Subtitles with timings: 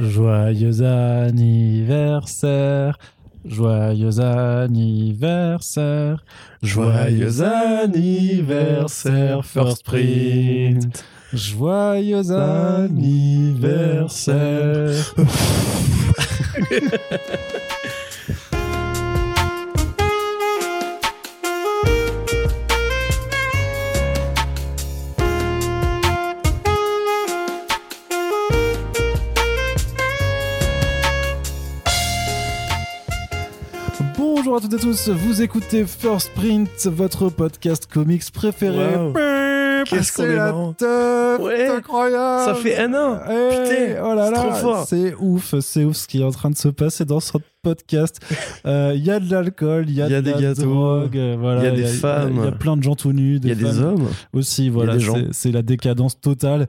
[0.00, 2.98] Joyeux anniversaire.
[3.44, 6.24] Joyeux anniversaire.
[6.62, 11.04] Joyeux anniversaire, First Print.
[11.32, 15.14] Joyeux anniversaire.
[34.70, 38.96] toutes et tous, vous écoutez First Print, votre podcast comics préféré.
[38.96, 39.12] Wow.
[39.84, 41.68] Qu'est-ce qu'on est la teuf, Ouais.
[41.68, 42.44] incroyable.
[42.44, 43.18] Ça fait un an.
[43.30, 44.86] Eh, Putain, oh là c'est là, trop fort.
[44.88, 48.20] C'est ouf, c'est ouf ce qui est en train de se passer dans ce podcast.
[48.66, 50.40] Euh, Il y a de l'alcool, il y a, Il y a de des la
[50.40, 52.34] gâteaux, drogue, euh, voilà, il y a des femmes.
[52.36, 54.06] il y a plein de gens tout nus, Il y a des hommes.
[54.32, 54.68] aussi.
[54.68, 54.96] Voilà,
[55.32, 56.66] c'est- la décadence totale.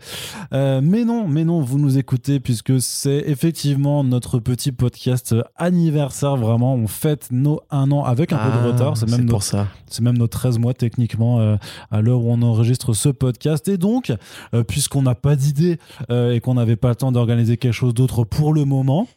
[0.54, 6.38] Euh, mais non, mais non, vous nous écoutez puisque c'est effectivement notre petit podcast anniversaire.
[6.38, 8.98] Vraiment, on fête nos un an avec un peu de Ah, retard.
[8.98, 9.68] C'est même, nos- pour ça.
[9.90, 11.58] c'est même nos 13 mois techniquement euh,
[11.92, 13.68] à l'heure où on enregistre ce podcast.
[13.68, 14.14] Et donc,
[14.54, 15.78] euh, puisqu'on n'a pas d'idée
[16.10, 19.08] euh, et qu'on n'avait pas le temps d'organiser quelque chose d'autre pour le moment,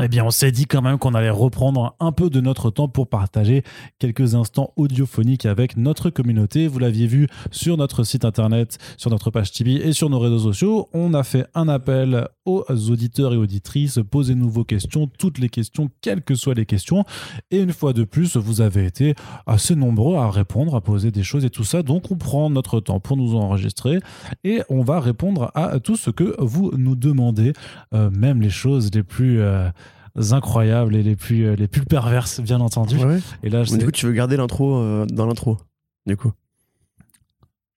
[0.00, 2.86] eh bien, on s'est dit quand même qu'on allait reprendre un peu de notre temps
[2.86, 3.64] pour partager
[3.98, 6.68] quelques instants audiophoniques avec notre communauté.
[6.68, 10.38] Vous l'aviez vu sur notre site internet, sur notre page Tipeee et sur nos réseaux
[10.38, 10.88] sociaux.
[10.92, 13.98] On a fait un appel aux auditeurs et auditrices.
[14.08, 17.04] Posez-nous vos questions, toutes les questions, quelles que soient les questions.
[17.50, 21.24] Et une fois de plus, vous avez été assez nombreux à répondre, à poser des
[21.24, 21.82] choses et tout ça.
[21.82, 23.98] Donc, on prend notre temps pour nous enregistrer
[24.44, 27.52] et on va répondre à tout ce que vous nous demandez,
[27.94, 29.68] euh, même les choses les plus euh,
[30.32, 32.96] incroyables et les plus, euh, les plus perverses, bien entendu.
[32.96, 33.18] Ouais.
[33.42, 35.58] Et là, je Mais sais- du coup, tu veux garder l'intro euh, dans l'intro.
[36.06, 36.32] Du coup?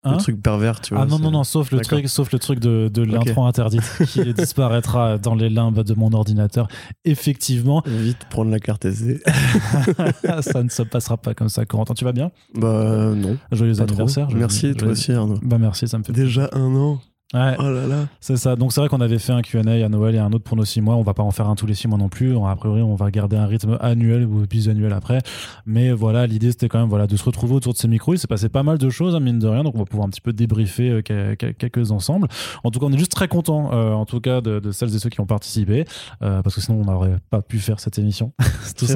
[0.05, 0.13] Hein?
[0.13, 1.03] le truc pervers, tu vois.
[1.03, 4.33] Ah non, non, non, sauf le truc, sauf le truc de, de l'intro interdite qui
[4.35, 6.69] disparaîtra dans les limbes de mon ordinateur.
[7.05, 9.21] Effectivement, Vite prendre la carte SD.
[10.41, 11.65] ça ne se passera pas comme ça.
[11.67, 12.31] Corentin, tu vas bien?
[12.55, 13.37] Bah non.
[13.51, 14.27] Joyeux anniversaire.
[14.31, 15.39] joyeux- Merci, toi joyeux- aussi, Arnaud.
[15.43, 17.01] Bah merci, ça me fait Déjà un an.
[17.35, 18.07] Ouais, Oh là là.
[18.21, 18.57] c'est ça.
[18.57, 20.65] Donc c'est vrai qu'on avait fait un Q&A à Noël et un autre pour nos
[20.65, 20.97] six mois.
[20.97, 22.35] On va pas en faire un tous les six mois non plus.
[22.35, 25.19] On, a priori, on va garder un rythme annuel ou bisannuel après.
[25.67, 28.15] Mais voilà, l'idée c'était quand même voilà de se retrouver autour de ces micros.
[28.15, 29.63] Il s'est passé pas mal de choses, hein, mine de rien.
[29.63, 32.29] Donc on va pouvoir un petit peu débriefer euh, que- que- quelques ensemble.
[32.65, 34.99] En tout cas, on est juste très content, en tout cas, de, de celles et
[34.99, 35.85] ceux qui ont participé,
[36.23, 38.33] euh, parce que sinon on n'aurait pas pu faire cette émission.
[38.79, 38.87] tout,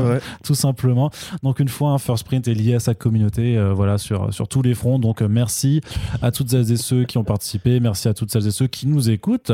[0.43, 1.11] tout simplement.
[1.43, 4.49] Donc une fois un First Print est lié à sa communauté, euh, voilà sur sur
[4.49, 4.99] tous les fronts.
[4.99, 5.83] Donc euh, merci
[6.23, 8.87] à toutes celles et ceux qui ont participé, merci à toutes celles et ceux qui
[8.87, 9.51] nous écoutent.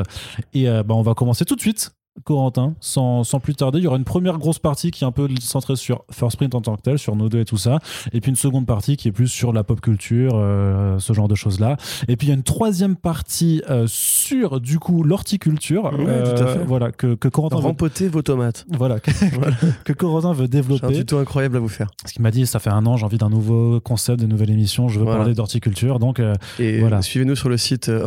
[0.53, 1.93] Et euh, bah, on va commencer tout de suite.
[2.25, 5.13] Corentin, sans, sans plus tarder, il y aura une première grosse partie qui est un
[5.13, 7.79] peu centrée sur First Print en tant que tel, sur nos deux et tout ça,
[8.13, 11.29] et puis une seconde partie qui est plus sur la pop culture, euh, ce genre
[11.29, 11.77] de choses-là.
[12.09, 16.43] Et puis il y a une troisième partie euh, sur du coup l'horticulture, Ouais, tout
[16.43, 16.65] à fait.
[16.65, 18.65] voilà que, que Corentin veut, Rempoter vos tomates.
[18.71, 19.57] voilà que, Voilà.
[19.85, 20.93] que Corentin veut J'ai un développer.
[20.95, 21.89] tuto incroyable à vous faire.
[22.07, 24.51] Ce qu'il m'a dit, ça fait un an, j'ai envie d'un nouveau concept, de nouvelle
[24.51, 25.21] émission, je veux Voilà.
[25.21, 25.99] parler d'horticulture.
[25.99, 27.03] Donc, euh, Et Voilà.
[27.03, 28.05] suivez-nous sur le site euh,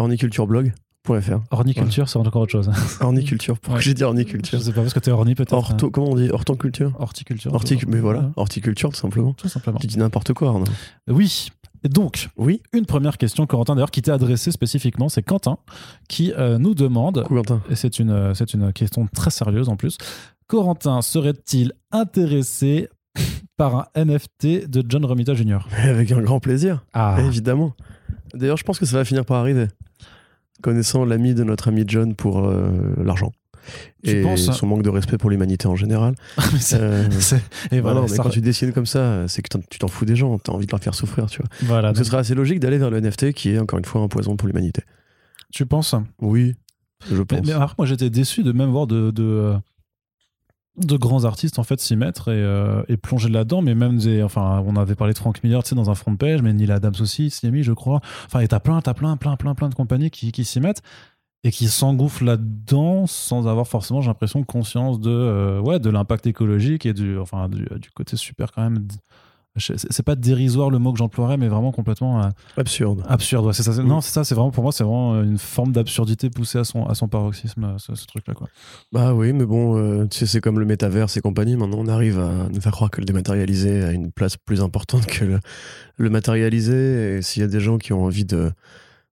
[1.08, 1.54] ornicultureblog.fr.
[1.54, 2.70] horniculture, c'est encore autre chose.
[3.02, 3.58] Orniculture.
[3.60, 3.82] Pourquoi Ouais.
[3.82, 5.54] j'ai dit je orniculture sais pas, parce que t'es orni peut-être.
[5.54, 6.98] Ortho, comment on dit Hortenculture hein.
[7.00, 7.54] Horticulture.
[7.54, 9.34] Hortic, mais voilà, Ouais, horticulture tout simplement.
[9.34, 9.80] Tout simplement.
[9.80, 10.66] Tu dis n'importe quoi, Arnaud.
[11.08, 11.50] Oui.
[11.84, 15.58] Et donc, Oui, une première question, Corentin, d'ailleurs, qui t'est adressée spécifiquement, c'est Quentin,
[16.08, 17.62] qui euh, nous demande, Quentin.
[17.72, 19.98] et c'est une, euh, c'est une question très sérieuse en plus,
[20.46, 22.88] Corentin serait-il intéressé
[23.58, 25.58] par un NFT de John Romita Jr.
[25.84, 27.74] Avec un grand plaisir, Ah, évidemment.
[28.36, 29.66] D'ailleurs, je pense que ça va finir par arriver.
[30.62, 32.72] Connaissant l'ami de notre ami John pour euh,
[33.04, 33.32] l'argent.
[34.04, 36.16] Tu Et penses son manque de respect pour l'humanité en général.
[36.54, 37.36] mais c'est- Euh, c'est-
[37.72, 40.06] et voilà, voilà, mais ça- quand tu dessines comme ça, c'est que tu t'en fous
[40.06, 41.50] des gens, t'as envie de leur faire souffrir, tu vois.
[41.64, 44.02] voilà, Donc, ce serait assez logique d'aller vers le NFT qui est encore une fois
[44.02, 44.82] un poison pour l'humanité.
[45.54, 45.94] tu penses?
[46.22, 46.56] Oui,
[47.10, 47.46] je Mais, pense.
[47.46, 49.58] mais alors, moi j'étais déçu de même voir de, de, euh,
[50.86, 53.62] de grands artistes en fait s'y mettre et, euh, et plonger là-dedans.
[53.62, 56.16] Mais même des, enfin, on avait parlé de Frank Miller, tu sais, dans un front
[56.16, 58.02] page, mais Neil Adams aussi mis, je crois.
[58.26, 60.82] Enfin, et t'as plein, t'as plein, plein, plein, plein de compagnies qui, qui s'y mettent
[61.44, 66.28] et qui s'engouffrent là-dedans sans avoir forcément, j'ai l'impression, conscience de, euh, ouais, de l'impact
[66.28, 68.88] écologique et du, enfin, du, du côté super quand même.
[69.58, 73.04] C'est pas dérisoire le mot que j'emploierais, mais vraiment complètement euh, Absurde.
[73.08, 73.46] absurde.
[73.48, 73.84] ouais, c'est ça.
[73.84, 74.24] Non, c'est ça.
[74.24, 77.64] C'est vraiment pour moi, c'est vraiment une forme d'absurdité poussée à son à son paroxysme,
[77.66, 78.48] euh, ce, ce truc-là, quoi.
[78.94, 81.58] Bah oui, mais bon, euh, tu sais, c'est comme le métaverse et compagnie.
[81.58, 85.06] Maintenant, on arrive à nous faire croire que le dématérialisé a une place plus importante
[85.06, 85.40] que le,
[85.98, 87.18] le matérialisé.
[87.18, 88.52] Et s'il y a des gens qui ont envie de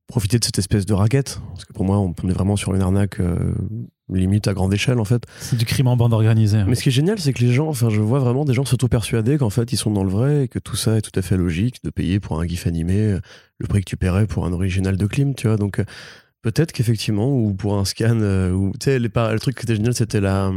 [0.08, 2.82] profiter de cette espèce de raquette, parce que pour moi, on est vraiment sur une
[2.82, 3.54] arnaque euh,
[4.10, 5.24] limite à grande échelle, en fait.
[5.40, 6.64] C'est du crime en bande organisée.
[6.68, 8.66] Mais ce qui est génial, c'est que les gens, enfin, je vois vraiment des gens
[8.66, 11.22] s'auto-persuader qu'en fait, ils sont dans le vrai et que tout ça est tout à
[11.22, 13.18] fait logique de payer pour un gif animé
[13.60, 15.58] le prix que tu paierais pour un original de Klim, tu vois.
[15.58, 15.84] Donc, euh,
[16.42, 19.94] Peut-être qu'effectivement, ou pour un scan, euh, ou tu sais, le truc qui était génial,
[19.94, 20.54] c'était la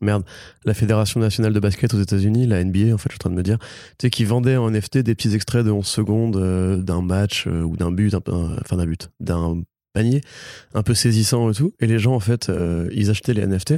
[0.00, 0.22] merde,
[0.64, 3.30] la Fédération nationale de basket aux États-Unis, la NBA, en fait, je suis en train
[3.30, 6.36] de me dire, tu sais, qui vendait en NFT des petits extraits de 11 secondes
[6.36, 9.62] euh, d'un match ou d'un but, enfin d'un but, d'un
[9.96, 10.20] panier,
[10.74, 11.72] un peu saisissant et tout.
[11.80, 13.76] Et les gens, en fait, euh, ils achetaient les NFT.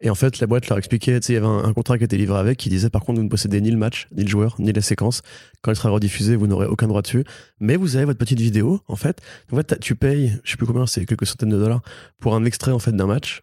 [0.00, 2.04] Et en fait, la boîte leur expliquait, tu sais, il y avait un, contrat qui
[2.04, 4.28] était livré avec qui disait par contre, vous ne possédez ni le match, ni le
[4.28, 5.22] joueur, ni la séquence.
[5.62, 7.24] Quand il sera rediffusé, vous n'aurez aucun droit dessus.
[7.58, 9.20] Mais vous avez votre petite vidéo, en fait.
[9.52, 11.82] En fait, tu payes, je sais plus combien, c'est quelques centaines de dollars
[12.20, 13.42] pour un extrait, en fait, d'un match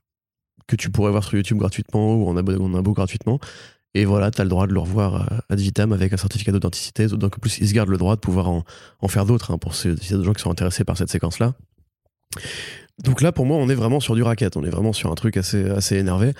[0.67, 3.39] que tu pourrais voir sur YouTube gratuitement ou en abo, en abo gratuitement.
[3.93, 6.51] Et voilà, tu as le droit de le revoir euh, ad vitam avec un certificat
[6.51, 7.07] d'authenticité.
[7.07, 8.63] Donc, en plus, ils se gardent le droit de pouvoir en,
[8.99, 11.53] en faire d'autres hein, pour des gens qui sont intéressés par cette séquence-là.
[13.03, 14.55] Donc là, pour moi, on est vraiment sur du racket.
[14.55, 16.31] On est vraiment sur un truc assez, assez énervé.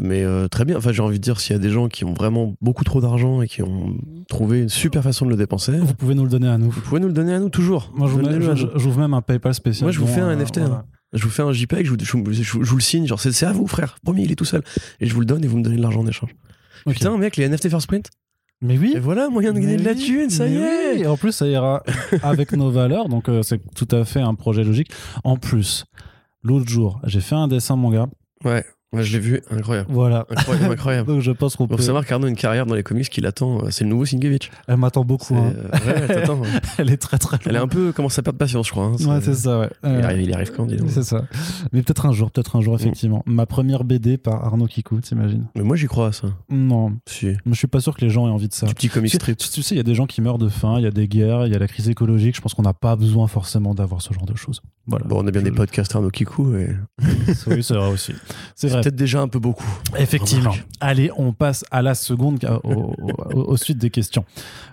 [0.00, 0.76] Mais euh, très bien.
[0.76, 3.00] Enfin, j'ai envie de dire, s'il y a des gens qui ont vraiment beaucoup trop
[3.00, 3.96] d'argent et qui ont
[4.28, 6.70] trouvé une super façon de le dépenser, Vous pouvez nous le donner à nous.
[6.70, 7.90] vous pouvez nous le donner à nous toujours.
[7.94, 8.08] Moi,
[8.76, 9.86] j'ouvre même un PayPal spécial.
[9.86, 10.74] Moi, je vous fais un euh, NFT, voilà.
[10.74, 10.84] hein.
[11.12, 13.46] Je vous fais un JPEG, je vous, je je je vous le signe, genre c'est
[13.46, 13.96] à vous, frère.
[14.04, 14.62] Promis, il est tout seul.
[15.00, 16.30] Et je vous le donne et vous me donnez de l'argent en échange.
[16.86, 18.10] Putain, mec, les NFT First Print.
[18.62, 18.94] Mais oui.
[18.96, 20.94] Et voilà, moyen de gagner de la oui, thune, ça y est.
[20.94, 21.02] oui.
[21.02, 21.82] Et en plus, ça ira
[22.22, 24.90] avec nos valeurs, donc euh, c'est tout à fait un projet logique.
[25.24, 25.84] En plus,
[26.42, 28.06] l'autre jour, j'ai fait un dessin, mon gars.
[28.44, 28.64] Ouais,
[28.96, 29.88] moi je l'ai vu, incroyable.
[29.92, 30.26] Voilà.
[30.30, 31.06] Incroyable, incroyable.
[31.08, 31.82] Donc je pense qu'on Faut peut.
[31.82, 33.64] savoir qu'Arnaud a une carrière dans les comics qui l'attend.
[33.64, 34.50] euh, C'est le nouveau Sienkiewicz.
[34.66, 35.36] Elle m'attend beaucoup.
[35.36, 35.52] Hein.
[35.56, 36.48] euh, ouais, elle t'attend, ouais.
[36.78, 37.38] Elle est très très.
[37.46, 38.84] Elle est un peu commence à perdre patience, je crois.
[38.86, 38.96] hein.
[39.06, 39.60] Ouais, c'est ça.
[39.60, 39.68] Ouais.
[39.84, 40.90] Il Euh, arrive, il arrive quand, dis donc.
[40.90, 41.24] C'est ça.
[41.72, 42.80] Mais peut-être un jour, peut-être un jour, Mm.
[42.80, 43.22] effectivement.
[43.26, 46.28] Ma première BD par Arnaud Kikou, t'imagines Mais moi j'y crois à ça.
[46.50, 47.28] Non, Si.
[47.46, 48.66] je suis pas sûr que les gens aient envie de ça.
[48.66, 49.36] Du petit comic Tu, strip.
[49.36, 50.90] tu- tu sais, il y a des gens qui meurent de faim, il y a
[50.90, 52.36] des guerres, il y a la crise écologique.
[52.36, 54.60] Je pense qu'on n'a pas besoin forcément d'avoir ce genre de choses.
[54.86, 55.04] Voilà.
[55.06, 56.68] Bon, on a bien Je- des podcasts Arnaud Kikou et
[57.46, 58.12] Oui, c'est vrai aussi.
[58.54, 58.80] C'est vrai.
[58.86, 59.66] Peut-être déjà un peu beaucoup.
[59.98, 60.50] Effectivement.
[60.50, 60.66] Remarque.
[60.80, 62.94] Allez, on passe à la seconde, euh, au,
[63.34, 64.24] au- au suite des questions.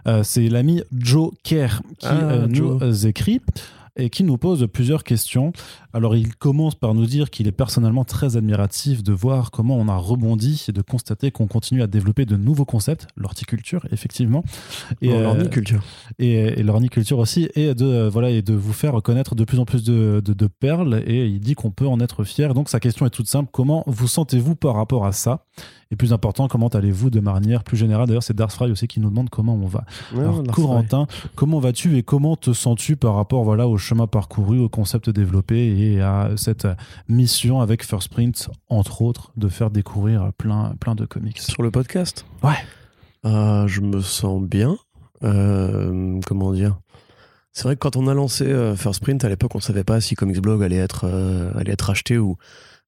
[0.07, 2.81] Euh, c'est l'ami Joe Kerr qui Ah, euh, nous Joe.
[2.81, 3.41] euh, écrit
[3.95, 5.53] et qui nous pose plusieurs questions.
[5.93, 9.87] Alors, il commence par nous dire qu'il est personnellement très admiratif de voir comment on
[9.87, 14.43] a rebondi et de constater qu'on continue à développer de nouveaux concepts, l'horticulture, effectivement,
[15.01, 15.83] et, euh, l'orniculture.
[16.19, 19.83] et, aussi, et de, euh, voilà, et de vous faire connaître de plus en plus
[19.83, 21.03] de, de- de perles.
[21.05, 22.53] Et il dit qu'on peut en être fier.
[22.53, 25.45] Donc sa question est toute simple comment vous sentez-vous par rapport à ça?
[25.93, 28.07] Et plus important, comment allez-vous de manière plus générale?
[28.07, 29.85] D'ailleurs, c'est Darth Fry aussi qui nous demande comment on va.
[30.15, 31.05] Ouais, Alors, Corentin,
[31.35, 35.55] comment vas-tu et comment te sens-tu par rapport voilà, au chemin parcouru, au concept développé
[35.55, 36.67] et à cette
[37.07, 41.37] mission avec First Print, entre autres, de faire découvrir plein, plein de comics?
[41.37, 42.25] Sur le podcast?
[42.41, 42.57] Ouais.
[43.25, 44.77] Euh, je me sens bien.
[45.23, 46.79] Euh, comment dire?
[47.51, 50.01] C'est vrai que quand on a lancé euh, First Print, à l'époque, on savait pas
[50.01, 52.35] si Comics Blog allait être, euh, allait être acheté ou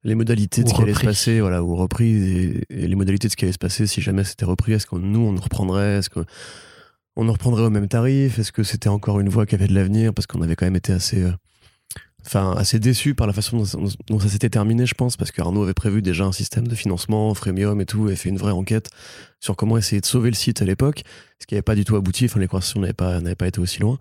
[0.05, 3.27] les modalités de ce qui allait se passer, voilà, ou repris, et, et les modalités
[3.27, 4.73] de ce qui allait se passer si jamais c'était repris.
[4.73, 5.97] Est-ce que nous, on nous reprendrait?
[5.97, 6.21] Est-ce que
[7.15, 8.39] on nous reprendrait au même tarif?
[8.39, 10.13] Est-ce que c'était encore une voie qui avait de l'avenir?
[10.13, 11.31] Parce qu'on avait quand même été assez, euh,
[12.25, 15.63] enfin, assez déçus par la façon dont, dont ça s'était terminé, je pense, parce qu'Arnaud
[15.63, 18.89] avait prévu déjà un système de financement, freemium et tout, et fait une vraie enquête
[19.39, 21.03] sur comment essayer de sauver le site à l'époque,
[21.39, 23.59] ce qui n'avait pas du tout abouti, enfin les conversations n'avaient pas, n'avaient pas été
[23.59, 23.97] aussi loin.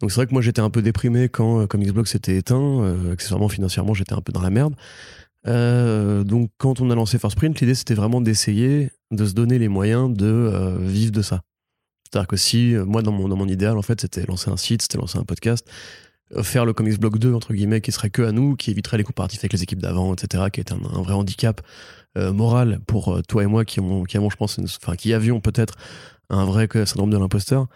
[0.00, 3.12] Donc c'est vrai que moi j'étais un peu déprimé quand euh, Comicsblog s'était éteint, euh,
[3.12, 4.74] accessoirement financièrement j'étais un peu dans la merde.
[5.46, 9.58] Euh, donc quand on a lancé First Print, l'idée c'était vraiment d'essayer de se donner
[9.58, 11.42] les moyens de euh, vivre de ça.
[12.04, 14.56] C'est-à-dire que si, euh, moi dans mon, dans mon idéal en fait c'était lancer un
[14.56, 15.68] site, c'était lancer un podcast,
[16.42, 19.04] faire le Comics Blog 2 entre guillemets qui serait que à nous, qui éviterait les
[19.04, 21.60] comparatifs avec les équipes d'avant, etc., qui est un, vrai handicap
[22.16, 25.74] moral pour toi et moi qui avons, je pense, enfin qui avions peut-être
[26.30, 27.68] un vrai syndrome de l'imposteur.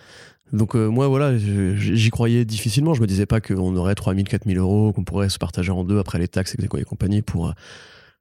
[0.53, 2.95] Donc euh, moi voilà, j'y croyais difficilement.
[2.95, 5.99] Je me disais pas qu'on aurait 3000, 4000 euros, qu'on pourrait se partager en deux
[5.99, 7.53] après les taxes et les compagnies pour euh,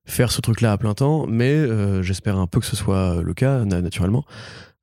[0.05, 1.25] faire ce truc-là à plein temps.
[1.27, 4.25] Mais euh, j'espère un peu que ce soit le cas na- naturellement.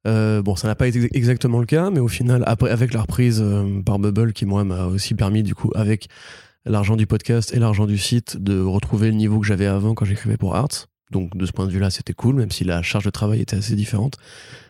[0.04, 3.44] Bon, ça n'a pas été exactement le cas, mais au final, après, avec la reprise
[3.84, 6.06] par Bubble, qui moi m'a aussi permis du coup avec
[6.64, 10.04] l'argent du podcast et l'argent du site de retrouver le niveau que j'avais avant quand
[10.04, 10.86] j'écrivais pour Arts.
[11.10, 13.56] Donc de ce point de vue-là, c'était cool, même si la charge de travail était
[13.56, 14.14] assez différente,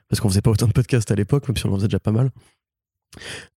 [0.09, 2.01] parce qu'on faisait pas autant de podcasts à l'époque, même si on en faisait déjà
[2.01, 2.31] pas mal.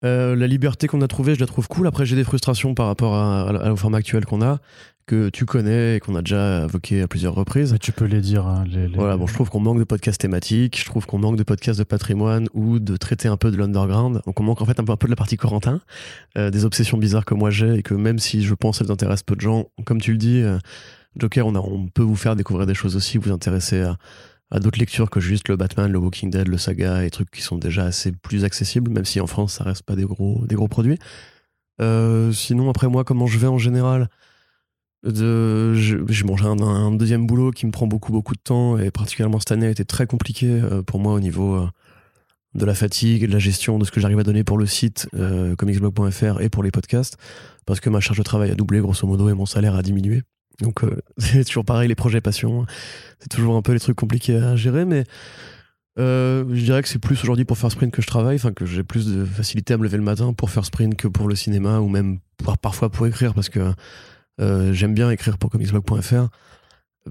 [0.05, 1.87] Euh, la liberté qu'on a trouvée, je la trouve cool.
[1.87, 4.59] Après, j'ai des frustrations par rapport à, à- au format actuel qu'on a,
[5.05, 7.73] que tu connais et qu'on a déjà évoqué à plusieurs reprises.
[7.73, 8.47] Mais tu peux les dire.
[8.47, 11.17] hein, les- les- Voilà, bon, je trouve qu'on manque de podcasts thématiques, je trouve qu'on
[11.17, 14.21] manque de podcasts de patrimoine ou de traiter un peu de l'underground.
[14.25, 15.81] Donc on manque en fait un peu, un peu de la partie Corentin,
[16.37, 19.23] euh, des obsessions bizarres que moi j'ai et que même si je pense elles intéressent
[19.23, 20.57] peu de gens, comme tu le dis, euh,
[21.17, 23.97] Joker, on, a, on peut vous faire découvrir des choses aussi, vous intéresser à,
[24.51, 27.41] à d'autres lectures que juste le Batman, le Walking Dead, le Saga et trucs qui
[27.41, 30.55] sont déjà assez plus accessibles, même si en France ça reste pas des gros, des
[30.55, 30.97] gros produits.
[31.81, 34.09] Euh, sinon, après moi, comment je vais en général?
[35.03, 38.91] Je- J'ai mangé un, un deuxième boulot qui me prend beaucoup, beaucoup de temps et
[38.91, 41.67] particulièrement cette année a été très compliqué euh, pour moi au niveau, euh,
[42.55, 45.07] de la fatigue, de la gestion de ce que j'arrive à donner pour le site
[45.57, 47.15] comicsblog.fr et pour les podcasts,
[47.67, 50.23] parce que ma charge de travail a doublé grosso modo et mon salaire a diminué.
[50.61, 52.65] Donc euh, c'est toujours pareil, les projets passion,
[53.19, 55.03] c'est toujours un peu les trucs compliqués à gérer, mais
[55.97, 58.65] euh, je dirais que c'est plus aujourd'hui pour faire sprint que je travaille, enfin que
[58.65, 61.35] j'ai plus de facilité à me lever le matin pour faire sprint que pour le
[61.35, 62.19] cinéma ou même
[62.61, 63.73] parfois pour écrire parce que
[64.39, 66.27] euh, j'aime bien écrire pour comicsblog.fr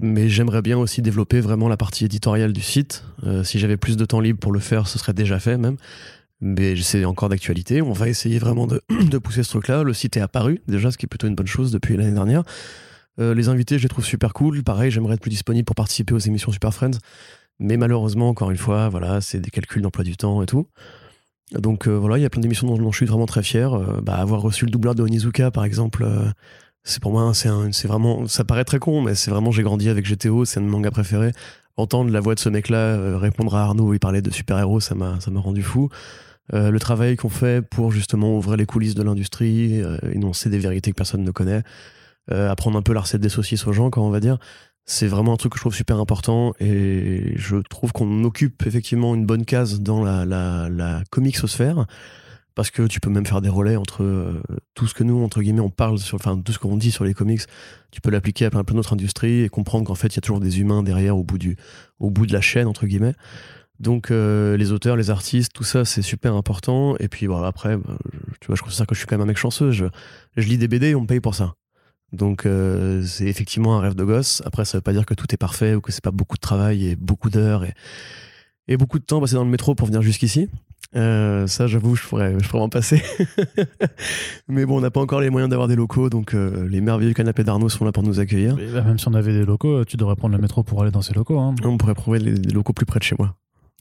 [0.01, 3.03] mais j'aimerais bien aussi développer vraiment la partie éditoriale du site.
[3.43, 5.75] Si j'avais plus de temps libre pour le faire, ce serait déjà fait même.
[6.39, 7.81] Mais c'est encore d'actualité.
[7.81, 8.81] On va essayer vraiment de
[9.17, 9.83] pousser ce truc-là.
[9.83, 12.43] Le site est apparu déjà, ce qui est plutôt une bonne chose depuis l'année dernière.
[13.19, 14.63] Euh, les invités, je les trouve super cool.
[14.63, 16.97] Pareil, j'aimerais être plus disponible pour participer aux émissions Super Friends.
[17.59, 20.67] Mais malheureusement, encore une fois, voilà, c'est des calculs d'emploi du temps et tout.
[21.51, 23.73] Donc euh, voilà, il y a plein d'émissions dont, dont, je suis vraiment très fier.
[23.73, 26.07] Euh, bah, avoir reçu le doubleur de Onizuka, par exemple,
[26.83, 30.05] c'est pour moi, c'est vraiment, ça paraît très con, mais c'est vraiment, j'ai grandi avec
[30.05, 31.33] GTO, c'est un de mes mangas préférés.
[31.75, 35.17] Entendre la voix de ce mec-là répondre à Arnaud, il parlait de super-héros, ça m'a
[35.35, 35.89] rendu fou.
[36.53, 40.95] le travail qu'on fait pour justement ouvrir les coulisses de l'industrie, énoncer des vérités que
[40.95, 41.63] personne ne connaît,
[42.31, 44.37] apprendre un peu la recette des saucisses aux gens, quand on va dire
[44.85, 49.13] c'est vraiment un truc que je trouve super important et je trouve qu'on occupe effectivement
[49.13, 51.85] une bonne case dans la, la, la comicsosphère
[52.55, 54.41] parce que tu peux même faire des relais entre euh,
[54.73, 57.05] tout ce que nous, entre guillemets, on parle sur, enfin, tout ce qu'on dit sur
[57.05, 57.43] les comics,
[57.91, 60.21] tu peux l'appliquer à plein, plein d'autres industries et comprendre qu'en fait, il y a
[60.21, 61.55] toujours des humains derrière au bout, du,
[61.99, 63.13] au bout de la chaîne, entre guillemets.
[63.79, 66.97] Donc, euh, les auteurs, les artistes, tout ça, c'est super important.
[66.99, 67.77] Et puis, bon, après,
[68.41, 69.71] tu vois, je considère que je suis quand même un mec chanceux.
[69.71, 69.85] Je,
[70.35, 71.53] je lis des BD et on me paye pour ça.
[72.11, 74.41] Donc euh, c'est effectivement un rêve de gosse.
[74.45, 76.41] Après, ça veut pas dire que tout est parfait ou que c'est pas beaucoup de
[76.41, 77.73] travail et beaucoup d'heures et,
[78.67, 80.49] et beaucoup de temps passé dans le métro pour venir jusqu'ici.
[80.95, 83.01] Euh, ça, j'avoue, je pourrais, je pourrais en passer.
[84.47, 87.13] Mais bon, on n'a pas encore les moyens d'avoir des locaux, donc euh, les merveilleux
[87.13, 88.55] canapés d'Arnaud sont là pour nous accueillir.
[88.55, 91.03] Bah, même si on avait des locaux, tu devrais prendre le métro pour aller dans
[91.03, 91.39] ces locaux.
[91.39, 91.53] Hein.
[91.63, 93.35] On pourrait trouver les, locaux plus près de chez moi.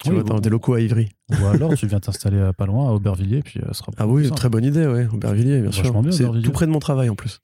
[0.05, 1.09] Tu vois, dans des locaux à Ivry.
[1.31, 4.49] Ou alors tu viens t'installer pas loin à Aubervilliers, puis ce sera Ah oui, très
[4.49, 5.09] bonne idée, ouais.
[5.13, 5.93] Aubervilliers, bien sûr.
[6.11, 7.41] C'est tout près de mon travail en plus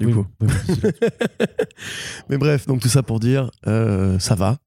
[0.00, 0.26] du coup.
[2.28, 4.58] mais bref, donc tout ça pour dire, euh, ça va.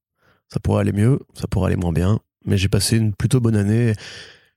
[0.50, 2.20] Ça pourrait aller mieux, ça pourrait aller moins bien.
[2.46, 3.94] Mais j'ai passé une plutôt bonne année.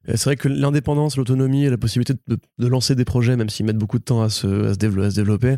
[0.07, 3.79] C'est vrai que l'indépendance, l'autonomie et la possibilité de, lancer des projets, même s'ils mettent
[3.79, 5.57] beaucoup de temps à se, à se, développer,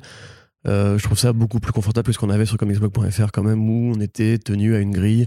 [0.66, 3.68] euh, je trouve ça beaucoup plus confortable que ce qu'on avait sur comicsblog.fr quand même,
[3.68, 5.26] où on était tenu à une grille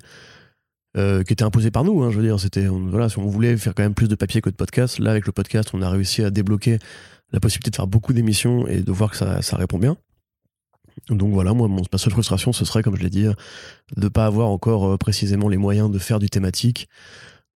[0.98, 2.04] euh, qui était imposée par nous.
[2.04, 4.42] Hein, je veux dire, c'était voilà, si on voulait faire quand même plus de papier
[4.42, 6.80] que de podcast, là avec le podcast, on a réussi à débloquer
[7.32, 9.98] la possibilité de faire beaucoup d'émissions et de voir que ça, ça répond bien.
[11.10, 13.34] Donc voilà, moi, mon, ma seule frustration, ce serait, comme je l'ai dit, de
[13.98, 16.88] ne pas avoir encore euh, précisément les moyens de faire du thématique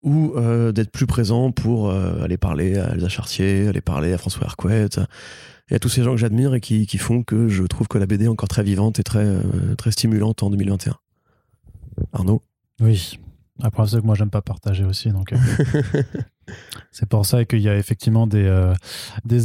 [0.02, 4.18] ou euh, d'être plus présent pour euh, aller parler à Elsa Chartier, aller parler à
[4.18, 4.88] François Hercouet
[5.68, 7.98] et à tous ces gens que j'admire et qui, qui, font que je trouve que
[7.98, 9.26] la BD est encore très vivante et très,
[9.76, 10.96] très stimulante en 2021.
[12.12, 12.42] Arnaud?
[12.80, 13.18] Oui.
[13.62, 15.10] Après, c'est que moi, j'aime pas partager aussi.
[15.10, 15.32] Donc,
[16.90, 18.72] C'est pour ça qu'il y a effectivement des, euh,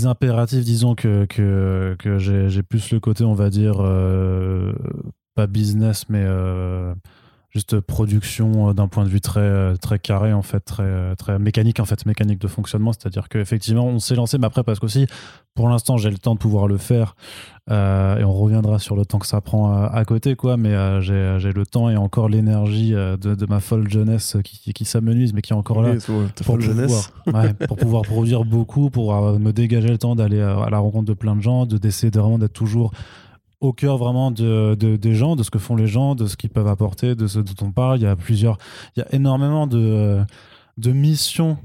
[0.05, 4.73] impératifs, disons, que, que, que j'ai plus le côté, on va dire, euh,
[5.35, 6.93] pas business, mais euh,
[7.51, 11.85] juste production d'un point de vue très, très carré, en fait, très, très mécanique, en
[11.85, 12.93] fait, mécanique de fonctionnement.
[12.93, 15.07] C'est-à-dire qu'effectivement, on s'est lancé, mais après, parce qu'aussi,
[15.53, 17.15] pour l'instant, j'ai le temps de pouvoir le faire.
[17.69, 20.55] Euh, et on reviendra sur le temps que ça prend à, côté, quoi.
[20.55, 24.73] Mais euh, j'ai le temps et encore l'énergie euh, de, de, ma folle jeunesse qui,
[24.73, 29.13] qui, s'amenuise, mais qui est encore là pour, pouvoir, ouais, pour pouvoir produire beaucoup, pour
[29.39, 32.39] me dégager le temps d'aller à la rencontre de plein de gens, de d'essayer vraiment
[32.39, 32.91] d'être toujours
[33.61, 36.35] au cœur vraiment de, de, des gens, de ce que font les gens, de ce
[36.35, 37.99] qu'ils peuvent apporter, de ce dont on parle.
[37.99, 38.57] Il y a plusieurs,
[38.95, 40.21] il y a énormément de,
[40.77, 41.57] de missions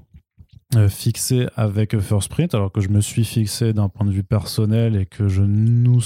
[0.74, 4.24] euh, fixé avec First Print, alors que je me suis fixé d'un point de vue
[4.24, 6.02] personnel et que je nous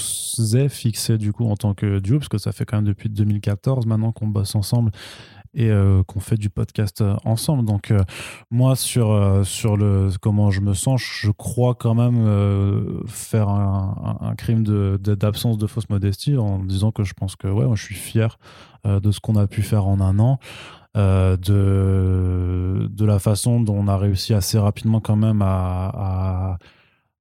[0.53, 3.09] ai fixé du coup en tant que duo, parce que ça fait quand même depuis
[3.09, 4.91] 2014 maintenant qu'on bosse ensemble
[5.53, 7.65] et euh, qu'on fait du podcast euh, ensemble.
[7.65, 7.93] Donc
[8.49, 14.63] moi sur sur le comment je me sens, je crois quand même faire un, crime
[14.97, 18.37] d'absence de, fausse modestie en disant que je pense que ouais, je suis fier
[18.85, 20.39] de ce qu'on a pu faire en un an.
[20.97, 26.57] Euh, de, de la façon dont on a réussi assez rapidement quand même à, à,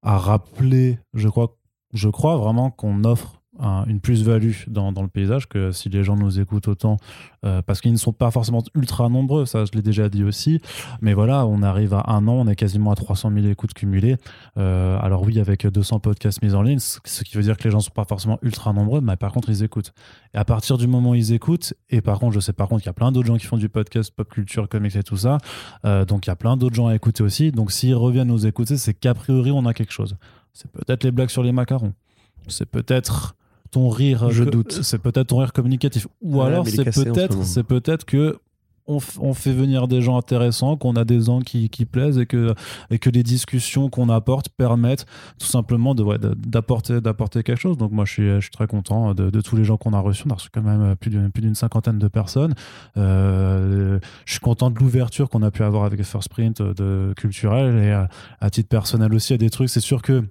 [0.02, 1.56] à rappeler, je crois,
[1.92, 6.17] je crois vraiment qu'on offre une plus-value dans, dans, le paysage que si les gens
[6.17, 6.97] nous écoutent autant,
[7.45, 10.61] euh, parce qu'ils ne sont pas forcément ultra nombreux, ça je l'ai déjà dit aussi,
[11.00, 14.17] mais voilà, on arrive à un an, on est quasiment à 300 000 écoutes cumulées.
[14.57, 17.71] Euh, alors oui, avec 200 podcasts mis en ligne, ce qui veut dire que les
[17.71, 19.93] gens ne sont pas forcément ultra nombreux, mais par contre ils écoutent.
[20.35, 22.83] Et à partir du moment où ils écoutent, et par contre je sais par contre
[22.83, 25.17] qu'il y a plein d'autres gens qui font du podcast, pop culture, comics et tout
[25.17, 25.38] ça,
[25.85, 28.47] euh, donc il y a plein d'autres gens à écouter aussi, donc s'ils reviennent nous
[28.47, 30.17] écouter, c'est qu'a priori on a quelque chose.
[30.52, 31.95] C'est peut-être les blagues sur les macarons.
[32.49, 33.37] C'est peut-être
[33.71, 34.81] ton rire, je doute.
[34.83, 36.07] C'est peut-être ton rire communicatif.
[36.23, 38.39] Ou alors c'est peut-être, c'est peut-être que
[39.21, 42.55] on, fait venir des gens intéressants, qu'on a des gens qui, plaisent et que,
[42.91, 45.07] et que les discussions qu'on apporte permettent
[45.39, 47.77] tout simplement de, d'apporter, d'apporter quelque chose.
[47.77, 50.25] Donc moi, je suis, je suis très content de, tous les gens qu'on a reçus.
[50.27, 52.55] On a reçu quand même plus d'une, plus d'une cinquantaine de personnes.
[52.97, 57.77] Euh, je suis content de l'ouverture qu'on a pu avoir avec First Print de culturel
[57.79, 58.09] et à,
[58.41, 59.69] à titre personnel aussi, a des trucs.
[59.69, 60.25] C'est sûr que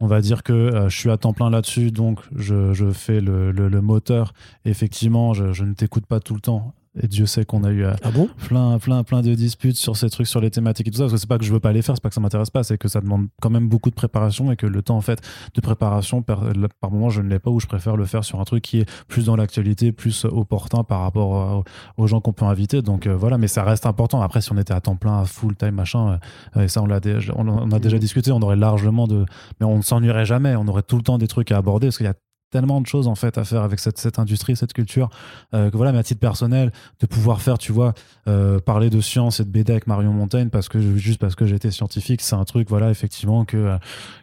[0.00, 3.80] on va dire que euh, je suis à temps plein là-dessus, donc je, fais le,
[3.80, 4.32] moteur.
[4.64, 6.74] effectivement, je, ne t'écoute pas tout le temps.
[7.02, 8.28] Et Dieu sait qu'on a eu euh, ah bon?
[8.46, 11.04] plein, plein, plein de disputes sur ces trucs, sur les thématiques et tout ça.
[11.04, 12.50] Parce que c'est pas que je veux pas les faire, c'est pas que ça m'intéresse
[12.50, 15.00] pas, c'est que ça demande quand même beaucoup de préparation et que le temps en
[15.00, 15.20] fait
[15.54, 16.44] de préparation, par,
[16.80, 18.80] par moment, je ne l'ai pas ou je préfère le faire sur un truc qui
[18.80, 21.64] est plus dans l'actualité, plus opportun par rapport
[21.96, 22.82] aux gens qu'on peut inviter.
[22.82, 24.20] Donc euh, voilà, mais ça reste important.
[24.22, 26.18] Après, si on était à temps plein, à full time, machin,
[26.56, 27.00] euh, et ça on l'a
[27.36, 29.26] on, a déjà discuté, on aurait largement de,
[29.60, 30.56] mais on ne s'ennuierait jamais.
[30.56, 32.14] On aurait tout le temps des trucs à aborder parce qu'il y a
[32.50, 35.10] tellement de choses en fait à faire avec cette, cette industrie, cette culture,
[35.54, 37.94] euh, que voilà, mais à titre personnel, de pouvoir faire, tu vois,
[38.28, 41.46] euh, parler de science et de BD avec Marion Montaigne parce que juste parce que
[41.46, 43.76] j'étais scientifique, c'est un truc, voilà, effectivement que, euh,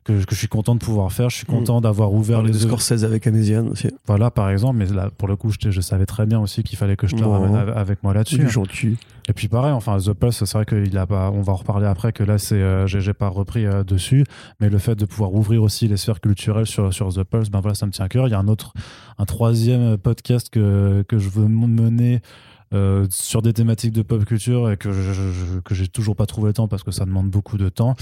[0.04, 1.30] que, que je suis content de pouvoir faire.
[1.30, 1.56] Je suis mm.
[1.56, 3.90] content d'avoir ouvert les de Scorsese avec Améziane aussi.
[4.06, 6.78] Voilà, par exemple, mais là, pour le coup, je, je savais très bien aussi qu'il
[6.78, 8.50] fallait que je te ramène avec moi là-dessus.
[8.50, 8.98] Gentil.
[9.30, 11.88] Et puis pareil, enfin The Pulse, c'est vrai qu'il a pas, on va en reparler
[11.88, 14.26] après que là c'est, euh, j'ai pas repris euh, dessus,
[14.60, 17.62] mais le fait de pouvoir ouvrir aussi les sphères culturelles sur sur The Pulse, ben
[17.62, 18.28] voilà, ça me tient à cœur.
[18.28, 18.74] Il y a un autre,
[19.18, 22.22] un troisième podcast que que je veux mener
[22.74, 26.48] euh, sur des thématiques de pop culture et que je, que j'ai toujours pas trouvé
[26.48, 27.96] le temps parce que ça demande beaucoup de temps.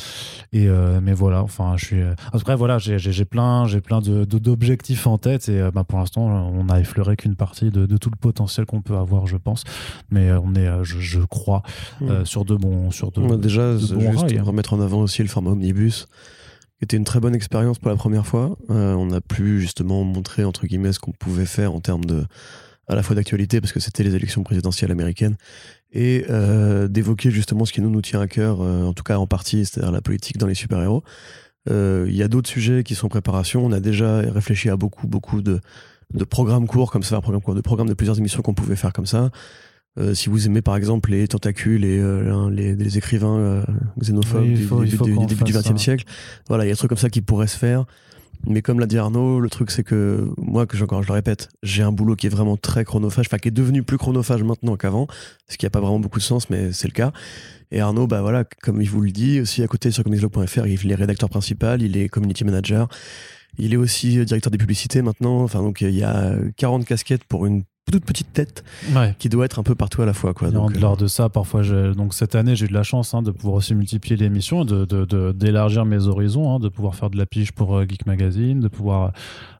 [0.53, 2.01] Et euh, mais voilà, enfin, je suis.
[2.01, 5.99] Euh, après, voilà, j'ai, j'ai plein, j'ai plein de, d'objectifs en tête et bah, pour
[5.99, 9.37] l'instant, on a effleuré qu'une partie de, de, tout le potentiel qu'on peut avoir, je
[9.37, 9.63] pense.
[10.09, 11.63] Mais on est, je, je crois,
[11.99, 12.23] hmm.
[12.25, 13.35] sur de bons, sur de.
[13.35, 14.43] déjà, juste hein.
[14.43, 16.07] remettre en avant aussi le format omnibus
[16.79, 18.57] qui était une très bonne expérience pour la première fois.
[18.69, 22.25] on a pu justement montrer entre guillemets ce qu'on pouvait faire en termes de
[22.91, 25.37] à la fois d'actualité parce que c'était les élections présidentielles américaines
[25.93, 29.17] et euh, d'évoquer justement ce qui nous, nous tient à cœur, euh, en tout cas
[29.17, 31.03] en partie, c'est-à-dire la politique dans les super-héros.
[31.69, 33.65] Euh, il y a d'autres sujets qui sont en préparation.
[33.65, 35.61] On a déjà réfléchi à beaucoup, beaucoup de,
[36.13, 38.75] de programmes courts comme ça, un programme court, de programmes de plusieurs émissions qu'on pouvait
[38.75, 39.31] faire comme ça.
[40.13, 42.01] si vous aimez par exemple les tentacules et
[42.51, 43.63] les, les, écrivains
[43.99, 46.05] xénophobes du, début du XXe siècle,
[46.49, 47.85] voilà, il y a des trucs comme ça qui pourraient se faire.
[48.47, 51.49] Mais comme l'a dit Arnaud, le truc c'est que moi, que je, je le répète,
[51.63, 54.75] j'ai un boulot qui est vraiment très chronophage, enfin qui est devenu plus chronophage maintenant
[54.77, 55.07] qu'avant,
[55.47, 57.11] ce qui n'a pas vraiment beaucoup de sens, mais c'est le cas.
[57.71, 60.91] Et Arnaud, bah voilà, comme il vous le dit, aussi à côté sur comicsblog.fr, il
[60.91, 62.89] est rédacteur principal, il est community manager,
[63.57, 65.41] il est aussi directeur des publicités maintenant.
[65.43, 68.63] Enfin donc il y a 40 casquettes pour une toute petite tête
[69.19, 70.33] qui doit être un peu partout à la fois.
[70.33, 70.51] Quoi.
[70.51, 71.61] Donc, lors de ça, parfois,
[71.95, 74.65] donc cette année, j'ai eu de la chance hein, de pouvoir aussi multiplier les émissions,
[74.65, 78.59] de, d'élargir mes horizons, hein, de pouvoir faire de la pige pour euh, Geek Magazine,
[78.59, 79.11] de pouvoir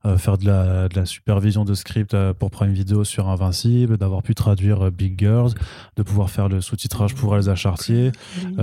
[0.06, 3.98] euh, faire de la, de la, supervision de script euh, pour Prime Video sur Invincible,
[3.98, 5.52] d'avoir pu traduire Big Girls,
[5.98, 8.12] de pouvoir faire le sous-titrage pour Elsa Chartier.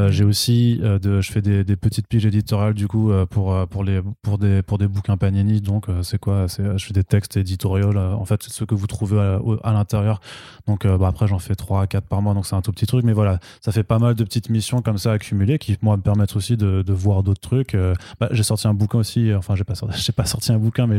[0.08, 4.00] j'ai aussi, de, je fais des, des, petites piges éditoriales du coup pour, pour, les,
[4.22, 5.60] pour, des, pour des bouquins Panini.
[5.60, 7.96] Donc, c'est quoi c'est, Je fais des textes éditoriaux.
[7.96, 10.20] En fait, c'est ce que vous trouvez à, à l'intérieur.
[10.68, 12.72] Donc euh, bah, après, j'en fais 3 à 4 par mois, donc c'est un tout
[12.72, 13.04] petit truc.
[13.04, 16.02] Mais voilà, ça fait pas mal de petites missions comme ça accumulées qui, moi, me
[16.02, 17.74] permettent aussi de, voir d'autres trucs.
[17.74, 20.86] Euh, bah, j'ai sorti un bouquin aussi, enfin, j'ai pas, sorti, pas sorti un bouquin,
[20.86, 20.98] mais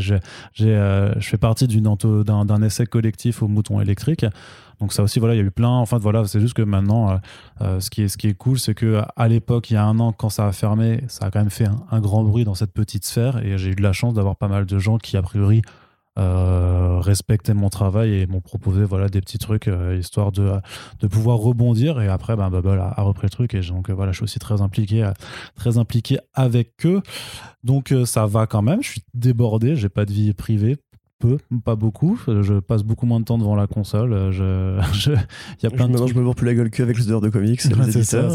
[0.61, 4.25] euh, je fais partie d'un, essai collectif au mouton électrique.
[4.79, 5.69] Donc ça aussi, voilà, il y a eu plein.
[5.69, 7.19] Enfin voilà, c'est juste que maintenant,
[7.59, 9.99] ce qui est ce qui est cool, c'est que à l'époque, il y a un
[9.99, 12.71] an, quand ça a fermé, ça a quand même fait un grand bruit dans cette
[12.71, 13.45] petite sphère.
[13.45, 15.61] Et j'ai eu de la chance d'avoir pas mal de gens qui a priori
[16.19, 20.51] euh, respecter mon travail et m'ont proposé voilà des petits trucs euh, histoire de,
[20.99, 22.01] de pouvoir rebondir.
[22.01, 23.53] Et après ben, Bubble a, repris le truc.
[23.53, 25.09] Et donc euh, voilà je suis aussi très impliqué
[25.55, 27.01] très impliqué avec eux.
[27.63, 28.83] Donc ça va quand même.
[28.83, 29.75] Je suis débordé.
[29.75, 30.77] J'ai pas de vie privée
[31.19, 32.19] peu, pas beaucoup.
[32.27, 34.31] Je passe beaucoup moins de temps devant la console.
[34.31, 35.11] Je, je,
[35.61, 37.29] y a plein je, de je me vends plus la gueule qu'avec les heures de
[37.29, 37.61] comics.
[37.61, 38.29] c'est ça,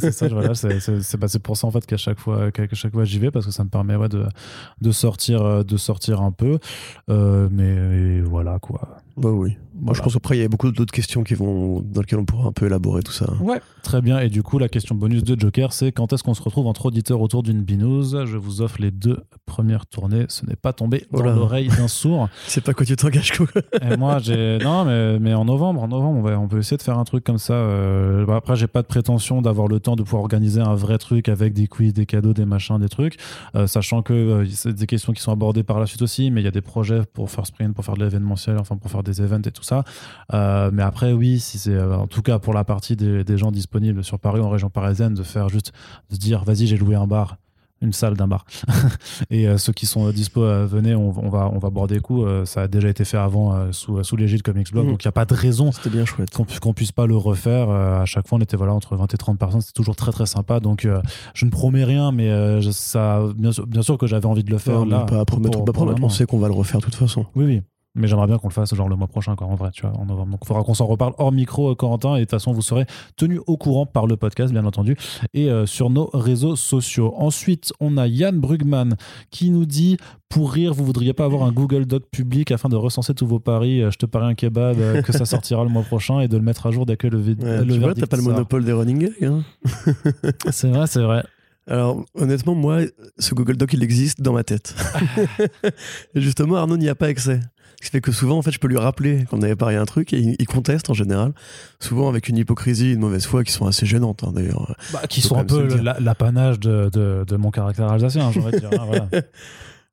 [0.00, 0.28] c'est ça.
[0.28, 3.46] voilà, c'est pour ça en fait qu'à chaque fois, qu'à chaque fois j'y vais parce
[3.46, 4.24] que ça me permet ouais, de,
[4.80, 6.58] de sortir, de sortir un peu.
[7.10, 8.98] Euh, mais voilà quoi.
[9.16, 9.56] Bah oui.
[9.78, 12.24] Moi, je pense qu'après, il y a beaucoup d'autres questions qui vont, dans lesquelles on
[12.24, 13.30] pourra un peu élaborer tout ça.
[13.42, 14.18] Ouais, très bien.
[14.20, 16.86] Et du coup, la question bonus de Joker, c'est quand est-ce qu'on se retrouve entre
[16.86, 18.24] auditeurs autour d'une binouze?
[18.24, 20.24] Je vous offre les deux premières tournées.
[20.28, 22.28] Ce n'est pas tombé dans l'oreille d'un sourd.
[22.46, 23.46] c'est pas quoi tu t'engages, quoi.
[23.82, 24.58] Et moi, j'ai.
[24.58, 27.04] Non, mais, mais en novembre, en novembre, on, va, on peut essayer de faire un
[27.04, 27.54] truc comme ça.
[27.54, 28.24] Euh...
[28.24, 31.28] Bah, après, j'ai pas de prétention d'avoir le temps de pouvoir organiser un vrai truc
[31.28, 33.18] avec des quiz, des cadeaux, des machins, des trucs.
[33.54, 36.40] Euh, sachant que euh, c'est des questions qui sont abordées par la suite aussi, mais
[36.40, 39.02] il y a des projets pour faire sprint, pour faire de l'événementiel, enfin, pour faire
[39.06, 39.84] des events et tout ça.
[40.34, 43.50] Euh, mais après, oui, si c'est euh, en tout cas pour la partie des, gens
[43.50, 45.72] disponibles sur Paris en région parisienne, de faire juste
[46.10, 47.36] de dire vas-y, j'ai loué un bar.
[47.82, 48.46] une salle d'un bar.
[49.30, 52.00] et euh, ceux qui sont dispo, euh, venez, on, on va, on va boire des
[52.00, 52.24] coups.
[52.26, 54.92] Euh, ça a déjà été fait avant sous, sous l'égide Comics Blog, Mhm.
[54.92, 56.30] donc il n'y a pas de raison bien chouette.
[56.30, 57.68] qu'on pu- qu'on puisse pas le refaire.
[57.68, 59.60] À chaque fois, on était voilà, entre 20 et 30 personnes.
[59.60, 60.58] C'était toujours très très sympa.
[60.60, 60.88] Donc,
[61.34, 62.28] je ne promets rien, mais
[62.62, 65.04] je- ça, bien, sûr, bien sûr que j'avais envie de le faire Non, là.
[65.04, 67.26] pas à promettre, pour- pas promettre, on sait qu'on va le refaire de toute façon.
[67.36, 67.62] Oui, oui.
[67.96, 69.92] Mais j'aimerais bien qu'on le fasse genre le mois prochain, quoi, en vrai, tu vois,
[69.98, 70.32] en novembre.
[70.32, 72.14] Donc, il faudra qu'on s'en reparle hors micro, euh, Corentin.
[72.16, 72.84] Et de toute façon, vous serez
[73.16, 74.96] tenu au courant par le podcast, bien entendu,
[75.34, 77.14] et euh, sur nos réseaux sociaux.
[77.16, 78.96] Ensuite, on a Yann Brugman
[79.30, 79.96] qui nous dit
[80.28, 83.38] Pour rire, vous voudriez pas avoir un Google Doc public afin de recenser tous vos
[83.40, 86.28] paris euh, Je te parie un kebab, euh, que ça sortira le mois prochain et
[86.28, 88.16] de le mettre à jour dès que le, vid- Ouais, le tu vois, t'as pas
[88.16, 89.24] le monopole des running gags.
[89.24, 89.42] hein.
[90.50, 91.24] C'est vrai, c'est vrai.
[91.68, 92.82] Alors, honnêtement, moi,
[93.18, 94.76] ce Google Doc, il existe dans ma tête.
[96.14, 97.40] Justement, Arnaud n'y a pas accès.
[97.80, 99.84] Ce qui fait que souvent, en fait, je peux lui rappeler qu'on avait parié un
[99.84, 101.32] truc et il, il conteste en général.
[101.78, 104.74] Souvent avec une hypocrisie une mauvaise foi qui sont assez gênantes, hein, d'ailleurs.
[104.92, 105.68] Bah, qui sont un peu
[106.00, 108.70] l'apanage de, de, de mon caractère alsacien, j'aurais dire.
[108.72, 109.08] hein, voilà.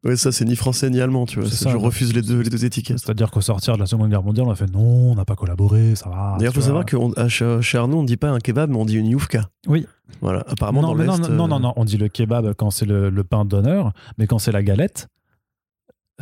[0.05, 1.49] Ouais, ça, c'est ni français ni allemand, tu vois.
[1.49, 2.99] Ça, je refuse les deux, les deux étiquettes.
[2.99, 5.35] C'est-à-dire qu'au sortir de la Seconde Guerre mondiale, on a fait non, on n'a pas
[5.37, 6.35] collaboré, ça va.
[6.37, 6.83] D'ailleurs, tu faut vois.
[6.83, 9.47] savoir que chez, Arnaud, on dit pas un kebab, mais on dit une youfka.
[9.65, 9.87] Oui.
[10.19, 10.43] Voilà.
[10.49, 12.85] Apparemment, non, dans l'Est, non, non, euh, non, non, on dit le kebab quand c'est
[12.85, 15.07] le, le pain d'honneur, mais quand c'est la galette,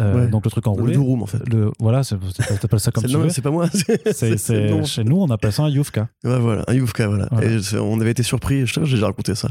[0.02, 0.28] euh, Ouais.
[0.28, 1.40] donc le truc Le enroulé, durum, en fait.
[1.50, 3.30] le, voilà, t'appelles ça comme tu non, veux.
[3.30, 3.68] c'est pas moi.
[4.14, 6.10] c'est- le chez nous, on appelle ça un youfka.
[6.24, 7.28] Ouais, voilà, un Youfka, voilà.
[7.32, 7.48] Voilà.
[7.50, 9.50] Et c'est- on avait été surpris, je sais j'ai déjà raconté ça,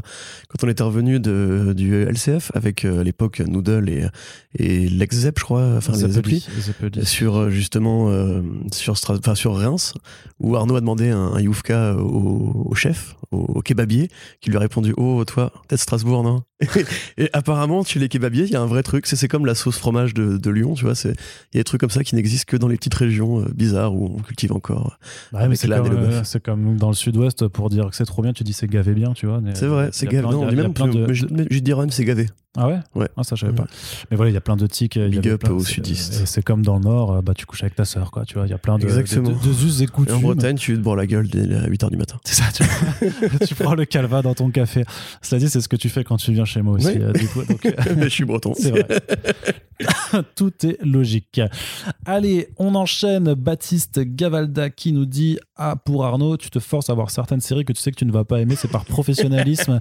[0.49, 4.05] quand on était revenu de, du LCF avec euh, à l'époque Noodle et,
[4.57, 6.45] et l'ex-Zep, je crois, enfin les applis,
[7.03, 9.93] sur euh, justement euh, sur, Stra- enfin, sur Reims,
[10.39, 14.09] où Arnaud a demandé un, un Youfka au, au chef, au, au kebabier,
[14.41, 16.43] qui lui a répondu Oh, toi, peut-être Strasbourg, non?
[17.17, 19.77] Et apparemment, chez les kebabiers, il y a un vrai truc, c'est comme la sauce
[19.77, 21.09] fromage de, de Lyon, tu vois, c'est-
[21.53, 23.45] il y a des trucs comme ça qui n'existent que dans les petites régions euh,
[23.55, 24.97] bizarres où on cultive encore.
[25.33, 28.21] Ouais, mais c'est comme, euh, c'est comme dans le sud-ouest, pour dire que c'est trop
[28.21, 29.39] bien, tu dis c'est gavé bien, tu vois.
[29.55, 30.27] C'est vrai, c'est plein- gavé.
[30.33, 32.27] Non, a- même de- mais je, je dis même c'est gavé.
[32.57, 32.79] Ah ouais?
[32.95, 33.07] Ouais.
[33.15, 33.57] Ah, ça, je savais Ouais.
[33.65, 33.67] pas.
[34.09, 34.97] Mais voilà, il y a plein de tics.
[34.97, 36.21] y Big avait up plein- aux sudistes.
[36.21, 38.25] Et c'est comme dans le Nord, euh, bah, tu couches avec ta sœur, quoi.
[38.25, 39.29] Tu vois, il y a plein de, Exactement.
[39.29, 41.95] de, de- de us et en Bretagne, tu te bourres la gueule dès 8h du
[41.97, 42.17] matin.
[42.25, 42.63] C'est ça, tu,
[43.47, 44.83] tu prends le calva dans ton café.
[45.21, 46.87] Cela dit, c'est ce que tu fais quand tu viens chez moi aussi.
[46.87, 46.97] Oui.
[46.99, 48.53] euh, du coup, donc, euh, Mais je suis breton.
[48.57, 48.85] c'est vrai.
[50.35, 51.41] Tout est logique.
[52.05, 53.33] Allez, on enchaîne.
[53.33, 57.65] Baptiste Gavalda qui nous dit Ah, pour Arnaud, tu te forces à voir certaines séries
[57.65, 58.55] que tu sais que tu ne vas pas aimer.
[58.55, 59.79] C'est par professionnalisme,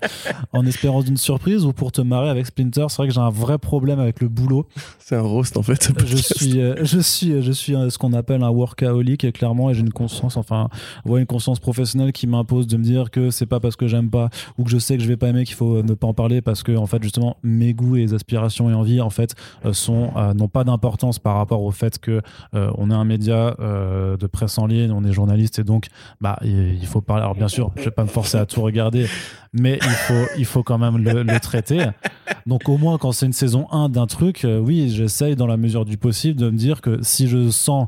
[0.52, 2.86] en espérance d'une surprise ou pour te marrer avec Splinter.
[2.88, 4.66] C'est vrai que j'ai un vrai problème avec le boulot.
[4.98, 5.82] C'est un roast en fait.
[5.82, 9.32] ce Je suis, euh, je suis, je suis euh, ce qu'on appelle un workaholic et
[9.32, 10.68] clairement, et j'ai une conscience, enfin,
[11.04, 14.10] ouais, une conscience professionnelle qui m'impose de me dire que c'est pas parce que j'aime
[14.10, 16.06] pas ou que je sais que je vais pas aimer qu'il faut euh, ne pas
[16.06, 19.34] en parler parce que en fait, justement, mes goûts et aspirations et envies, en fait,
[19.64, 22.20] euh, sont euh, n'ont pas d'importance par rapport au fait que
[22.54, 25.86] euh, on est un média euh, de presse en ligne, on est journaliste et donc,
[26.20, 27.22] bah, il, il faut parler.
[27.22, 29.06] Alors bien sûr, je vais pas me forcer à tout regarder,
[29.52, 31.86] mais il faut, il faut quand même le, le traiter.
[32.50, 35.56] Donc au moins quand c'est une saison 1 d'un truc, euh, oui, j'essaye dans la
[35.56, 37.86] mesure du possible de me dire que si je sens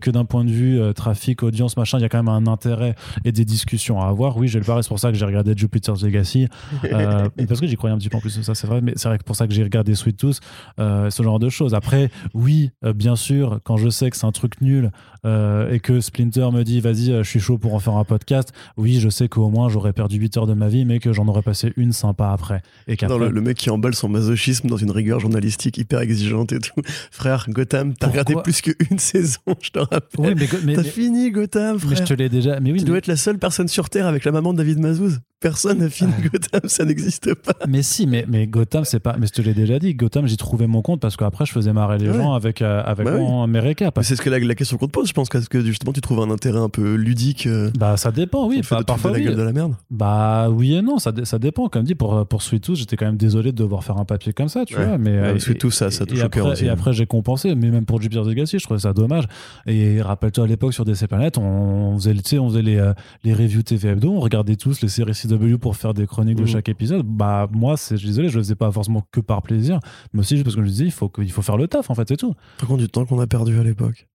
[0.00, 2.50] que d'un point de vue euh, trafic, audience, machin, il y a quand même un
[2.50, 4.36] intérêt et des discussions à avoir.
[4.36, 6.48] Oui, je vais le et C'est pour ça que j'ai regardé Jupiter's Legacy.
[6.84, 8.80] Euh, parce que j'y croyais un petit peu en plus, ça c'est vrai.
[8.80, 10.40] Mais c'est vrai que pour ça que j'ai regardé Sweet Tooth,
[10.78, 11.74] euh, ce genre de choses.
[11.74, 14.90] Après, oui, euh, bien sûr, quand je sais que c'est un truc nul
[15.24, 18.04] euh, et que Splinter me dit vas-y, euh, je suis chaud pour en faire un
[18.04, 21.12] podcast, oui, je sais qu'au moins j'aurais perdu 8 heures de ma vie, mais que
[21.12, 22.62] j'en aurais passé une sympa après.
[22.86, 26.52] Et qu'après, le, le mec qui emballe son masochisme dans une rigueur journalistique hyper exigeante
[26.52, 26.80] et tout.
[27.10, 30.00] Frère, Gotham, t'as Pourquoi regardé plus qu'une saison, je te rappelle.
[30.18, 31.96] Oui, mais, mais, T'as mais- fini Gotham, mais frère.
[31.98, 32.60] je te l'ai déjà.
[32.60, 34.58] Mais oui, Tu mais- dois être la seule personne sur Terre avec la maman de
[34.58, 35.20] David Mazouz.
[35.40, 36.28] Personne n'a fini Ah.
[36.32, 37.52] Gotham, ça n'existe pas.
[37.68, 39.16] Mais si, mais, mais Gotham, c'est pas.
[39.20, 41.72] Mais je te l'ai déjà dit, Gotham, j'y trouvais mon compte parce qu'après, je faisais
[41.72, 42.16] marrer les Ouais.
[42.16, 43.20] gens avec, euh, avec Bah oui.
[43.20, 43.96] mon- mes récaps.
[43.96, 45.92] Mais c'est ce que la, la question qu'on te pose, je pense, parce que justement
[45.92, 47.46] tu trouves un intérêt un peu ludique.
[47.46, 48.62] Euh, Bah, ça dépend, oui.
[48.68, 49.26] Bah, de parfois, de la oui.
[49.28, 49.74] gueule de la merde.
[49.92, 51.68] Bah, oui et non, ça, ça dépend.
[51.68, 54.32] Comme dit, pour, pour Sweet Tooth, j'étais quand même désolé de devoir faire un papier
[54.32, 54.86] comme ça, tu Ouais.
[54.86, 54.98] vois.
[54.98, 56.64] Mais, Ouais, euh, Sweet et- Tooth, ça- ça touche au cœur aussi.
[56.64, 59.24] Et après, j'ai compensé, mais même pour Jupiter's Legacy, je trouvais ça dommage.
[59.66, 62.92] Et rappelle-toi, à l'époque, sur DC Planet, on faisait, tu sais, on faisait les, euh,
[63.22, 66.42] les reviews TV Hebdo, on regardait tous les séries CW pour faire des chroniques de
[66.42, 66.48] Mhm.
[66.48, 67.02] chaque épisode.
[67.06, 69.78] Bah, moi, c'est, je suis désolé, je le faisais pas forcément que par plaisir,
[70.12, 71.68] mais aussi juste parce que je me disais, il faut, que- il faut faire le
[71.68, 72.34] taf, en fait, c'est tout.
[72.58, 74.08] Par contre, du temps qu'on a perdu à l'époque.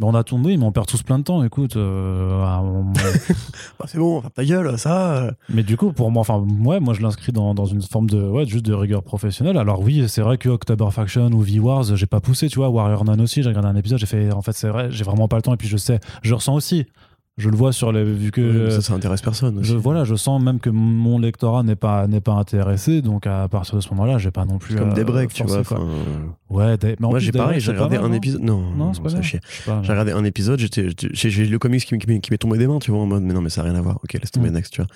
[0.00, 1.76] Mais on a oui, mais on perd tous plein de temps, écoute.
[1.76, 2.92] euh, moment-
[3.78, 5.30] Bah, c'est bon, ferme ta gueule, ça.
[5.48, 8.20] mais du coup, pour moi, enfin, ouais, moi, je l'inscris dans, dans une forme de,
[8.20, 9.56] ouais, juste de rigueur professionnelle.
[9.56, 12.70] Alors oui, c'est vrai que October Faction ou V-Wars, j'ai pas poussé, tu vois.
[12.70, 15.28] Warrior Nun aussi, j'ai regardé un épisode, j'ai fait, en fait, c'est vrai, j'ai vraiment
[15.28, 15.54] pas le temps.
[15.54, 16.86] Et puis je sais, je ressens aussi
[17.36, 19.58] Je le vois sur les vu que ça, ça intéresse personne.
[19.58, 19.68] Aussi.
[19.68, 23.48] je voilà, je sens même que mon lectorat n'est pas n'est pas intéressé, donc à
[23.48, 24.76] partir de ce moment-là, j'ai pas non plus.
[24.76, 25.64] Comme des breaks, tu vois.
[25.64, 25.78] quoi.
[25.80, 25.88] enfin,
[26.48, 28.40] Ouais, des- mais en Moi, j'ai pareil, breaks, j'ai regardé un non épisode.
[28.42, 29.40] Non, Non, c'est pas ça J'ai
[29.90, 32.92] regardé un épisode, j'étais, j'ai le comics qui, m'est- qui m'est tombé des mains, tu
[32.92, 33.96] vois, en mode, mais non, mais ça n'a rien à voir.
[34.04, 34.54] Ok, laisse tomber Mm.
[34.54, 34.90] next, tu vois.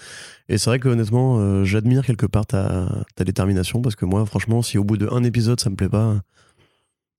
[0.49, 4.25] Et c'est vrai que honnêtement, euh, j'admire quelque part ta, ta détermination parce que moi,
[4.27, 6.15] franchement, si au bout de un épisode ça me plaît pas,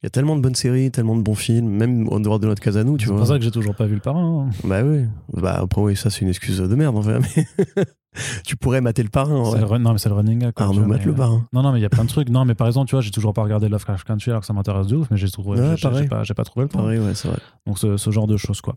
[0.02, 2.48] il y a tellement de bonnes séries, tellement de bons films, même en dehors de
[2.48, 3.20] notre casa nous, tu C'est vois.
[3.20, 4.48] pour ça que j'ai toujours pas vu le parrain.
[4.48, 4.50] hein.
[4.64, 5.06] Bah oui.
[5.34, 7.20] Bah après, oui, ça c'est une excuse de merde en fait.
[7.20, 7.46] Mais
[8.46, 9.42] tu pourrais mater le parrain.
[9.44, 9.78] vrai.
[9.78, 10.54] le Non, mais c'est le running gag.
[10.56, 11.46] Arnaud mate le parrain.
[11.54, 12.30] Non, non, mais il y a plein de trucs.
[12.30, 14.54] Non, mais par exemple, tu vois, j'ai toujours pas regardé Lovecraft Country alors que ça
[14.54, 15.76] m'intéresse de ouf, mais j'ai trouvé, Ouais,
[16.36, 16.80] pas, trouvé le temps.
[16.80, 17.38] Pareil, ouais, c'est vrai.
[17.68, 18.76] Donc ce, ce genre de choses quoi.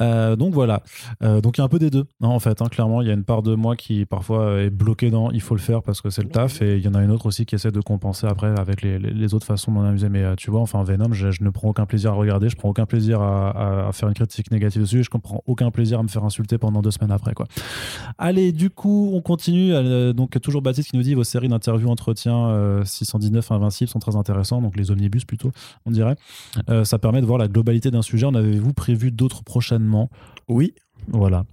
[0.00, 0.82] Euh, donc voilà.
[1.22, 2.60] Euh, donc il y a un peu des deux hein, en fait.
[2.60, 2.66] hein.
[2.66, 5.54] clairement, il y a une part de moi qui parfois est bloquée dans il faut
[5.54, 7.46] le faire parce que c'est le taf et il y en a une autre aussi
[7.46, 10.08] qui essaie de compenser après avec les, les- les autres façons d'en amuser.
[10.10, 12.56] Mais euh, tu vois, enfin Venom, je, je ne prends aucun plaisir à regarder, je
[12.56, 15.70] prends aucun plaisir à, à- à faire une critique négative dessus et je comprends aucun
[15.70, 17.46] plaisir à me faire insulter pendant deux semaines après quoi.
[18.18, 19.72] Allez, du coup, on continue.
[19.74, 23.98] Euh, donc toujours Baptiste qui nous dit vos séries d'interviews, entretiens euh, 619 Invincible sont
[23.98, 24.60] très intéressants.
[24.62, 25.52] Donc les omnibus plutôt,
[25.84, 26.16] on dirait.
[26.70, 28.26] Euh, ça permet de voir la globalité d'un sujet.
[28.26, 30.10] En avez-vous prévu d'autres prochainement?
[30.48, 30.74] Oui,
[31.08, 31.44] Voilà,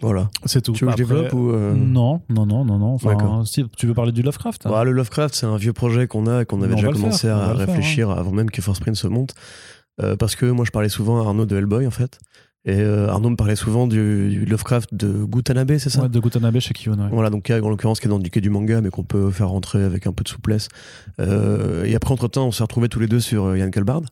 [0.00, 0.28] voilà.
[0.44, 0.72] c'est tout.
[0.72, 2.94] Tu veux que je Après- développe ou euh, Non, non, non, non, non.
[2.94, 3.46] Enfin, D'accord.
[3.46, 4.66] si, tu veux parler du Lovecraft?
[4.66, 6.90] Hein Bah, le Lovecraft, c'est un vieux projet qu'on a et qu'on avait on déjà
[6.92, 7.54] commencé à faire, hein.
[7.54, 9.34] réfléchir avant même que Force Print se monte.
[10.02, 12.18] Euh, parce que moi, je parlais souvent à Arnaud de Hellboy, en fait.
[12.66, 16.02] Et euh, Arnaud me parlait souvent du, du Lovecraft de Gutanabe, c'est ça?
[16.02, 16.98] Ouais, de Gutanabe chez Kiyun.
[16.98, 17.08] ouais.
[17.12, 19.30] Voilà, donc en l'occurrence qui est dans du, qui est du manga, mais qu'on peut
[19.30, 20.68] faire rentrer avec un peu de souplesse.
[21.20, 24.02] Euh, et après, entre-temps, on s'est retrouvés tous les deux sur euh, Yann Kalbard,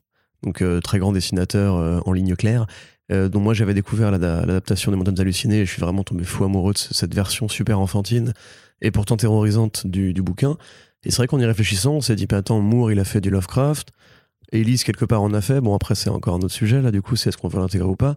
[0.43, 2.67] donc euh, très grand dessinateur en ligne claire,
[3.11, 6.43] dont moi j'avais découvert l'ada- l'adaptation des Montagnes Hallucinées, et je suis vraiment tombé fou
[6.45, 8.33] amoureux de ce- cette version super enfantine,
[8.81, 10.57] et pourtant terrorisante du, du bouquin.
[11.03, 13.19] Et c'est vrai qu'en y réfléchissant, on s'est dit, bah, attends, Moore, il a fait
[13.21, 13.89] du Lovecraft,
[14.53, 15.59] Elise, quelque part, en a fait.
[15.61, 17.87] Bon, après, c'est encore un autre sujet, là, du coup, c'est est-ce qu'on veut l'intégrer
[17.87, 18.15] ou pas.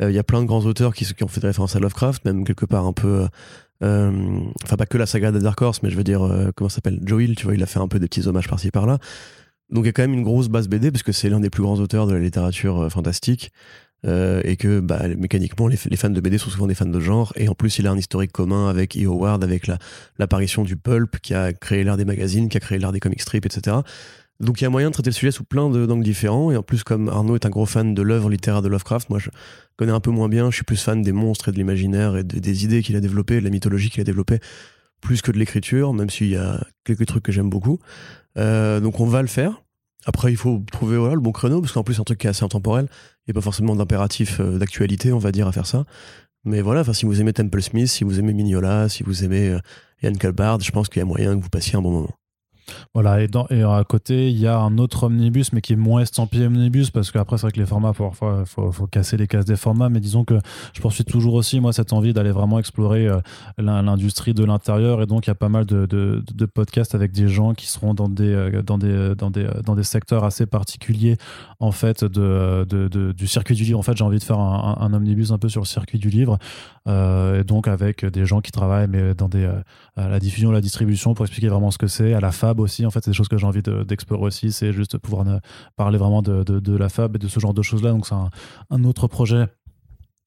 [0.00, 2.24] Euh, Il y a plein de grands auteurs qui, ont fait des références à Lovecraft,
[2.24, 3.26] même quelque part un peu.
[3.82, 6.68] euh, Enfin, pas que la saga de Dark Horse, mais je veux dire, euh, comment
[6.68, 7.00] ça s'appelle?
[7.04, 8.98] Joe Hill, tu vois, il a fait un peu des petits hommages par-ci par-là.
[9.70, 11.50] Donc, il y a quand même une grosse base BD, parce que c'est l'un des
[11.50, 13.52] plus grands auteurs de la littérature euh, fantastique.
[14.04, 17.32] euh, et que bah, mécaniquement, les, fans de BD sont souvent des fans de genre.
[17.36, 19.06] Et en plus, il a un historique commun avec E.
[19.06, 19.78] Howard, avec la-
[20.18, 23.20] l'apparition du pulp, qui a créé l'ère des magazines, qui a créé l'ère des comic
[23.22, 23.76] strips, etc.
[24.42, 26.50] Donc il y a moyen de traiter le sujet sous plein d'angles différents.
[26.50, 29.18] Et en plus, comme Arnaud est un gros fan de l'œuvre littéraire de Lovecraft, moi
[29.18, 29.30] je
[29.76, 30.50] connais un peu moins bien.
[30.50, 33.00] Je suis plus fan des monstres et de l'imaginaire et de- des idées qu'il a
[33.00, 34.40] développées, de la mythologie qu'il a développée,
[35.00, 37.78] plus que de l'écriture, même s'il y a quelques trucs que j'aime beaucoup.
[38.36, 39.62] Euh, donc on va le faire.
[40.04, 42.26] Après, il faut trouver voilà, le bon créneau, parce qu'en plus, c'est un truc qui
[42.26, 42.86] est assez intemporel.
[42.90, 45.84] Il n'y a pas forcément d'impératif euh, d'actualité, on va dire, à faire ça.
[46.44, 49.60] Mais voilà, si vous aimez Temple Smith, si vous aimez Mignola, si vous aimez euh,
[50.02, 52.10] Ian Calbard, je pense qu'il y a moyen que vous passiez un bon moment.
[52.94, 53.28] Voilà, et,
[53.62, 57.10] à côté, il y a un autre omnibus, mais qui est moins estampillé omnibus, parce
[57.10, 60.00] qu'après, c'est vrai que les formats, parfois, il faut, casser les cases des formats, mais
[60.00, 60.38] disons que
[60.74, 63.20] je poursuis toujours aussi, moi, cette envie d'aller vraiment explorer euh,
[63.58, 66.20] l'in- l'industrie de l'intérieur, et donc il y a pas mal de,
[66.54, 69.84] podcasts avec des gens qui seront dans des, euh, dans des, dans des, dans des
[69.84, 71.16] secteurs assez particuliers,
[71.60, 73.78] en fait, de, du circuit du livre.
[73.78, 76.38] En fait, j'ai envie de faire un, omnibus un peu sur le circuit du livre,
[76.88, 79.62] euh, et donc avec des gens qui travaillent, mais dans des, euh,
[79.96, 82.86] la diffusion, la distribution, pour expliquer vraiment ce que c'est, à la fab aussi.
[82.86, 84.52] En fait, c'est des choses que j'ai envie de- d'explorer aussi.
[84.52, 85.24] C'est juste pouvoir
[85.76, 87.90] parler vraiment de, la fab et de ce genre de choses-là.
[87.90, 88.30] Donc, c'est un,
[88.70, 89.46] un autre projet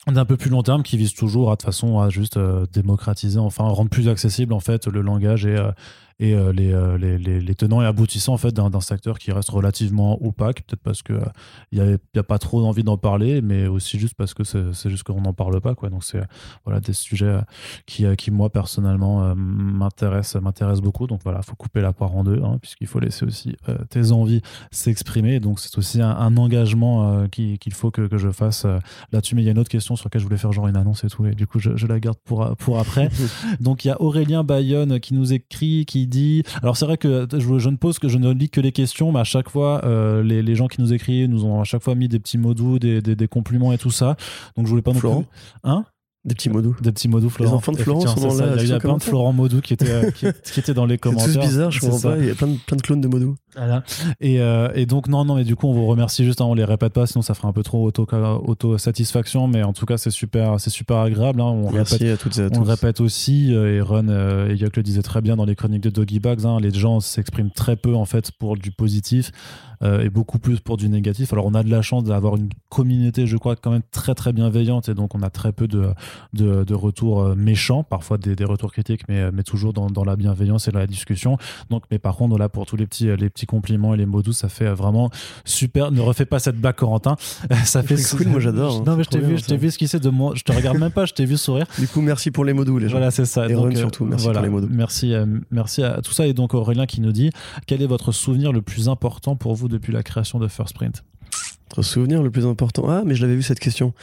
[0.08, 3.40] d'un peu plus long terme qui vise toujours à de façon à juste euh, démocratiser,
[3.40, 5.72] enfin rendre plus accessible en fait le langage et, euh,
[6.20, 9.32] et euh, les, euh, les, les- les tenants et aboutissants en fait d'un secteur qui
[9.32, 11.26] reste relativement opaque, peut-être parce que euh,
[11.72, 14.34] il n'y a, il y a pas trop envie d'en parler, mais aussi juste parce
[14.34, 15.90] que c'est juste qu'on n'en parle pas quoi.
[15.90, 16.26] Donc c'est euh,
[16.66, 17.42] voilà des sujets euh,
[17.86, 21.08] qui, euh, qui moi personnellement euh, m'intéressent beaucoup.
[21.08, 24.12] Donc voilà, faut couper la part en deux hein, puisqu'il faut laisser aussi euh, tes
[24.12, 25.40] envies s'exprimer.
[25.40, 28.80] Donc c'est aussi un, un engagement euh, qui- qu'il faut que, que je fasse euh,
[29.12, 29.36] là-dessus.
[29.36, 31.04] Mais il y a une autre question sur laquelle je voulais faire genre une annonce
[31.04, 33.10] et tout, et du coup je, je la garde pour, pour après.
[33.60, 36.05] Donc il y a Aurélien Bayonne qui nous écrit, qui
[36.62, 39.12] Alors c'est vrai que je, je ne pose que je ne lis que les questions,
[39.12, 41.84] mais à chaque fois euh, les, les gens qui nous écrivent nous ont à chaque
[41.84, 44.16] fois mis des petits mots doux, des, des, des compliments et tout ça.
[44.56, 45.26] Donc je voulais pas non Florent.
[45.64, 45.86] Hein?
[46.26, 46.76] Des petits mots doux.
[46.82, 47.58] des petits mots doux, Florent.
[47.58, 48.56] enfants de Florent sont c'est dans ça.
[48.56, 49.04] la Il y a plein de.
[49.04, 51.34] Florent Maudou qui étaient, euh, qui, dans les C'est commentaires.
[51.34, 52.18] tous bizarre, je C'est comprends pas.
[52.18, 53.36] Il y a plein de, plein de clones de mots doux.
[53.56, 53.84] Voilà.
[54.20, 56.54] Et, euh, et donc, non, non, mais du coup, on vous remercie juste, hein, on
[56.54, 58.06] les répète pas, sinon ça ferait un peu trop auto-
[58.56, 61.42] auto-satisfaction, mais en tout cas, c'est super, c'est super agréable.
[61.42, 61.46] hein.
[61.46, 62.58] On, répète, à toutes et à tous.
[62.58, 65.46] on le répète aussi, euh, et Ron euh, et Yoke le disait très bien dans
[65.46, 68.72] les chroniques de Doggy Bags, hein, les gens s'expriment très peu en fait pour du
[68.72, 69.32] positif
[69.84, 71.34] euh, et beaucoup plus pour du négatif.
[71.34, 74.32] Alors, on a de la chance d'avoir une communauté, je crois, quand même très très
[74.34, 75.90] bienveillante, et donc on a très peu de,
[76.34, 80.16] de, de retours méchants, parfois des, des retours critiques, mais, mais toujours dans, dans la
[80.16, 81.38] bienveillance et dans la discussion.
[81.70, 84.22] Donc, mais par contre, là, pour tous les petits, les petits compliments et les mots
[84.22, 85.10] doux, ça fait vraiment
[85.44, 85.92] super.
[85.92, 87.16] Ne refais pas cette blague, Corentin.
[87.66, 88.84] Ça fait C'est cool, moi, j'adore, hein.
[88.86, 90.34] Non, mais je t'ai vu, je t'ai vu esquisser de moi.
[90.36, 91.66] Je te regarde même pas, je t'ai vu sourire.
[91.78, 92.98] Du coup, merci pour les mots doux, les gens.
[92.98, 93.48] Voilà, c'est ça.
[93.48, 94.40] Et Donc, Ron euh, surtout, merci voilà.
[94.40, 94.68] pour les mots doux.
[94.72, 96.28] Merci, euh, merci à tout ça.
[96.28, 97.32] Et donc Aurélien qui nous dit
[97.68, 101.04] quel est votre souvenir le plus important pour vous depuis la création de First Print?
[101.70, 102.86] Votre souvenir le plus important.
[102.88, 103.94] Ah, mais je l'avais vu cette question.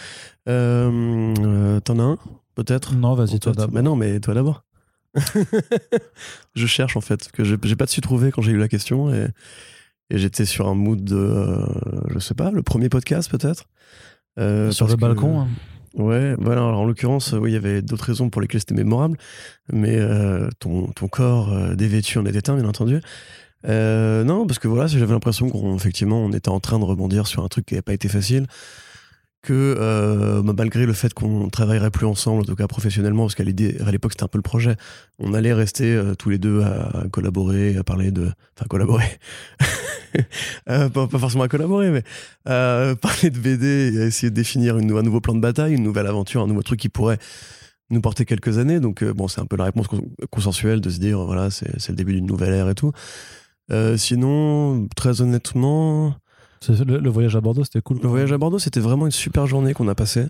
[0.49, 2.19] Euh, euh, T'en as un,
[2.55, 2.95] peut-être?
[2.95, 3.75] Non, vas-y, toi d'abord.
[3.75, 4.65] Mais non, mais toi d'abord.
[6.55, 9.27] je cherche en fait, que j'ai pas su trouver quand j'ai eu la question et,
[10.11, 11.67] et j'étais sur un mood de, euh,
[12.11, 13.65] je sais pas, le premier podcast peut-être.
[14.39, 15.41] Euh, Sur le que- balcon.
[15.43, 15.49] hein.
[15.95, 16.63] Ouais, voilà.
[16.63, 19.19] Alors, en l'occurrence, oui, il y avait d'autres raisons pour lesquelles c'était mémorable,
[19.71, 23.01] mais euh, ton, ton corps euh, dévêtu en était un, bien entendu.
[23.69, 27.45] Non, parce que voilà, j'avais l'impression qu'on effectivement on était en train de rebondir sur
[27.45, 28.47] un truc qui n'avait pas été facile,
[29.43, 33.35] que euh, bah, malgré le fait qu'on travaillerait plus ensemble, en tout cas professionnellement, parce
[33.35, 34.77] qu'à l'époque c'était un peu le projet,
[35.19, 39.05] on allait rester euh, tous les deux à, collaborer, à parler de, enfin collaborer,
[40.69, 42.03] Euh, pas, forcément à collaborer, mais
[42.45, 45.83] à parler de BD et à essayer de définir un nouveau plan de bataille, une
[45.83, 47.17] nouvelle aventure, un nouveau truc qui pourrait
[47.89, 48.79] nous porter quelques années.
[48.79, 51.89] Donc euh, bon, c'est un peu la réponse cons- consensuelle de se dire voilà, c'est
[51.89, 52.93] le début d'une nouvelle ère et tout.
[53.71, 56.15] Euh, sinon, très honnêtement,
[56.69, 57.99] Le, le voyage à Bordeaux, c'était cool.
[58.03, 60.27] le voyage à Bordeaux, c'était vraiment une super journée qu'on a passée.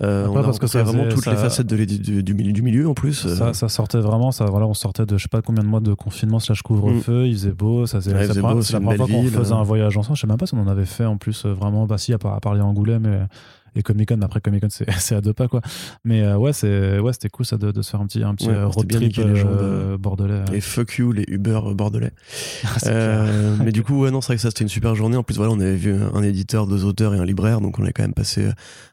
[0.00, 2.32] Euh, on a parce que ça vraiment faisait- toutes ça- les facettes de du, du
[2.34, 3.26] milieu, du milieu en plus.
[3.26, 5.68] Euh, Ça, ça sortait vraiment, ça, voilà, on sortait de je sais pas combien de
[5.68, 8.16] mois de confinement slash couvre-feu, il faisait beau, ça c'est Mm.
[8.16, 8.64] Ouais, la beau, première-
[8.96, 9.56] fois qu'on faisait euh.
[9.56, 11.52] un voyage ensemble, je sais même pas si on en avait fait en plus euh,
[11.52, 13.26] vraiment, bah si à à part les Angoulême
[13.76, 15.60] et, Comic Con, après Comic Con c'est à deux pas quoi.
[16.04, 18.34] Mais euh, ouais, c'est ouais, c'était cool ça de, de se faire un petit, un
[18.34, 20.42] petit Ouais, euh, road trip les jambes, euh, bordelais.
[20.52, 22.12] Et fuck you, les Uber bordelais.
[22.86, 25.16] Euh, mais du coup, ouais, non, c'est vrai que ça, c'était une super journée.
[25.16, 27.84] En plus, voilà, on avait vu un éditeur, deux auteurs et un libraire, donc on
[27.84, 28.48] a quand même passé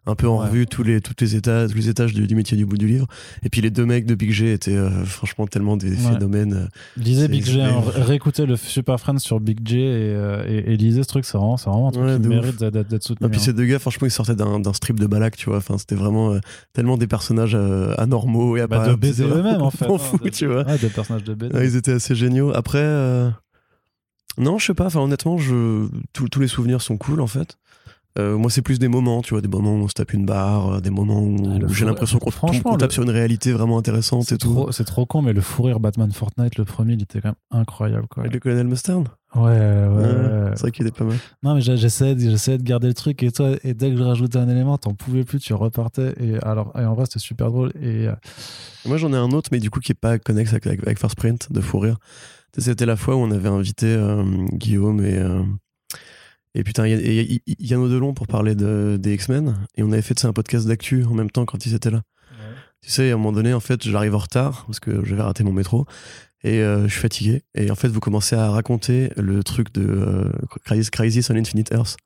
[0.06, 0.48] un peu en Ouais.
[0.48, 2.88] revue tous les, toutes les étages, tous les étages du, du métier du bout du
[2.88, 3.08] livre.
[3.44, 6.14] Et puis les deux mecs de Big G étaient euh, franchement tellement des Ouais.
[6.14, 6.68] phénomènes.
[6.98, 10.16] Lisez Big J, hein, réécoutez le Super Friends sur Big J et,
[10.48, 12.88] et, et lisez ce truc, c'est vraiment, c'est vraiment un truc qui de mérite d'être
[12.88, 13.28] d'être soutenu.
[13.28, 13.44] Et puis hein.
[13.44, 15.58] ces deux gars, franchement, ils sortaient d'un d'un strip de Balak, tu vois.
[15.58, 16.40] Enfin, c'était vraiment euh,
[16.74, 18.96] tellement des personnages euh, anormaux et Bah, de.
[18.96, 19.88] BD eux-mêmes en fait.
[19.90, 20.66] On hein, fout, de- tu vois.
[20.66, 21.56] Ouais, des personnages de BD.
[21.56, 22.52] Ouais, ils étaient assez géniaux.
[22.54, 23.30] Après, euh,
[24.38, 24.86] non, je sais pas.
[24.88, 25.88] Enfin, honnêtement, je...
[26.14, 27.58] tous- tous les souvenirs sont cool en fait.
[28.18, 30.26] Euh, moi, c'est plus des moments, tu vois, des moments où on se tape une
[30.26, 33.78] barre, des moments où, Ah, j'ai l'impression qu'on franchement, tape le- sur une réalité vraiment
[33.78, 34.68] intéressante et tout.
[34.72, 37.36] c'est trop con, mais le fou rire Batman Fortnite, le premier, il était quand même
[37.62, 38.08] incroyable.
[38.08, 38.22] Quoi.
[38.24, 39.04] Avec le colonel Mustard?
[39.36, 41.18] Ouais, ouais, C'est vrai qu'il était pas mal.
[41.44, 44.38] Non, mais j'essayais, j'essayais de garder le truc et toi, et dès que je rajoutais
[44.38, 46.14] un élément, t'en pouvais plus, tu repartais.
[46.22, 47.72] Et, alors, et en vrai, c'était super drôle.
[47.82, 48.16] Et, euh,
[48.86, 51.16] Moi, j'en ai un autre, mais du coup, qui est pas connexe avec, avec, First
[51.18, 51.98] Print de fou rire.
[52.58, 55.18] C'était la fois où on avait invité euh, Guillaume et.
[55.18, 55.44] euh,
[56.58, 59.56] et putain, Yann- Odelon pour parler de, des X-Men.
[59.76, 62.02] Et on avait fait un podcast d'actu en même temps quand ils étaient là.
[62.86, 65.44] Tu sais, à un moment donné, en fait, j'arrive en retard parce que j'avais raté
[65.44, 65.88] mon métro
[66.44, 67.42] et euh, je suis fatigué.
[67.56, 70.32] Et en fait, vous commencez à raconter le truc de euh,
[70.66, 71.98] Crisis, Crisis on Infinite Earth.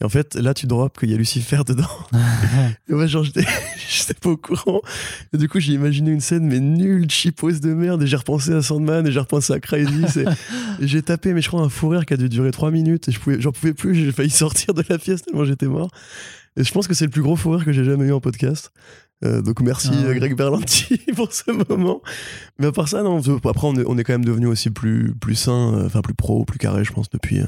[0.00, 1.90] Et en fait, là, tu drops qu'il y a Lucifer dedans.
[2.88, 3.44] Et moi, genre, j'étais
[3.90, 4.80] j'étais pas au courant.
[5.32, 8.00] Et du coup, j'ai imaginé une scène, mais nulle, cheapos de merde.
[8.04, 10.18] Et j'ai repensé à Sandman et j'ai repensé à Crisis.
[10.18, 10.24] et,
[10.78, 13.08] et j'ai tapé, mais je crois, un fou rire qui a dû durer 3 minutes.
[13.08, 13.96] Et je pouvais, j'en pouvais plus.
[13.96, 15.90] J'ai failli sortir de la pièce tellement j'étais mort.
[16.56, 18.20] Et je pense que c'est le plus gros fou rire que j'ai jamais eu en
[18.20, 18.72] podcast.
[19.24, 20.16] Euh, donc merci Ah ouais.
[20.16, 22.02] Greg Berlanti pour ce moment.
[22.58, 23.20] Mais à part ça, non.
[23.44, 26.14] Après, on est, on est quand même devenu aussi plus, plus sain, euh, enfin plus
[26.14, 27.40] pro, plus carré, je pense, depuis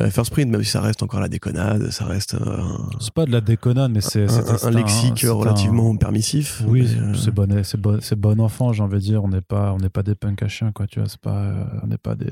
[0.00, 3.24] euh, First Print, même si ça reste encore la déconnade, ça reste un, c'est pas
[3.24, 6.62] de la déconnade, mais c'est un- lexique relativement permissif.
[6.66, 7.46] Oui, c'est bon,
[7.78, 9.24] bon, bon enfant, j'ai envie de dire.
[9.24, 10.86] On n'est pas, on n'est pas des punks à chiens, quoi.
[10.86, 11.50] Tu vois, c'est pas,
[11.82, 12.30] on n'est pas des.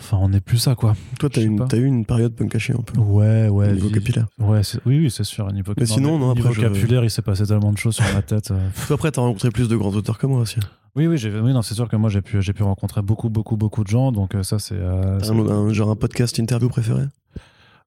[0.00, 0.94] Enfin, on n'est plus ça, quoi.
[1.18, 2.98] Toi, t'as une- eu une période punk caché un peu.
[3.00, 3.68] Ouais, ouais.
[3.70, 4.26] au niveau capillaire.
[4.38, 5.50] Ouais, oui, oui, c'est sûr.
[5.52, 8.04] Niveau, Mais sinon, non, niveau après, je- vocabulaire, il s'est passé tellement de choses sur
[8.14, 8.50] ma tête.
[8.50, 8.68] euh.
[8.90, 10.58] Après, t'as rencontré plus de grands auteurs que moi aussi.
[10.96, 11.18] Oui, oui,
[11.52, 14.10] non, c'est sûr que moi, j'ai pu, j'ai pu rencontrer beaucoup, beaucoup, beaucoup de gens.
[14.12, 14.74] Donc, euh, ça, c'est.
[14.74, 17.02] euh, c'est- Un, un- genre un podcast interview préféré?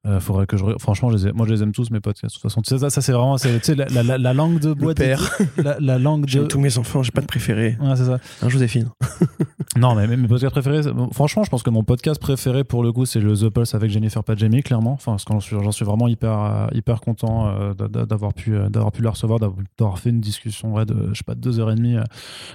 [0.07, 0.63] Euh, faudrait que je.
[0.79, 2.33] Franchement, je les ai- moi, je les aime tous, mes podcasts.
[2.35, 3.35] De toute façon, tu sais, ça, ça c'est vraiment.
[3.35, 5.37] la, la- la- la langue de père.
[5.57, 6.43] La, la langue de.
[6.45, 7.77] Tous mes enfants, j'ai pas de préféré.
[7.81, 8.17] Ouais, c'est ça.
[8.41, 8.89] Un Joséphine.
[9.77, 10.81] Non, mais mes mes podcasts préférés,
[11.13, 13.89] franchement, je pense que mon podcast préféré pour le coup, c'est le The Pulse avec
[13.89, 14.91] Jennifer Padjemi, clairement.
[14.91, 15.39] Enfin, j'en
[15.71, 19.39] suis, vraiment hyper, euh, hyper content euh, d'a- d'a- d'avoir pu, d'avoir pu la recevoir,
[19.39, 21.95] d'avoir fait une discussion ouais, de, je sais pas, de deux heures et demie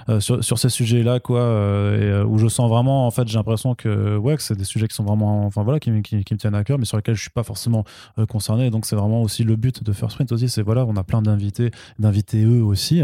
[0.09, 3.27] euh, sur, sur ces sujets-là, quoi, euh, et, euh, où je sens vraiment, en fait,
[3.27, 6.23] j'ai l'impression que, ouais, que c'est des sujets qui sont vraiment, enfin voilà, qui, qui,
[6.23, 7.83] qui me tiennent à cœur, mais sur lesquels je suis pas forcément
[8.17, 8.71] euh, concerné.
[8.71, 11.21] Donc, c'est vraiment aussi le but de First Print aussi, c'est voilà, on a plein
[11.21, 11.69] d'invités,
[11.99, 13.03] d'invités eux aussi,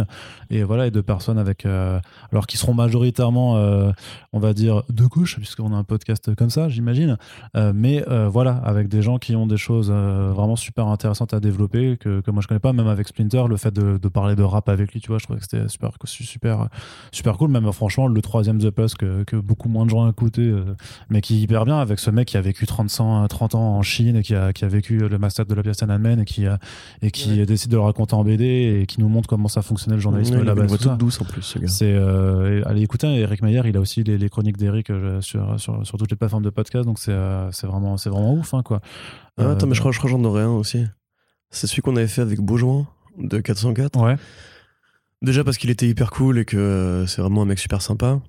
[0.50, 2.00] et voilà, et de personnes avec, euh,
[2.32, 3.91] alors qui seront majoritairement euh,
[4.32, 7.17] on va dire, de gauche, puisqu'on a un podcast comme ça, j'imagine.
[7.54, 12.22] mais voilà, avec des gens qui ont des choses vraiment super intéressantes à développer, que,
[12.22, 14.93] que, moi je connais pas, même avec Splinter, le fait de, parler de rap avec
[14.93, 16.69] lui, tu vois, je trouvais que c'était super, super,
[17.12, 17.52] super cool.
[17.52, 20.52] Même franchement, le troisième The Plus que, beaucoup moins de gens écouté,
[21.10, 22.90] mais qui est hyper bien avec ce mec qui a vécu 30,
[23.29, 26.19] 30 ans en Chine qui a, qui a vécu le massacre de la pièce Tiananmen
[26.19, 26.46] et qui,
[27.02, 29.96] et qui décide de le raconter en BD et qui nous montre comment ça fonctionnait
[29.96, 30.63] le journalisme là-bas.
[30.63, 31.67] Une voix douce en plus, ce gars.
[31.67, 35.60] C'est, euh, allez écouter, Eric Meyer, il a aussi les, les chroniques d'Eric euh, sur,
[35.60, 38.54] sur, sur, toutes les plateformes de podcast, donc c'est, euh, c'est, vraiment, c'est vraiment ouf,
[38.54, 38.82] hein, quoi.
[39.38, 40.86] Ah, attends, mais je crois, je crois que j'en aurais un aussi.
[41.50, 44.00] C'est celui qu'on avait fait avec Beaujoin de 404.
[44.00, 44.15] Ouais.
[45.21, 48.19] Déjà parce qu'il était hyper cool et que c'est vraiment un mec super sympa.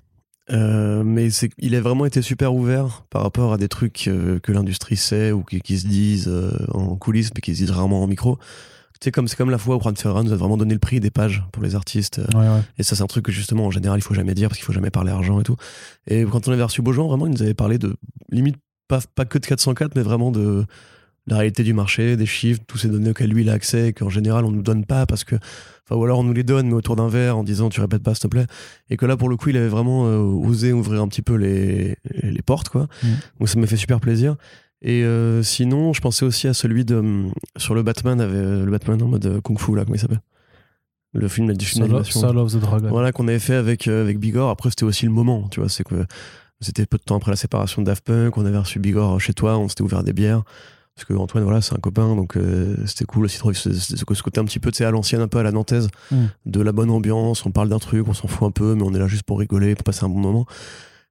[0.51, 4.09] Euh, mais c'est, il a vraiment été super ouvert par rapport à des trucs
[4.43, 6.31] que l'industrie sait ou qui, se disent
[6.71, 8.37] en coulisses mais qui se disent rarement en micro
[9.01, 10.99] c'est comme, c'est comme la fois où Juan Ferran nous a vraiment donné le prix
[10.99, 12.21] des pages pour les artistes.
[12.77, 14.65] Et ça, c'est un truc que justement, en général, il faut jamais dire parce qu'il
[14.65, 15.57] faut jamais parler argent et tout.
[16.07, 17.95] Et quand on avait reçu Beaujean, vraiment, il nous avait parlé de
[18.31, 18.55] limite
[18.87, 20.65] pas, pas que de 404, mais vraiment de
[21.27, 23.93] la réalité du marché, des chiffres, tous ces données auxquelles lui il a accès et
[23.93, 26.67] qu'en général on nous donne pas parce que, enfin, ou alors on nous les donne
[26.67, 28.45] mais autour d'un verre en disant tu répètes pas s'il te plaît.
[28.89, 31.35] Et que là pour le coup il avait vraiment euh, osé ouvrir un petit peu
[31.35, 32.87] les, les portes quoi.
[33.03, 33.07] Mmh.
[33.39, 34.35] Donc ça m'a fait super plaisir.
[34.81, 37.23] Et euh, sinon, je pensais aussi à celui de
[37.57, 40.21] sur le Batman, avec le Batman en mode euh, kung fu là, comment il s'appelle?
[41.13, 42.19] Le film, du film d'animation.
[42.19, 42.89] Soul of the Dragon.
[42.89, 44.49] Voilà qu'on avait fait avec euh, avec Bigor.
[44.49, 46.05] Après, c'était aussi le moment, tu vois, c'est que
[46.61, 49.33] c'était peu de temps après la séparation de Daft Punk, on avait reçu Bigor chez
[49.33, 50.43] toi, on s'était ouvert des bières.
[50.95, 52.37] Parce que Antoine, voilà, c'est un copain, donc
[52.85, 55.27] c'était cool aussi de ce, ce, côté un petit peu, tu sais, à l'ancienne, un
[55.27, 56.25] peu à la nantaise, mm.
[56.45, 58.93] de la bonne ambiance, on parle d'un truc, on s'en fout un peu, mais on
[58.93, 60.45] est là juste pour rigoler, pour passer un bon moment.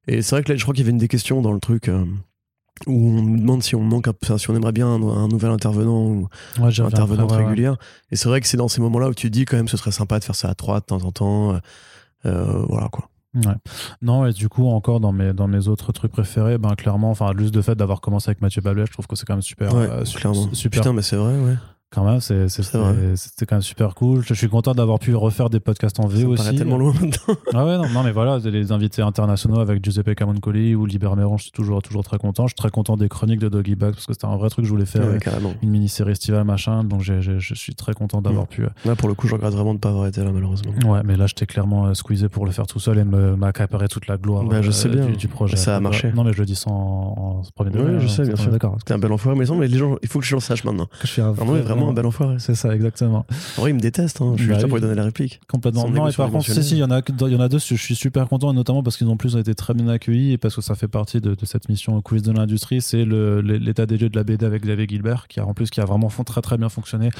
[0.08, 1.60] Et c'est vrai que là, je crois qu'il y avait une des questions dans le
[1.60, 1.90] truc
[2.86, 6.06] où on nous demande si on manque un, si on aimerait bien un, nouvel intervenant
[6.06, 6.28] ou
[6.58, 7.76] ouais, intervenante régulière
[8.10, 9.76] et c'est vrai que c'est dans ces moments là où tu dis quand même ce
[9.76, 11.60] serait sympa de faire ça à trois de temps en temps
[12.26, 13.54] euh, voilà quoi Ouais.
[14.02, 17.32] Non, et du coup, encore dans mes, dans mes autres trucs préférés, ben clairement, enfin,
[17.36, 19.74] juste le fait d'avoir commencé avec Mathieu Bablet, je trouve que c'est quand même super.
[19.74, 20.80] Euh, super, super.
[20.80, 21.56] Putain, mais c'est vrai, ouais
[21.94, 24.22] quand même, c'était quand même super cool.
[24.24, 26.44] Je suis content d'avoir pu refaire des podcasts en V aussi.
[26.44, 27.36] Ça tellement loin maintenant.
[27.52, 31.36] ah ouais, non, non, mais voilà, les invités internationaux avec Giuseppe Camoncoli ou Liber Méron,
[31.36, 32.44] je suis toujours, toujours très content.
[32.44, 34.64] Je suis très content des chroniques de Doggy Bag parce que c'était un vrai truc
[34.64, 35.04] que je voulais faire.
[35.62, 36.84] une mini-série estivale, machin.
[36.84, 38.64] Donc je suis très content d'avoir pu.
[38.64, 40.72] Euh, là, pour le coup, je regrette vraiment de ne pas avoir été là, malheureusement.
[40.86, 44.06] Ouais, mais là, j'étais clairement euh, squeezé pour le faire tout seul et m'accaparer toute
[44.06, 45.16] la gloire bah, je sais euh, bien.
[45.16, 45.56] Du, projet.
[45.56, 46.12] Ça a marché.
[46.14, 47.94] Non, mais je le dis sans en premier degré.
[47.94, 48.50] Oui, je hein, sais, bien sûr.
[48.50, 48.76] D'accord.
[48.78, 50.86] C'était un bel enfoiré, mais les gens, il faut que je le sache maintenant.
[50.86, 52.36] Que je suis vraiment un bel enfoiré.
[52.38, 53.26] C'est exactement.
[53.58, 54.34] En vrai, il me déteste, hein.
[54.36, 55.40] je suis bah juste pour lui donner la réplique.
[55.48, 55.88] Complètement.
[55.88, 57.58] Non, et par contre, si, si, il y, en a, il y en a deux,
[57.58, 60.38] je suis super content, et notamment parce qu'ils ont plus été très bien accueillis, et
[60.38, 64.08] parce que ça fait partie de, cette mission quiz de l'industrie, c'est l'état des jeux
[64.08, 66.56] de la BD avec Xavier Gilbert, qui a en plus qui a vraiment très très
[66.56, 67.10] bien fonctionné,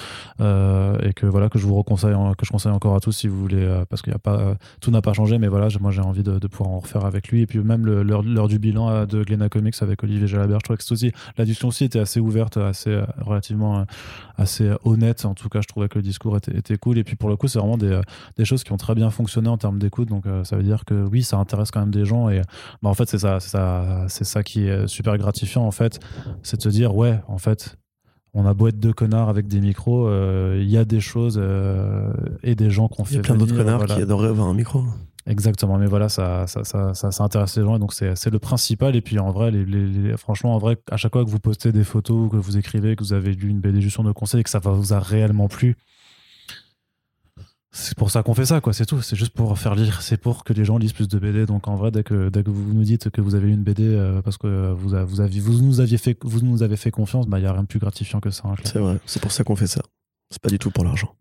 [0.41, 3.29] euh, et que voilà, que je vous reconseille, que je conseille encore à tous si
[3.29, 5.91] vous voulez, euh, parce qu'il y a pas, tout n'a pas changé, mais voilà, moi
[5.91, 9.07] j'ai envie de, pouvoir en refaire avec lui, et puis même l'heure du bilan euh,
[9.07, 12.21] de Glena Comics avec Olivier Jalabert, je trouvais que aussi, la discussion aussi était assez
[12.21, 13.85] ouverte, assez, relativement,
[14.37, 14.53] assez
[14.84, 16.98] honnête, en tout cas, je trouvais que le discours était, cool.
[16.98, 18.00] Et puis pour le coup, c'est vraiment des,
[18.36, 20.09] des, choses qui ont très bien fonctionné en termes d'écoute.
[20.09, 22.28] Donc euh, ça veut dire que oui, ça intéresse quand même des gens.
[22.28, 22.42] Et
[22.82, 26.00] bah, en fait, c'est ça, ça, c'est ça qui est super gratifiant en fait,
[26.42, 27.76] c'est de se dire ouais, en fait,
[28.34, 31.38] on a beau être deux connards avec des micros, euh, il y a des choses
[31.40, 33.14] euh, et des gens qu'on fait.
[33.14, 34.82] Il y a plein d'autres connards qui adoraient avoir un micro.
[35.27, 38.95] Exactement, mais voilà, ça, ça, ça, ça, intéresse les gens, donc c'est le principal.
[38.95, 39.51] Et puis en vrai,
[40.18, 43.03] franchement, en vrai, à chaque fois que vous postez des photos, que vous écrivez, que
[43.03, 45.77] vous avez lu une BD juste sur nos conseils que ça vous a réellement plu,
[47.77, 48.72] c'est pour ça qu'on fait ça, quoi.
[48.72, 49.03] C'est tout.
[49.03, 50.01] C'est juste pour faire lire.
[50.01, 51.45] C'est pour que les gens lisent plus de BD.
[51.45, 53.83] Donc en vrai, dès que, dès que vous nous dites que vous avez une BD
[53.83, 57.27] euh, parce que vous, vous, aviez, vous nous aviez fait, vous nous avez fait confiance,
[57.27, 58.45] bah il y a rien de plus gratifiant que ça.
[58.47, 59.01] Hein, c'est vrai.
[59.07, 59.83] C'est pour ça qu'on fait ça.
[60.31, 61.16] C'est pas du tout pour l'argent.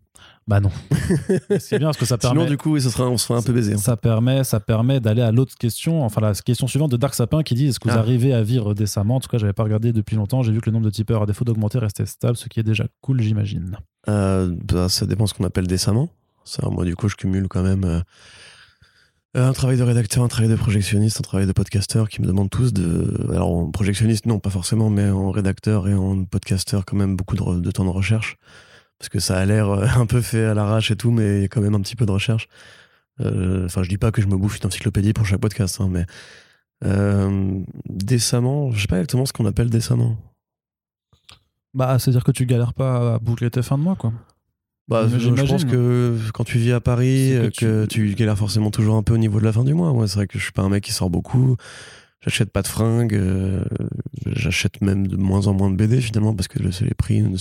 [0.45, 0.71] Bah non.
[1.59, 2.41] c'est bien parce que ça permet.
[2.41, 3.73] Sinon, du coup, ce sera, on se fera un peu baiser.
[3.73, 3.77] Hein.
[3.77, 7.43] Ça permet, ça permet d'aller à l'autre question, enfin la question suivante de Dark Sapin
[7.43, 7.99] qui dit est-ce que vous ah.
[7.99, 9.15] arrivez à vivre décemment?
[9.15, 10.43] En tout cas, j'avais pas regardé depuis longtemps.
[10.43, 12.63] J'ai vu que le nombre de tipeurs, à défaut d'augmenter, restait stable, ce qui est
[12.63, 13.77] déjà cool, j'imagine.
[14.09, 16.09] Euh, bah, ça dépend ce qu'on appelle décemment.
[16.43, 17.85] Ça, moi, du coup, je cumule quand même.
[17.85, 18.01] Euh,
[19.35, 22.49] un travail de rédacteur, un travail de projectionniste, un travail de podcasteur qui me demandent
[22.49, 23.31] tous de.
[23.31, 27.37] Alors, en projectionniste, non, pas forcément, mais en rédacteur et en podcasteur, quand même beaucoup
[27.37, 28.37] de temps de recherche
[28.99, 31.41] parce que ça a l'air euh, un peu fait à l'arrache et tout, mais il
[31.41, 32.47] y a quand même un petit peu de recherche.
[33.21, 35.87] Euh, enfin, je dis pas que je me bouffe une encyclopédie pour chaque podcast, hein,
[35.89, 36.05] mais
[36.85, 40.17] euh, décemment, je sais pas exactement ce qu'on appelle décemment.
[41.73, 44.13] Bah, c'est-à-dire que tu galères pas à boucler tes fins de mois, quoi.
[44.89, 48.13] Bah, je pense que quand tu vis à Paris, que, tu...
[48.15, 49.91] galères forcément toujours un peu au niveau de la fin du mois.
[49.91, 51.55] Ouais, c'est vrai que je suis pas un mec qui sort beaucoup.
[52.23, 53.65] J'achète pas de fringues, euh,
[54.25, 57.37] j'achète même de moins en moins de BD finalement parce que les prix ne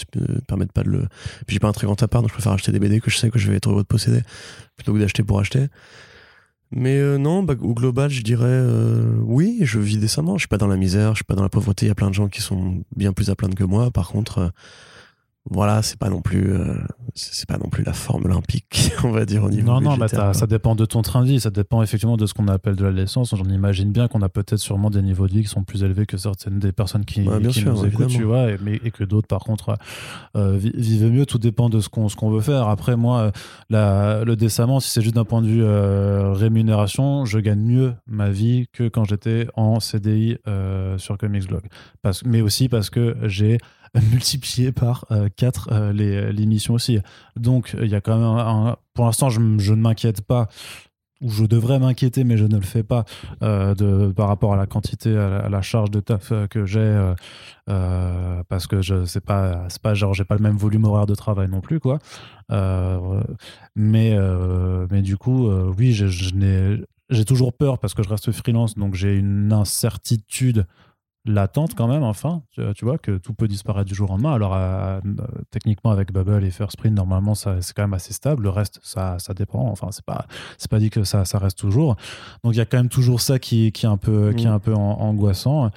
[0.48, 0.98] permettent pas de le.
[1.46, 3.16] Puis j'ai pas un très grand appart donc je préfère acheter des BD que je
[3.16, 4.22] sais que je vais être heureux de posséder
[4.76, 5.68] plutôt que d'acheter pour acheter.
[6.74, 10.36] Mais euh, non, bah, au global, je dirais euh, oui, je vis décemment.
[10.36, 11.86] Je suis pas dans la misère, je suis pas dans la pauvreté.
[11.86, 13.90] Il y a plein de gens qui sont bien plus à plaindre que moi.
[13.90, 14.48] Par contre, euh,
[15.50, 16.74] voilà, c'est pas non plus, euh,
[17.14, 20.06] c'est pas non plus la forme olympique, on va dire au niveau Non, non, bah,
[20.08, 22.84] ça dépend de ton train de vie, ça dépend effectivement de ce qu'on appelle de
[22.84, 23.34] la naissance.
[23.36, 26.06] J'en imagine bien qu'on a peut-être sûrement des niveaux de vie qui sont plus élevés
[26.06, 28.90] que certaines des personnes qui, Ouais, qui sûr, nous écoutent, tu vois, et, mais, et
[28.92, 29.76] que d'autres, par contre,
[30.36, 31.26] euh, vi- vivent mieux.
[31.26, 32.68] Tout dépend de ce qu'on ce qu'on veut faire.
[32.68, 33.30] Après, moi, euh,
[33.68, 37.94] la- le décemment, si c'est juste d'un point de vue euh, rémunération, je gagne mieux
[38.06, 41.62] ma vie que quand j'étais en CDI euh, sur Comics Blog.
[42.00, 43.58] Parce, mais aussi parce que j'ai
[44.12, 46.98] multiplié par 4 les, les missions aussi.
[47.36, 50.48] Donc, il y a quand même un, pour l'instant, je, ne m'inquiète pas
[51.22, 53.04] ou je devrais m'inquiéter, mais je ne le fais pas
[53.42, 56.80] euh, de, par rapport à la quantité, à la, charge de taf euh, que j'ai,
[56.80, 57.14] euh,
[57.70, 61.06] euh, parce que je sais pas, c'est pas genre j'ai pas le même volume horaire
[61.06, 62.00] de travail non plus, quoi.
[62.50, 63.22] Euh,
[63.76, 68.08] mais euh, mais du coup, euh, oui, je n'ai j'ai toujours peur parce que je
[68.08, 70.66] reste freelance, donc j'ai une incertitude
[71.24, 74.32] latente quand même, enfin, tu, vois, que tout peut disparaître du jour au lendemain.
[74.32, 75.00] Alors, euh,
[75.50, 78.42] techniquement, avec Bubble et First Print, normalement, ça, c'est quand même assez stable.
[78.42, 79.68] Le reste, ça, ça dépend.
[79.68, 80.26] Enfin, c'est pas,
[80.58, 81.96] c'est pas dit que ça, ça reste toujours.
[82.42, 84.50] Donc, il y a quand même toujours ça qui, qui est un peu, qui est
[84.50, 84.54] Mm.
[84.54, 85.70] un peu angoissant.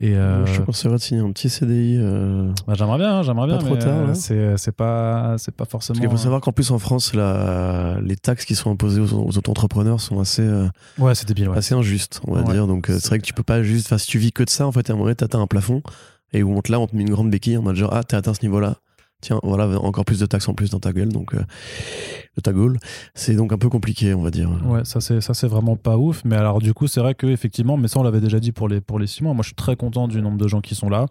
[0.00, 1.96] Et euh, Je te conseillerais de signer un petit CDI.
[2.00, 5.54] euh, bah, j'aimerais bien, hein, j'aimerais bien, Pas trop mais tard, euh, c'est, pas, c'est
[5.54, 5.94] pas forcément.
[5.94, 9.12] Parce qu'il faut savoir qu'en plus en France, la- les taxes qui sont imposées aux,
[9.12, 10.66] aux auto-entrepreneurs sont assez, euh,
[10.98, 11.48] Ouais, c'est débile.
[11.48, 11.56] Ouais.
[11.58, 12.52] assez injustes, on va Ouais.
[12.52, 12.66] dire.
[12.66, 13.86] Donc euh, c'est vrai que tu peux pas juste.
[13.86, 15.80] Enfin, si tu vis que de ça, en fait, à un moment, t'atteins un plafond
[16.32, 18.02] et où on te, là, on te met une grande béquille en mode genre, ah,
[18.02, 18.76] t'as atteint ce niveau-là.
[19.20, 21.42] Tiens, voilà, encore plus de taxes en plus dans ta gueule, donc euh,
[22.36, 22.78] de ta gueule.
[23.14, 24.50] C'est donc un peu compliqué, on va dire.
[24.66, 26.22] Ouais, ça c'est ça c'est vraiment pas ouf.
[26.24, 28.68] Mais alors du coup, c'est vrai que effectivement, mais ça on l'avait déjà dit pour
[28.68, 29.34] les pour les six mois.
[29.34, 31.06] Moi, je suis très content du nombre de gens qui sont là.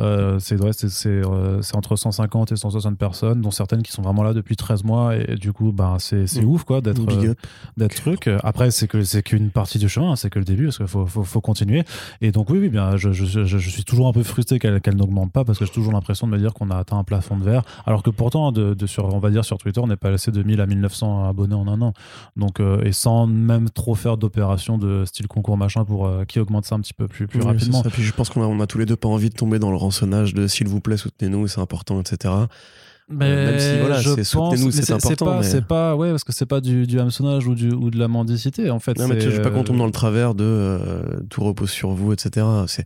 [0.00, 4.02] Euh, c'est vrai, c'est c'est euh, entre 150 et 160 personnes, dont certaines qui sont
[4.02, 5.16] vraiment là depuis 13 mois.
[5.16, 6.48] Et, du coup, ben c'est c'est Mm.
[6.48, 7.34] ouf quoi d'être euh,
[7.76, 8.28] d'être truc.
[8.42, 10.86] Après, c'est que c'est qu'une partie du chemin, hein, c'est que le début, parce qu'il
[10.86, 11.84] faut, faut, faut continuer.
[12.20, 14.80] Et donc oui, oui, bien, je, je, je, je suis toujours un peu frustré qu'elle
[14.80, 17.04] qu'elle n'augmente pas parce que j'ai toujours l'impression de me dire qu'on a atteint un
[17.04, 19.86] plafond de verre, alors que pourtant, de, de sur, on va dire sur Twitter, on
[19.86, 21.92] n'est pas passé de 1000 à 1900 abonnés en un an.
[22.36, 26.40] Donc euh, et sans même trop faire d'opérations de style concours machin pour euh, qui
[26.40, 27.82] augmente ça un petit peu plus plus Oui, rapidement.
[27.82, 27.90] ça.
[27.90, 29.70] Puis je pense qu'on a, on a tous les deux pas envie de tomber dans
[29.70, 32.32] le rançonnage de s'il vous plaît, soutenez-nous, c'est important, etc.
[33.08, 36.10] Mais même si, voilà, je c'est- pense, mais c'est important, pas, mais- c'est pas, ouais,
[36.10, 38.96] parce que c'est pas du, du hameçonnage ou, du, ou de la mendicité en fait.
[38.98, 41.42] Non, mais tu je veux pas qu'on tombe dans euh, le travers de euh, tout
[41.42, 42.46] repose sur vous, etc.
[42.68, 42.84] C'est,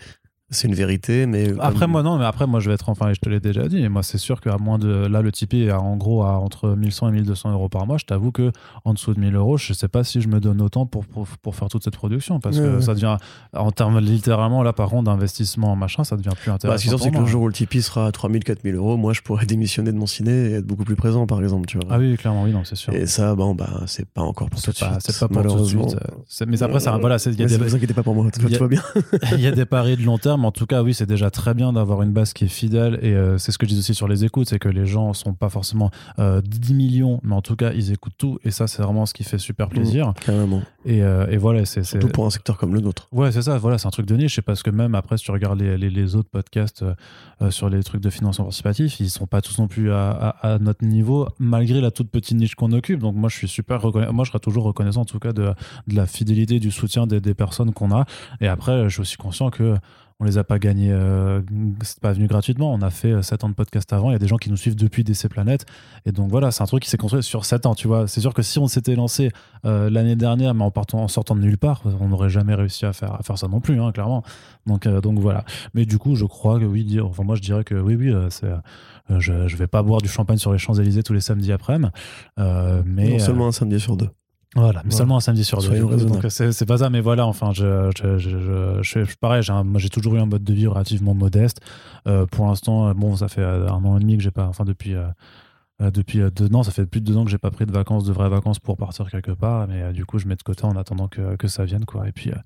[0.50, 1.52] c'est une vérité, mais.
[1.58, 3.66] Après comme- moi non mais après moi je vais être enfin je te l'ai déjà
[3.68, 6.38] dit et moi c'est sûr qu'à moins de là le Tipeee est en gros à
[6.38, 8.52] entre 1100 et 1200 euros par mois je t'avoue que
[8.84, 11.26] en dessous de 1000 euros je sais pas si je me donne autant pour, pour,
[11.26, 12.80] pour faire toute cette production parce Ouais, que ouais.
[12.82, 13.16] ça devient
[13.54, 16.88] en termes littéralement là par contre d'investissement machin ça devient plus Bah, intéressant ce qui
[16.88, 19.12] est sûr, c'est que le jour où le Tipeee sera à 3000, 4000 euros, moi,
[19.12, 21.86] je pourrais démissionner de mon ciné et être beaucoup plus présent, par exemple, tu vois.
[21.90, 24.60] ah oui clairement oui non c'est sûr Et ça, bon, bah, c'est pas encore pour
[24.60, 25.00] tout c'est de suite.
[25.00, 26.00] c'est pas pour tout de suite malheureusement.
[26.18, 28.02] euh, c'est- mais après ça voilà c'est- il y a Mais des vous inquiétez pas
[28.04, 28.82] pour moi, tout va bien.
[29.32, 31.54] il y a des paris de long terme, en tout cas, oui, c'est déjà très
[31.54, 32.98] bien d'avoir une base qui est fidèle.
[33.02, 35.12] Et euh, c'est ce que je dis aussi sur les écoutes, c'est que les gens
[35.12, 38.38] sont pas forcément euh, 10 millions, mais en tout cas, ils écoutent tout.
[38.44, 40.12] Et ça, c'est vraiment ce qui fait super plaisir.
[40.24, 40.62] Carrément.
[40.84, 41.82] Et, euh, et voilà, c'est.
[41.84, 43.08] Surtout pour un secteur comme le nôtre.
[43.12, 44.38] Ouais, c'est ça, voilà, c'est un truc de niche.
[44.38, 46.84] Et parce que même après, si tu regardes les, les, les autres podcasts
[47.42, 50.54] euh, sur les trucs de financement participatif, ils sont pas tous non plus à, à-
[50.54, 53.00] à notre niveau, malgré la toute petite niche qu'on occupe.
[53.00, 54.12] Donc moi, je suis super reconnaissant.
[54.12, 55.52] Moi, je serai toujours reconnaissant, en tout cas, de,
[55.86, 58.04] de la fidélité, du soutien des, des personnes qu'on a.
[58.40, 59.74] Et après, je suis aussi conscient que
[60.20, 61.42] on les a pas gagnés, euh,
[61.82, 62.72] c'est pas venu gratuitement.
[62.72, 64.10] On a fait 7 ans de podcast avant.
[64.10, 65.66] Il y a des gens qui nous suivent depuis DC Planète.
[66.06, 68.08] Et donc voilà, c'est un truc qui s'est construit sur 7 ans, tu vois.
[68.08, 69.30] C'est sûr que si on s'était lancé
[69.64, 72.86] euh, l'année dernière, mais en, partant, en sortant de nulle part, on n'aurait jamais réussi
[72.86, 74.22] à faire, à faire ça non plus, hein, clairement.
[74.66, 75.44] Donc, euh, donc voilà.
[75.74, 78.10] Mais du coup, je crois que oui, dire, enfin, moi je dirais que oui, oui,
[78.10, 78.50] euh, c'est,
[79.10, 81.90] euh, je, je vais pas boire du champagne sur les Champs-Élysées tous les samedis après-midi.
[82.38, 84.08] Euh, mais non euh, seulement un samedi sur deux.
[84.56, 84.96] Voilà, mais Voilà.
[84.96, 85.78] seulement un samedi sur deux.
[85.80, 89.42] Donc c'est pas ça, mais voilà, enfin, je, je, je, je, pareil.
[89.76, 91.60] J'ai toujours eu un mode de vie relativement modeste.
[92.08, 94.46] Euh, pour l'instant, euh, bon, ça fait euh, un an et demi que j'ai pas,
[94.46, 94.94] enfin depuis.
[94.94, 95.06] euh,
[95.82, 97.66] euh, depuis euh, deux ans, ça fait plus de deux ans que j'ai pas pris
[97.66, 100.36] de vacances, de vraies vacances pour partir quelque part, mais euh, du coup je mets
[100.36, 102.08] de côté en attendant que, que ça vienne quoi.
[102.08, 102.36] Et puis euh,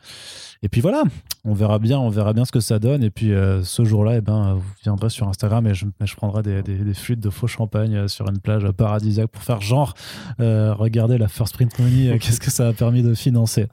[0.62, 1.04] et puis voilà,
[1.44, 3.04] on verra bien, on verra bien ce que ça donne.
[3.04, 3.30] Et puis
[3.62, 6.76] ce jour-là, eh ben vous viendrez sur Instagram et je, et je prendrai des, des,
[6.76, 9.94] des flûtes de faux champagne sur une plage paradisiaque pour faire genre
[10.38, 13.68] regardez la First Print Money, qu'est-ce que ça a permis de financer.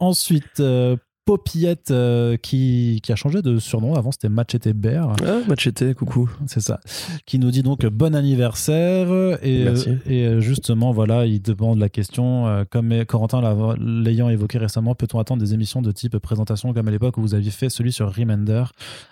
[0.00, 0.60] Ensuite,
[1.26, 3.94] Popillette euh, qui, qui a changé de surnom.
[3.96, 5.12] Avant, c'était Machete Bear.
[5.26, 6.30] Ah, Machete, coucou.
[6.46, 6.78] C'est ça.
[7.26, 9.08] Qui nous dit donc bon anniversaire.
[9.42, 9.88] Et, Merci.
[9.90, 14.58] euh, et euh, justement, voilà, il demande la question, euh, comme Corentin l'a- l'ayant évoqué
[14.58, 17.70] récemment, peut-on attendre des émissions de type présentation comme à l'époque où vous aviez fait
[17.70, 18.62] celui sur Remender?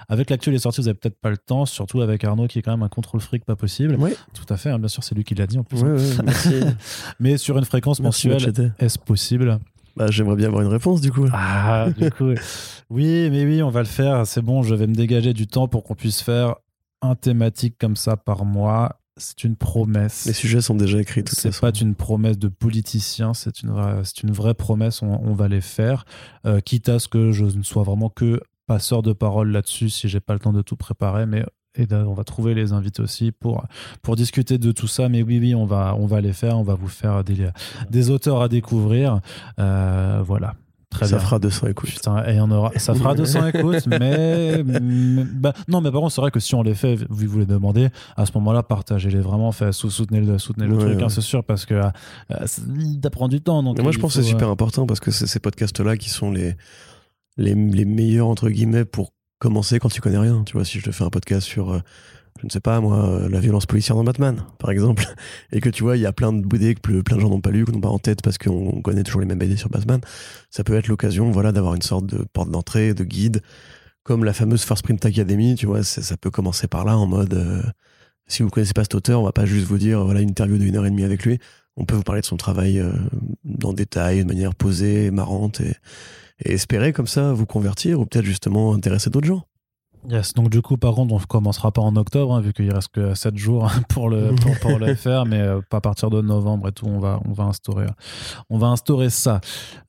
[0.08, 2.60] Avec l'actu et les sorties, vous avez peut-être pas le temps, surtout avec Arnaud qui
[2.60, 3.96] est quand même un contrôle fric pas possible.
[3.96, 5.82] Ouais, Tout à fait, hein, bien sûr, c'est lui qui l'a dit en plus.
[5.82, 6.54] ouais, ouais, merci.
[7.18, 9.58] Mais sur une fréquence Merci, mensuelle, est-ce possible?
[9.96, 11.26] Bah, j'aimerais bien avoir une réponse, du coup.
[11.32, 12.32] Ah, du coup,
[12.90, 14.26] oui, mais oui, on va le faire.
[14.26, 16.56] C'est bon, je vais me dégager du temps pour qu'on puisse faire
[17.02, 19.00] un thématique comme ça par mois.
[19.16, 20.26] C'est une promesse.
[20.26, 24.32] Les sujets sont déjà écrits, C'est pas une promesse de politicien, c'est une vraie, une
[24.32, 25.02] vraie promesse.
[25.02, 26.04] On, on va les faire,
[26.46, 30.08] euh, quitte à ce que je ne sois vraiment que passeur de parole là-dessus si
[30.08, 31.26] j'ai pas le temps de tout préparer.
[31.26, 31.44] Mais
[31.76, 33.64] et là, on va trouver les invités aussi pour
[34.02, 35.08] pour discuter de tout ça.
[35.08, 36.58] Mais oui, oui, on va on va les faire.
[36.58, 37.48] On va vous faire des
[37.90, 39.20] des auteurs à découvrir.
[39.58, 40.54] Euh, voilà.
[40.90, 41.24] Très Ça bien.
[41.24, 41.90] fera 200 écoutes.
[41.90, 46.14] Putain, et on aura, ça fera 200 écoutes, mais, mais- bah, non, mais par contre,
[46.14, 49.18] c'est vrai que si on les fait, que vous les demandez, à ce moment-là, partagez-les
[49.18, 51.08] vraiment, fait, sou- soutenez le, soutenez le Ouais, truc, hein, ouais.
[51.08, 51.90] c'est sûr, parce que euh,
[52.46, 53.64] ça prend du temps.
[53.64, 55.96] Donc moi, je pense faut, que c'est super euh, important parce que c'est ces podcasts-là
[55.96, 56.54] qui sont les,
[57.38, 59.13] les, les meilleurs, entre guillemets, pour
[59.44, 60.42] commencer quand tu connais rien.
[60.44, 61.80] Tu vois, si je te fais un podcast sur, euh,
[62.40, 65.04] je ne sais pas, moi, euh, la violence policière dans Batman, par exemple,
[65.52, 67.28] et que tu vois, il y a plein de BD que ple- plein de gens
[67.28, 69.58] n'ont pas lu, qu'on n'ont pas en tête parce qu'on connaît toujours les mêmes BD
[69.58, 70.00] sur Batman,
[70.48, 73.42] ça peut être l'occasion, voilà, d'avoir une sorte de porte d'entrée, de guide,
[74.02, 77.34] comme la fameuse First Print Academy, tu vois, ça peut commencer par là, en mode,
[77.34, 77.62] euh,
[78.26, 80.56] si vous connaissez pas cet auteur, on va pas juste vous dire, voilà, une interview
[80.56, 81.38] d'une heure et demie avec lui,
[81.76, 82.82] on peut vous parler de son travail
[83.44, 85.60] dans détail, de manière posée, marrante,
[86.40, 89.44] et espérer comme ça vous convertir ou peut-être justement intéresser d'autres gens.
[90.08, 92.70] Yes, donc du coup, par contre, on ne commencera pas en octobre, hein, vu qu'il
[92.72, 96.20] reste que 7 jours pour le, pour, pour le faire, mais euh, à partir de
[96.20, 97.86] novembre et tout, on va, on va, instaurer,
[98.50, 99.40] on va instaurer ça.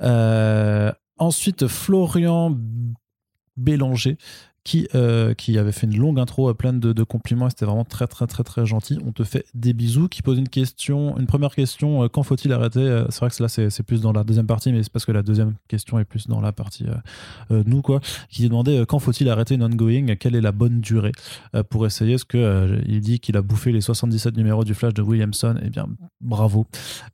[0.02, 2.58] Euh, ensuite, Florian
[3.58, 4.18] Bélanger.
[4.68, 7.86] Qui, euh, qui avait fait une longue intro euh, pleine de, de compliments, c'était vraiment
[7.86, 8.97] très très très très gentil.
[9.05, 10.07] On te fait des bisous.
[10.07, 13.47] Qui pose une question, une première question euh, quand faut-il arrêter C'est vrai que là
[13.47, 16.26] c'est plus dans la deuxième partie, mais c'est parce que la deuxième question est plus
[16.28, 16.86] dans la partie
[17.51, 17.99] euh, nous quoi.
[18.28, 20.16] Qui demandait quand faut-il arrêter une ongoing?
[20.16, 21.11] Quelle est la bonne durée
[21.70, 25.03] pour essayer ce que il dit qu'il a bouffé les 77 numéros du Flash de
[25.03, 25.57] Williamson?
[25.63, 25.86] Eh bien,
[26.22, 26.66] bravo.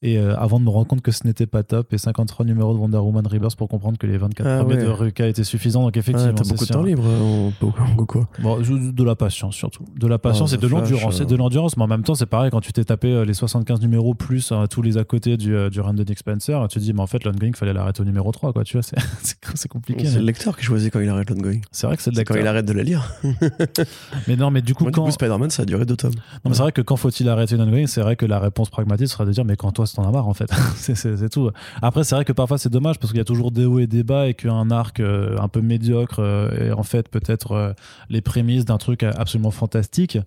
[0.02, 2.80] Et avant de me rendre compte que ce n'était pas top, et 53 numéros de
[2.80, 4.86] Wonder Woman Rebirth pour comprendre que les 24 Ah premiers ouais.
[4.86, 5.84] de Ruka étaient suffisants.
[5.84, 7.04] Donc effectivement, T'as c'est beaucoup de temps libre
[7.48, 9.86] en, en quoi Bon, je- de la patience surtout.
[9.98, 11.20] De la patience Ah, et de l'endurance.
[11.20, 11.24] euh.
[11.24, 13.34] Et de l'endurance, mais en même temps, c'est pareil, quand tu t'es tapé euh, les
[13.34, 16.68] 75 numéros plus euh, tous les à côté du, euh, du run de Nick Spencer,
[16.70, 18.64] tu te dis, mais en fait, l'ongoing, fallait l'arrêter au numéro 3, quoi.
[18.64, 18.84] Tu vois,
[19.56, 20.06] c'est compliqué.
[20.06, 21.60] C'est le mais lecteur qui choisit quand il arrête l'ongoing.
[21.72, 23.14] C'est vrai que c'est de C'est quand il arrête de la lire.
[24.28, 25.10] Mais non, mais du coup, Moi, quand.
[25.12, 26.12] Spider-Man, ça a duré deux tomes.
[26.14, 28.70] Non, mais c'est vrai que quand faut-il arrêter une ongoing, c'est vrai que la réponse
[28.70, 30.50] pragmatique sera de dire, mais quand toi, t'en as marre, en fait.
[30.76, 31.50] c'est tout.
[31.82, 33.88] Après, c'est vrai que parfois, c'est dommage parce qu'il y a toujours des hauts et
[33.88, 37.74] des bas et qu'un arc euh, un peu médiocre euh, est en fait peut-être euh,
[38.10, 40.18] les prémices d'un truc absolument fantastique.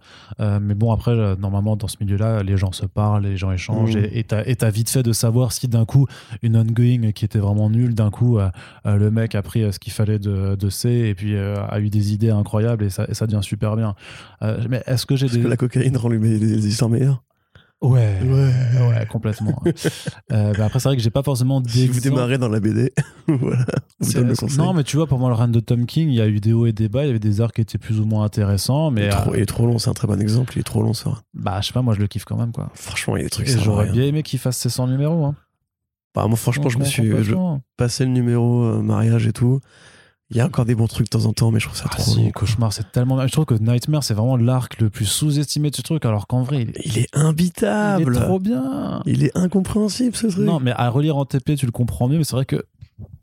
[0.40, 3.50] Euh, mais bon, après, euh, normalement, dans ce milieu-là, les gens se parlent, les gens
[3.52, 4.09] échangent Mhm.
[4.12, 6.07] et- t'as vite fait de savoir si d'un coup,
[6.42, 8.38] une ongoing qui était vraiment nulle, d'un coup,
[8.84, 12.12] le mec a pris ce qu'il fallait de, de C et puis a eu des
[12.12, 13.94] idées incroyables et ça, et ça devient super bien.
[14.68, 15.40] Mais est-ce que j'ai des.
[15.40, 17.22] que la cocaïne rend les histoires meilleures.
[17.85, 18.89] Ouais, Ouais.
[18.89, 19.62] ouais, complètement.
[20.32, 22.93] Euh, bah après, c'est vrai que j'ai pas forcément Si vous démarrez dans la BD,
[23.28, 23.64] voilà,
[24.01, 24.59] vous donne le conseil.
[24.59, 26.41] Non, mais tu vois, pour moi, le run de Tom King, il y a eu
[26.41, 28.24] des hauts et des bas, il y avait des arcs qui étaient plus ou moins
[28.24, 30.55] intéressants, il, mais est trop, euh, il est trop long, c'est un très bon exemple.
[30.57, 31.22] Il est trop long, ça.
[31.35, 32.70] bah, je sais pas, moi, je le kiffe quand même, quoi.
[32.74, 35.24] Franchement, il y a des trucs j'aurais bien aimé qu'il fasse ses 100 numéros.
[35.24, 35.35] Hein.
[36.14, 37.35] Bah, moi, franchement, je me suis je,
[37.76, 39.61] passé le numéro euh, mariage et tout.
[40.35, 41.85] Il y a encore des bons trucs de temps en temps, mais je trouve ça
[41.87, 42.32] Ah, trop si.
[42.32, 43.24] Cauchemar, c'est tellement.
[43.24, 46.43] Je trouve que Nightmare, c'est vraiment l'arc le plus sous-estimé de ce truc, alors qu'en
[46.43, 48.14] vrai, il est, Il est il est imbitable.
[48.16, 49.01] trop bien.
[49.07, 50.45] Il est incompréhensible, ce truc.
[50.45, 52.64] Non, mais à relire en TP, tu le comprends mieux, mais c'est vrai que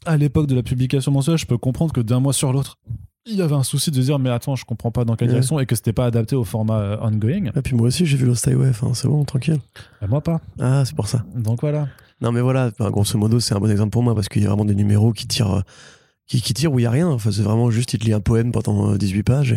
[0.05, 2.78] à l'époque de la publication mensuelle, je peux comprendre que d'un mois sur l'autre,
[3.26, 5.28] il y avait un souci de se dire, mais attends, je comprends pas dans quelle
[5.28, 5.34] Ouais.
[5.36, 7.51] direction, et que c'était pas adapté au format euh, ongoing.
[7.55, 8.70] Et puis moi aussi, j'ai vu Lost Highway.
[8.70, 9.59] Enfin, c'est bon, tranquille.
[10.07, 10.39] Moi pas.
[10.59, 11.24] Ah, c'est pour ça.
[11.36, 11.88] Donc voilà.
[12.22, 14.47] Non, mais voilà, grosso modo, c'est un bon exemple pour moi parce qu'il y a
[14.49, 15.62] vraiment des numéros qui tirent, euh,
[16.32, 17.07] qui, qui tirent où il y a rien.
[17.07, 19.55] Enfin, c'est vraiment juste, il te lit un poème pendant euh, 18 pages.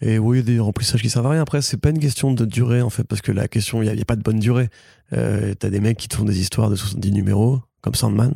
[0.00, 1.42] Et, et oui, il des remplissages qui servent à rien.
[1.42, 3.90] Après, c'est pas une question de durée, en fait, parce que la question, il n'y
[3.90, 4.68] a, il pas de bonne durée.
[5.12, 8.34] Euh, T'as des mecs qui te font des histoires de 70 numéros, comme Sandman.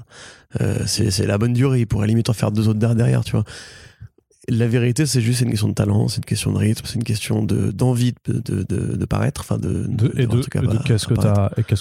[0.60, 1.80] Euh, c'est la bonne durée.
[1.80, 3.44] Ils pourraient limite en faire deux autres derrière, tu vois.
[4.50, 7.04] La vérité, c'est juste une question de talent, c'est une question de rythme, c'est une
[7.04, 11.06] question de d'envie de, de, de, de paraître, enfin de, De- et de, pa- qu'est-ce
[11.06, 11.12] que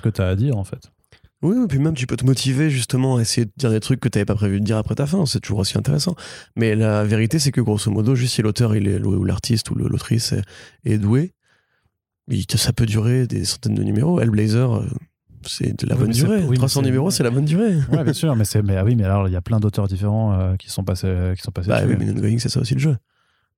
[0.01, 0.91] que t'as à dire en fait.
[1.43, 3.99] Oui, et puis même tu peux te motiver justement à essayer de dire des trucs
[3.99, 6.15] que tu n'avais pas prévu de dire après ta fin, c'est toujours aussi intéressant.
[6.55, 9.75] Mais la vérité, c'est que grosso modo, juste si l'auteur il est ou l'artiste ou
[9.75, 10.41] l'autrice est,
[10.83, 11.33] est doué,
[12.27, 14.19] il- ça peut durer des centaines de numéros.
[14.19, 14.85] Hellblazer, euh,
[15.45, 16.39] c'est de la Oui, bonne durée.
[16.41, 17.75] oui, mais 300 c'est- numéros, c'est la bonne durée.
[17.91, 19.87] Ouais, bien sûr, mais c'est mais ah oui, mais alors il y a plein d'auteurs
[19.87, 21.97] différents euh, qui sont passés qui sont passés Bah dessus.
[21.99, 22.97] oui, mais c'est ça aussi le jeu.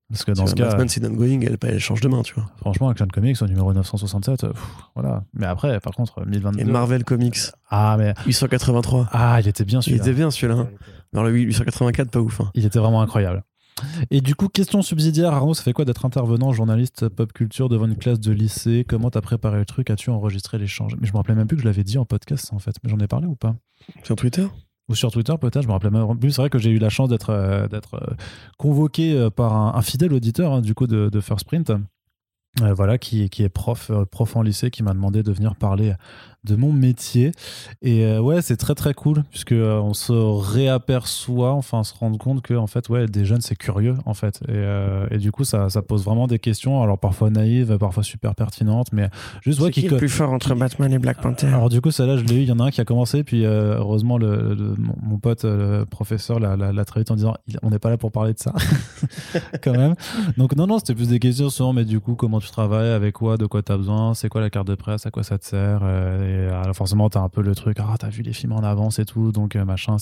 [0.09, 2.45] Parce que dans ce cas Batman, c'est ongoing, elle, elle change de main, tu vois.
[2.57, 4.61] franchement Action Comics au numéro 967 euh, pff,
[4.95, 5.23] voilà.
[5.33, 7.37] Mais après par contre 1022 Et Marvel Comics,
[7.69, 9.09] Ah mais 883.
[9.11, 10.03] ah, il était bien Il celui-là.
[10.03, 10.59] était bien celui-là.
[10.61, 10.69] hein.
[11.13, 12.41] Alors le 884, pas ouf.
[12.41, 12.51] hein.
[12.53, 13.43] Il était vraiment incroyable.
[14.11, 17.85] Et du coup, question subsidiaire, Arnaud, ça fait quoi d'être intervenant, journaliste pop culture devant
[17.85, 18.85] une classe de lycée?
[18.85, 19.89] Comment t'as préparé le truc?
[19.89, 20.95] As-tu enregistré l'échange?
[20.99, 22.75] Mais je me rappelais même plus que je l'avais dit en podcast, en fait.
[22.83, 23.55] Mais j'en ai parlé ou pas?
[24.03, 24.45] Sur Twitter?
[24.89, 26.31] Ou sur Twitter, peut-être, je me rappelais même plus.
[26.31, 27.99] C'est vrai que j'ai eu la chance d'être euh, euh,
[28.57, 31.71] convoqué euh, par un, fidèle auditeur, hein, du coup, de, First Print.
[32.59, 35.93] voilà, qui, est prof, prof en lycée, qui m'a demandé de venir parler
[36.45, 37.31] de mon métier.
[37.81, 41.93] Et euh, ouais, c'est très très cool, puisque euh, on se réaperçoit, enfin, on se
[41.93, 44.39] rend compte que en fait, ouais, des jeunes, c'est curieux, en fait.
[44.47, 48.03] Et, euh, et du coup, ça, ça pose vraiment des questions, alors parfois naïves, parfois
[48.03, 49.09] super pertinentes, mais
[49.41, 51.47] juste, ouais, qui qui le plus fort entre Batman et Black Panther?
[51.47, 52.41] Alors du coup, celle-là, je l'ai eu.
[52.41, 55.85] Il y en a un qui a commencé, puis heureusement, le, le- mon, pote, le
[55.85, 57.33] professeur, l'a, très vite en disant,
[57.63, 58.53] on n'est pas là pour parler de ça,
[59.63, 59.95] quand même.
[60.37, 63.15] Donc non, non, c'était plus des questions sur, mais du coup, comment tu travailles, avec
[63.15, 65.37] quoi, de quoi tu as besoin, c'est quoi la carte de presse, à quoi ça
[65.37, 65.81] te sert.
[66.29, 68.59] Et alors, forcément, tu as un peu le truc, ah, t'as vu les films en
[68.63, 69.97] avance et tout, donc euh, machin,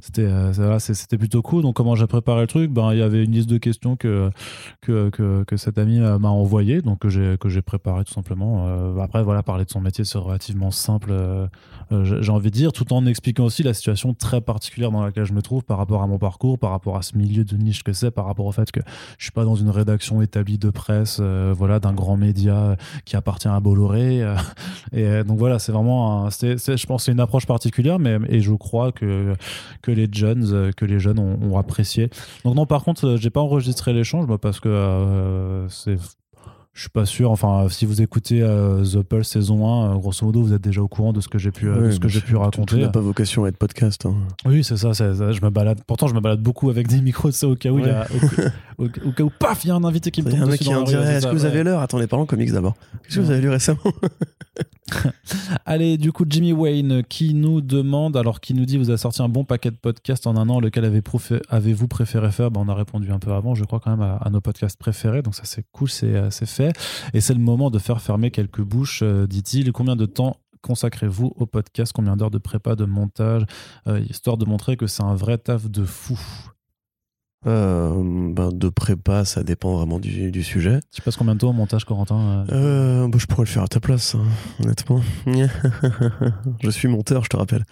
[0.00, 1.62] c'était, euh, c'est- c'était plutôt cool.
[1.62, 2.70] Donc comment j'ai préparé le truc?
[2.70, 4.30] Ben, il y avait une liste de questions que
[4.82, 8.12] que, que, que cet ami euh, m'a envoyé, donc que j'ai que j'ai préparé tout
[8.12, 8.66] simplement.
[8.68, 11.46] Euh, après, voilà, parler de son métier, c'est relativement simple, euh,
[11.92, 15.24] euh, j'ai envie de dire, tout en expliquant aussi la situation très particulière dans laquelle
[15.24, 17.82] je me trouve par rapport à mon parcours, par rapport à ce milieu de niche
[17.82, 18.80] que c'est, par rapport au fait que
[19.18, 22.76] je suis pas dans une rédaction établie de presse, euh, voilà, d'un grand média euh,
[23.04, 24.22] qui appartient à Bolloré.
[24.22, 24.34] euh,
[24.92, 28.40] et euh, donc voilà, c'est vraiment, un- je pense, c'est une approche particulière, mais et
[28.40, 29.34] je crois que
[29.82, 32.10] que les jeunes, euh, que les jeunes ont, apprécié.
[32.44, 35.96] Donc non, par contre, euh, j'ai pas enregistré l'échange parce que euh, c'est
[36.76, 37.30] je suis pas sûr.
[37.30, 40.82] Enfin, si vous écoutez euh, The Pulse saison 1, euh, grosso modo, vous êtes déjà
[40.82, 42.76] au courant de ce que j'ai pu, euh, de Ouais, ce que j'ai pu raconter.
[42.82, 44.04] n'a pas vocation à être podcast.
[44.04, 44.14] hein.
[44.44, 45.80] Oui, c'est ça, Je me balade.
[45.86, 48.06] Pourtant, je me balade beaucoup avec des micros, au cas où il y a,
[48.78, 50.36] au, au- au cas où paf, il y a un invité qui me Il y
[50.36, 51.80] a tombe un mec dessus qui en dirait Est-ce que vous avez l'heure?
[51.80, 52.74] Attendez, parlons comics d'abord.
[53.04, 53.80] Qu'est-ce que vous avez lu récemment?
[55.64, 59.20] Allez, du coup, Jimmy Wayne qui nous demande, alors qui nous dit, vous avez sorti
[59.22, 62.50] un bon paquet de podcasts en un an, lequel avez-vous préféré, faire?
[62.50, 64.78] Ben, On a répondu un peu avant, je crois quand même à, à nos podcasts
[64.78, 66.78] préférés, donc ça c'est cool, c'est, euh, c'est fait.
[67.14, 69.72] Et c'est le moment de faire fermer quelques bouches, euh, dit-il.
[69.72, 71.92] Combien de temps consacrez-vous au podcast?
[71.94, 73.44] Combien d'heures de prépa, de montage,
[73.86, 76.18] euh, histoire de montrer que c'est un vrai taf de fou?
[77.46, 77.92] Euh,
[78.32, 80.80] ben, De prépa, ça dépend vraiment du, du sujet.
[80.90, 83.06] Tu passes combien de temps au montage, Corentin euh?
[83.06, 84.24] Bah, je pourrais le faire à ta place, hein,
[84.64, 85.00] honnêtement.
[86.62, 87.64] je suis monteur, je te rappelle.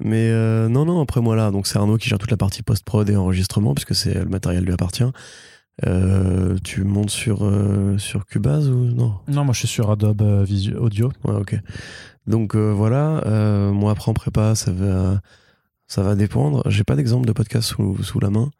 [0.00, 0.32] Mais
[0.68, 3.14] non, non, après moi là, donc c'est Arnaud qui gère toute la partie post-prod et
[3.14, 5.04] enregistrement, puisque c'est le matériel lui appartient.
[5.86, 9.14] Euh, tu montes sur, euh, sur Cubase ou non?
[9.28, 11.10] Non, moi je suis sur Adobe euh, Visu- Audio.
[11.24, 11.56] Ouais, ok.
[12.26, 13.22] Donc euh, voilà,
[13.72, 15.20] moi après en prépa, ça va,
[15.88, 16.62] ça va dépendre.
[16.70, 18.50] J'ai pas d'exemple de podcast sous, sous la main.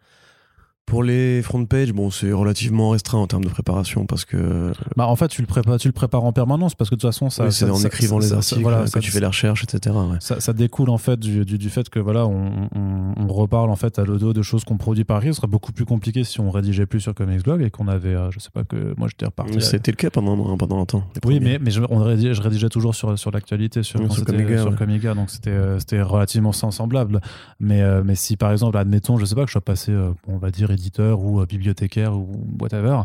[0.86, 5.08] Pour les front page, bon, c'est relativement restreint en termes de préparation parce que Bah,
[5.08, 7.30] en fait, tu le, prépares, tu le prépares en permanence parce que de toute façon,
[7.30, 7.46] ça.
[7.46, 9.28] oui, c'est en ça- écrivant ça- les ça- articles, voilà, quand ça- tu fais la
[9.28, 9.96] recherche, etc.
[9.96, 10.18] ouais.
[10.20, 13.76] ça, découle en fait du, du, du fait que voilà on, on, on reparle en
[13.76, 16.38] fait à l'audio de choses qu'on produit par ici ce serait beaucoup plus compliqué si
[16.40, 19.08] on rédigeait plus sur Comics Blog et qu'on avait euh, je sais pas que moi
[19.08, 21.04] j'étais reparti à- C'était le cas pendant, pendant un temps.
[21.24, 24.24] oui mais, mais je, on rédigeait, je rédigeais toujours sur, sur l'actualité sur, Oui, sur
[24.24, 24.76] Comica, sur ouais.
[24.76, 27.20] Comica, donc c'était euh, c'était relativement sem- semblable
[27.58, 30.10] mais, euh, mais si par exemple admettons je sais pas que je sois passé euh,
[30.28, 32.28] on va dire éditeur ou euh, bibliothécaire ou
[32.60, 33.00] whatever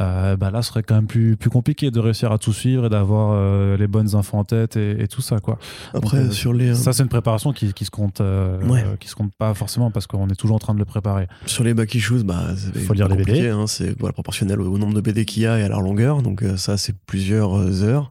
[0.00, 2.86] euh, bah là ce serait quand même plus, plus compliqué de réussir à tout suivre
[2.86, 5.58] et d'avoir euh, les bonnes infos en tête et, et tout ça quoi
[5.94, 8.84] Après, Donc, sur, les, ça, c'est une préparation qui, qui se compte, Ouais.
[8.98, 11.28] qui se compte pas forcément parce qu'on est toujours en train de le préparer.
[11.46, 12.54] sur les back issues, bah,
[12.86, 13.48] Faut lire les BD.
[13.48, 16.22] hein, c'est voilà, proportionnel au nombre de BD qu'il y a et à leur longueur.
[16.22, 18.10] Donc ça, c'est plusieurs heures,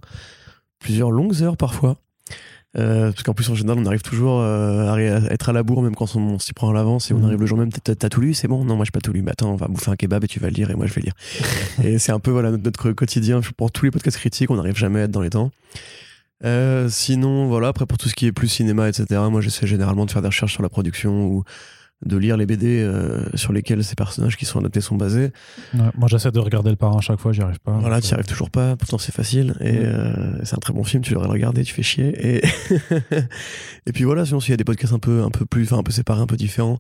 [0.80, 1.98] plusieurs longues heures parfois.
[2.78, 5.64] Euh, parce qu'en plus, en général, on arrive toujours euh, à à être à la
[5.64, 7.26] bourre, même quand on, s'y prend à l'avance et on Mhm.
[7.26, 7.72] arrive le jour même.
[7.72, 9.24] T'as tout lu, c'est bon Non, moi, j'ai pas tout lu.
[9.24, 10.94] Mais attends, on va bouffer un kebab et tu vas le lire et moi, je
[10.94, 11.14] vais lire.
[11.84, 13.42] et c'est un peu voilà, notre, notre quotidien.
[13.58, 15.52] Pour tous les podcasts critiques, on n'arrive jamais à être dans les temps.
[16.46, 20.06] Euh, sinon, voilà, après, pour tout ce qui est plus cinéma, etc., moi, j'essaie généralement
[20.06, 21.44] de faire des recherches sur la production ou
[22.06, 25.32] de lire les BD euh, sur lesquels ces personnages qui sont adaptés sont basés.
[25.74, 27.78] Ouais, moi, j'essaie de regarder le parrain à chaque fois, j'y arrive pas.
[27.80, 29.56] Voilà, n'y arrives toujours pas, pourtant c'est facile.
[29.60, 32.38] Et euh, c'est un très bon film, tu devrais le regarder, tu fais chier.
[32.38, 32.42] Et,
[33.86, 35.80] et puis voilà, sinon s'il y a des podcasts un peu, un peu plus, enfin
[35.80, 36.80] un peu séparés, un peu différents,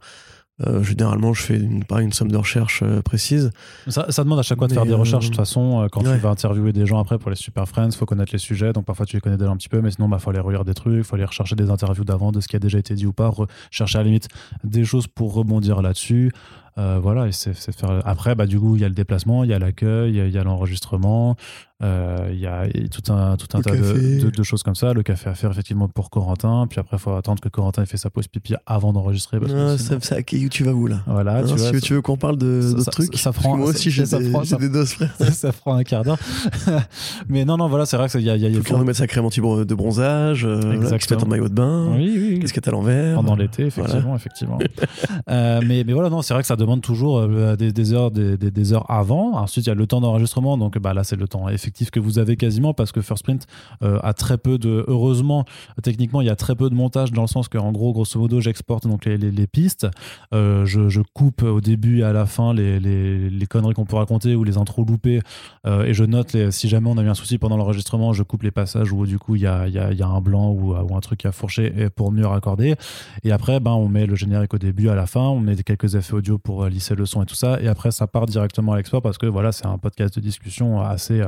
[0.66, 3.52] euh, généralement je fais une, pas une somme de recherche euh, précise.
[3.88, 5.26] Ça, ça demande à chaque fois de faire des euh, recherches.
[5.26, 6.16] De toute façon, euh, quand ouais.
[6.16, 8.74] tu vas interviewer des gens après pour les Super Friends, faut connaître les sujets.
[8.74, 10.66] Donc parfois tu les connais déjà un petit peu, mais sinon, bah, faut aller relire
[10.66, 13.06] des trucs, faut aller rechercher des interviews d'avant, de ce qui a déjà été dit
[13.06, 13.32] ou pas,
[13.72, 14.28] chercher à la limite
[14.64, 16.32] des choses pour rebondir là-dessus.
[16.78, 18.02] Euh, voilà, et c'est faire.
[18.06, 20.32] Après, bah, du coup, il y a le déplacement, il y a l'accueil, il il
[20.32, 21.36] y a l'enregistrement.
[21.82, 24.94] Il y a tout un, tout un tas de, de, choses comme ça.
[24.94, 26.68] Le café à faire, effectivement, pour Corentin.
[26.70, 29.40] Puis après, il faut attendre que Corentin ait fait sa pause pipi avant d'enregistrer.
[29.50, 31.02] Ah, ça, ça, tu vas où là?
[31.08, 34.04] Voilà, tu, vois, tu veux, qu'on parle de, de trucs ça, prend, Moi aussi, j'ai
[34.04, 35.14] des, des doses, frère.
[35.32, 36.20] ça prend un quart d'heure.
[37.30, 38.36] mais non, non, voilà, c'est vrai qu'il y a.
[38.36, 40.46] Il y a, faut remettre sa crème anti-de bronzage.
[40.46, 41.22] Euh, Exactement.
[41.22, 41.90] en maillot de bain.
[41.96, 42.40] Oui, oui.
[42.40, 43.16] Qu'est-ce que t'as à l'envers?
[43.16, 44.16] Pendant l'été, effectivement.
[44.16, 44.60] effectivement.
[45.30, 48.12] euh, mais, mais voilà, non, c'est vrai que ça demande toujours euh, des, des, heures,
[48.12, 49.36] des, des, heures avant.
[49.38, 50.58] Ensuite, il y a le temps d'enregistrement.
[50.58, 51.50] Donc bah, là, c'est le temps
[51.92, 53.48] que vous avez quasiment parce que First Print
[53.84, 54.84] euh, a très peu de.
[54.88, 55.46] Heureusement,
[55.84, 58.40] techniquement, il y a très peu de montage dans le sens qu'en gros, grosso modo,
[58.42, 59.88] j'exporte donc les, les, pistes.
[60.34, 64.36] Euh, je, coupe au début et à la fin les, les, conneries qu'on peut raconter
[64.36, 65.22] ou les intros loupées.
[65.66, 68.44] Euh, et je note si jamais on a eu un souci pendant l'enregistrement, je coupe
[68.44, 70.74] les passages où du coup il y a, y, a, y a, un blanc ou,
[70.74, 72.76] ou, un truc à fourcher pour mieux raccorder.
[73.24, 75.22] Et après, ben, on met le générique au début, à la fin.
[75.22, 77.60] On met quelques effets audio pour lisser le son et tout ça.
[77.62, 80.82] Et après, ça part directement à l'export parce que voilà, c'est un podcast de discussion
[80.82, 81.22] assez.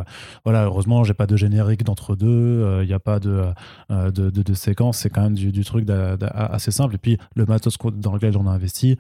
[0.43, 2.79] Voilà, heureusement, j'ai pas de générique d'entre deux.
[2.81, 3.45] Il n'y a pas de,
[3.89, 4.99] de, de, séquence.
[4.99, 6.95] C'est quand même du, du truc assez simple.
[6.95, 8.97] Et puis, le matos dans lequel on a investi,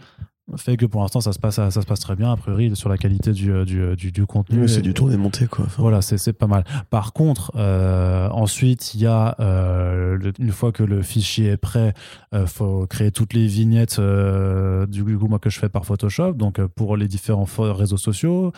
[0.57, 2.89] fait que pour l'instant ça se passe ça se passe très bien a priori sur
[2.89, 4.67] la qualité du, euh, du, du, du contenu.
[4.67, 6.63] C'est du tourné monté quoi voilà c'est pas mal.
[6.89, 11.93] Par contre euh, ensuite il y a euh, une fois que le fichier est prêt
[12.33, 16.33] euh, faut créer toutes les vignettes euh, du coup moi que je fais par Photoshop.
[16.33, 18.51] Donc euh, pour les différents réseaux sociaux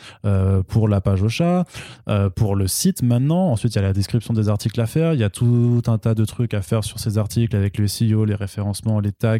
[0.67, 1.65] pour la page au chat
[2.35, 3.51] pour le site maintenant.
[3.51, 5.13] Ensuite il y a la description des articles à faire.
[5.13, 7.87] Il y a tout un tas de trucs à faire sur ces articles avec le
[7.87, 9.37] SEO les référencements les tags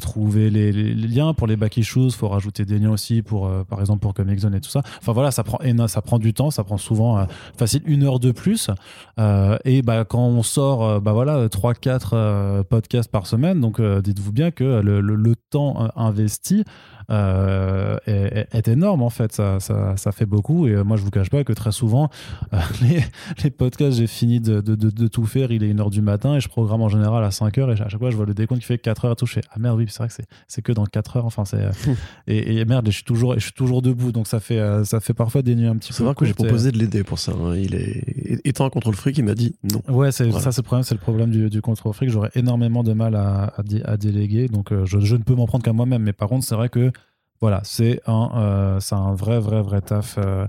[0.00, 3.64] trouver les, les liens pour les back issues, faut rajouter des liens aussi pour, euh,
[3.64, 4.82] par exemple, pour Comic Zone et tout ça.
[5.00, 7.24] Enfin voilà, ça prend, ça prend du temps, ça prend souvent euh,
[7.56, 8.70] facile une heure de plus.
[9.18, 14.50] Euh, et bah, quand on sort, bah voilà, 3-4 podcasts par semaine, donc dites-vous bien
[14.50, 16.64] que le, le temps investi
[17.10, 19.32] euh, est, énorme en fait.
[19.32, 20.66] Ça, ça, ça, fait beaucoup.
[20.66, 22.10] Et euh, moi, je vous cache pas que très souvent,
[22.52, 23.02] euh, les,
[23.42, 25.50] les, podcasts, j'ai fini de, de, de, tout faire.
[25.50, 27.70] Il est 1h du matin et je programme en général à 5h.
[27.70, 29.40] Et à chaque fois, je vois le décompte qui fait 4 heures à toucher.
[29.50, 30.14] Ah merde, oui, c'est vrai que
[30.46, 31.26] c'est que dans 4 heures.
[31.26, 31.66] Enfin, c'est.
[32.26, 34.12] et, et, merde, je suis toujours, je suis toujours debout.
[34.12, 35.94] Donc ça fait, ça fait parfois des nuits un petit peu.
[35.94, 37.32] C'est vrai que j'ai proposé de l'aider pour ça.
[37.32, 37.56] Hein.
[37.56, 39.82] Il est étant un contrôle fric, il m'a dit non.
[39.88, 42.10] Ouais, c'est ça, c'est le problème, c'est le problème du, du contrôle fric.
[42.10, 43.54] J'aurais énormément de mal à,
[43.84, 44.48] à, déléguer.
[44.48, 46.02] Donc je, je ne peux m'en prendre qu'à moi-même.
[46.02, 46.92] Mais par contre, c'est vrai que
[47.40, 50.16] voilà, c'est un, euh, c'est un vrai, vrai, vrai taf.
[50.18, 50.46] Euh,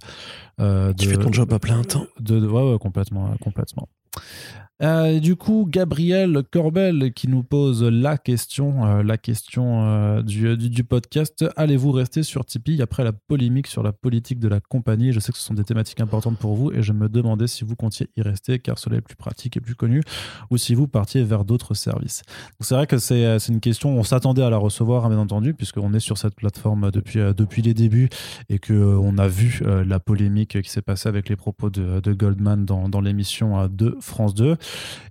[0.59, 2.05] euh, tu fais ton job à plein temps.
[2.19, 3.87] De, ouais, ouais, complètement, complètement.
[4.81, 10.55] Euh, du coup, Gabriel Corbel qui nous pose la question, euh, la question euh, du,
[10.55, 11.45] du, podcast.
[11.57, 15.11] Allez-vous rester sur Tipeee après la polémique sur la politique de la compagnie?
[15.11, 17.65] Je sais que ce sont des thématiques importantes pour vous et je me demandais si
[17.65, 20.01] vous comptiez y rester car cela est plus pratique et plus connu
[20.49, 22.21] ou si vous partiez vers d'autres services.
[22.61, 25.99] C'est vrai que c'est une question, on s'attendait à la recevoir bien entendu puisqu'on est
[25.99, 28.07] sur cette plateforme depuis, depuis les débuts
[28.47, 32.63] et qu'on a vu la polémique qui s'est passée avec les propos de, de Goldman
[32.63, 34.55] dans, dans l'émission de France 2.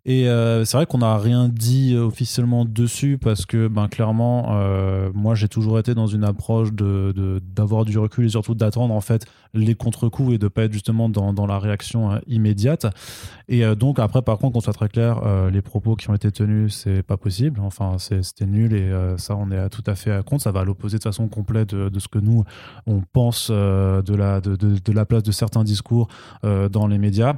[0.08, 5.10] Et euh, c'est vrai qu'on n'a rien dit officiellement dessus parce que, ben, clairement, euh,
[5.12, 9.02] moi, j'ai toujours été dans une approche de, d'avoir du recul et surtout d'attendre en
[9.02, 12.86] fait les contre-coups et de pas être justement dans, la réaction euh, immédiate.
[13.48, 16.74] Et donc après, par contre, qu'on soit très clair, les propos qui ont été tenus,
[16.74, 17.60] c'est pas possible.
[17.62, 20.40] Enfin, c'était nul et ça, on est tout à fait à compte.
[20.40, 22.44] Ça va à l'opposé de façon complète de, ce que nous
[22.86, 26.08] on pense de la de, la place de certains discours
[26.42, 27.36] dans les médias.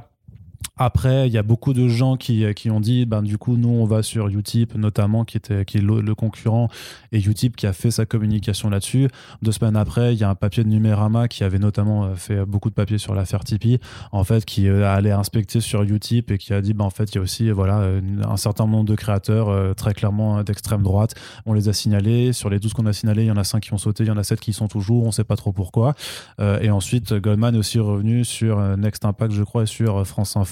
[0.83, 3.69] Après, il y a beaucoup de gens qui, qui ont dit, ben, du coup, nous,
[3.69, 6.69] on va sur Utip, notamment, qui, était, qui est le, concurrent,
[7.11, 9.07] et Utip qui a fait sa communication là-dessus.
[9.43, 12.45] Deux semaines après, il y a un papier de Numérama qui avait notamment euh, fait
[12.45, 13.79] beaucoup de papiers sur l'affaire Tipeee,
[14.11, 17.11] en fait, qui euh, allait inspecter sur Utip et qui a dit, ben, en fait,
[17.13, 17.87] il y a aussi voilà,
[18.27, 21.13] un certain nombre de créateurs, euh, très clairement d'extrême droite.
[21.45, 22.33] On les a signalés.
[22.33, 24.07] Sur les 12 qu'on a signalés, il y en a 5 qui ont sauté, il
[24.07, 25.93] y en a 7 qui sont toujours, on ne sait pas trop pourquoi.
[26.39, 30.50] et ensuite, Goldman est aussi revenu sur Next Impact, je crois, et sur France Info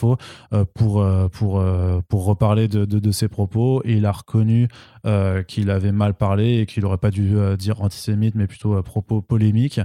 [0.54, 4.68] euh, pour, euh, pour, euh, pour reparler de, de, ses propos il a reconnu
[5.48, 9.80] qu'il avait mal parlé et qu'il n'aurait pas dû dire antisémite mais plutôt propos polémiques.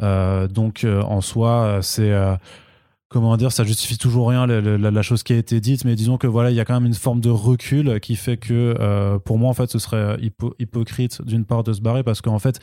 [0.00, 2.12] donc en soi, c'est
[3.08, 6.26] comment dire, ça justifie toujours rien la, chose qui a été dite, mais disons que
[6.26, 9.50] voilà, il y a quand même une forme de recul qui fait que pour moi
[9.50, 10.18] en fait, ce serait
[10.58, 12.60] hypocrite d'une part de se barrer parce qu'en fait,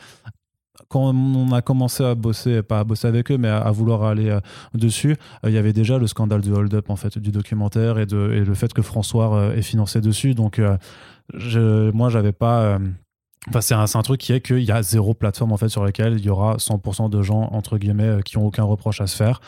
[0.90, 4.30] quand on a commencé à bosser, pas à bosser avec eux, mais à, vouloir aller
[4.30, 4.40] euh,
[4.74, 8.06] dessus, euh, il y avait déjà le scandale du hold-up en fait du documentaire et,
[8.06, 10.36] le fait que François euh, est financé dessus.
[10.36, 10.62] Donc,
[11.34, 12.80] je, moi, j'avais pas.
[13.48, 16.18] Enfin, c'est un, truc qui est qu'il y a zéro plateforme en fait sur laquelle
[16.18, 19.40] il y aura 100% de gens entre guillemets qui ont aucun reproche à se faire.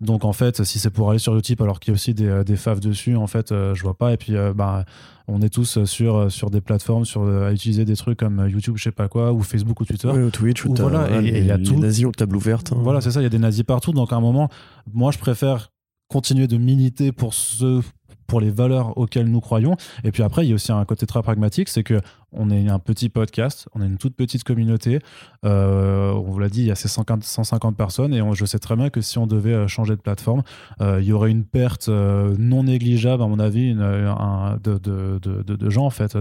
[0.00, 2.44] Donc en fait, si c'est pour aller sur Utip alors qu'il y a aussi des,
[2.44, 4.12] des faves dessus, en fait, je vois pas.
[4.12, 4.86] Et puis, bah,
[5.28, 8.84] on est tous sur, sur des plateformes sur, à utiliser des trucs comme YouTube, je
[8.84, 10.08] sais pas quoi, ou Facebook ou Twitter.
[10.08, 11.78] ou Twitch, ou voilà, et il y a tout.
[11.78, 12.72] nazis aux table ouverte.
[12.72, 12.80] Hein.
[12.82, 13.92] Voilà, c'est ça, il y a des nazis partout.
[13.92, 14.48] Donc à un moment,
[14.92, 15.70] moi je préfère
[16.08, 17.80] continuer de militer pour ce
[18.26, 19.76] pour les valeurs auxquelles nous croyons.
[20.04, 22.00] Et puis après, il y a aussi un côté très pragmatique, c'est que
[22.32, 25.00] on est un petit podcast, on est une toute petite communauté.
[25.44, 28.58] Euh, on vous l'a dit, il y a ces 150, 150 personnes et je sais
[28.58, 30.42] très bien que si on devait euh, changer de plateforme,
[30.80, 36.16] euh, il y aurait une perte non négligeable, à mon avis, de, gens en fait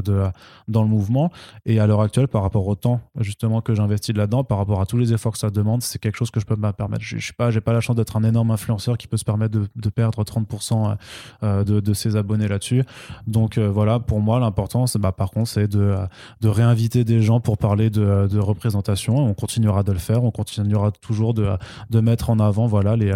[0.68, 1.32] dans le mouvement.
[1.66, 4.86] Et à l'heure actuelle, par rapport au temps justement que j'investis là-dedans, par rapport à
[4.86, 7.04] tous les efforts que ça demande, c'est quelque chose que je peux me permettre.
[7.04, 9.58] Je n'ai pas, j'ai pas la chance d'être un énorme influenceur qui peut se permettre
[9.58, 10.98] de, perdre 30%
[11.42, 12.84] de, ses abonnés là-dessus.
[13.28, 15.96] Donc voilà, pour moi, l'important, bah, par contre, c'est de
[16.42, 19.18] de réinviter des gens pour parler de, représentation.
[19.18, 23.14] On continuera de le faire, on continuera toujours de, mettre en avant voilà, les,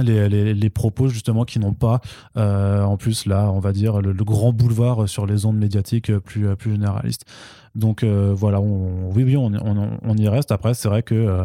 [0.00, 2.00] les, les, propos justement qui n'ont pas
[2.36, 6.56] euh, en plus là on va dire le, grand boulevard sur les ondes médiatiques plus,
[6.56, 7.24] plus généralistes.
[7.74, 9.52] Donc euh, voilà on, oui oui on,
[10.02, 10.50] on, y reste.
[10.52, 11.44] Après c'est vrai que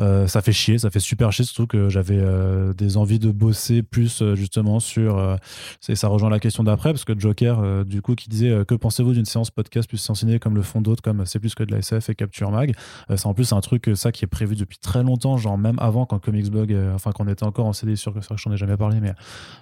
[0.00, 3.32] euh, ça fait chier, ça fait super chier, surtout que j'avais euh, des envies de
[3.32, 5.38] bosser plus euh, justement sur.
[5.80, 9.24] ça rejoint la question d'après, parce que Joker, du coup, qui disait Que pensez-vous d'une
[9.24, 12.10] séance podcast plus ciné comme le fond d'autres, comme C'est plus que de la SF
[12.10, 12.74] et Capture Mag?
[13.08, 16.06] C'est en plus un truc, ça qui est prévu depuis très longtemps, genre même avant
[16.06, 19.00] quand Comics Blog, enfin, qu'on était encore en CD sur que j'en ai jamais parlé,
[19.00, 19.14] mais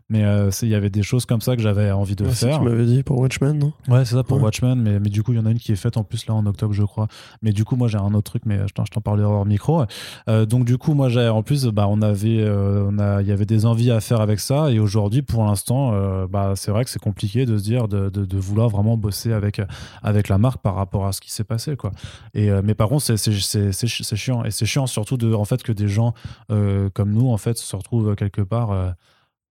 [0.08, 0.24] mais
[0.62, 2.58] il y avait des choses comme ça que j'avais envie de faire.
[2.58, 3.72] Tu m'avais dit pour Watchmen, non?
[3.88, 5.72] Ouais, c'est ça pour Watchmen, mais, mais du coup, il y en a une qui
[5.72, 7.08] est faite en plus là en octobre, je crois.
[7.42, 9.84] Mais du coup, moi, j'ai un autre truc, mais je t'en parlerai hors micro.
[10.28, 13.32] Euh, donc du coup, moi, en plus, bah, on avait, euh, on a, il y
[13.32, 16.84] avait des envies à faire avec ça, et aujourd'hui, pour l'instant, euh, bah, c'est vrai
[16.84, 19.60] que c'est compliqué de se dire de, de, vouloir vraiment bosser avec
[20.02, 21.92] avec la marque par rapport à ce qui s'est passé, quoi.
[22.34, 25.72] Et mais par contre, c'est c'est chiant, et c'est chiant surtout de, en fait, que
[25.72, 26.14] des gens
[26.48, 28.94] comme nous, en fait, se retrouvent quelque part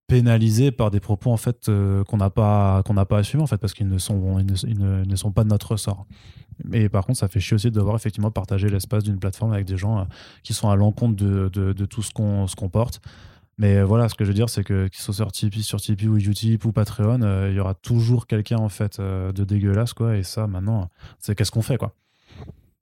[0.07, 1.69] pénalisés par des propos en fait
[2.07, 5.15] qu'on n'a pas qu'on n'a pas en fait parce qu'ils ne sont ils ne, ne,
[5.15, 6.05] sont pas de notre ressort
[6.63, 9.65] mais par contre, ça fait chier aussi de devoir effectivement partager l'espace d'une plateforme avec
[9.65, 10.03] des gens euh,
[10.43, 13.01] qui sont à l'encontre de, de, tout ce qu'on ce qu'on porte.
[13.57, 16.07] Mais voilà, ce que je veux dire, c'est que qu'ils soient sur Tipeee, sur Tipeee
[16.07, 19.93] ou Utip ou Patreon, euh, il y aura toujours quelqu'un en fait euh, de dégueulasse
[19.93, 20.17] quoi.
[20.17, 20.89] Et ça, maintenant,
[21.19, 21.95] c'est qu'est-ce qu'on fait quoi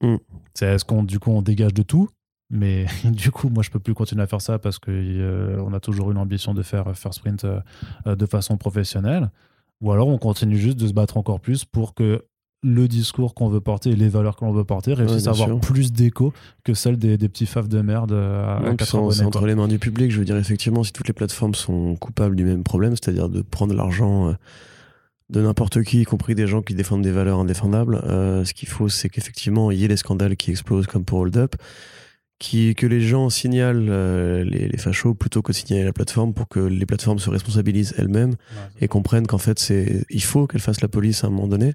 [0.02, 0.16] mm.
[0.54, 2.10] C'est est-ce qu'on du coup on dégage de tout
[2.54, 5.80] mais du coup, moi, je peux plus continuer à faire ça parce que on a
[5.80, 7.45] toujours eu l'ambition de faire First Sprint
[8.06, 9.30] de façon professionnelle.
[9.82, 12.24] Ou alors, on continue juste de se battre encore plus pour que
[12.64, 15.91] le discours qu'on veut porter et les valeurs qu'on veut porter réussissent à avoir plus
[15.91, 16.34] d'écho
[16.64, 20.12] que celles des, petits faves de merde à, C'est entre les mains du public.
[20.12, 23.41] Je veux dire, effectivement, si toutes les plateformes sont coupables du même problème, c'est-à-dire de
[23.41, 24.34] prendre l'argent euh,
[25.30, 28.70] de n'importe qui, y compris des gens qui défendent des valeurs indéfendables, euh, ce qu'il
[28.70, 31.56] faut, c'est qu'effectivement, il y ait les scandales qui explosent comme pour Hold Up,
[32.40, 36.34] qui, que les gens signalent euh, les, les, fachos plutôt que de signaler la plateforme
[36.34, 38.36] pour que les plateformes se responsabilisent elles-mêmes
[38.82, 41.74] et comprennent qu'en fait, c'est il faut qu'elles fassent la police à un moment donné.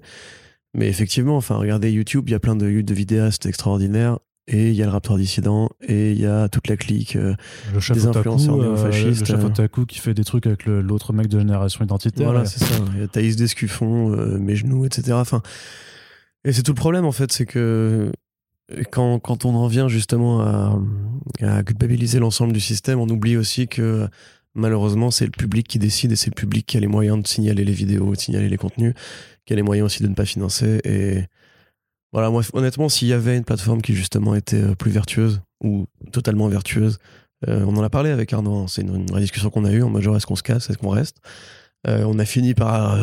[0.75, 4.19] Mais effectivement, enfin, regardez YouTube, il y a plein de, de vidéastes extraordinaires.
[4.51, 7.35] Et il y a le Raptor dissident, et il y a toute la clique euh,
[7.71, 9.19] le des influenceurs euh, néofascistes.
[9.19, 9.47] Le chef euh.
[9.47, 12.31] Otaku qui fait des trucs avec l'autre mec de génération identitaire.
[12.31, 12.73] Voilà, c'est ça.
[12.95, 15.13] Il y a Thaïs Descuffon, Mes Genoux, etc.
[15.13, 15.43] Enfin,
[16.45, 18.11] et c'est tout le problème, en fait, c'est que
[18.91, 24.07] quand, on en vient justement à, culpabiliser l'ensemble du système, on oublie aussi que
[24.55, 27.27] malheureusement, c'est le public qui décide et c'est le public qui a les moyens de
[27.27, 28.93] signaler les vidéos, de signaler les contenus
[29.49, 30.79] y a les moyens aussi de ne pas financer.
[30.83, 31.23] Et
[32.11, 36.47] voilà, honnêtement, s'il y avait une plateforme qui justement était euh, plus vertueuse ou totalement
[36.47, 36.97] vertueuse,
[37.47, 38.65] euh, on en a parlé avec Arnaud, hein.
[38.67, 40.89] c'est une, vraie discussion qu'on a eue en major est-ce qu'on se casse, est-ce qu'on
[40.89, 41.17] reste?
[41.87, 42.99] Euh, On a fini par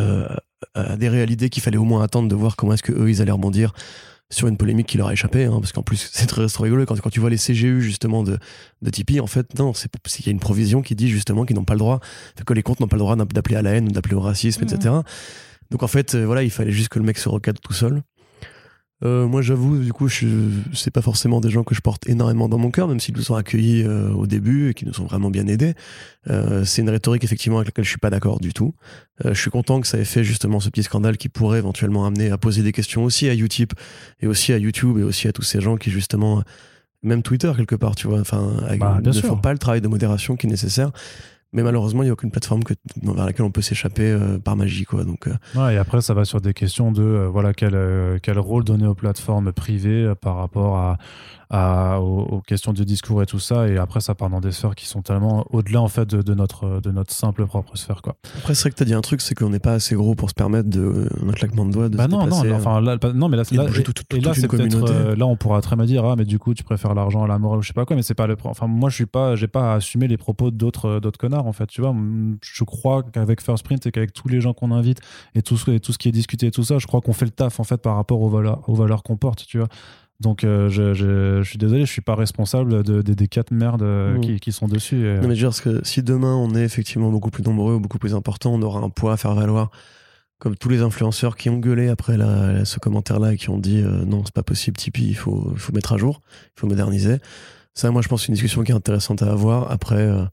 [0.74, 3.22] adhérer à l'idée qu'il fallait au moins attendre de voir comment est-ce que eux ils
[3.22, 3.72] allaient rebondir
[4.30, 6.84] sur une polémique qui leur a échappé, hein, parce qu'en plus c'est très, très rigolo
[6.84, 8.38] quand, quand tu vois les CGU justement de,
[8.82, 11.56] de Tipeee, en fait non, c'est qu'il y a une provision qui dit justement qu'ils
[11.56, 12.00] n'ont pas le droit,
[12.44, 14.64] que les comptes n'ont pas le droit d'appeler à la haine ou d'appeler au racisme,
[14.64, 14.94] etc.
[14.94, 15.02] Mmh.
[15.70, 18.02] Donc en fait, euh, voilà, il fallait juste que le mec se recadre tout seul.
[19.04, 20.26] Euh, moi, j'avoue, du coup, je,
[20.72, 23.30] c'est pas forcément des gens que je porte énormément dans mon cœur, même s'ils nous
[23.30, 25.74] ont accueillis euh, au début et qui nous ont vraiment bien aidés.
[26.64, 28.74] c'est une rhétorique effectivement avec laquelle je suis pas d'accord du tout.
[29.24, 32.30] je suis content que ça ait fait justement ce petit scandale qui pourrait éventuellement amener
[32.30, 33.74] à poser des questions aussi à Utip
[34.20, 36.42] et aussi à YouTube et aussi à tous ces gens qui justement,
[37.02, 40.36] même Twitter quelque part, tu vois, enfin, bah, ne font pas le travail de modération
[40.36, 40.90] qui est nécessaire
[41.56, 44.56] mais malheureusement il n'y a aucune plateforme que, vers laquelle on peut s'échapper euh, par
[44.56, 45.70] magie quoi donc euh.
[45.70, 47.76] et après ça va sur des questions de euh, voilà quel,
[48.22, 50.98] quel rôle donner aux plateformes privées par rapport à
[51.50, 53.68] aux, questions de discours et tout ça.
[53.68, 56.80] Et après, ça part dans des sphères qui sont tellement au-delà en fait de, notre,
[56.80, 58.02] de notre simple propre sphère.
[58.02, 58.16] Quoi.
[58.38, 60.14] Après, c'est vrai que tu as dit un truc, c'est qu'on n'est pas assez gros
[60.14, 63.28] pour se permettre de, un claquement de doigts de bah non, non, enfin, là, non,
[63.28, 66.24] mais là, là, et, là c'est peut-être là on pourra très bien dire ah mais
[66.24, 68.14] du coup tu préfères l'argent à la morale ou je sais pas quoi mais c'est
[68.14, 71.45] pas le enfin moi je suis pas j'ai pas à assumer les propos d'autres connards
[71.46, 71.94] en fait tu vois
[72.42, 75.00] je crois qu'avec First Print et qu'avec tous les gens qu'on invite
[75.34, 77.12] et tout ce et tout ce qui est discuté et tout ça je crois qu'on
[77.12, 79.68] fait le taf en fait par rapport aux valeurs aux valeurs qu'on porte tu vois
[80.20, 83.84] Donc je, je, je, suis désolé, je suis pas responsable de, des quatre merdes
[84.16, 84.20] Mmh.
[84.20, 85.06] qui, qui, sont dessus.
[85.06, 85.14] Et...
[85.20, 87.80] Non mais je veux dire, que si demain on est effectivement beaucoup plus nombreux ou
[87.80, 89.70] beaucoup plus important, on aura un poids à faire valoir.
[90.38, 93.80] Comme tous les influenceurs qui ont gueulé après la, ce commentaire-là et qui ont dit
[93.80, 96.20] euh, non, c'est pas possible, Tipeee, il faut, mettre à jour,
[96.56, 97.18] il faut moderniser.
[97.72, 99.70] Ça, moi, je pense que c'est une discussion qui est intéressante à avoir.
[99.70, 100.24] Après, euh,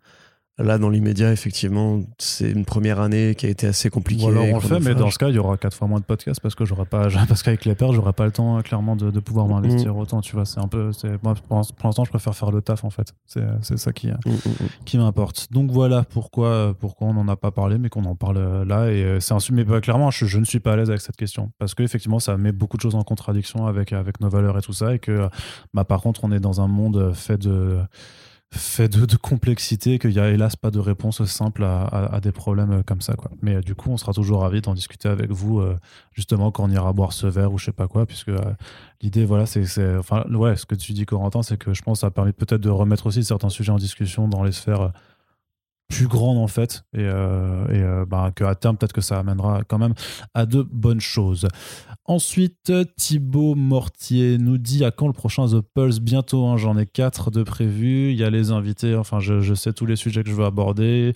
[0.60, 4.26] Là, dans l'immédiat, effectivement, c'est une première année qui a été assez compliquée.
[4.26, 6.00] Ou alors on le fait, mais dans ce cas, il y aura quatre fois moins
[6.00, 8.96] de podcasts parce que j'aurai pas, parce qu'avec les pertes, j'aurai pas le temps clairement
[8.96, 10.22] de, de pouvoir m'investir autant.
[10.22, 12.92] Tu vois, c'est un peu, c'est moi pour, l'instant, je préfère faire le taf en
[12.92, 13.14] fait.
[13.26, 14.18] C'est, c'est ça qui, mm.
[14.86, 15.48] qui m'importe.
[15.52, 18.92] Donc voilà pourquoi, pourquoi on n'en a pas parlé, mais qu'on en parle euh, là.
[18.92, 21.18] Et euh, c'est mais bah, clairement, je, je ne suis pas à l'aise avec cette
[21.18, 24.60] question parce que effectivement, ça met beaucoup de choses en contradiction avec avec nos valeurs
[24.60, 25.28] et tout ça, et que
[25.74, 27.80] bah par contre, on est dans un monde fait de
[28.54, 33.02] fait de, complexité qu'il y a hélas pas de réponse simple à, des problèmes comme
[33.02, 33.16] ça.
[33.42, 35.78] Mais euh, du coup on sera toujours ravi d'en discuter avec vous euh,
[36.14, 38.54] justement quand on ira boire ce verre ou je sais pas quoi puisque euh,
[39.02, 39.66] l'idée voilà c'est
[39.98, 42.62] enfin ouais ce que tu dis Corentin c'est que je pense que ça permet peut-être
[42.62, 44.92] de remettre aussi certains sujets en discussion dans les sphères
[45.94, 46.84] plus grande en fait.
[46.94, 49.94] Et, euh, et euh, bah, qu'à terme peut-être que ça amènera quand même
[50.34, 51.48] à de bonnes choses.
[52.06, 56.00] Ensuite Thibaut Mortier nous dit à quand le prochain The Pulse?
[56.00, 58.12] Bientôt hein, j'en ai quatre de prévus.
[58.12, 61.14] Il y a les invités enfin je, sais tous les sujets que je veux aborder.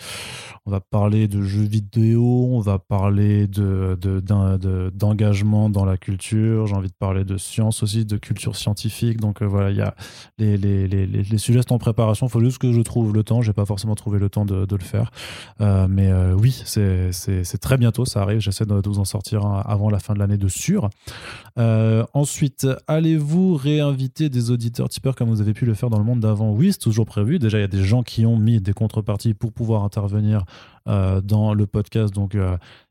[0.65, 3.97] On va parler de jeux vidéo on va parler de,
[4.93, 6.67] d'engagement de, de, dans la culture.
[6.67, 9.19] J'ai envie de parler de science aussi de culture scientifique.
[9.19, 9.95] Donc euh, voilà il y a
[10.38, 12.28] les, les, les, les, sujets sont en préparation.
[12.28, 13.41] Il faut juste que je trouve le temps.
[13.41, 15.11] J'ai pas forcément trouvé le temps de de le faire.
[15.61, 18.39] Euh, mais euh, oui, c'est très bientôt, ça arrive.
[18.39, 20.89] J'essaie de, de, vous en sortir un avant la fin de l'année de sûr.
[21.57, 26.03] Euh, ensuite, allez-vous réinviter des auditeurs tipeurs comme vous avez pu le faire dans le
[26.03, 26.51] monde d'avant?
[26.51, 27.39] Oui, c'est toujours prévu.
[27.39, 30.43] Déjà, il y a des gens qui ont mis des contreparties pour pouvoir intervenir
[30.86, 32.13] dans le podcast.
[32.13, 32.38] Donc,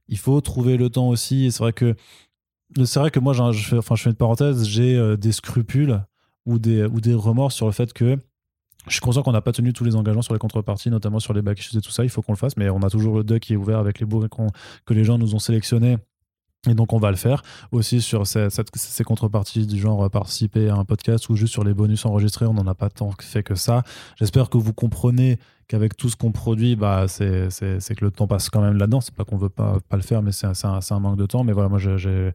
[0.09, 1.51] il faut trouver le temps aussi.
[1.51, 1.95] C'est vrai que
[2.85, 6.03] c'est vrai que moi, je fais, enfin, je fais une parenthèse, j'ai des scrupules
[6.47, 8.19] ou des, ou des remords sur le fait que
[8.87, 11.33] je suis conscient qu'on n'a pas tenu tous les engagements sur les contreparties, notamment sur
[11.33, 12.05] les back et tout ça.
[12.05, 14.01] Il faut qu'on le fasse, mais on a toujours le deck qui est ouvert avec
[14.01, 14.29] les bourgs
[14.85, 15.99] que les gens nous ont sélectionnés.
[16.69, 18.49] Et donc on va le faire aussi sur ces,
[19.05, 22.67] contreparties du genre participer à un podcast ou juste sur les bonus enregistrés, on n'en
[22.67, 23.83] a pas tant fait que ça.
[24.19, 28.51] J'espère que vous comprenez qu'avec tout ce qu'on produit, bah, c'est que le temps passe
[28.51, 29.01] quand même là-dedans.
[29.01, 31.45] C'est pas qu'on veut pas, le faire, mais c'est un, un, manque de temps.
[31.45, 32.31] Mais voilà, moi j'ai...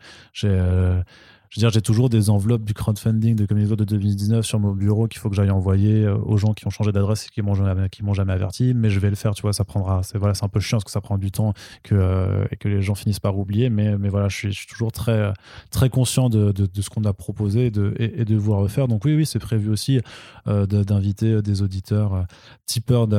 [1.52, 5.10] Je dire, j'ai toujours des enveloppes du crowdfunding de Community de 2019 sur mon bureau
[5.10, 7.56] qu'il faut que j'aille envoyer euh, aux gens qui ont changé d'adresse et qui m'ont
[7.56, 8.74] jamais, jamais averti.
[8.74, 10.02] Mais je vais le faire, tu vois, ça prendra.
[10.02, 12.56] C'est voilà, c'est un peu chiant parce que ça prend du temps que, euh, et
[12.56, 13.70] que les gens finissent par oublier.
[13.70, 15.34] Mais, mais voilà, je suis, toujours très,
[15.72, 18.88] très conscient de, ce qu'on a proposé et de, et, et de vouloir le faire.
[18.88, 20.00] Donc oui, oui, c'est prévu aussi
[20.48, 22.26] euh, d'inviter des auditeurs
[22.66, 23.10] tipeurs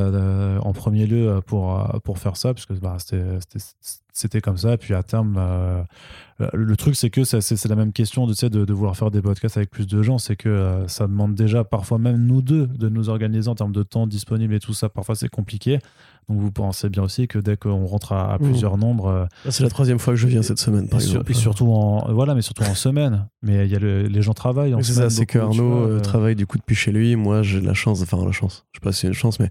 [0.65, 3.23] en premier lieu pour, pour faire ça, puisque bah, c'était
[4.43, 4.75] comme ça.
[4.75, 5.83] Et puis à terme, euh,
[6.53, 9.57] le truc, c'est que c'est la même question de, de, de vouloir faire des podcasts
[9.57, 10.19] avec plus de gens.
[10.19, 13.73] C'est que euh, ça demande déjà, parfois même nous deux, de nous organiser en termes
[13.73, 14.89] de temps disponible et tout ça.
[14.89, 15.79] Parfois, c'est compliqué.
[16.29, 18.81] Donc vous pensez bien aussi que dès qu'on rentre à, à plusieurs mmh.
[18.81, 21.31] nombres, euh, c'est la troisième fois que je viens cette semaine, par et exemple.
[21.31, 23.27] Et surtout en voilà, mais surtout en semaine.
[23.43, 24.75] Mais il y a le, les gens travaillent.
[24.83, 27.17] C'est ça, c'est que Arnaud euh, travaille du coup depuis chez lui.
[27.17, 28.65] Moi, j'ai la chance, enfin la chance.
[28.73, 29.51] Je sais pas si c'est une chance, mais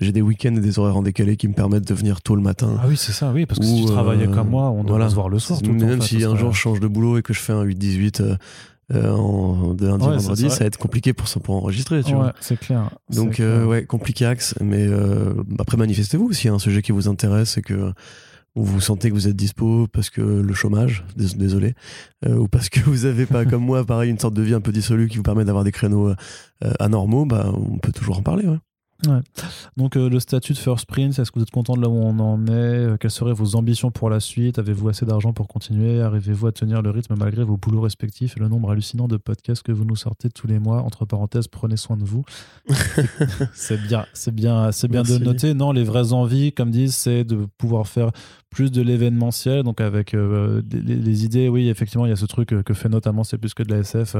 [0.00, 2.42] j'ai des week-ends et des horaires en décalé qui me permettent de venir tôt le
[2.42, 2.76] matin.
[2.80, 5.08] Ah oui, c'est ça, oui, parce que si tu travaillais comme moi, on doit voilà.
[5.08, 5.60] se voir le soir.
[5.60, 7.64] Tout même temps, si un jour je change de boulot et que je fais un
[7.64, 8.36] 8-18.
[8.92, 12.26] Euh, en, de lundi à vendredi, ça va être compliqué pour, pour enregistrer, tu vois.
[12.26, 12.90] Ouais, c'est clair.
[13.14, 14.54] Donc, euh, ouais, compliqué axe.
[14.60, 17.92] Mais euh, après, manifestez-vous s'il y a un sujet qui vous intéresse et que
[18.54, 21.74] ou vous sentez que vous êtes dispo parce que le chômage, dés- désolé,
[22.26, 24.60] euh, ou parce que vous avez pas, comme moi, pareil, une sorte de vie un
[24.60, 26.14] peu dissolue qui vous permet d'avoir des créneaux euh,
[26.78, 28.46] anormaux, bah, on peut toujours en parler.
[28.46, 28.58] Ouais.
[29.76, 31.94] Donc euh, le statut de First Prince, est-ce que vous êtes content de là où
[31.94, 32.50] on en est?
[32.50, 34.58] Euh, Quelles seraient vos ambitions pour la suite?
[34.58, 36.00] Avez-vous assez d'argent pour continuer?
[36.02, 39.62] Arrivez-vous à tenir le rythme malgré vos boulots respectifs et le nombre hallucinant de podcasts
[39.62, 40.82] que vous nous sortez tous les mois?
[40.82, 42.24] Entre parenthèses, prenez soin de vous.
[43.54, 45.24] c'est bien, c'est bien, c'est bien de Merci.
[45.24, 45.54] noter.
[45.54, 48.10] Non, les vraies envies, comme disent, c'est de pouvoir faire
[48.50, 49.62] plus de l'événementiel.
[49.62, 52.88] Donc avec euh, des- les, idées, oui, effectivement, il y a ce truc que fait
[52.90, 54.16] notamment C'est plus que de la SF,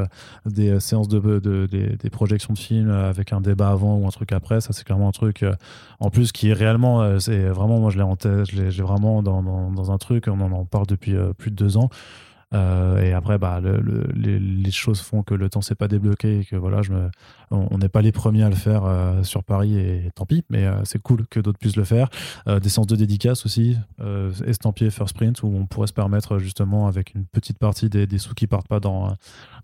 [0.46, 4.10] des séances de, de- des, des projections de films avec un débat avant ou un
[4.10, 4.60] truc après.
[4.60, 5.54] Ça, c'est clairement un truc euh,
[6.00, 8.70] en plus qui est réellement, euh, c'est vraiment, moi je l'ai en tête, je l'ai
[8.70, 11.88] vraiment dans, dans, un truc, on en, parle depuis euh, plus de deux ans.
[12.54, 16.40] Et après, bah, le- le- les, les choses font que le temps s'est pas débloqué
[16.40, 17.10] et que voilà, je me,
[17.52, 20.64] on n'est pas les premiers à le faire euh, sur Paris et tant pis, mais
[20.64, 22.08] euh, c'est cool que d'autres puissent le faire.
[22.48, 26.38] Euh, des séances de dédicaces aussi, euh, estampillé First Print, où on pourrait se permettre
[26.38, 29.14] justement avec une petite partie des, des sous qui partent pas dans,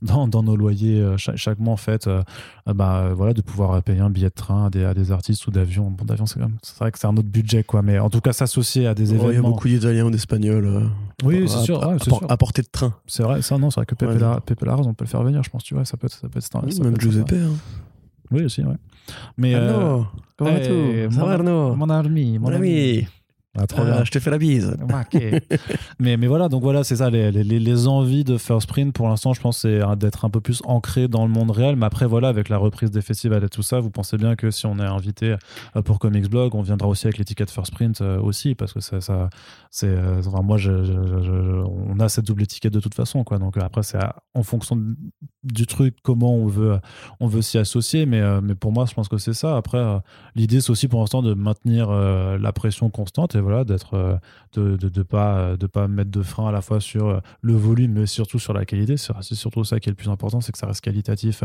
[0.02, 2.08] dans, dans nos loyers chaque, chaque mois en fait,
[2.66, 5.50] bah, voilà, de pouvoir payer un billet de train à des, à des artistes ou
[5.50, 5.90] d'avion.
[5.90, 6.38] Bon, d'avion, c'est
[6.78, 9.14] vrai que c'est un autre budget, quoi, mais en tout cas s'associer à des Oh,
[9.14, 9.48] Il y a événements.
[9.50, 10.90] beaucoup d'Italiens ou d'Espagnols.
[11.24, 12.30] Oui, c'est sûr, à, ouais, c'est sûr.
[12.30, 12.94] à portée de train.
[13.06, 14.18] C'est vrai, ça, non, c'est vrai que Pepe, Ouais.
[14.18, 16.12] la, Pepe Larraz, on peut le faire venir, je pense, tu vois, ça peut être,
[16.14, 17.00] ça peut être, ça peut être.
[17.00, 17.32] Giuseppe.
[17.32, 17.52] Hein.
[18.30, 18.74] Oui, aussi, ouais.
[19.36, 19.54] Mais.
[19.54, 20.06] euh, Arnaud,
[20.36, 20.56] comment hey,
[21.06, 21.14] vas-tu?
[21.14, 21.26] Ça mon-
[21.76, 23.06] mon ami, mon, Mon ami,
[23.58, 24.04] Ah, trop bien.
[24.04, 24.76] je te fais la bise.
[26.00, 29.08] Mais, mais voilà, donc voilà, c'est ça, les, les, les envies de First Print, pour
[29.08, 31.76] l'instant, je pense, c'est euh, d'être un peu plus ancré dans le monde réel.
[31.76, 34.50] Mais après, voilà, avec la reprise des festivals et tout ça, vous pensez bien que
[34.50, 35.36] si on est invité
[35.76, 38.80] euh, pour Comics Blog, on viendra aussi avec l'étiquette First Print euh, aussi, parce que
[38.80, 39.28] ça, ça
[39.70, 42.94] c'est, euh, enfin, moi, je, je- je- je- on a cette double étiquette de toute
[42.94, 43.38] façon, quoi.
[43.38, 43.98] Donc euh, après, c'est
[44.34, 44.78] en fonction
[45.42, 46.78] du truc, comment on veut,
[47.20, 48.06] on veut s'y associer.
[48.06, 49.56] Mais, euh, mais pour moi, je pense que c'est ça.
[49.56, 49.98] Après, euh,
[50.34, 54.16] l'idée, c'est aussi pour l'instant de maintenir euh, la pression constante et voilà, d'être, euh,
[54.54, 57.92] de de, pas de pas mettre de frein à la fois sur euh, le volume
[57.92, 58.96] mais surtout sur la qualité.
[58.96, 61.44] C'est surtout ça qui est le plus important c'est que ça reste qualitatif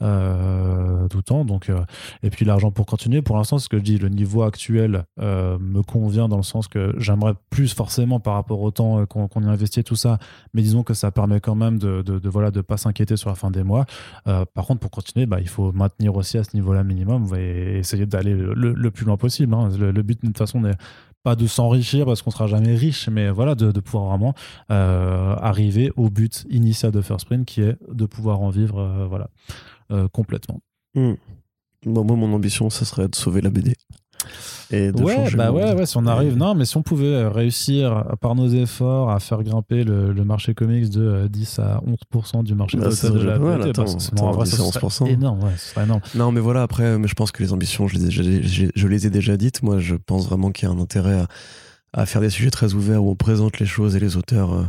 [0.00, 1.44] euh, tout le temps.
[1.44, 1.80] Donc euh,
[2.22, 3.22] et puis l'argent pour continuer.
[3.22, 6.68] Pour l'instant ce que je dis le niveau actuel euh, me convient dans le sens
[6.68, 10.18] que j'aimerais plus forcément par rapport au temps euh, qu'on qu'on y investit tout ça.
[10.54, 13.34] Mais disons que ça permet quand même de, de, voilà de pas s'inquiéter sur la
[13.34, 13.84] fin des mois.
[14.26, 17.26] Euh, par contre pour continuer bah, il faut maintenir aussi à ce niveau là minimum
[17.36, 19.70] et essayer d'aller le, plus loin possible hein.
[19.78, 20.60] le, le but de toute façon
[21.22, 24.34] pas de s'enrichir parce qu'on sera jamais riche, mais voilà, de, pouvoir vraiment
[24.70, 29.06] euh, arriver au but initial de First Print qui est de pouvoir en vivre euh,
[29.06, 29.28] voilà,
[29.90, 30.60] euh, complètement.
[30.94, 31.14] Hmm.
[31.84, 33.74] Moi, mon ambition, ça serait de sauver la BD.
[34.70, 36.82] Et de Ouais, changer bah le ouais, ouais, si on arrive, non, mais si on
[36.82, 41.02] pouvait euh, réussir euh, par nos efforts à faire grimper le, le marché comics de
[41.02, 41.80] euh, 10 à
[42.14, 44.56] 11% du marché Bah, ça de la bah, attends, c'est- non, en attends, vrai, ça
[44.56, 45.06] 10 à serait 11%.
[45.08, 46.00] énorme, ouais, ce serait énorme.
[46.14, 48.70] Non, mais voilà, après, mais je pense que les ambitions, je les ai, déjà- j'ai-
[48.74, 49.62] je les ai déjà dites.
[49.62, 51.26] Moi, je pense vraiment qu'il y a un intérêt à,
[52.02, 54.64] à faire des sujets très ouverts où on présente les choses et les auteurs, euh,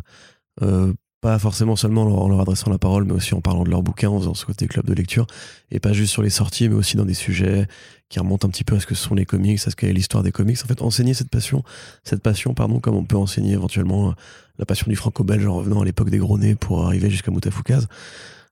[0.63, 0.93] euh,
[1.23, 3.81] pas forcément seulement en leur, leur adressant la parole, mais aussi en parlant de leurs
[3.81, 5.25] bouquins, en faisant ce côté club de lecture,
[5.71, 7.65] et pas juste sur les sorties, mais aussi dans des sujets
[8.09, 10.21] qui remontent un petit peu à ce que sont les comics, à ce qu'est l'histoire
[10.21, 10.57] des comics.
[10.61, 11.63] En fait, enseigner cette passion,
[12.03, 14.13] cette passion, pardon, comme on peut enseigner éventuellement euh,
[14.59, 17.87] la passion du franco-belge en revenant à l'époque des gros nez pour arriver jusqu'à Moutafoukaz.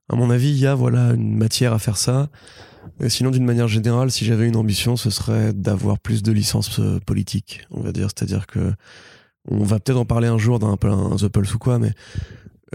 [0.08, 2.30] À mon avis, il y a voilà une matière à faire ça.
[3.02, 6.80] Euh, Sinon, d'une manière générale, si j'avais une ambition, ce serait d'avoir plus de licences
[6.80, 8.08] euh, politiques, on va dire.
[8.16, 8.72] C'est-à-dire que
[9.46, 11.92] on va peut-être en parler un jour dans un, un The Pulse ou quoi, mais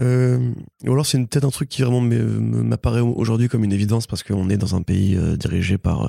[0.00, 0.52] euh,
[0.84, 4.48] ou alors c'est peut-être un truc qui vraiment m'apparaît aujourd'hui comme une évidence parce qu'on
[4.48, 6.08] est dans un pays euh, dirigé par euh,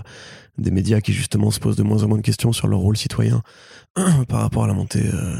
[0.58, 2.98] des médias qui justement se posent de moins en moins de questions sur leur rôle
[2.98, 3.42] citoyen
[4.28, 5.38] par rapport à la montée euh,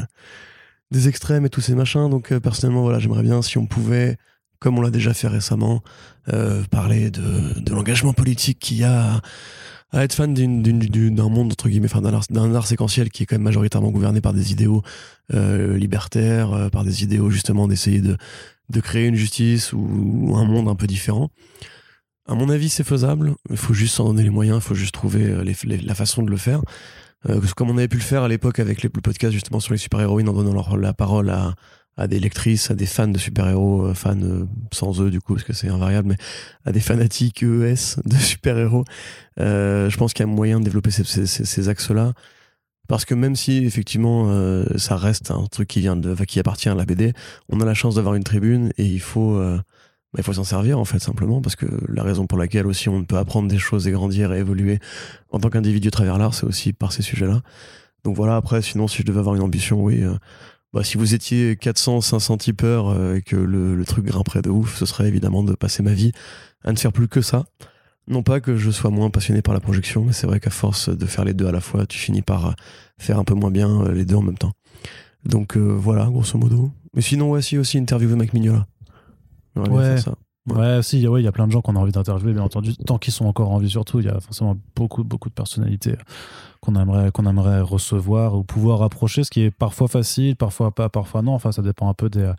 [0.90, 2.10] des extrêmes et tous ces machins.
[2.10, 4.16] Donc personnellement, voilà, j'aimerais bien si on pouvait,
[4.58, 5.82] comme on l'a déjà fait récemment,
[6.72, 9.20] parler de, de l'engagement politique qu'il y a
[9.92, 13.26] à, être fan d'un monde entre guillemets, enfin d'un art, d'un art séquentiel qui est
[13.26, 14.82] quand même majoritairement gouverné par des idéaux
[15.34, 18.16] euh, libertaires, euh, par des idéaux justement d'essayer de,
[18.68, 21.30] de créer une justice ou, ou un monde un peu différent.
[22.28, 23.34] À mon avis, c'est faisable.
[23.50, 24.58] Il faut juste s'en donner les moyens.
[24.58, 26.62] Il faut juste trouver euh, les- les- la façon de le faire.
[27.28, 29.72] Euh, comme on avait pu le faire à l'époque avec les, le podcast justement sur
[29.72, 31.54] les super-héroïnes en donnant leur- la parole à,
[32.00, 35.34] à des lectrices, à des fans de super-héros, euh, fans euh, sans eux du coup
[35.34, 36.16] parce que c'est invariable, mais
[36.64, 38.84] à des fanatiques ES de super-héros.
[39.38, 42.12] Euh, je pense qu'il y a moyen de développer ces, ces- ces- axes-là.
[42.88, 46.68] Parce que même si effectivement euh, ça reste un truc qui vient de, qui appartient
[46.68, 47.12] à la BD,
[47.48, 49.56] on a la chance d'avoir une tribune et il faut, euh,
[50.12, 52.88] bah, il faut s'en servir en fait simplement parce que la raison pour laquelle aussi
[52.88, 54.80] on peut apprendre des choses et grandir et évoluer
[55.30, 57.42] en tant qu'individu à travers l'art, c'est aussi par ces sujets-là.
[58.02, 58.34] Donc voilà.
[58.36, 60.02] Après, sinon, si je devais avoir une ambition, oui.
[60.72, 64.50] Bah, si vous étiez 400, 500 tipeurs euh, et que le, le truc grimperait de
[64.50, 66.12] ouf, ce serait évidemment de passer ma vie
[66.64, 67.44] à ne faire plus que ça.
[68.08, 70.88] Non pas que je sois moins passionné par la projection, mais c'est vrai qu'à force
[70.88, 72.52] de faire les deux à la fois, tu finis par euh,
[72.98, 74.52] faire un peu moins bien euh, les deux en même temps.
[75.24, 76.70] Donc euh, voilà, grosso modo.
[76.94, 78.66] Mais sinon, ouais, si aussi interviewer Mac Mignola.
[79.54, 79.84] Bien Ouais.
[79.84, 80.14] faire ça.
[80.48, 80.56] Ouais.
[80.56, 82.74] Ouais, si, ouais, il y a plein de gens qu'on a envie d'interviewer, bien entendu.
[82.74, 85.94] Tant qu'ils sont encore en vie, surtout, il y a forcément beaucoup, beaucoup de personnalités
[86.60, 90.88] qu'on aimerait, qu'on aimerait recevoir ou pouvoir approcher, ce qui est parfois facile, parfois pas,
[90.88, 91.32] parfois non.
[91.32, 92.30] Enfin, ça dépend un peu des.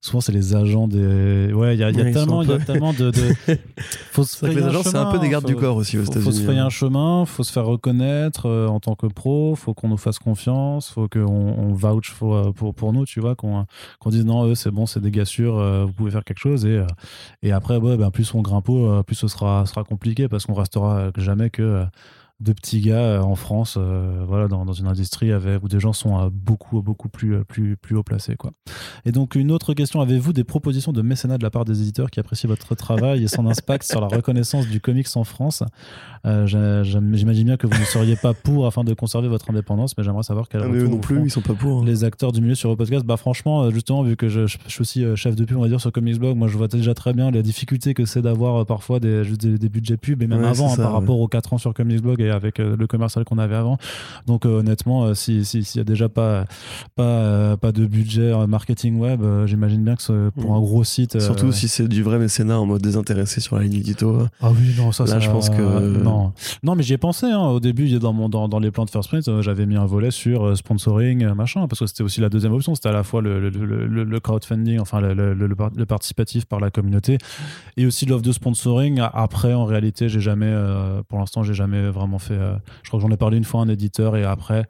[0.00, 1.52] Souvent, c'est les agents des.
[1.52, 3.10] Ouais, il y a, y tellement, y a tellement de.
[3.10, 3.34] de...
[4.12, 6.04] Faut se frayer les agents, c'est un peu des gardes faut- du corps aussi aux
[6.04, 6.44] faut, faut se États-Unis.
[6.44, 6.66] frayer hein.
[6.66, 10.18] un chemin, faut se faire reconnaître euh, en tant que pro, faut qu'on nous fasse
[10.18, 13.66] confiance, faut qu'on on vouch pour, euh, pour, pour nous, tu vois, qu'on
[14.00, 16.40] qu'on dise non, eux, c'est bon, c'est des gars sûrs, euh, vous pouvez faire quelque
[16.40, 16.66] chose.
[16.66, 16.86] Et, euh,
[17.42, 18.68] et après, ouais, ben, plus on grimpe
[19.06, 21.84] plus ce sera, sera compliqué parce qu'on restera jamais que
[22.40, 25.92] deux petits gars euh, en France, euh, voilà, dans, une industrie avec, où des gens
[25.92, 28.36] sont beaucoup, beaucoup plus, euh, plus, plus haut placés.
[28.36, 28.52] Quoi.
[29.04, 32.10] Et donc, une autre question avez-vous des propositions de mécénat de la part des éditeurs
[32.10, 35.64] qui apprécient votre travail et son impact sur la reconnaissance du comics en France?
[36.28, 40.04] Euh, J'imagine bien que vous ne seriez pas pour afin de conserver votre indépendance, mais
[40.04, 41.80] j'aimerais savoir quel Ah, mais eux retour non vous plus, font ils sont pas pour.
[41.80, 41.84] hein.
[41.86, 44.58] les acteurs du milieu sur le podcast bah franchement euh, justement vu que je, je-
[44.66, 46.56] je suis aussi euh, chef de pub on va dire sur Comics Blog moi je
[46.58, 49.68] vois déjà très bien la difficulté que c'est d'avoir euh, parfois des, juste des, des
[49.68, 50.98] budgets pub et même Ouais, avant hein, ça, par ouais.
[51.00, 53.78] rapport aux 4 ans sur Comics Blog et, avec le commercial qu'on avait avant.
[54.26, 56.44] Donc honnêtement, s'il si, s'il y a déjà pas,
[56.96, 61.20] pas, pas de budget marketing web, j'imagine bien que pour un gros site.
[61.20, 64.18] Surtout si c'est du vrai mécénat en mode désintéressé sur la ligne édito.
[64.40, 66.02] Ah oui, non, ça, Là, je pense que.
[66.02, 66.17] non.
[66.62, 67.26] Non, mais j'y ai pensé.
[67.26, 67.46] Hein.
[67.46, 71.66] Au début, dans, les plans de First Print, j'avais mis un volet sur sponsoring, machin,
[71.68, 72.74] parce que c'était aussi la deuxième option.
[72.74, 77.18] C'était à la fois le, crowdfunding, enfin le, participatif par la communauté,
[77.76, 79.00] et aussi l'offre de sponsoring.
[79.12, 82.34] Après, en réalité, j'ai jamais, euh, pour l'instant, j'ai jamais vraiment fait.
[82.34, 84.66] Euh, je crois que j'en ai parlé une fois à un éditeur, et après,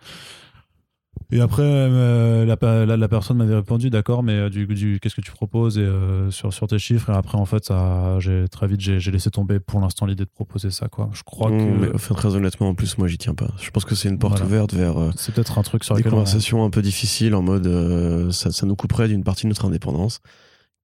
[1.31, 5.21] et après, euh, la, la, personne m'avait répondu, d'accord, mais euh, du, du qu'est-ce que
[5.21, 7.11] tu proposes et, euh, sur, sur tes chiffres?
[7.11, 8.19] Et après, en fait, ça,
[8.51, 11.11] très vite, j'ai, laissé tomber pour l'instant l'idée de proposer ça, quoi.
[11.13, 11.95] Je crois mmh, que.
[11.95, 13.51] Enfin, très honnêtement, en plus, moi, j'y tiens pas.
[13.61, 14.95] Je pense que c'est une porte ouverte vers.
[15.17, 18.77] c'est peut-être un truc sur des conversations un peu difficiles en mode, ça, ça, nous
[18.77, 20.21] couperait d'une partie de notre indépendance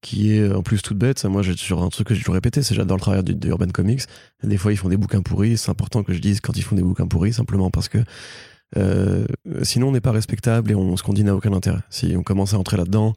[0.02, 1.18] qui est en plus toute bête.
[1.18, 3.68] Ça, moi, j'ai toujours un truc que j'ai toujours répété, c'est j'adore le travail d'Urban
[3.68, 4.02] Comics.
[4.42, 5.56] Des fois, ils font des bouquins pourris.
[5.56, 8.04] C'est important que je dise quand ils font des bouquins pourris, simplement parce que
[8.76, 9.24] euh,
[9.62, 11.78] sinon, on n'est pas respectable et on, ce qu'on dit n'a aucun intérêt.
[11.90, 13.14] Si on commence à entrer là-dedans.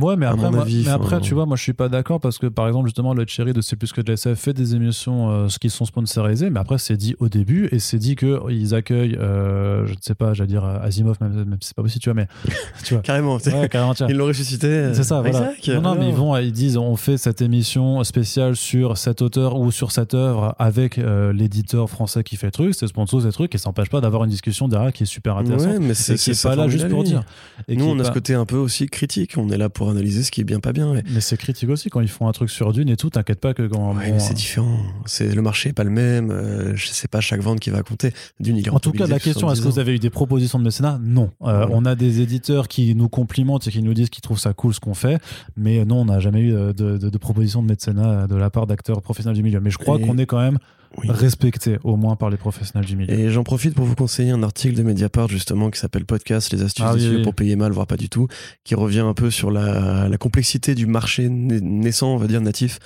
[0.00, 2.66] Ouais, mais après, mais après tu vois, moi je suis pas d'accord parce que par
[2.66, 5.70] exemple, justement, le Cherry de C'est plus que de SF fait des émissions euh, qui
[5.70, 9.92] sont sponsorisées, mais après, c'est dit au début et c'est dit qu'ils accueillent, euh, je
[9.92, 12.28] ne sais pas, j'allais dire Asimov, même, même si c'est pas possible, tu vois, mais.
[12.84, 13.02] Tu vois.
[13.02, 14.94] carrément, ouais, carrément Ils l'ont ressuscité.
[14.94, 15.52] C'est ça, voilà.
[15.68, 19.58] non, non, mais ils vont, ils disent, on fait cette émission spéciale sur cet auteur
[19.58, 23.54] ou sur cette œuvre avec l'éditeur français qui fait le truc, c'est sponsor, ces trucs,
[23.54, 25.70] et ça n'empêche pas d'avoir une discussion derrière qui est super intéressant.
[25.70, 27.22] Ouais, mais c'est pas là juste pour dire.
[27.66, 29.34] Et Nous, on a ce côté un peu aussi critique.
[29.36, 30.94] On est là pour analyser ce qui est bien, pas bien.
[31.12, 33.10] Mais c'est critique aussi quand ils font un truc sur Dune et tout.
[33.10, 33.94] T'inquiète pas que quand.
[33.94, 34.78] Ouais, mais c'est différent.
[35.06, 36.30] C'est le marché est pas le même.
[36.30, 38.12] Euh, je sais pas chaque vente qui va compter.
[38.40, 40.58] Dune, il est En tout cas, la question est-ce que vous avez eu des propositions
[40.58, 40.98] de mécénat?
[41.02, 41.30] Non.
[41.42, 44.52] Euh, on a des éditeurs qui nous complimentent et qui nous disent qu'ils trouvent ça
[44.52, 45.20] cool ce qu'on fait,
[45.56, 48.66] mais non, on n'a jamais eu de, de, de, proposition de mécénat de la part
[48.66, 49.60] d'acteurs professionnels du milieu.
[49.60, 50.58] Mais je crois qu'on est quand même
[50.96, 53.12] respecté au moins par les professionnels du milieu.
[53.12, 56.62] Et j'en profite pour vous conseiller un article de Mediapart justement qui s'appelle Podcast, les
[56.62, 58.28] astuces ah, pour payer mal, voire pas du tout,
[58.64, 62.78] qui revient un peu sur la, la complexité du marché naissant, on va dire natif,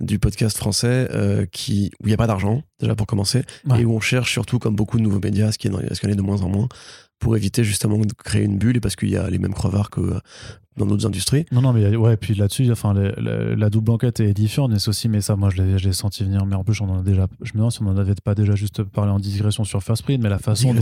[0.00, 3.42] du podcast français, euh, qui, où il n'y a pas d'argent, déjà pour commencer,
[3.78, 6.42] et où on cherche surtout, comme beaucoup de nouveaux médias, ce qui est de moins
[6.42, 6.68] en moins,
[7.18, 9.90] pour éviter justement de créer une bulle et parce qu'il y a les mêmes crevards
[9.90, 10.20] que
[10.76, 11.46] dans d'autres industries.
[11.52, 15.20] Non, non, mais ouais, puis là-dessus, enfin, la double enquête est édifiante, mais aussi, mais
[15.20, 16.44] ça, moi, je l'ai senti venir.
[16.46, 18.34] Mais en plus, on en a déjà, je me demande si on n'en avait pas
[18.34, 20.74] déjà juste parlé en digression sur First Print, mais la façon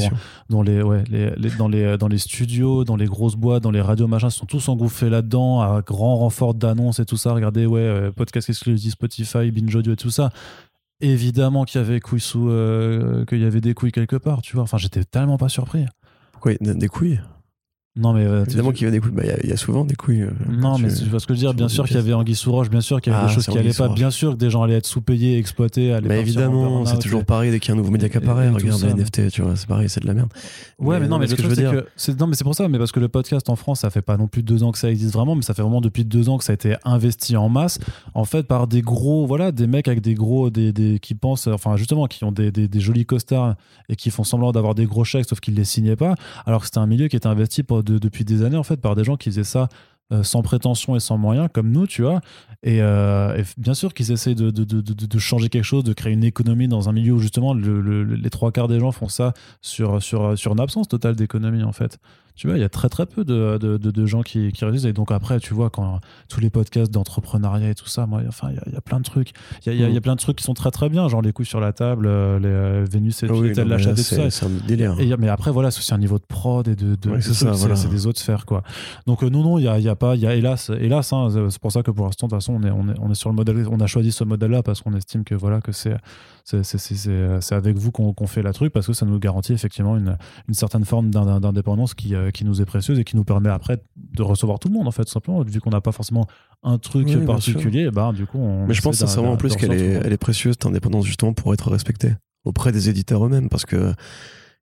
[0.48, 3.81] dont, les, ouais, les, dans, les, dans les studios, dans les grosses boîtes, dans les
[3.81, 7.32] radios, machin, sont tous engouffrés là-dedans, à grand renfort d'annonces et tout ça.
[7.32, 10.31] Regardez, ouais, euh, podcast exclusif Spotify, Binge Audio et tout ça
[11.02, 14.55] évidemment qu'il y avait couilles sous, euh, qu'il y avait des couilles quelque part, tu
[14.55, 14.62] vois.
[14.62, 15.85] Enfin, j'étais tellement pas surpris.
[16.40, 17.20] Quoi, des couilles?
[17.94, 18.24] Non, mais.
[18.24, 19.12] Euh, Évidemment qu'il y a des couilles.
[19.12, 20.23] Bah, il y, a souvent des couilles.
[20.23, 21.55] Euh, non, mais tu vois ce que je veux dire.
[21.55, 23.35] Bien sûr qu'il y avait Anguille sous roche, bien sûr qu'il y avait des ah,
[23.35, 25.98] choses qui allaient pas, bien sûr que des gens allaient être sous-payés, exploités.
[26.02, 28.48] Mais évidemment, c'est toujours pareil dès qu'il y a un nouveau média qui apparaît.
[28.48, 30.31] Regarde les NFT, tu vois, c'est pareil, c'est de la merde.
[30.78, 31.73] Ouais, mais, non, mais ce que je veux dire.
[32.19, 34.16] Non, mais c'est pour ça, mais parce que le podcast en France, ça fait pas
[34.16, 36.39] non plus deux ans que ça existe vraiment, mais ça fait vraiment depuis deux ans
[36.39, 37.78] que ça a été investi en masse,
[38.14, 41.77] en fait, par des gros, voilà, des mecs avec des gros, des, qui pensent, enfin,
[41.77, 43.56] justement, qui ont des, des, jolis costards
[43.89, 46.14] et qui font semblant d'avoir des gros chèques, sauf qu'ils les signaient pas,
[46.47, 49.05] alors que c'était un milieu qui était investi depuis des années en fait par des
[49.05, 49.69] gens qui faisaient ça
[50.13, 52.21] euh, sans prétention et sans moyens, comme nous, tu vois.
[52.63, 56.91] Et, euh, bien sûr qu'ils essayent de, changer quelque chose, de créer une économie dans
[56.91, 59.33] un milieu où justement les trois quarts des gens font ça
[59.63, 61.99] sur, sur, sur une absence totale d'économie, en fait
[62.35, 64.87] tu vois, il y a très très peu de, de, de, gens qui, qui réalisent.
[64.87, 68.49] Et donc après, tu vois, quand tous les podcasts d'entrepreneuriat et tout ça, moi, enfin,
[68.51, 69.33] il y, a, y a plein de trucs.
[69.67, 70.01] Il y a, y a, mm.
[70.01, 72.39] plein de trucs qui sont très très bien, genre les couilles sur la table, euh,
[72.39, 74.31] les euh, Vénus et oui, l'achat et tout ça.
[74.31, 74.97] C'est un délire.
[74.99, 76.95] Et, mais après, voilà, c'est aussi un niveau de prod et de.
[76.97, 78.63] de c'est des autres sphères, quoi.
[79.07, 81.29] Donc euh, non, non, il n'y a, y a pas, y a hélas, hélas, hein,
[81.51, 83.15] c'est pour ça que pour l'instant, de toute façon, on est, on est, on est
[83.15, 85.97] sur le modèle, on a choisi ce modèle-là parce qu'on estime que voilà, que c'est
[86.45, 90.17] c'est avec vous qu'on fait la truc parce que ça nous garantit effectivement une,
[90.49, 94.23] une certaine forme d'indépendance qui, qui nous est précieuse et qui nous permet après de
[94.23, 95.43] recevoir tout le monde en fait simplement.
[95.43, 96.27] Vu qu'on n'a pas forcément
[96.63, 100.01] un truc particulier bah, du coup on mais je pense sincèrement en plus qu'elle est,
[100.05, 102.13] elle est précieuse cette indépendance justement pour être respectée
[102.45, 103.93] auprès des éditeurs eux-mêmes parce que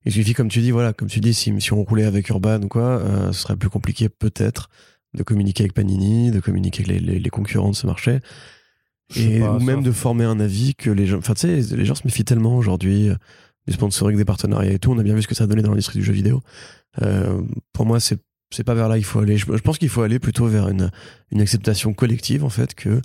[0.04, 2.60] il suffit comme tu dis voilà comme tu dis si, si on roulait avec Urban
[2.62, 4.68] ou quoi euh, ce serait plus compliqué peut-être
[5.14, 8.20] de communiquer avec Panini de communiquer avec les, les, concurrents de ce marché.
[9.16, 11.96] Et ou même de former un avis que les gens enfin tu sais les gens
[11.96, 13.16] se méfient tellement aujourd'hui euh,
[13.70, 15.62] du sponsoring des partenariats et tout on a bien vu ce que ça a donné
[15.62, 16.42] dans l'industrie du jeu vidéo
[17.02, 17.40] euh,
[17.72, 18.18] pour moi, c'est
[18.52, 19.36] c'est pas vers là qu'il faut aller.
[19.36, 20.90] Je, pense qu'il faut aller plutôt vers une,
[21.38, 23.00] acceptation collective, en fait, que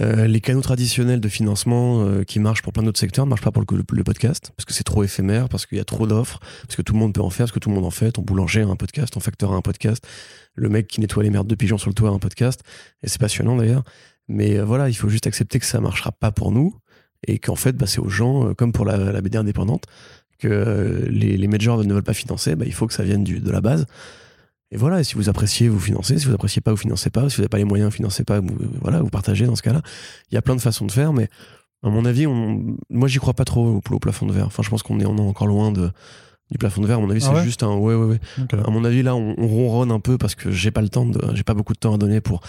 [0.00, 3.42] euh, les canaux traditionnels de financement euh, qui marchent pour plein d'autres secteurs ne marchent
[3.42, 6.06] pas pour le, le, podcast, parce que c'est trop éphémère, parce qu'il y a trop
[6.06, 7.90] d'offres, parce que tout le monde peut en faire, parce que tout le monde en
[7.90, 8.12] fait.
[8.12, 10.06] Ton boulanger a un podcast, ton facteur a un podcast,
[10.54, 12.60] le mec qui nettoie les merdes de pigeons sur le toit a un podcast,
[13.02, 13.84] et c'est passionnant d'ailleurs.
[14.28, 16.76] Mais voilà, il faut juste accepter que ça marchera pas pour nous,
[17.28, 19.84] et qu'en fait, bah, c'est aux gens, euh, comme pour la, la BD indépendante,
[20.38, 23.24] que euh, les, les majors ne veulent pas financer, bah, il faut que ça vienne
[23.24, 23.86] du, de la base.
[24.70, 26.18] Et voilà, et si vous appréciez, vous financez.
[26.18, 27.28] Si vous appréciez pas, vous financez pas.
[27.28, 28.40] Si vous n'avez pas les moyens, vous financez pas.
[28.40, 28.48] Vous,
[28.80, 29.82] voilà, vous partagez dans ce cas-là.
[30.30, 31.28] Il y a plein de façons de faire, mais
[31.84, 34.46] à mon avis, on, moi, j'y crois pas trop au, au plafond de verre.
[34.46, 35.90] Enfin, je pense qu'on est, on est encore loin de,
[36.50, 36.98] du plafond de verre.
[36.98, 37.44] À mon avis, Ah c'est ouais?
[37.44, 37.74] juste un.
[37.76, 38.20] Ouais, ouais, ouais.
[38.66, 41.06] À mon avis, là, on, on ronronne un peu parce que j'ai pas le temps,
[41.34, 42.40] j'ai pas beaucoup de temps à donner pour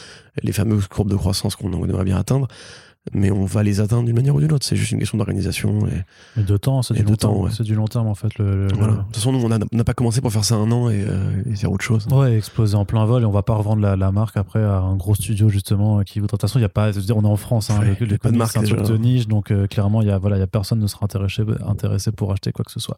[0.42, 2.48] les fameuses courbes de croissance qu'on aimerait bien atteindre.
[3.14, 4.66] Mais on va les atteindre d'une manière ou d'une autre.
[4.66, 5.80] C'est juste une question d'organisation.
[6.38, 7.44] Et de temps, c'est du long temps, terme.
[7.46, 7.52] ouais.
[7.56, 8.36] C'est du long terme en fait.
[8.40, 8.94] Le, le- voilà.
[8.94, 11.06] le- De toute façon, nous, on n'a pas commencé pour faire ça un an et,
[11.08, 12.08] euh, et faire autre chose.
[12.12, 14.80] Ouais, exploser en plein vol et on va pas revendre la, la marque après à
[14.80, 16.20] un gros studio justement qui.
[16.20, 16.92] De toute façon, il y a pas.
[16.92, 17.70] Je veux dire, on est en France.
[17.70, 20.12] Hein, Ouais, pas de marque c'est un truc de niche, donc euh, clairement, il y
[20.12, 22.80] a voilà, il y a personne ne sera intéressé intéressé pour acheter quoi que ce
[22.80, 22.98] soit.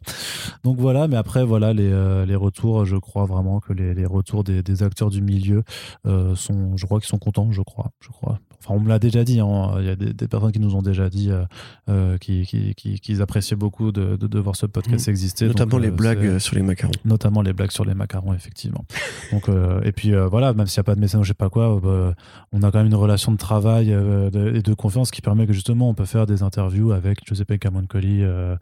[0.64, 2.86] Donc voilà, mais après voilà les, euh, les retours.
[2.86, 5.62] Je crois vraiment que les, les retours des, des acteurs du milieu
[6.06, 7.50] euh, sont, je crois qu'ils sont contents.
[7.52, 8.38] Je crois, je crois.
[8.60, 9.40] Enfin, on me l'a déjà dit.
[9.40, 11.44] hein, Il y a des, des personnes qui nous ont déjà dit euh,
[11.88, 15.44] euh, qui- qui- qui- qu'ils appréciaient beaucoup de, de, de voir ce podcast exister.
[15.44, 15.48] Mm.
[15.48, 16.92] Notamment Donc, les euh, blagues sur les macarons.
[17.04, 18.84] notamment les blagues sur les macarons effectivement
[19.32, 21.50] donc euh, et puis voilà même s'il n'y a pas de mécène je sais pas
[21.50, 22.14] quoi bah,
[22.52, 25.52] on a quand même une relation de travail de- et de confiance qui permet que
[25.52, 28.56] justement on peut faire des interviews avec Giuseppe Camoncoli euh,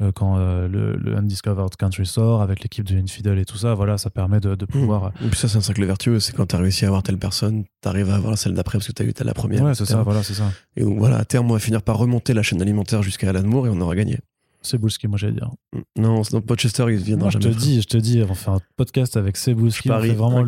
[0.00, 3.74] euh, quand euh, le, le Undiscovered Country sort avec l'équipe de Infidel et tout ça
[3.74, 6.18] voilà ça permet de, de pouvoir Et puis ça, c'est un cercle vertueux.
[6.20, 8.92] C'est quand t'as réussi à avoir telle personne, t'arrives à avoir celle d'après parce que
[8.92, 9.62] t'as eu telle la première.
[9.64, 11.98] ouais c'est ça voilà c'est ça Et donc voilà, à terme, on va finir par
[11.98, 14.18] remonter la chaîne alimentaire jusqu'à Alan Moore et on aura gagné.
[14.62, 15.50] c'est Boulski moi j'allais dire
[15.96, 17.54] Non, non Podchester, il viendra moi je te jamais.
[17.56, 20.42] dis je te dis on fait un podcast avec Sebouski Je on fait vraiment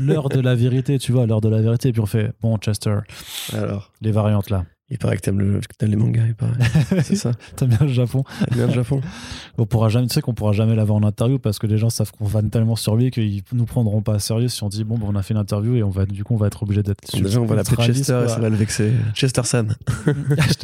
[0.00, 2.56] l'heure de la vérité tu vois l'heure de la vérité et puis on fait bon
[2.58, 2.98] Chester
[3.52, 6.52] Alors, les variantes là il paraît que t'aimes, le, que t'aimes les mangas, il paraît.
[7.02, 7.32] c'est ça.
[7.56, 9.02] T'aimes bien le Japon T'aimes bien le Japon
[9.58, 11.90] On pourra jamais, tu sais qu'on pourra jamais l'avoir en interview parce que les gens
[11.90, 14.84] savent qu'on vanne tellement sur lui qu'ils nous prendront pas à sérieux si on dit
[14.84, 16.82] bon, bah, on a fait l'interview et on va, du coup, on va être obligé
[16.82, 17.00] d'être.
[17.20, 18.28] Déjà, on va l'appeler Chester et quoi.
[18.28, 18.92] ça va le vexer.
[19.14, 19.74] Chester-san.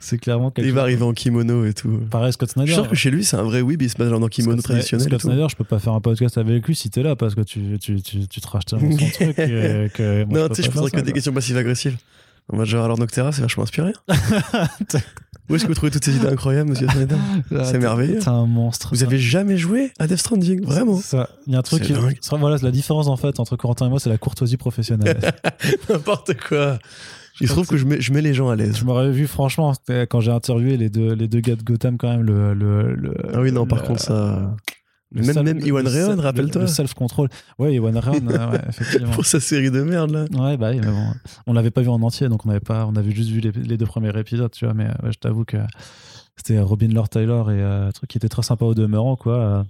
[0.00, 2.00] C'est clairement quelque Il va arriver en kimono et tout.
[2.10, 2.72] Pareil, Scott Je Snyder.
[2.72, 4.64] suis sûr que chez lui, c'est un vrai weeb, il se met en kimono Scott
[4.72, 5.06] traditionnel.
[5.06, 5.20] et Scott.
[5.22, 7.78] Snyder, je peux pas faire un podcast avec lui si t'es là parce que tu,
[7.80, 10.90] tu, tu, tu trash tellement son truc que, que moi, Non, tu sais, je poserais
[10.90, 11.96] que des questions passives-agressives.
[12.52, 13.92] En mode genre, alors Noctera, c'est vachement inspiré.
[15.48, 17.16] Où est-ce que vous trouvez toutes ces idées incroyables, monsieur Snyder
[17.64, 18.20] c'est merveilleux.
[18.20, 18.88] T'es un monstre.
[18.92, 21.00] Vous avez jamais joué à Death Stranding, vraiment
[21.46, 22.00] il y a un truc C'est qui.
[22.20, 25.18] ça, Voilà, c'est la différence en fait entre Corentin et moi, c'est la courtoisie professionnelle.
[25.90, 26.78] N'importe quoi.
[27.40, 28.76] Il se trouve que je mets, je mets les gens à l'aise.
[28.78, 29.72] Je m'aurais vu, franchement,
[30.10, 32.54] quand j'ai interviewé les deux, les deux gars de Gotham, quand même, le.
[32.54, 34.54] le, le- Ah oui, non, par contre, ça.
[35.14, 36.62] Le Même, même Iwan Reon, rappelle-toi.
[36.62, 37.28] Le, self-control.
[37.58, 39.12] Ouais, Iwan Reon, euh, ouais, effectivement.
[39.12, 40.24] Pour sa série de merde, là.
[40.32, 41.06] Ouais, bah bon.
[41.46, 43.52] On l'avait pas vu en entier, donc on avait pas, on avait juste vu les,
[43.52, 45.58] les deux premiers épisodes, tu vois, mais euh, ouais, je t'avoue que
[46.36, 49.34] c'était Robin Lord Taylor et euh, un truc qui était très sympa au demeurant, quoi.
[49.38, 49.62] euh,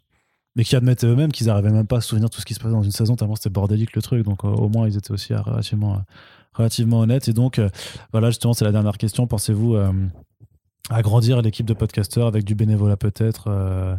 [0.55, 2.55] mais qui admettaient eux-mêmes qu'ils arrivaient même pas à se souvenir de tout ce qui
[2.55, 4.23] se passait dans une saison, tellement c'était bordélique le truc.
[4.25, 5.99] Donc euh, au moins, ils étaient aussi euh, relativement, euh,
[6.55, 7.29] relativement honnêtes.
[7.29, 7.69] Et donc, euh,
[8.13, 9.27] voilà, justement, c'est la dernière question.
[9.27, 9.91] Pensez-vous euh,
[10.91, 13.97] agrandir l'équipe de podcasteurs avec du bénévolat peut-être euh,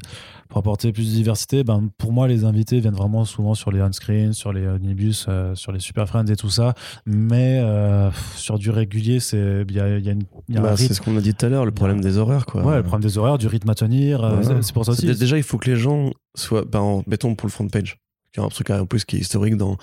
[0.49, 3.81] pour apporter plus de diversité ben, Pour moi, les invités viennent vraiment souvent sur les
[3.81, 6.73] on-screen, sur les omnibus, euh, sur les super friends et tout ça.
[7.05, 10.57] Mais euh, sur du régulier, c'est il y a, il y a une- il y
[10.57, 10.93] a un Bah, c'est rythme.
[10.95, 12.64] ce qu'on a dit tout à l'heure, le problème des horaires, quoi.
[12.64, 14.19] Ouais, le problème des horaires, du rythme à tenir.
[14.19, 14.43] Voilà.
[14.43, 15.19] c'est- C'est pour ça C'est aussi.
[15.19, 16.65] Déjà, il faut que les gens soient.
[16.65, 17.97] Ben, en- mettons pour le front page,
[18.34, 19.77] qui est un truc en plus qui est historique dans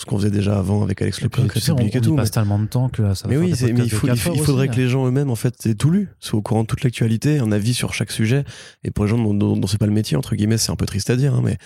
[0.00, 2.10] ce qu'on faisait déjà avant avec Alex Lecoq, tu sais, on, et on tout.
[2.12, 4.34] mais- passe tellement de temps que ça va Mais oui, mais il, faut, il, faut-
[4.44, 6.68] faudrait aussi, que les gens eux-mêmes, en fait, aient tout lu, soient au courant de
[6.68, 8.44] toute l'actualité, un avis sur chaque sujet.
[8.84, 10.76] Et pour les gens dont, dont- dont c'est pas le métier, entre guillemets, c'est un
[10.76, 11.58] peu triste à dire, hein, mais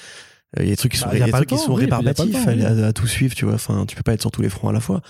[0.59, 1.59] euh, il y a des trucs qui sont, Bah, y a a des trucs qui
[1.59, 2.62] sont oui, rébarbatifs temps, à, oui.
[2.64, 3.54] à- à tout suivre, tu vois.
[3.54, 5.02] Enfin, tu peux pas être sur tous les fronts à la fois.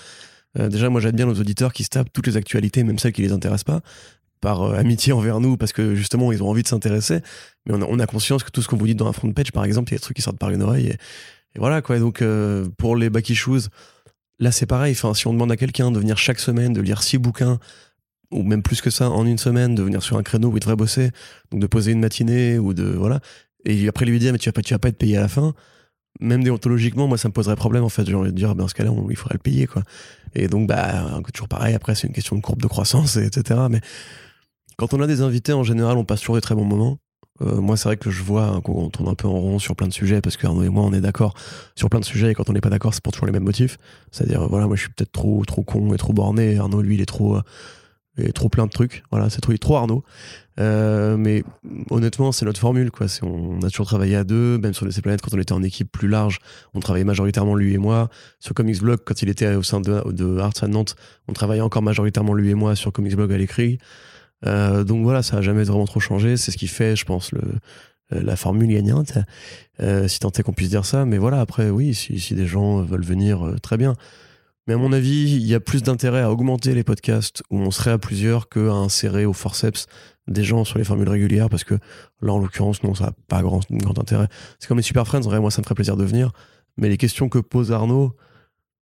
[0.59, 3.13] Euh, déjà, moi, j'aime bien nos auditeurs qui se tapent toutes les actualités, même celles
[3.13, 3.81] qui les intéressent pas,
[4.41, 7.21] par euh, amitié envers nous, parce que justement, ils ont envie de s'intéresser.
[7.67, 9.31] Mais on a, on a conscience que tout ce qu'on vous dit dans un front
[9.33, 10.89] page, par exemple, il y a des trucs qui sortent par une oreille.
[10.89, 10.97] Et,
[11.55, 11.99] et voilà, quoi.
[11.99, 13.69] Donc, euh, pour les backy shoes,
[14.39, 14.93] là, c'est pareil.
[14.93, 17.59] Enfin, si on demande à quelqu'un de venir chaque semaine, de lire six bouquins,
[18.31, 20.61] ou même plus que ça, en une semaine, de venir sur un créneau où il
[20.61, 21.11] devrait bosser,
[21.51, 22.85] donc de poser une matinée, ou de.
[22.85, 23.21] Voilà.
[23.65, 25.29] Et après lui dire, mais tu vas pas, tu vas pas être payé à la
[25.29, 25.55] fin.
[26.21, 28.07] Même déontologiquement, moi, ça me poserait problème, en fait.
[28.07, 29.83] J'ai envie de dire, ben, dans ce cas-là, on- il faudrait le payer, quoi.
[30.35, 31.75] Et donc, bah, toujours pareil.
[31.75, 33.61] Après, c'est une question de courbe de croissance, et etc.
[33.71, 33.81] Mais
[34.77, 36.99] quand on a des invités, en général, on passe toujours des très bons moments.
[37.43, 39.77] Euh, moi, c'est vrai que je vois hein, qu'on tourne un peu en rond sur
[39.77, 41.35] plein de sujets, parce qu'Arnaud et moi, on est d'accord
[41.75, 43.45] sur plein de sujets, et quand on n'est pas d'accord, c'est pour toujours les mêmes
[43.45, 43.79] motifs.
[44.11, 46.59] C'est-à-dire, voilà, moi, je suis peut-être trop, trop con et trop borné.
[46.59, 47.43] Arnaud, lui, il est trop, euh,
[48.19, 49.03] il est trop plein de trucs.
[49.11, 50.05] Voilà, c'est trop, trop Arnaud.
[50.61, 51.45] Euh, mais
[51.91, 53.07] honnêtement, c'est notre formule, quoi.
[53.23, 55.91] On a toujours travaillé à deux, même sur les planètes quand on était en équipe
[55.91, 56.39] plus large,
[56.75, 58.11] on travaillait majoritairement lui et moi.
[58.39, 60.95] Sur Comics Blog, quand il était au sein de, de Arts à Nantes,
[61.29, 63.79] on travaillait encore majoritairement lui et moi sur Comics Blog à l'écrit.
[64.47, 66.37] Euh, donc voilà, ça a jamais vraiment trop changé.
[66.37, 67.41] C'est ce qui fait, je pense, le,
[68.13, 69.19] euh, la formule gagnante,
[69.81, 71.05] euh, si tant est qu'on puisse dire ça.
[71.05, 73.95] Mais voilà, après, oui, si, des gens veulent venir, très bien.
[74.67, 77.73] Mais à mon avis, il y a plus d'intérêt à augmenter les podcasts où on
[77.73, 79.87] serait à plusieurs que à insérer au forceps
[80.29, 81.75] des gens sur les formules régulières parce que
[82.21, 84.29] là, en l'occurrence, non, ça n'a pas grand, grand intérêt.
[84.61, 86.31] C'est comme les Super Friends, en vrai, moi, ça me ferait plaisir de venir.
[86.77, 88.17] Mais les questions que pose Arnaud,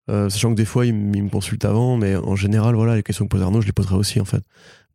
[0.06, 3.24] sachant que des fois, il, il me consulte avant, mais en général, voilà, les questions
[3.24, 4.42] que pose Arnaud, je les poserai aussi, en fait.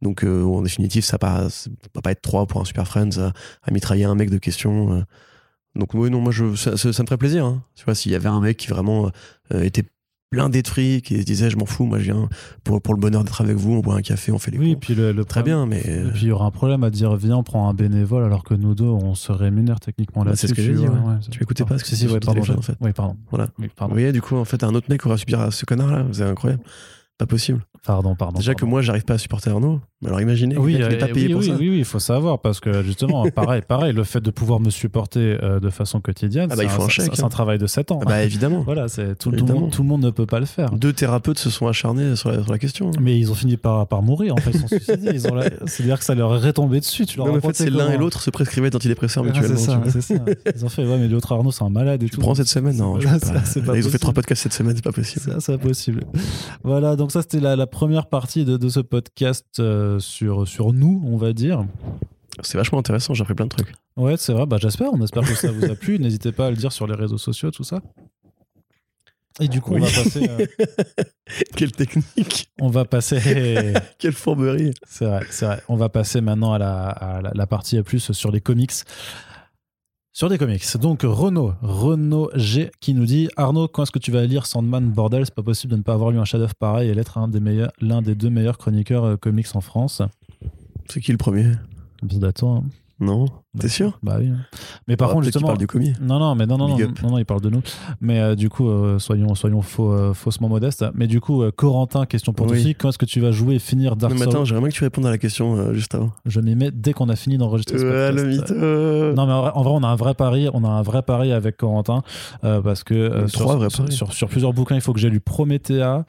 [0.01, 1.49] Donc, euh, en définitive, ça ne
[1.95, 3.31] va pas être trois pour un Super Friends à,
[3.63, 4.93] à mitrailler un mec de questions.
[4.93, 5.01] euh.
[5.75, 7.45] Donc, oui, non, moi, je, ça, ça- ça me ferait plaisir.
[7.45, 7.63] hein.
[7.75, 9.09] Tu vois, s'il y avait un mec qui vraiment
[9.53, 9.83] euh, était
[10.31, 12.27] plein d'esprit, qui se disait, je m'en fous, moi, je viens
[12.63, 14.75] pour, pour le bonheur d'être avec vous, on boit un café, on fait les Oui,
[14.75, 16.07] puis le, le Très problème- bien, mais.
[16.07, 18.43] Et puis il y aura un problème à dire viens, on prend un bénévole alors
[18.43, 20.89] que nous deux on se rémunère techniquement Bah, là c'est ce que j'ai dit, ouais.
[21.31, 22.41] Tu m'écoutais pas, parce que Si, si, ouais, pardon.
[22.41, 22.75] en fait.
[22.81, 23.15] Oui, pardon.
[23.29, 23.47] Voilà.
[23.59, 26.05] Oui, Vous voyez, du coup, en fait, un autre mec aurait subir à ce connard-là,
[26.11, 26.63] c'est incroyable.
[27.17, 27.63] Pas possible.
[27.85, 28.39] Pardon, pardon.
[28.39, 29.79] Déjà que moi, j'arrive pas à supporter Arnaud.
[30.05, 31.55] Alors imaginez, Oui, le mec, il est euh, pas payé oui, pour oui, ça.
[31.57, 35.37] oui, il faut savoir parce que justement, pareil, pareil, le fait de pouvoir me supporter
[35.43, 37.25] euh, de façon quotidienne, Ah bah, c'est un hein.
[37.25, 37.99] un travail de 7 ans.
[38.03, 38.61] Ah bah évidemment.
[38.65, 40.71] Voilà, c'est tout, tout le monde, tout le monde ne peut pas le faire.
[40.71, 42.91] Deux thérapeutes se sont acharnés sur la, sur la question.
[42.99, 45.19] Mais ils ont fini par, par mourir, en fait, ils sont suicidés.
[45.65, 47.05] C'est-à-dire que ça leur est retombé dessus.
[47.05, 49.57] Tu leur Non, en fait, c'est l'un et l'autre se prescrivaient d'antidépresseurs Ah, mutuellement.
[49.87, 50.23] c'est ça, ça.
[50.55, 52.21] Ils ont fait, ouais, mais l'autre Arnaud, c'est un malade et Tu tout.
[52.21, 53.01] prends cette semaine Non, pas.
[53.01, 53.99] pas Ils ont fait possible.
[53.99, 55.21] trois podcasts cette semaine, c'est pas possible.
[55.25, 56.03] C'est c'est impossible.
[56.63, 61.01] voilà, donc ça c'était la, première partie de, de ce podcast euh, sur, sur nous,
[61.05, 61.65] on va dire.
[62.41, 63.73] C'est vachement intéressant, j'ai appris plein de trucs.
[63.95, 65.99] Ouais, c'est vrai, bah, j'espère, on espère que ça vous a plu.
[65.99, 67.81] N'hésitez pas à le dire sur les réseaux sociaux, tout ça.
[69.41, 70.29] Et du coup, on va passer.
[70.29, 70.45] euh,
[71.57, 73.73] Quelle technique on va passer.
[73.99, 75.61] Quelle fourberie c'est vrai, c'est vrai.
[75.67, 78.71] On va passer maintenant à la, à la, la partie plus sur les comics.
[80.17, 80.77] Sur des comics.
[80.77, 84.89] Donc, Renaud, Renaud G qui nous dit Arnaud, quand est-ce que tu vas lire Sandman
[84.89, 87.27] Bordel C'est pas possible de ne pas avoir lu un chef-d'œuvre pareil et l'être un
[87.27, 90.01] des meilleurs, l'un des deux meilleurs chroniqueurs euh, comics en France.
[90.87, 91.51] C'est qui le premier?
[92.01, 92.63] Bien d'attendre.
[93.01, 93.25] Non
[93.59, 94.31] T'es sûr Bah oui.
[94.87, 95.47] Mais par Ah, contre, justement.
[95.47, 95.93] parle du commis.
[96.01, 97.61] Non, non, mais non, non, non, non, non, il parle de nous.
[97.99, 100.85] Mais euh, du coup, euh, soyons, soyons faux, euh, faussement modestes.
[100.93, 102.73] Mais du coup, Corentin, question pour toi aussi.
[102.75, 104.83] Quand est-ce que tu vas jouer et finir Dark Mais Souls attends, j'aimerais que tu
[104.85, 106.11] répondes à la question juste avant.
[106.25, 108.17] Je m'y mets dès qu'on a fini d'enregistrer ce podcast.
[108.17, 111.01] le mytho Non mais en vrai, on a un vrai pari, on a un vrai
[111.01, 112.01] pari avec Corentin
[112.41, 113.93] parce que sur, trois vrais sur, paris.
[113.95, 116.05] sur- sur plusieurs bouquins, il faut que j'ai lu Promethea,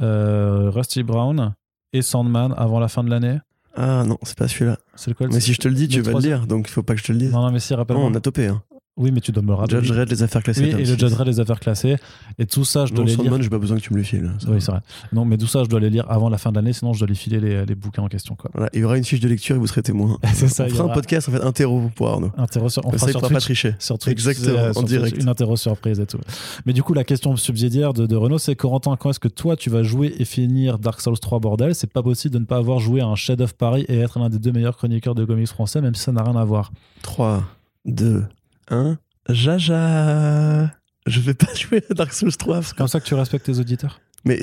[0.00, 1.52] Rusty Brown
[1.92, 3.38] et Sandman avant la fin de l'année.
[3.74, 4.78] Ah non, c'est pas celui-là.
[4.94, 6.82] C'est lequel Mais si je te le dis, tu vas le lire, donc il faut
[6.82, 7.32] pas que je te le dise.
[7.32, 8.06] Non, non, mais si, Non, rappelle-moi.
[8.06, 8.46] on a topé.
[8.48, 8.62] Hein.
[8.98, 9.82] Oui, mais tu dois me le rappeler.
[9.82, 10.64] Judge Red, les affaires classées.
[10.64, 10.84] Oui, et le.
[10.84, 11.96] Judge Red, les affaires classées.
[12.38, 13.24] Et tout ça, je dois Non, les lire.
[13.24, 14.24] Sandman, j'ai pas besoin que tu me le files.
[14.24, 14.52] va.
[14.52, 14.80] Oui, c'est vrai.
[15.14, 16.98] Non, mais tout ça, je dois les lire avant la fin de l'année, sinon je
[16.98, 18.34] dois les filer les, les bouquins en question.
[18.34, 18.50] Quoi.
[18.52, 20.18] Voilà, il y aura une fiche de lecture et vous serez témoin.
[20.34, 22.32] C'est ça, on fera aura- un podcast en fait interro pour Arnaud.
[22.36, 23.44] Interro sur- on fera sur pourra pas Twitch.
[23.44, 23.74] tricher.
[23.78, 25.22] sur Twitch, Exactement, euh, en sur Twitch, direct.
[25.22, 26.18] une interro surprise et tout.
[26.66, 29.56] Mais du coup, la question subsidiaire de, de Renault, c'est Corentin, quand est-ce que toi
[29.56, 31.74] tu vas jouer et finir Dark Souls 3 bordel?
[31.74, 34.28] C'est pas possible de ne pas avoir joué à un chef-d'œuvre pareil et être l'un
[34.28, 36.72] des deux meilleurs chroniqueurs de comics français, même si ça n'a rien à voir.
[37.00, 37.42] 3,
[37.86, 38.24] 2,
[38.68, 38.98] 1.
[39.28, 40.70] Jaja
[41.06, 42.62] Je vais pas jouer à Dark Souls 3.
[42.62, 44.40] C'est comme ça que tu respectes tes auditeurs Mais,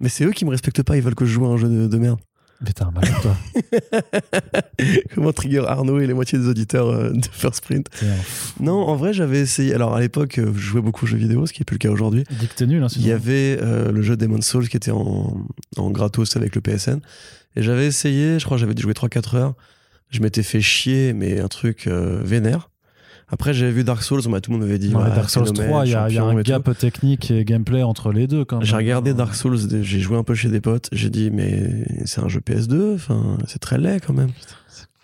[0.00, 1.68] mais c'est eux qui me respectent pas, ils veulent que je joue à un jeu
[1.68, 2.20] de, de merde.
[2.60, 3.36] Mais t'es un malade, toi.
[5.14, 7.88] Comment trigger Arnaud et les moitiés des auditeurs euh, de First Sprint?
[8.02, 8.62] Un.
[8.64, 9.74] Non, en vrai, j'avais essayé.
[9.74, 11.78] Alors à l'époque, euh, je jouais beaucoup aux jeux vidéo, ce qui est plus le
[11.78, 12.24] cas aujourd'hui.
[12.60, 15.36] Nul, hein, Il y avait euh, le jeu Demon's Souls qui était en,
[15.76, 17.00] en gratos avec le PSN.
[17.56, 19.54] Et j'avais essayé, je crois que j'avais dû jouer 3-4 heures.
[20.10, 22.70] Je m'étais fait chier, mais un truc euh, vénère.
[23.28, 24.90] Après, j'avais vu Dark Souls, bah, tout le monde m'avait dit.
[24.90, 26.42] Dark Souls phénomène, 3, il y, a un tout.
[26.42, 28.44] gap technique et gameplay entre les deux.
[28.62, 32.20] J'ai regardé Dark Souls, j'ai joué un peu chez des potes, j'ai dit mais c'est
[32.20, 34.30] un jeu PS2, enfin c'est très laid quand même.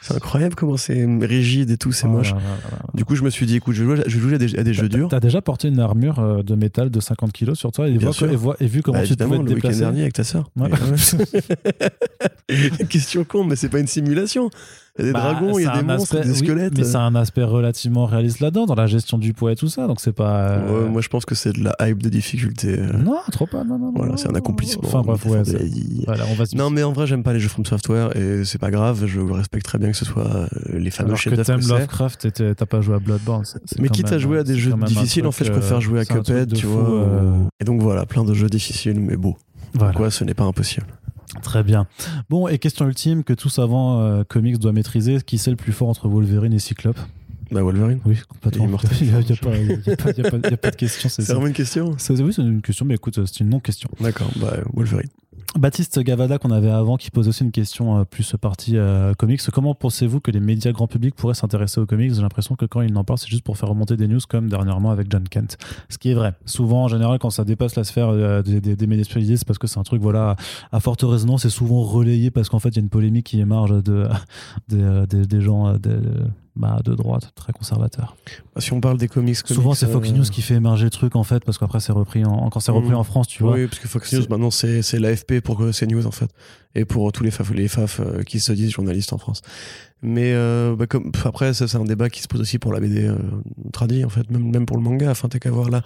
[0.02, 2.30] C'est incroyable comment c'est rigide et tout, c'est Oh moche.
[2.30, 2.78] là là là là.
[2.94, 4.62] Du coup je me suis dit écoute je vais jouer, je jouer à des, à
[4.62, 5.08] des jeux durs.
[5.08, 8.12] T'as déjà porté une armure euh, de métal de 50 kilos sur toi et, vois-
[8.32, 10.48] et, vois- et vu comment Bah, tu te le week-end dernier avec ta sœur.
[10.56, 10.70] Ouais.
[12.88, 14.50] Question con mais c'est pas une simulation.
[15.00, 16.72] Il y a des Bah, dragons, il y a des monstres, aspect- des oui, squelettes.
[16.76, 19.86] mais c'est un aspect relativement réaliste là-dedans, dans la gestion du poids et tout ça,
[19.86, 20.38] donc c'est pas.
[20.40, 22.78] euh, Ouais, moi je pense que c'est de la hype de difficulté.
[22.78, 23.92] euh, Non, trop pas, non, non.
[23.94, 24.82] Voilà, c'est un accomplissement.
[24.84, 25.42] Enfin bref, ouais.
[26.06, 28.44] Voilà, on va se- Non mais en vrai j'aime pas les jeux From Software et
[28.44, 30.46] c'est pas grave, je respecte très bien que ce soit euh,
[30.78, 31.60] les fameux Alors que t'aimes.
[31.68, 33.44] Lovecraft et t'as pas joué à Bloodborne.
[33.78, 36.52] Mais quitte à jouer à des jeux difficiles, en fait, je préfère jouer à Cuphead,
[36.54, 37.02] tu vois.
[37.60, 39.36] Et donc voilà, plein de jeux difficiles, mais beaux.
[39.74, 39.92] Voilà.
[39.94, 40.86] Quoi, ce n'est pas impossible?
[41.42, 41.86] Très bien.
[42.28, 45.72] Bon, et question ultime que tout savant euh, comics doit maîtriser qui c'est le plus
[45.72, 46.98] fort entre Wolverine et Cyclope?
[47.50, 47.98] Bah Wolverine.
[48.04, 48.66] Oui, complètement.
[49.00, 51.08] Il n'y a, pas- a a de question.
[51.08, 51.96] C'est vraiment une question?
[52.10, 53.88] Oui, c'est une question, mais écoute, c'est une non-question.
[54.00, 55.08] D'accord, bah Wolverine.
[55.58, 59.40] Baptiste Gavada, qu'on avait avant, qui pose aussi une question euh, plus partie euh, comics.
[59.52, 62.14] Comment pensez-vous que les médias grand public pourraient s'intéresser aux comics?
[62.14, 64.48] J'ai l'impression que quand ils en parlent, c'est juste pour faire remonter des news, comme
[64.48, 65.58] dernièrement avec John Kent.
[65.88, 66.34] Ce qui est vrai.
[66.46, 69.46] Souvent, en général, quand ça dépasse la sphère euh, des, des- des médias spécialisés, c'est
[69.46, 70.36] parce que c'est un truc, voilà,
[70.70, 73.40] à forte résonance, et souvent relayé parce qu'en fait, il y a une polémique qui
[73.40, 74.06] émarge de,
[74.72, 75.96] euh, des- gens, euh, des,
[76.60, 78.16] bah, de droite, très conservateur.
[78.54, 80.84] Bah, si on parle des comics, Souvent, comics, c'est Fox euh, News qui fait émerger
[80.84, 82.96] le truc, en fait, parce qu'après, c'est repris en, quand c'est repris Mhm.
[82.96, 83.54] en France, tu vois.
[83.54, 86.30] Oui, parce que Fox News, C'est- maintenant, c'est c'est l'AFP pour que CNews, en fait.
[86.76, 89.42] Et pour tous les faf, les faf euh, qui se disent journalistes en France.
[90.02, 92.80] Mais euh, bah, comme, après, ça, c'est un débat qui se pose aussi pour la
[92.80, 93.16] BD euh,
[93.72, 95.10] tradie, en fait, même, même pour le manga.
[95.10, 95.82] Enfin, t'as qu'à voir là,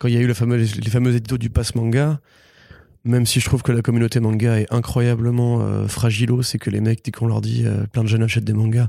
[0.00, 2.18] quand il y a eu le fameux, les fameux éditos du pass manga,
[3.06, 6.80] même si je trouve que la communauté manga est incroyablement euh, fragilo, c'est que les
[6.80, 8.88] mecs, dès qu'on leur dit euh, plein de jeunes achètent des mangas,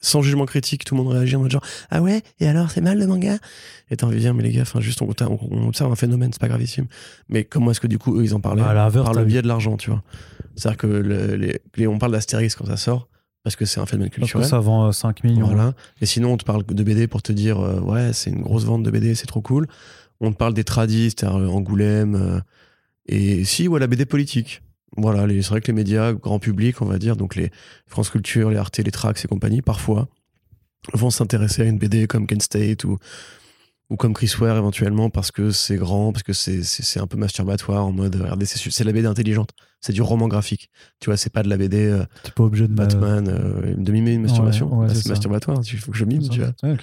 [0.00, 2.80] sans jugement critique, tout le monde réagit en mode genre Ah ouais, et alors c'est
[2.80, 3.38] mal le manga?
[3.90, 5.96] Et t'as envie de dire, mais les gars, enfin, juste on, on- on observe un
[5.96, 6.86] phénomène, c'est pas gravissime.
[7.28, 8.62] Mais comment est-ce que du coup, eux, ils en parlaient
[9.04, 10.02] Par le biais de l'argent, tu vois.
[10.56, 13.08] C'est-à-dire que le- les, les- on parle d'Astérix quand ça sort,
[13.42, 14.46] parce que c'est un phénomène Parce que culturel.
[14.48, 15.46] ça vend euh, 5 millions.
[15.46, 15.74] Voilà.
[16.00, 18.64] Et sinon, on te parle de BD pour te dire, euh, ouais, c'est une grosse
[18.64, 19.66] vente de BD, c'est trop cool.
[20.20, 22.14] On te parle des tradis, c'est-à-dire euh, Angoulême.
[22.14, 22.40] euh,
[23.06, 24.62] et si, ouais, la BD politique.
[24.96, 27.50] Voilà, c'est vrai que les médias, grand public, on va dire, donc les
[27.86, 30.08] France Culture, les Arte, les Trax et compagnie, parfois,
[30.92, 32.98] vont s'intéresser à une BD comme Kent State ou,
[33.90, 37.84] ou comme Chris Ware éventuellement parce que c'est grand, parce que c'est- un peu masturbatoire
[37.84, 39.50] en mode, regardez, c'est la BD intelligente,
[39.80, 40.70] c'est du roman graphique.
[41.00, 42.04] Tu vois, c'est pas de la BD euh,
[42.36, 44.72] pas obligé de Batman, euh, de mimer une masturbation.
[44.78, 46.52] ouais, Bah, c'est masturbatoire, il faut que je mime, tu vois.
[46.62, 46.76] Ouais,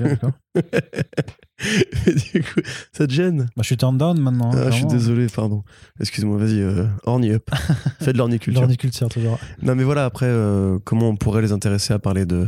[2.33, 2.61] du coup,
[2.91, 3.47] ça te gêne?
[3.55, 4.51] Bah, je suis turn down maintenant.
[4.53, 5.63] hein, ah, Je suis désolé, pardon.
[5.99, 7.49] Excuse-moi, vas-y, euh, horny up.
[8.01, 8.61] Fais de l'orniculture.
[8.61, 9.39] L'orniculture, toujours.
[9.61, 12.47] Non, mais voilà, après, euh, comment on pourrait les intéresser à parler de,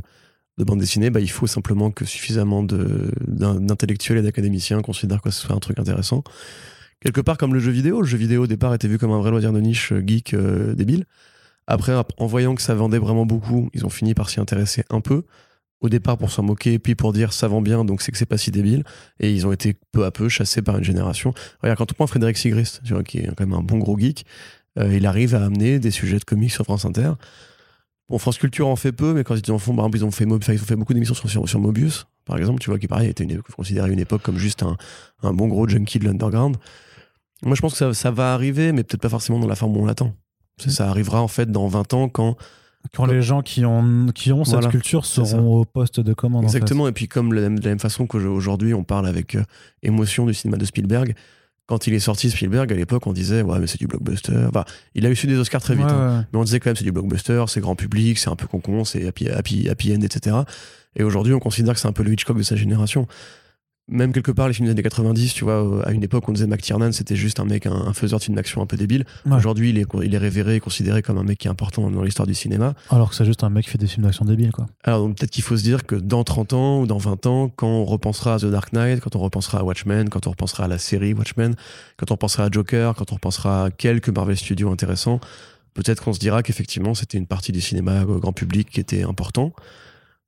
[0.59, 5.41] de bande dessinée bah, Il faut simplement que suffisamment d'intellectuels et d'académiciens considèrent que ce
[5.41, 6.23] soit un truc intéressant.
[6.99, 8.01] Quelque part comme le jeu vidéo.
[8.01, 10.33] Le jeu vidéo, au départ, était vu comme un vrai loisir de niche euh, geek
[10.33, 11.05] euh, débile.
[11.65, 15.01] Après, en voyant que ça vendait vraiment beaucoup, ils ont fini par s'y intéresser un
[15.01, 15.23] peu.
[15.81, 18.25] Au départ pour s'en moquer, puis pour dire ça vend bien, donc c'est que c'est
[18.25, 18.83] pas si débile.
[19.19, 21.33] Et ils ont été peu à peu chassés par une génération.
[21.61, 24.25] Regarde, quand on prend Frédéric Sigrist, qui est quand même un bon gros geek,
[24.77, 27.11] euh, il arrive à amener des sujets de comics sur France Inter.
[28.09, 30.11] Bon, France Culture en fait peu, mais quand ils en font, par exemple, ils ont
[30.11, 33.23] fait, ils ont fait beaucoup d'émissions sur, Mobius, par exemple, tu vois, qui pareil était
[33.23, 34.77] une, considéré à une époque comme juste un,
[35.21, 36.57] un bon gros junkie de l'underground.
[37.43, 39.77] Moi, je pense que ça, ça va arriver, mais peut-être pas forcément dans la forme
[39.77, 40.13] où on l'attend.
[40.57, 42.35] Ça, ça arrivera en fait dans 20 ans quand
[42.93, 46.45] Quand les gens qui ont, qui ont cette Voilà, culture seront au poste de commande.
[46.45, 46.57] en fait.
[46.57, 49.43] Exactement, et puis comme la- de la même façon qu'aujourd'hui on parle avec euh,
[49.83, 51.13] émotion du cinéma de Spielberg,
[51.69, 54.33] quand il est sorti Spielberg, à l'époque on disait ouais mais c'est du blockbuster.
[54.49, 54.65] Enfin,
[54.95, 56.17] il a eu des Oscars très vite, Ouais, hein.
[56.19, 56.25] ouais.
[56.33, 58.83] mais on disait quand même c'est du blockbuster, c'est grand public, c'est un peu concon,
[58.83, 60.35] c'est happy, happy, happy end, etc.
[60.95, 63.07] Et aujourd'hui on considère que c'est un peu le Hitchcock de sa génération.
[63.89, 66.31] Même quelque part les films des années 90, tu vois, euh, à une époque on
[66.31, 69.05] disait McTiernan c'était juste un mec, un, un faiseur de films d'action un peu débile.
[69.25, 69.35] Ouais.
[69.35, 72.03] Aujourd'hui il est, il est révéré et considéré comme un mec qui est important dans
[72.03, 72.73] l'histoire du cinéma.
[72.89, 74.67] Alors que c'est juste un mec qui fait des films d'action débiles, quoi.
[74.83, 77.67] Alors peut-être qu'il faut se dire que dans 30 ans ou dans 20 ans, quand
[77.67, 80.67] on repensera à The Dark Knight, quand on repensera à Watchmen, quand on repensera à
[80.67, 81.55] la série Watchmen,
[81.97, 85.19] quand on repensera à Joker, quand on repensera à quelques Marvel Studios intéressants,
[85.73, 89.53] peut-être qu'on se dira qu'effectivement c'était une partie du cinéma grand public qui était important.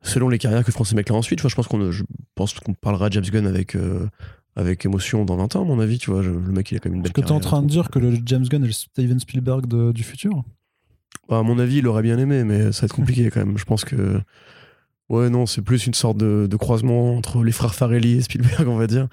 [0.04, 2.04] Selon les carrières que feront ces mecs-là ensuite, vois, je pense qu'on je
[2.36, 4.08] pense qu'on parlera de James Gunn avec, euh,
[4.56, 6.24] avec émotion dans 20 ans, à mon avis, tu vois.
[6.24, 7.68] je- le mec, il a quand même une belle Est-ce que t'es en train de
[7.68, 10.44] dire que le James Gunn est le Steven Spielberg de- du futur?
[11.30, 13.58] Bah, à mon avis, il aurait bien aimé, mais ça va être compliqué quand même.
[13.58, 14.20] Je pense que.
[15.10, 18.68] Ouais, non, c'est plus une sorte de, de croisement entre les frères Farelli et Spielberg,
[18.68, 19.08] on va dire.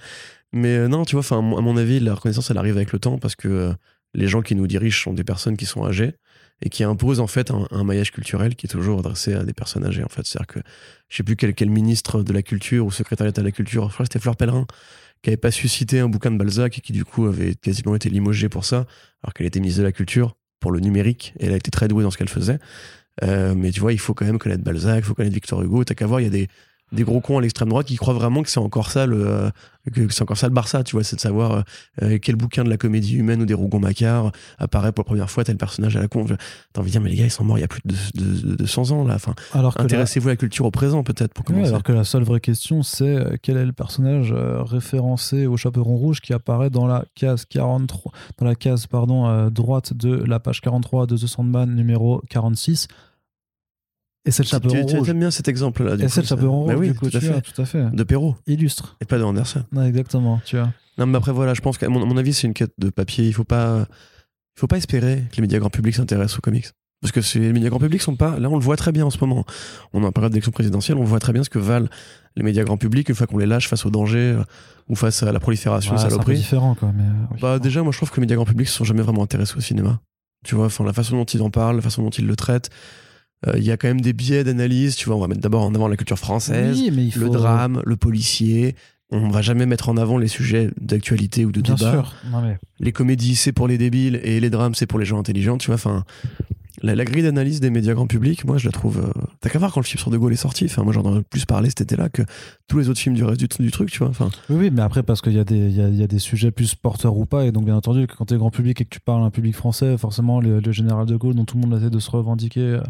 [0.52, 2.98] Mais euh, non, tu vois, enfin, à mon avis, la reconnaissance, elle arrive avec le
[2.98, 3.73] temps parce que euh,
[4.15, 6.15] les gens qui nous dirigent sont des personnes qui sont âgées
[6.62, 9.85] et qui imposent en fait un, maillage culturel qui est toujours adressé à des personnes
[9.85, 10.02] âgées.
[10.02, 10.60] En fait, c'est-à-dire que
[11.09, 13.94] je sais plus quel, ministre de la culture ou secrétaire d'État de la culture, je
[13.94, 14.66] crois que c'était Fleur Pellerin,
[15.22, 17.94] qui avait pas su citer un bouquin de Balzac et qui du coup avait quasiment
[17.94, 18.86] été limogée pour ça,
[19.22, 21.86] alors qu'elle était ministre de la culture pour le numérique et elle a été très
[21.86, 22.59] douée dans ce qu'elle faisait.
[23.24, 25.85] Euh, mais tu vois, il faut quand même connaître Balzac, il faut connaître Victor Hugo.
[25.85, 26.48] T'as qu'à voir, il y a des,
[26.93, 29.51] des gros cons à l'extrême droite qui croient vraiment que c'est encore ça le, euh,
[29.93, 31.60] que c'est encore ça le Barça, tu vois, c'est de savoir euh,
[32.02, 35.44] euh, quel bouquin de la comédie humaine ou des Rougon-Macquart apparaît pour la première fois
[35.44, 36.24] tel personnage à la con.
[36.73, 37.94] T'as envie de dire, mais les gars, ils sont morts il y a plus de,
[38.15, 39.15] de, de- de 100 ans là.
[39.16, 39.70] Enfin, la...
[39.77, 41.69] intéressez-vous à la culture au présent peut-être pour Ouais, commencer.
[41.70, 45.97] alors que la seule vraie question, c'est quel est le personnage euh, référencé au chaperon
[45.97, 50.40] rouge qui apparaît dans la case 43, dans la case pardon, euh, droite de la
[50.40, 52.89] page 43 de The Sandman numéro 46.
[54.24, 55.09] Et c'est le chaperon tu, tu rouge.
[55.09, 55.95] aimes bien cet exemple-là.
[55.95, 57.28] Et c'est le chaperon Bah rouge, oui, du coup, tout à fait.
[57.31, 57.90] vois, tout à fait.
[57.90, 58.97] De Perrault Illustre.
[59.01, 59.65] et pas de Anderson.
[59.73, 60.70] Ouais, exactement, tu vois.
[60.99, 63.27] Non, mais après, voilà, je pense qu'à mon, avis, c'est une quête de papier.
[63.27, 63.86] Il faut pas,
[64.59, 66.66] faut pas espérer que les médias grand public s'intéressent aux comics.
[67.01, 68.40] Parce que c'est- les médias grand public sont pas.
[68.40, 69.45] Là, on le voit très bien en ce moment.
[69.93, 71.86] On est en période d'élection présidentielle, on voit très bien ce que valent
[72.35, 74.43] les médias grand public une fois qu'on les lâche face au danger euh,
[74.89, 76.36] ou face à la prolifération Ouais, c'est un peu saloperies.
[76.39, 76.90] différent, quoi.
[76.93, 77.39] Mais, euh.
[77.40, 79.57] Bah, déjà, moi, je trouve que les médias grand public se sont jamais vraiment intéressés
[79.57, 80.01] au cinéma.
[80.45, 82.69] Tu vois, enfin, la façon dont ils en parlent, la façon dont ils le traitent.
[83.47, 84.97] Euh, Il y a quand même des biais d'analyse.
[84.97, 87.20] Tu vois, on va mettre d'abord en avant la culture française Oui, mais il faut...
[87.20, 88.74] le drame, le policier.
[89.10, 91.90] On va jamais mettre en avant les sujets d'actualité ou de Bien débat.
[91.93, 92.15] sûr.
[92.31, 92.59] Non, mais...
[92.78, 95.56] Les comédies, c'est pour les débiles et les drames, c'est pour les gens intelligents.
[95.56, 96.05] Tu vois, enfin,
[96.82, 99.72] la, grille d'analyse des médias grand public, moi, je la trouve, euh, T'as qu'à voir
[99.72, 100.64] quand le film sur De Gaulle est sorti.
[100.66, 102.22] Enfin, moi, j'en ai plus parlé cet été-là que
[102.66, 104.09] tous les autres films du reste du, du truc, tu vois.
[104.09, 106.50] Enfin, Oui, mais après, parce qu'il y, a des- y, a, y a des sujets
[106.50, 108.90] plus porteurs ou pas, et donc bien entendu, quand tu es grand public et que
[108.90, 111.78] tu parles à un public français, forcément, le, général de Gaulle, dont tout le monde
[111.80, 112.80] essaie de se revendiquer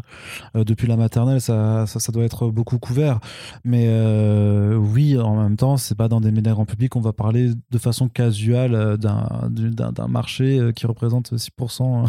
[0.55, 3.19] euh, depuis la maternelle, ça, ça, ça doit être beaucoup couvert.
[3.63, 7.13] Mais euh, oui, en même temps, c'est pas dans des médias grand public qu'on va
[7.13, 12.05] parler de façon casuale euh, d'un du- d'un d'un marché qui représente 6%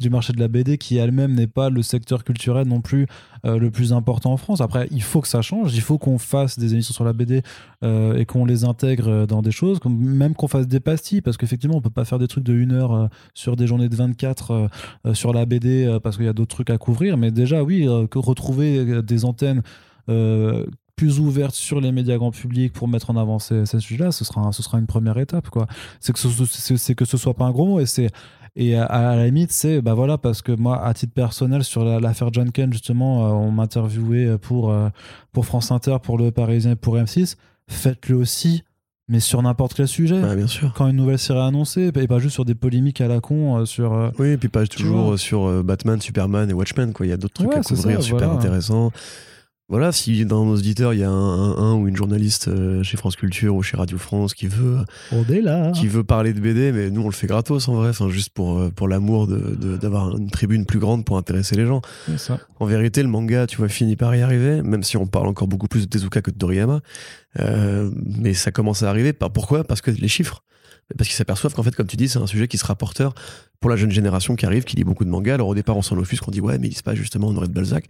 [0.00, 3.06] du marché de la BD, qui n'est pas le secteur culturel non plus
[3.44, 4.60] euh, le plus important en France.
[4.60, 7.42] Après, il faut que ça change, il faut qu'on fasse des émissions sur la BD
[7.84, 11.36] euh, et qu'on les intègre euh, dans des choses, même qu'on fasse des pastilles, parce
[11.36, 14.50] qu'effectivement, on peut pas faire des trucs de 1 heure sur des journées de 24
[14.50, 14.68] euh,
[15.06, 17.16] euh, sur la BD parce qu'il y a d'autres trucs à couvrir.
[17.16, 19.62] Mais déjà, oui, que retrouver des antennes
[20.96, 24.24] plus ouvertes sur les médias grand public pour mettre en avant ces, ces sujets-là, ce
[24.24, 25.48] sera, ce sera une première étape.
[26.00, 28.10] C'est que ce, c'est que ce soit pas un gros mot et c'est
[28.56, 31.84] et à, à la limite, c'est bah voilà parce que moi, à titre personnel, sur
[31.84, 34.88] la- l'affaire John Ken, justement, euh, on m'interviewait pour euh,
[35.32, 37.36] pour France Inter, pour Le Parisien, pour M6.
[37.68, 38.64] Faites-le aussi,
[39.08, 40.20] mais sur n'importe quel sujet.
[40.36, 40.72] bien sûr.
[40.74, 43.58] Quand une nouvelle série est annoncée, et pas juste sur des polémiques à la con,
[43.58, 43.92] euh, sur.
[43.92, 47.06] euh, Oui, et puis pas toujours euh, sur euh, Batman, Superman et Watchmen, quoi.
[47.06, 48.34] Il y a d'autres trucs Ouais, à couvrir ça, super voilà.
[48.40, 48.90] intéressants.
[49.70, 51.12] Voilà, si dans nos auditeurs, il y a un,
[51.52, 54.78] un- un ou une journaliste euh, chez France Culture ou chez Radio France qui veut,
[55.12, 55.72] On est là.
[55.72, 58.30] qui veut parler de BD, mais nous on le fait gratos en vrai, enfin, juste
[58.30, 61.82] pour, euh, pour l'amour de- de- d'avoir une tribune plus grande pour intéresser les gens.
[62.16, 62.40] Ça.
[62.60, 65.48] En vérité, le manga, tu vois, finit par y arriver, même si on parle encore
[65.48, 66.80] beaucoup plus de Tezuka que de Toriyama.
[67.38, 69.12] Euh, mais ça commence à arriver.
[69.12, 69.64] Pas pourquoi?
[69.64, 70.42] Parce que les chiffres.
[70.96, 73.14] Parce qu'ils s'aperçoivent qu'en fait, comme tu dis, c'est un sujet qui sera porteur
[73.60, 75.34] pour la jeune génération qui arrive, qui lit beaucoup de mangas.
[75.34, 77.48] Alors au départ, on s'en offusque, on dit ouais, mais il se passe justement Honoré
[77.48, 77.84] de Balzac.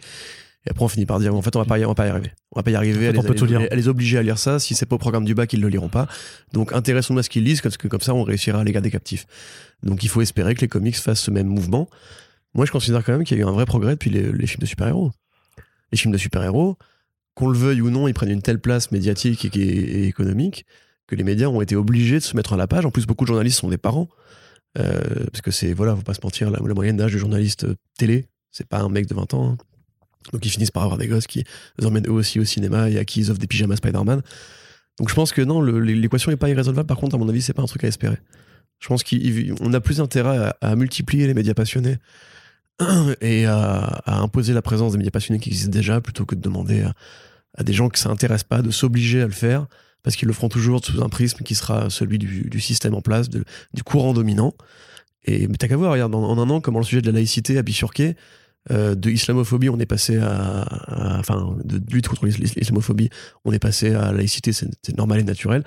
[0.69, 2.07] Et après, on finit par dire en fait, on va pas y, on va pas
[2.07, 2.31] y arriver.
[2.53, 3.67] On va pas y arriver En fait, à, on peut les, tout lire.
[3.71, 4.59] à les obliger à lire ça.
[4.59, 6.07] Si c'est pas au programme du bac, ils le liront pas.
[6.53, 8.91] Donc intéressons-nous à ce qu'ils lisent, parce que comme ça, on réussira à les garder
[8.91, 9.27] captifs.
[9.83, 11.89] Donc il faut espérer que les comics fassent ce même mouvement.
[12.55, 14.47] Moi, je considère quand même qu'il y a eu un vrai progrès depuis les, les
[14.47, 15.11] films de super-héros.
[15.93, 16.77] Les films de super-héros,
[17.35, 20.67] qu'on le veuille ou non, ils prennent une telle place médiatique et, et- et économique
[21.07, 22.85] que les médias ont été obligés de se mettre à la page.
[22.85, 24.09] En plus, beaucoup de journalistes sont des parents.
[24.79, 25.01] Euh,
[25.33, 27.75] parce que c'est, voilà, faut pas se mentir, la, la moyenne d'âge du journaliste euh,
[27.97, 29.51] télé, c'est pas un mec de 20 ans.
[29.53, 29.57] hein.
[30.33, 31.45] Donc ils finissent par avoir des gosses qui
[31.79, 34.23] les emmènent eux aussi au cinéma et à qui ils offrent des pyjamas Spider-Man.
[34.99, 36.87] Donc je pense que non, l'équation est pas irrésolvable.
[36.87, 38.19] Par contre, à mon avis, c'est pas un truc à espérer.
[38.81, 41.99] Je pense qu'on a plus intérêt à, multiplier les médias passionnés
[43.21, 46.83] et à, imposer la présence des médias passionnés qui existent déjà plutôt que de demander
[47.57, 49.67] à, des gens qui s'intéressent pas de s'obliger à le faire
[50.03, 53.29] parce qu'ils le feront toujours sous un prisme qui sera celui du, système en place,
[53.29, 54.55] du courant dominant.
[55.25, 57.13] Et mais t'as qu'à voir, regarde, en, en un an, comment le sujet de la
[57.13, 58.17] laïcité a bifurqué.
[58.71, 63.09] Euh, de islamophobie, on est passé à, à- enfin, de lutte contre l'is- l'islamophobie,
[63.45, 65.65] on est passé à laïcité, c'est normal et naturel.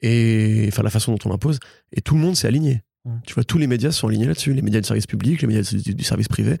[0.00, 1.58] Et enfin, la façon dont on l'impose.
[1.92, 2.82] Et tout le monde s'est aligné.
[3.04, 3.10] Mm.
[3.26, 5.62] Tu vois, tous les médias sont alignés là-dessus, les médias du service public, les médias
[5.70, 6.56] du, du service privé.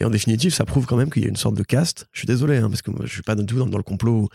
[0.00, 2.08] Et en définitive, ça prouve quand même qu'il y a une sorte de caste.
[2.12, 3.84] Je suis désolé, hein, parce que moi, je suis pas du tout dans, dans le
[3.84, 4.28] complot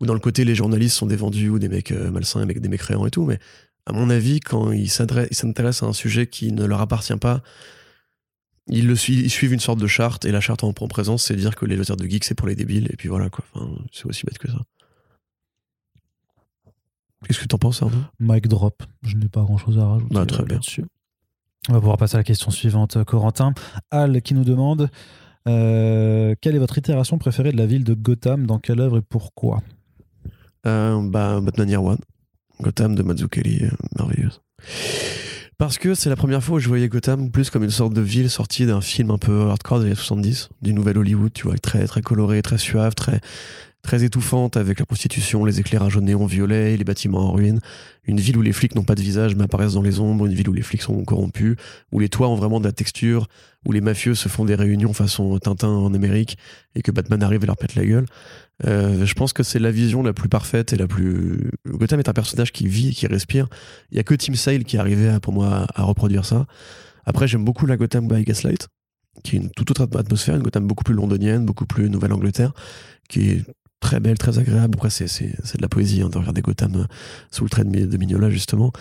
[0.00, 2.46] ou, dans le côté les journalistes sont des vendus ou des mecs euh, malsains, des
[2.46, 3.24] mecs, des mécréants et tout.
[3.24, 3.38] Mais
[3.86, 7.42] à mon avis, quand ils s'intéressent à un sujet qui ne leur appartient pas,
[8.68, 10.24] ils, le suivent, ils suivent une sorte de charte.
[10.24, 12.48] Et la charte en, en présence, c'est dire que les auteurs de geeks, c'est pour
[12.48, 12.88] les débiles.
[12.92, 13.44] Et puis voilà, quoi.
[13.54, 14.58] Enfin, c'est aussi bête que ça.
[17.26, 17.96] Qu'est-ce que t'en penses, Arnaud?
[18.20, 18.82] Mic drop.
[19.02, 20.54] Je n'ai pas grand chose à rajouter Bah, très euh, bien.
[20.56, 20.84] là-dessus.
[21.68, 23.52] On va pouvoir passer à la question suivante, euh, Corentin.
[23.90, 24.88] Al qui nous demande
[25.48, 28.46] euh, quelle est votre itération préférée de la ville de Gotham?
[28.46, 29.62] Dans quelle œuvre et pourquoi?
[30.66, 31.98] Euh, bah, Batman Year One.
[32.60, 34.40] Gotham de Mazzucchelli, euh, merveilleuse.
[35.58, 38.00] Parce que c'est la première fois où je voyais Gotham plus comme une sorte de
[38.00, 41.58] ville sortie d'un film un peu hardcore des années 70, du nouvel Hollywood, tu vois,
[41.58, 43.20] très, très coloré, très suave, très,
[43.82, 47.60] très étouffante avec la prostitution, les éclairages au néon violet, les bâtiments en ruine.
[48.04, 50.34] Une ville où les flics n'ont pas de visage mais apparaissent dans les ombres, une
[50.34, 51.56] ville où les flics sont corrompus,
[51.92, 53.28] où les toits ont vraiment de la texture,
[53.64, 56.36] où les mafieux se font des réunions façon Tintin en Amérique
[56.74, 58.06] et que Batman arrive et leur pète la gueule.
[58.66, 61.50] Euh, je pense que c'est la vision la plus parfaite et la plus.
[61.66, 63.46] Gotham est un personnage qui vit, qui respire.
[63.90, 66.24] Il y a que Tim Sale qui est arrivé à- pour moi à, à reproduire
[66.24, 66.46] ça.
[67.04, 68.68] Après, j'aime beaucoup la Gotham by Gaslight,
[69.22, 72.52] qui est une toute autre atmosphère, une Gotham beaucoup plus londonienne, beaucoup plus Nouvelle-Angleterre,
[73.08, 73.44] qui est
[73.80, 74.74] très belle, très agréable.
[74.76, 76.84] Après, c'est, de la poésie hein, de regarder Gotham euh,
[77.30, 78.72] sous le trait de, Mi- de Mignola, justement.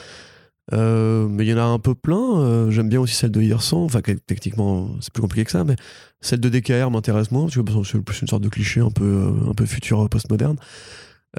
[0.74, 2.40] Euh, mais il y en a un peu plein.
[2.40, 3.84] Euh, j'aime bien aussi celle de Hirsan.
[3.86, 5.76] Enfin, que- techniquement, c'est plus compliqué que ça, mais
[6.20, 9.34] celle de DKR m'intéresse moins, parce que c'est plus une sorte de cliché un peu,
[9.50, 10.58] un peu futur postmoderne.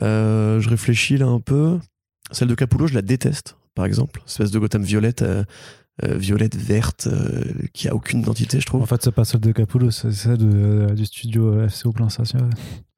[0.03, 1.79] Euh, je réfléchis là un peu.
[2.31, 4.23] Celle de Capullo, je la déteste, par exemple.
[4.27, 5.23] Espèce de Gotham violette,
[6.05, 7.43] violette verte, euh,
[7.73, 8.83] qui a aucune identité, je trouve.
[8.83, 11.87] En fait, c'est pas celle de Capullo, c'est celle de, euh, du studio euh, FC
[11.89, 12.39] au plein station.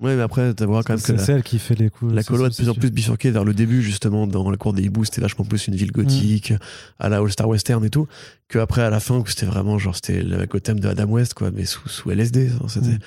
[0.00, 2.12] Ouais, mais après, tu vois quand même que C'est celle qui fait les coups.
[2.12, 4.82] la colo de plus en plus bifurqué vers le début, justement, dans la cour des
[4.82, 6.52] hiboux, c'était vachement plus une ville gothique,
[6.98, 8.06] à la All-Star Western et tout,
[8.48, 11.34] que après, à la fin, où c'était vraiment genre, c'était la Gotham de Adam West,
[11.34, 12.50] quoi, mais sous, sous LSD.
[12.62, 12.98] hein, c'était- Mm.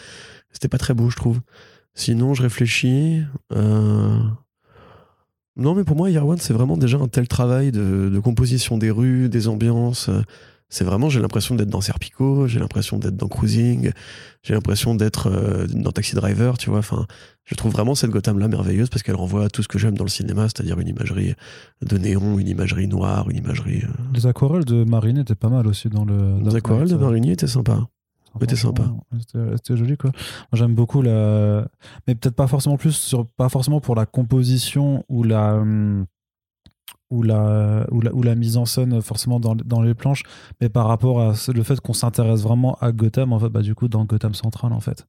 [0.51, 1.39] C'était pas très beau, je trouve.
[1.95, 3.23] Sinon, je réfléchis.
[3.55, 4.19] euh,
[5.55, 8.77] Non, mais pour moi, Year One, c'est vraiment déjà un tel travail de, de composition
[8.77, 10.09] des rues, des ambiances.
[10.09, 10.21] euh,
[10.69, 13.91] C'est vraiment, j'ai l'impression d'être dans Serpico, j'ai l'impression d'être dans Cruising,
[14.41, 16.79] j'ai l'impression d'être euh, dans Taxi Driver, tu vois.
[16.79, 17.05] Enfin,
[17.45, 20.05] je trouve vraiment cette Gotham-là merveilleuse parce qu'elle renvoie à tout ce que j'aime dans
[20.05, 21.35] le cinéma, c'est-à-dire une imagerie
[21.83, 23.83] de néon, une imagerie noire, une imagerie.
[23.83, 26.39] euh, Les aquarelles de Marine étaient pas mal aussi dans le.
[26.43, 27.87] Les aquarelles de Marigny étaient sympas.
[28.41, 28.83] Était sympa.
[29.19, 30.11] C'était c'était joli quoi.
[30.53, 31.67] J'aime beaucoup la.
[32.07, 33.25] Mais peut-être pas forcément plus sur.
[33.27, 35.55] Pas forcément pour la composition ou la.
[35.55, 36.05] hum,
[37.11, 40.23] Ou la, ou, la, ou la mise en scène forcément dans, dans les planches,
[40.59, 43.75] mais par rapport à le fait qu'on s'intéresse vraiment à Gotham, en fait, bah, du
[43.75, 45.05] coup, dans Gotham Central, en fait.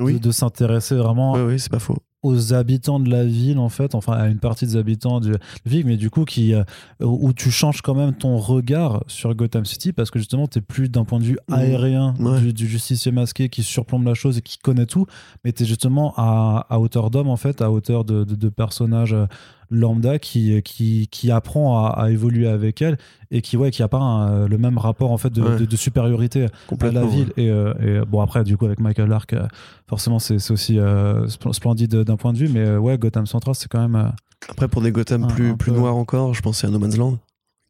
[0.00, 1.98] Oui, De, de s'intéresser vraiment oui, oui, c'est pas faux.
[2.22, 5.38] Aux habitants de la ville en fait enfin à une partie des habitants de la
[5.66, 6.64] ville mais du coup qui euh,
[7.00, 10.88] où tu changes quand même ton regard sur Gotham City parce que justement t'es plus
[10.88, 11.54] d'un point de vue Mhm.
[11.54, 12.40] aérien Ouais.
[12.40, 15.06] du, du justicier masqué qui surplombe la chose et qui connaît tout
[15.44, 19.12] mais t'es justement à, à hauteur d'homme en fait à hauteur de, de, de personnages
[19.14, 19.26] euh,
[19.70, 22.96] lambda qui, qui, qui apprend à, à évoluer avec elle
[23.30, 25.58] et qui ouais qui a pas un- le même rapport en fait de, Ouais.
[25.60, 26.46] de- de supériorité
[26.80, 29.46] à la ville et, euh, et, euh, bon après du coup avec Michael Lark euh,
[29.86, 33.54] forcément c'est aussi euh, spl- splendide d'un point de vue mais euh, ouais Gotham Central
[33.54, 34.08] c'est quand même euh,
[34.48, 35.78] Après, pour des Gotham Un- plus, un plus peu.
[35.78, 37.18] noirs encore, je pensais à No Man's Land,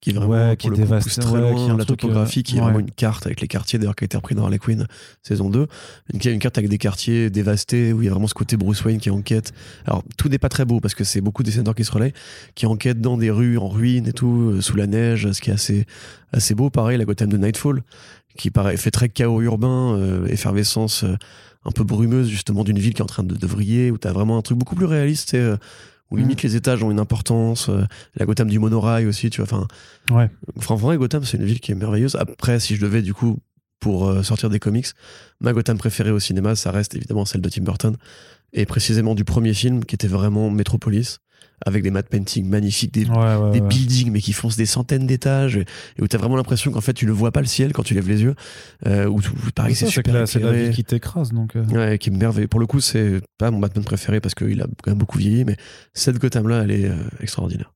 [0.01, 2.57] qui est vraiment Ouais, qui est dévasté, ouais, qui est la truc, topographie, euh, qui
[2.57, 4.87] est vraiment une carte avec les quartiers, d'ailleurs, qui a été repris dans Harley Quinn
[5.23, 5.67] saison 2.
[6.15, 8.85] Une, une carte avec des quartiers dévastés, où il y a vraiment ce côté Bruce
[8.85, 9.53] Wayne qui enquête.
[9.87, 12.13] Alors, tout n'est pas très beau, parce que c'est beaucoup des dessinateurs qui se relaient,
[12.55, 15.51] qui enquêtent dans des rues en ruine et tout, euh, sous la neige, ce qui
[15.51, 15.85] est assez,
[16.33, 16.71] assez beau.
[16.71, 17.83] Pareil, la Gotham de Nightfall,
[18.39, 21.17] qui paraît, fait très chaos urbain, euh, effervescence euh,
[21.65, 24.09] un peu brumeuse, justement, d'une ville qui est en train de, de vriller, où tu
[24.09, 25.55] as vraiment un truc beaucoup plus réaliste, et,
[26.11, 26.21] où Mm.
[26.21, 27.69] limite les étages ont une importance.
[27.69, 27.85] euh,
[28.17, 29.53] la Gotham du monorail aussi, tu vois.
[29.53, 29.67] Enfin,
[30.17, 32.17] ouais Franchement, Gotham, c'est une ville qui est merveilleuse.
[32.17, 33.37] Après, si je devais, du coup,
[33.81, 34.87] pour euh, sortir des comics,
[35.41, 37.97] ma Gotham préférée au cinéma, ça reste évidemment celle de Tim Burton.
[38.55, 41.19] Et précisément du premier film, qui était vraiment Metropolis,
[41.67, 43.69] avec des matte paintings magnifiques, des, ouais, ouais, des ouais.
[43.69, 45.65] buildings, mais qui foncent des centaines d'étages, et,
[46.01, 48.09] où t'as vraiment l'impression qu'en fait, tu ne vois pas le ciel quand tu lèves
[48.09, 48.37] les yeux.
[48.87, 51.99] Euh, où, où pareil, C'est super la- c'est la vie qui t'écrase donc euh, Ouais,
[51.99, 52.47] qui est merveilleux.
[52.47, 55.45] Pour le coup, c'est pas mon Batman préféré parce qu'il a quand même beaucoup vieilli,
[55.45, 55.57] mais
[55.95, 57.73] cette Gotham-là, elle est euh, extraordinaire.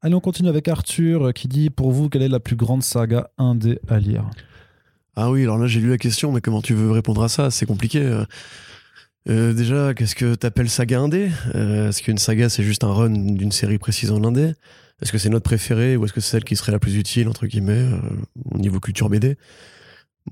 [0.00, 2.84] Allez, on continue avec Arthur euh, qui dit pour vous quelle est la plus grande
[2.84, 4.30] saga indé à lire?
[5.16, 7.50] Ah oui, alors là j'ai lu la question, mais comment tu veux répondre à ça?
[7.50, 8.00] C'est compliqué.
[9.28, 11.30] Euh, déjà, qu'est-ce que t'appelles saga indé?
[11.54, 14.54] Euh, Est-ce qu'une saga c'est juste un run d'une série précise en indé?
[15.02, 17.28] Est-ce que c'est notre préférée ou est-ce que c'est celle qui serait la plus utile
[17.28, 17.98] entre guillemets euh,
[18.50, 19.36] au niveau culture BD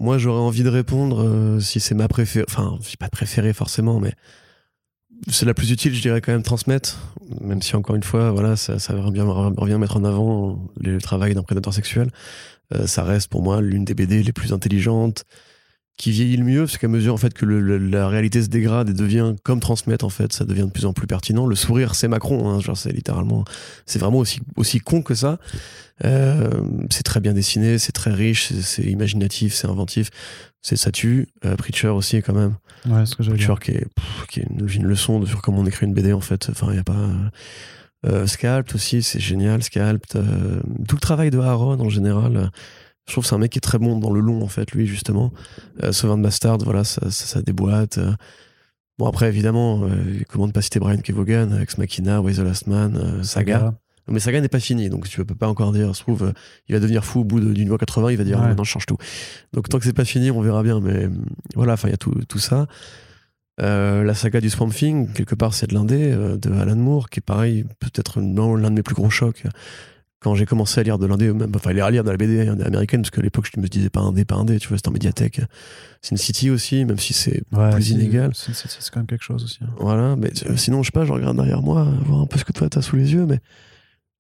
[0.01, 4.14] Moi j'aurais envie de répondre euh, si c'est ma préférée, enfin pas préférée forcément, mais
[5.28, 8.56] c'est la plus utile, je dirais quand même transmettre, même si encore une fois, voilà,
[8.56, 12.10] ça, ça revient, revient mettre en avant le travail d'un prédateur sexuel.
[12.85, 15.24] Ça reste pour moi l'une des BD les plus intelligentes,
[15.97, 18.48] qui vieillit le mieux, parce qu'à mesure en fait que le- le- la réalité se
[18.48, 21.47] dégrade et devient comme transmettre en fait, ça devient de plus en plus pertinent.
[21.47, 23.44] Le sourire, c'est Macron, hein, genre c'est littéralement,
[23.86, 25.39] c'est vraiment aussi aussi con que ça.
[26.05, 26.51] Euh,
[26.90, 30.10] c'est très bien dessiné, c'est très riche, c'est- c'est imaginatif, c'est inventif,
[30.60, 31.28] c'est ça tue.
[31.47, 32.56] Euh, Preacher aussi quand même.
[32.86, 33.23] Ouais, ce que.
[33.23, 35.94] Preacher qui est, pff, qui est une, une leçon de sur comment on écrit une
[35.94, 36.48] BD en fait.
[36.51, 37.09] Enfin, il y a pas.
[38.06, 39.62] euh, Scalped aussi, c'est génial.
[39.62, 42.51] Scalped, euh, tout le travail de Aaron en général.
[43.06, 44.48] Euh, je trouve que c'est un mec qui est très bon dans le long en
[44.48, 45.32] fait, lui justement.
[45.82, 47.98] Euh, Sauvin de Bastard, voilà, ça, ça, ça déboîte.
[47.98, 48.12] euh.
[48.98, 49.88] Bon après évidemment, euh,
[50.28, 53.74] comment ne pas citer Brian Kevogan, Ex Machina, Way the Last Man, euh, Saga.
[54.08, 56.32] Mais Saga n'est pas fini, donc tu peux pas encore dire, se trouve, euh,
[56.68, 58.44] il va devenir fou au bout d'une voix 80, il va dire, Ouais.
[58.44, 58.96] ah, maintenant je change tout.
[59.52, 61.10] Donc tant que c'est pas fini, on verra bien, mais euh,
[61.56, 62.66] voilà, enfin il y a tout, tout ça.
[63.60, 67.08] Euh, la saga du Swamp Thing, quelque part c'est de l'indé, euh, de Alan Moore,
[67.10, 69.42] qui est pareil, peut-être l'un de mes plus gros chocs.
[70.20, 73.02] Quand j'ai commencé à lire de l'indé, même, enfin à lire dans la BD américaine,
[73.02, 75.40] parce qu'à l'époque je me disais pas indé, pas indé, tu vois, c'était en médiathèque.
[76.02, 78.30] Sin City aussi, même si c'est Ouais, plus inégal.
[78.34, 79.59] si, si, si, C'est quand même quelque chose aussi.
[79.62, 79.68] hein.
[79.78, 82.44] Voilà, mais euh, sinon, je sais pas, je regarde derrière moi, voir un peu ce
[82.44, 83.40] que toi t'as sous les yeux, mais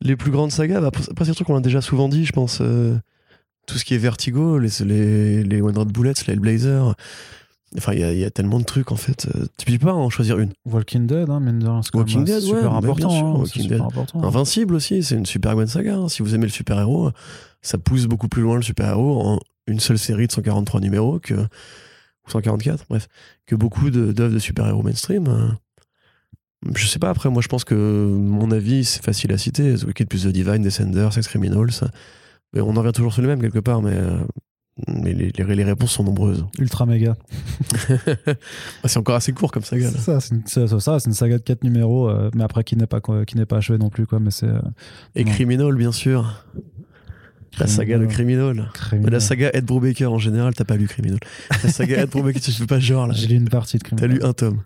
[0.02, 2.32] les plus grandes sagas, bah, après, c'est un truc qu'on a déjà souvent dit, je
[2.32, 2.58] pense.
[2.60, 2.96] euh,
[3.66, 6.94] tout ce qui est Vertigo, les, les, les One Red Bullets, les Hellblazer.
[7.76, 9.26] Enfin, il y, a- il y a tellement de trucs en fait.
[9.34, 10.52] euh, Tu peux pas en choisir une.
[10.66, 13.10] Walking Dead, hein, mine de rien, Walking Dead, super ouais, bien important.
[13.10, 13.86] sûr, hein, Walking super Dead.
[13.86, 14.22] important.
[14.22, 15.96] Invincible aussi, c'est une super bonne saga.
[15.96, 16.08] hein.
[16.08, 17.10] Si vous aimez le super-héros,
[17.62, 21.34] ça pousse beaucoup plus loin le super-héros en une seule série de 143 numéros que.
[21.34, 23.08] Ou 144, bref.
[23.46, 25.26] Que beaucoup de- d'œuvres de, super-héros mainstream.
[25.28, 25.48] euh.
[26.74, 29.74] Je sais pas, après, moi je pense que mon avis, c'est facile à citer.
[29.74, 31.70] The Wicked plus The Divine, Descenders, Sex Criminals.
[32.52, 33.96] Mais on en revient toujours sur le même quelque part, mais.
[34.88, 36.44] Mais les, les- les réponses sont nombreuses.
[36.58, 37.16] Ultra méga.
[38.84, 39.88] Ah, c'est encore assez court comme saga.
[39.90, 42.62] C'est ça, c'est une, c'est ça, c'est une saga de 4 numéros, euh, mais après
[42.62, 44.06] qui n'est pas, qui n'est pas achevée non plus.
[44.06, 44.60] Quoi, mais c'est, euh,
[45.14, 45.24] Et.
[45.24, 46.44] Criminal, bien sûr.
[47.58, 48.70] La saga Le Criminal.
[48.74, 49.12] Criminal.
[49.12, 51.18] La saga Ed Brubaker en général, t'as pas lu Criminal.
[51.64, 53.14] La saga Ed Brubaker, tu fais pas genre là.
[53.14, 54.18] J'ai lu une partie de T'as Criminal.
[54.18, 54.60] lu un tome.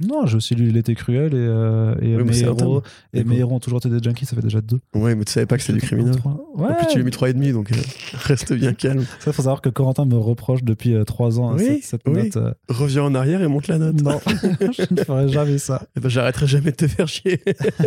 [0.00, 2.82] Non, j'ai aussi lu L'été cruel et, euh, et Oui, mes c'est héros.
[3.12, 4.80] Et Et mes héros ont toujours été des junkies, ça fait déjà deux.
[4.94, 6.16] Ouais, mais tu savais pas que c'était du Criminal.
[6.54, 6.66] Ouais.
[6.68, 7.76] En plus, tu lui as mis 3,5, donc euh,
[8.24, 9.04] reste bien calme.
[9.20, 12.08] Ça, faut savoir que Corentin me reproche depuis euh, trois ans hein, Oui, cette, cette
[12.08, 12.24] oui.
[12.24, 12.36] note.
[12.36, 14.02] euh, Reviens en arrière et monte la note.
[14.02, 14.18] Non,
[14.60, 15.86] je ne ferai jamais ça.
[15.96, 17.40] Eh ben, J'arrêterai jamais de te faire chier.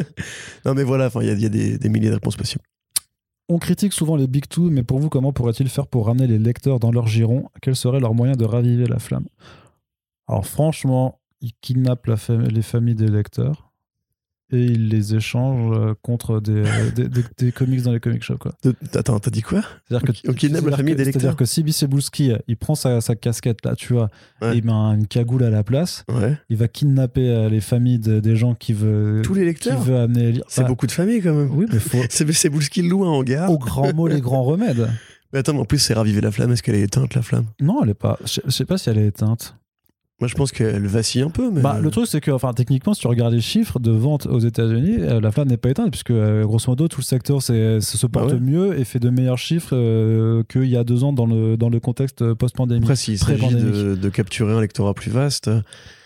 [0.65, 2.63] non, mais voilà, il y a, il y a des, des milliers de réponses possibles.
[3.49, 6.38] On critique souvent les Big Two, mais pour vous, comment pourraient-ils faire pour ramener les
[6.39, 7.49] lecteurs dans leur giron?
[7.61, 9.25] Quel serait leur moyen de raviver la flamme?
[10.27, 13.64] Alors franchement, la fam- les familles des lecteurs
[14.49, 18.23] et ils les échangent euh, contre des, euh, des, des- des comics dans les comic
[18.23, 18.38] shops.
[18.39, 18.53] Quoi.
[18.95, 19.61] Attends, t'as dit quoi?
[19.89, 22.73] C'est-à-dire On- on kidnappe la famille que- des lecteurs C'est-à-dire que Sibi Cebulski, il prend
[22.76, 24.07] sa, sa casquette là, tu vois,
[24.41, 24.57] Ouais.
[24.57, 26.38] il met un- une cagoule à la place, Ouais.
[26.47, 29.81] il va kidnapper euh, les familles de- des gens qui veut, Tous les qui lecteurs
[29.81, 30.43] veut amener à lire.
[30.47, 31.51] C'est Bah, beaucoup de familles quand même.
[31.51, 32.23] Oui, mais faut, C'est
[32.81, 33.51] le loup un hangar.
[33.51, 34.88] au grand mot les grands remèdes.
[35.34, 36.53] Mais attends, mais en plus, c'est raviver la flamme.
[36.53, 37.47] Est-ce qu'elle est éteinte, la flamme?
[37.59, 38.18] Non, elle est pas.
[38.23, 39.57] Je je sais pas si elle est éteinte.
[40.19, 41.52] Moi, je pense qu'elle vacille un peu.
[41.52, 41.61] Mais...
[41.61, 44.39] Bah, le truc, c'est que, enfin, techniquement, si tu regardes les chiffres de vente aux
[44.39, 48.06] États-Unis, euh, la flamme n'est pas éteinte, puisque, euh, grosso modo, tout le secteur se
[48.07, 48.39] porte Bah ouais.
[48.39, 51.69] mieux et fait de meilleurs chiffres euh, qu'il y a deux ans dans le, dans
[51.69, 52.81] le contexte post-pandémie.
[52.84, 55.52] Après, s'il s'agit de, de capturer un lectorat plus vaste,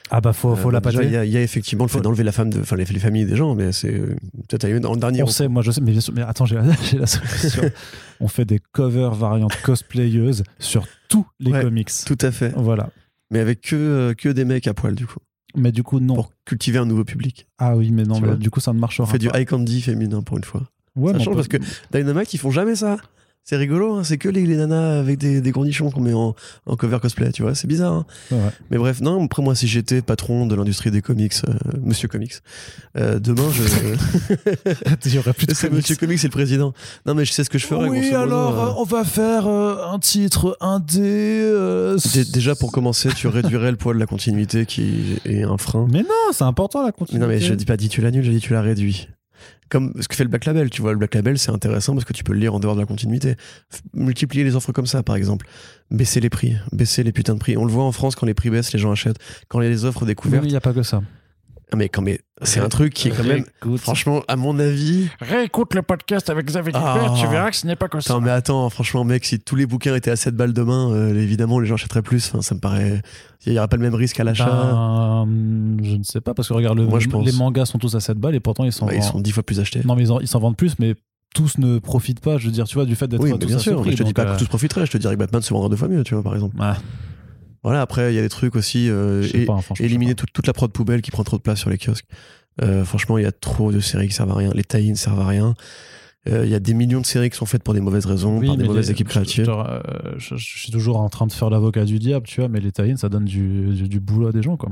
[0.10, 0.82] Ah, bah, faut, faut euh, la.
[1.04, 2.76] Il y, a- il y a effectivement le fait Faut- d'enlever la femme, de, enfin
[2.76, 4.18] les, les familles des gens, mais c'est euh,
[4.50, 5.24] peut-être dans le dernier.
[5.24, 7.64] On sait, moi je sais, mais bien sûr, mais attends, j'ai la, solution.
[8.20, 11.62] On fait des covers variantes cosplayeuses sur tous les Ouais.
[11.62, 11.90] comics.
[12.06, 12.52] Tout à fait.
[12.58, 12.90] Voilà.
[13.32, 15.20] Mais avec que, euh, que des mecs à poil, du coup.
[15.56, 16.16] Mais du coup, non.
[16.16, 17.48] Pour cultiver un nouveau public.
[17.58, 19.40] Ah oui, mais non, mais du coup, ça ne marchera On fait du pas.
[19.42, 20.64] high candy féminin pour une fois.
[20.96, 21.64] Ouais, ça change parce peut- que
[21.98, 22.98] Dynamite, ils font jamais ça.
[23.44, 26.14] C'est rigolo, hein, c'est que les, les nanas avec des, des gros nichons qu'on met
[26.14, 26.36] en,
[26.68, 27.94] en cover cosplay, tu vois, c'est bizarre.
[27.94, 28.06] hein.
[28.32, 28.38] Ouais.
[28.70, 31.54] Mais bref, non, après moi, si j'étais patron de l'industrie des comics, euh,
[31.84, 32.34] Monsieur Comics,
[32.98, 33.64] euh, demain, je.
[35.06, 35.70] Il y aurait plus de c'est.
[35.72, 36.74] Monsieur Comics, c'est le président.
[37.06, 37.90] Non, mais je sais ce que je ferais.
[37.90, 38.74] Oui, modo, alors, euh.
[38.78, 41.42] on va faire euh, un titre indé.
[42.14, 45.88] Dé- Déjà, pour commencer, tu réduirais le poids de la continuité qui est un frein.
[45.92, 47.26] Mais non, c'est important la Mais continuité.
[47.26, 49.08] non, mais je dis pas dit tu l'annules, j'ai dit tu la réduis.
[49.72, 52.04] Comme ce que fait le Black Label, tu vois, le Black Label c'est intéressant parce
[52.04, 53.36] que tu peux le lire en dehors de la continuité.
[53.94, 55.48] Multiplier les offres comme ça, par exemple.
[55.90, 57.56] Baisser les prix, baisser les putains de prix.
[57.56, 59.20] On le voit en France quand les prix baissent, les gens achètent.
[59.48, 61.02] Quand les offres découvertes, il n'y a pas que ça.
[61.74, 63.46] Ah, mais quand mais c'est un truc qui est quand même,
[63.78, 65.08] franchement, à mon avis.
[65.22, 66.94] Réécoute le podcast avec Xavier Ah.
[66.96, 68.12] Dupert, tu verras que ce n'est pas que ça.
[68.14, 71.16] Attends, mais attends, franchement, mec, si tous les bouquins étaient à 7 balles demain, euh,
[71.16, 72.28] évidemment, les gens achèteraient plus.
[72.28, 73.02] Enfin, ça me paraît.
[73.46, 74.46] Il n'y aurait pas le même risque à l'achat.
[74.46, 77.26] Ben, je ne sais pas, parce que regarde, le- Moi, je pense.
[77.26, 79.44] les mangas sont tous à 7 balles et pourtant ils Bah, ils sont 10 fois
[79.44, 79.82] plus achetés.
[79.86, 80.96] Non, mais ils en, ils s'en vendent plus, mais
[81.34, 83.58] tous ne profitent pas, je veux dire, tu vois, du fait d'être Oui, tous bien
[83.60, 83.80] sûr.
[83.82, 84.86] prix, je te dis pas euh, que tous profiteraient.
[84.86, 86.60] Je te dirais que Batman se vendra deux fois mieux, tu vois, par exemple.
[86.60, 86.74] ouais,
[87.64, 88.90] Voilà, après, il y a des trucs aussi.
[88.90, 91.60] euh, et- pas, hein, éliminer sais toute, la prod poubelle qui prend trop de place
[91.60, 92.06] sur les kiosques.
[92.62, 94.52] Euh, franchement, il y a trop de séries qui servent à rien.
[94.54, 95.54] Les tie-ins servent à rien.
[96.28, 98.38] Euh, Il y a des millions de séries qui sont faites pour des mauvaises raisons,
[98.40, 99.46] Oui, par des mauvaises les- équipes créatives.
[99.46, 99.80] genre, euh,
[100.18, 102.72] je, je suis toujours en train de faire l'avocat du diable, tu vois, mais les
[102.72, 104.70] tie ça donne du, du, du boulot à des gens, quoi.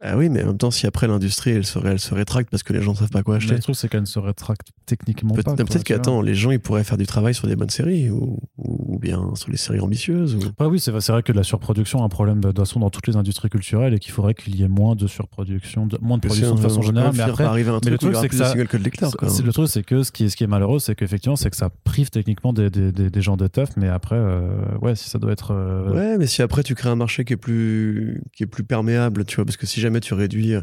[0.00, 2.62] Ah oui, mais en même temps, si après l'industrie, elle se, elle se rétracte parce
[2.62, 3.54] que les gens ne savent pas quoi acheter.
[3.54, 5.56] le truc, c'est qu'elle ne se rétracte techniquement Peut- pas.
[5.56, 8.98] Peut-être qu'attends, les gens ils pourraient faire du travail sur des bonnes séries ou, ou
[9.00, 10.36] bien sur les séries ambitieuses.
[10.36, 10.38] Ou...
[10.62, 13.08] Ouais, oui, c'est c'est vrai que la surproduction est un problème de façon dans toutes
[13.08, 16.22] les industries culturelles et qu'il faudrait qu'il y ait moins de surproduction, de, moins de
[16.26, 17.12] production de façon générale.
[17.16, 19.52] Mais après, arriver à un mais le truc c'est que ça- que de c'est- le
[19.52, 21.70] truc, c'est que ce qui est, ce qui est malheureux, c'est qu'effectivement, c'est que ça
[21.82, 24.48] prive techniquement des, des, des, des gens de teuf, mais après, euh,
[24.80, 25.52] ouais, si ça doit être.
[25.52, 28.62] euh, Ouais, mais si après tu crées un marché qui est plus, qui est plus
[28.64, 30.60] perméable, tu vois, parce que si jamais tu réduis euh,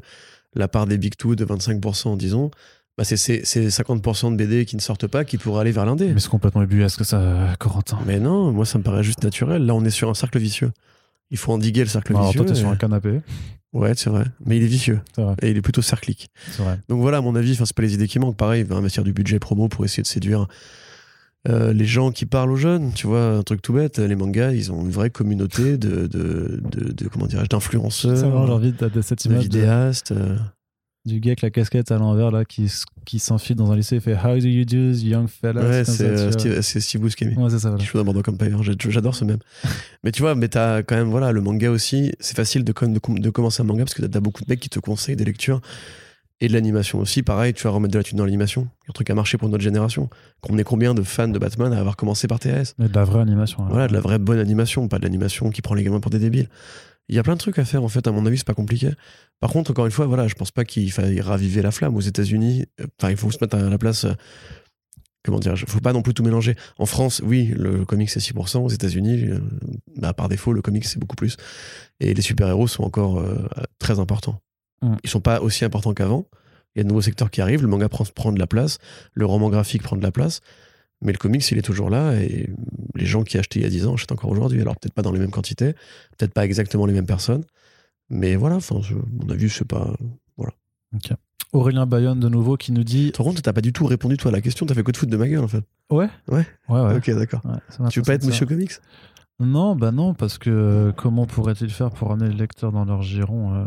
[0.55, 2.49] la part des Big Two de 25%, disons,
[2.97, 5.85] bah c'est c'est- c'est 50% de BD qui ne sortent pas qui pourraient aller vers
[5.85, 6.13] l'indé.
[6.13, 7.99] Mais c'est complètement ubuesque, ça, Corentin.
[8.05, 9.65] Mais non, moi ça me paraît juste naturel.
[9.65, 10.71] Là, on est sur un cercle vicieux.
[11.31, 12.41] Il faut endiguer le cercle Alors, vicieux.
[12.41, 13.19] toi, t'es sur un canapé,
[13.73, 14.23] Ouais, c'est vrai.
[14.45, 15.01] Mais il est vicieux.
[15.17, 15.35] vrai.
[15.41, 16.29] Et il est plutôt cerclique.
[16.57, 16.79] Vrai.
[16.87, 18.37] Donc voilà, à mon avis, enfin, c'est pas les idées qui manquent.
[18.37, 20.47] Pareil, il va investir du budget promo pour essayer de séduire
[21.47, 22.91] euh, les gens qui parlent aux jeunes.
[22.93, 26.59] Tu vois, un truc tout bête, les mangas, ils ont une vraie communauté de, de,
[26.71, 30.11] de, de- comment dirais-je, C'est vraiment, j'ai d'influenceurs, envie de, cette image de- vidéastes.
[30.11, 30.37] euh.
[31.05, 32.71] du gars avec la casquette à l'envers, là, qui,
[33.05, 35.91] qui s'enfile dans un lycée et fait How do you do, young fella Ouais, c'est
[35.91, 36.31] ça, euh.
[36.31, 37.35] Steve, Steve Buscemi.
[37.35, 37.83] Ouais, c'est ça, voilà.
[37.83, 38.63] Qui joue dans Bordeaux Empire.
[38.89, 39.37] J'adore ce même.
[40.03, 42.99] mais tu vois, mais t'as quand même, voilà, le manga aussi, c'est facile de, de,
[42.99, 45.15] com- de commencer un manga parce que t'as t'as beaucoup de mecs qui te conseillent
[45.15, 45.61] des lectures
[46.41, 47.23] et de l'animation aussi.
[47.23, 48.67] Pareil, tu vas remettre de la thune dans l'animation.
[48.89, 50.09] Un truc à marcher pour notre génération.
[50.49, 53.03] On est combien de fans de Batman à avoir commencé par TS Mais de la
[53.05, 53.63] vraie animation.
[53.63, 53.69] là.
[53.69, 56.19] Voilà, de la vraie bonne animation, pas de l'animation qui prend les gamins pour des
[56.19, 56.49] débiles.
[57.07, 58.53] Il y a plein de trucs à faire en fait, à mon avis, c'est pas
[58.55, 58.89] compliqué.
[59.39, 62.01] Par contre, encore une fois, voilà, je pense pas qu'il faille raviver la flamme aux
[62.01, 62.65] États-Unis.
[62.81, 64.05] euh, Enfin, il faut se mettre à la place.
[64.05, 64.13] euh,
[65.23, 66.55] Comment dire Faut pas non plus tout mélanger.
[66.77, 68.59] En France, oui, le comics c'est 6%.
[68.59, 69.39] Aux États-Unis, euh,
[69.97, 71.35] bah, par défaut, le comics c'est beaucoup plus.
[71.99, 73.47] Et les super-héros sont encore euh,
[73.79, 74.39] très importants.
[74.81, 74.95] Mm.
[75.03, 76.25] Ils sont pas aussi importants qu'avant.
[76.75, 77.61] Il y a de nouveaux secteurs qui arrivent.
[77.61, 78.77] Le manga prend, prend de la place.
[79.13, 80.41] Le roman graphique prend de la place.
[81.01, 82.49] Mais le comics, il est toujours là et
[82.95, 84.61] les gens qui achetaient il y a 10 ans achètent encore aujourd'hui.
[84.61, 85.73] Alors peut-être pas dans les mêmes quantités,
[86.17, 87.43] peut-être pas exactement les mêmes personnes.
[88.09, 88.79] Mais voilà, enfin,
[89.11, 89.93] mon avis, c'est pas.
[91.51, 94.33] Aurélien Bayonne de nouveau qui nous dit contre, t'as pas du tout répondu toi à
[94.33, 95.63] la question, t'as fait que de foutre de ma gueule en fait.
[95.89, 96.45] Ouais Ouais?
[96.67, 96.95] Ouais, ouais.
[96.95, 97.41] Ok, d'accord.
[97.45, 98.27] Ouais, Tu veux pas être ça.
[98.27, 98.73] Monsieur Comics?
[99.39, 103.53] Non, bah non, parce que comment pourrait-il faire pour amener le lecteur dans leur giron
[103.53, 103.65] euh,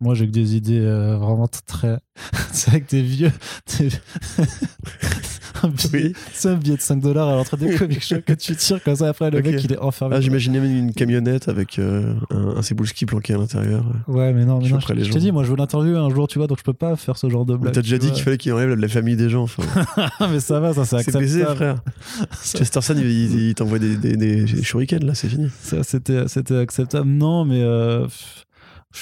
[0.00, 1.98] Moi, j'ai que des idées euh, vraiment très.
[2.52, 3.32] C'est avec des vieux.
[3.78, 3.88] des-
[5.62, 6.12] un billet- Oui.
[6.34, 8.96] C'est un billet de 5 dollars à l'entrée des comic shops que tu tires comme
[8.96, 9.08] ça.
[9.08, 10.14] Après, le mec, il est enfermé.
[10.16, 13.84] Ah, j'imaginais même une camionnette avec euh, un, un Cebulski planqué à l'intérieur.
[14.06, 16.28] ouais, mais non, mais non, je, je t'ai dit, moi, je veux l'interviewer un jour,
[16.28, 17.72] tu vois, donc je peux pas faire ce genre de blague.
[17.72, 19.44] T'as déjà dit qu'il fallait qu'il enlève la famille des gens.
[19.44, 19.62] Enfin,
[20.30, 21.80] mais ça va, ça, c'est c'est baisé, acceptable.
[22.16, 22.28] frère.
[22.44, 25.48] Chesterson, il, il- il t'envoie des, des, des shurikens, là, c'est fini.
[25.62, 26.18] Ça, c'était,
[26.58, 27.08] acceptable.
[27.08, 28.06] Non, mais euh,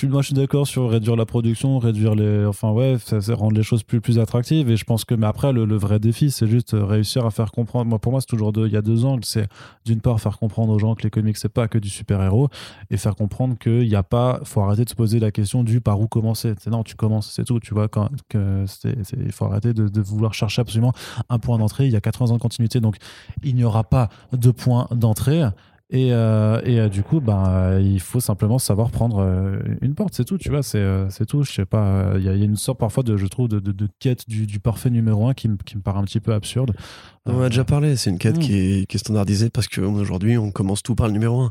[0.02, 2.44] moi, je suis d'accord sur réduire la production, réduire les.
[2.46, 4.70] Enfin, ouais, ça, ça rendre les choses plus, plus attractives.
[4.70, 7.88] Et je pense que, mais après, le, vrai défi, c'est juste réussir à faire comprendre.
[7.88, 9.24] Moi, pour moi, c'est toujours deux, il y a deux angles.
[9.24, 9.48] C'est
[9.84, 12.48] d'une part faire comprendre aux gens que les comics, c'est pas que du super-héros
[12.90, 14.40] et faire comprendre qu'il n'y a pas.
[14.44, 16.54] faut arrêter de se poser la question du par où commencer.
[16.58, 17.60] C'est non, tu commences, c'est tout.
[17.60, 17.88] Tu vois,
[18.34, 20.92] il faut arrêter de, de vouloir chercher absolument
[21.28, 21.86] un point d'entrée.
[21.86, 22.96] Il y a 80 ans de continuité, donc
[23.42, 25.44] il n'y aura pas de point d'entrée.
[25.90, 29.20] Et, euh, et euh, du coup, ben, euh, il faut simplement savoir prendre
[29.82, 31.42] une porte, c'est tout, tu vois, c'est c'est tout.
[31.44, 33.48] Je sais pas, il y, a il y a une sorte parfois de, je trouve,
[33.48, 36.04] de, de, de quête du, du parfait numéro un qui, me- qui me paraît un
[36.04, 36.74] petit peu absurde.
[37.26, 38.40] On en a déjà parlé, c'est une quête Mm.
[38.40, 41.50] qui, est, qui est standardisée parce qu'aujourd'hui, on commence tout par le numéro 1.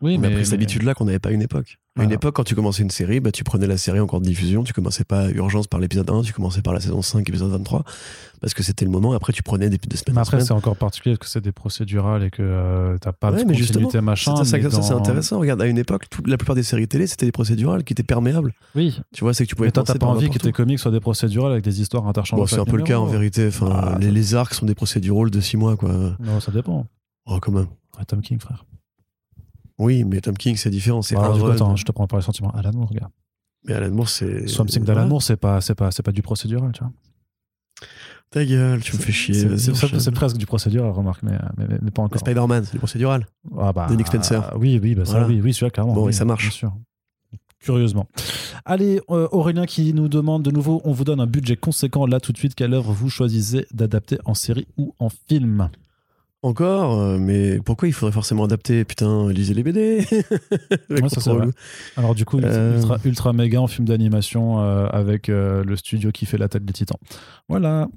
[0.00, 1.76] Oui, on mais, a pris cette mais- habitude-là qu'on n'avait pas à une époque.
[1.98, 2.14] À une Voilà.
[2.16, 4.62] époque, quand tu commençais une série, bah, tu prenais la série en cours de diffusion,
[4.64, 7.84] tu commençais pas Urgence par l'épisode 1, tu commençais par la saison 5, épisode 23,
[8.42, 10.76] parce que c'était le moment, après tu prenais des, des semaines mais après, c'est encore
[10.76, 14.02] particulier parce que c'est des procédurales et que euh, t'as pas Ouais, de mais continuité
[14.02, 14.36] machin.
[14.36, 15.38] ça, ça, ça, c'est intéressant.
[15.38, 18.02] Regarde, à une époque, toute- la plupart des séries télé, c'était des procédurales qui étaient
[18.02, 18.52] perméables.
[18.74, 20.78] Oui, Tu vois, c'est que tu pouvais mais toi, t'as pas envie que tes comics
[20.78, 22.48] soient des procédurales avec des histoires Bon, interchangeables.
[22.50, 23.46] c'est un peu le cas en vérité.
[23.48, 25.90] Enfin, Ah, les, les arcs sont des procédurales de 6 mois, quoi.
[26.20, 26.86] Non, ça dépend.
[27.24, 27.68] Oh, quand même.
[28.06, 28.66] Tom King, frère.
[29.78, 31.02] Oui, mais Tom King, c'est différent.
[31.02, 32.50] C'est Bah, attends, je te prends par les sentiments.
[32.52, 33.12] Alan Moore, regarde.
[33.64, 34.46] Mais Alan Moore, c'est.
[34.48, 35.00] Swamp Thing Voilà.
[35.00, 36.92] d'Alan Moore, c'est pas, c'est pas, c'est pas du procédural, tu vois.
[38.30, 39.34] Ta gueule, tu me fais chier.
[39.58, 42.18] C'est- presque du procédural, remarque, mais, mais, mais- pas encore.
[42.20, 43.26] Spider-Man, c'est du procédural.
[43.58, 44.52] Ah bah, de Nick Spencer.
[44.58, 45.26] Oui, oui, bah ça, Voilà.
[45.28, 45.92] oui, oui, celui-là, clairement.
[45.94, 46.42] Bon, oui, et ça marche.
[46.42, 46.72] Bien sûr.
[47.60, 48.06] Curieusement.
[48.64, 52.20] Allez, euh, Aurélien qui nous demande de nouveau, on vous donne un budget conséquent là
[52.20, 55.70] tout de suite, quelle œuvre vous choisissez d'adapter en série ou en film?
[56.42, 60.04] Encore, euh, mais pourquoi il faudrait forcément adapter Putain, lisez les BD
[60.90, 61.32] Ouais, ça.
[61.96, 62.76] Alors du coup, Euh.
[62.76, 66.64] ultra, ultra méga en film d'animation euh, avec euh, le studio qui fait la tête
[66.64, 66.98] des titans.
[67.48, 67.88] Voilà.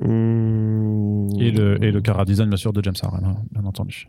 [0.00, 1.28] Mmh.
[1.40, 4.06] Et le, et le cara design, bien sûr, de James Harren, hein, bien entendu.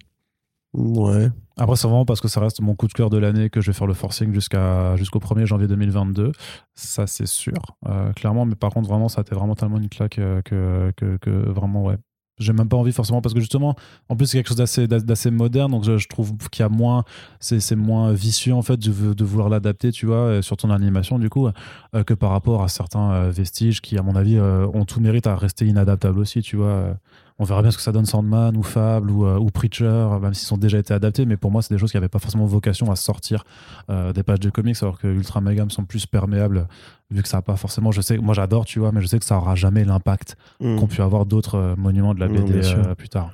[0.74, 1.30] Ouais.
[1.56, 3.72] Après, c'est vraiment parce que ça reste mon coup de cœur de l'année que je
[3.72, 6.34] vais faire le forcing jusqu'à, jusqu'au 1er janvier 2022.
[6.76, 7.54] Ça, c'est sûr.
[7.88, 11.18] Euh, clairement, mais par contre, vraiment, ça a été vraiment tellement une claque que, que,
[11.18, 11.96] que vraiment, ouais.
[12.40, 13.76] J'ai même pas envie forcément parce que justement,
[14.10, 15.72] en plus, c'est quelque chose d'assez, d'assez moderne.
[15.72, 17.04] Donc, je, trouve qu'il y a moins,
[17.40, 21.30] c'est, moins vicieux en fait de, vouloir l'adapter, tu vois, euh, sur ton animation du
[21.30, 24.86] coup, euh, que par rapport à certains euh, vestiges qui, à mon avis, euh, ont
[24.86, 26.98] tout mérite à rester inadaptables aussi, tu vois.
[27.40, 30.34] On verra bien ce que ça donne Sandman ou Fable ou, euh, ou Preacher, même
[30.34, 31.26] s'ils ont déjà été adaptés.
[31.26, 33.44] Mais pour moi, c'est des choses qui n'avaient pas forcément vocation à sortir
[33.92, 36.68] euh, des pages de comics, alors que Ultra Mega me sont plus perméables,
[37.12, 37.92] vu que ça n'a pas forcément.
[37.92, 40.78] Je sais, moi j'adore, tu vois, mais je sais que ça aura jamais l'impact Mmh.
[40.80, 42.62] qu'ont pu avoir d'autres euh, monuments de la BD
[42.98, 43.32] plus tard.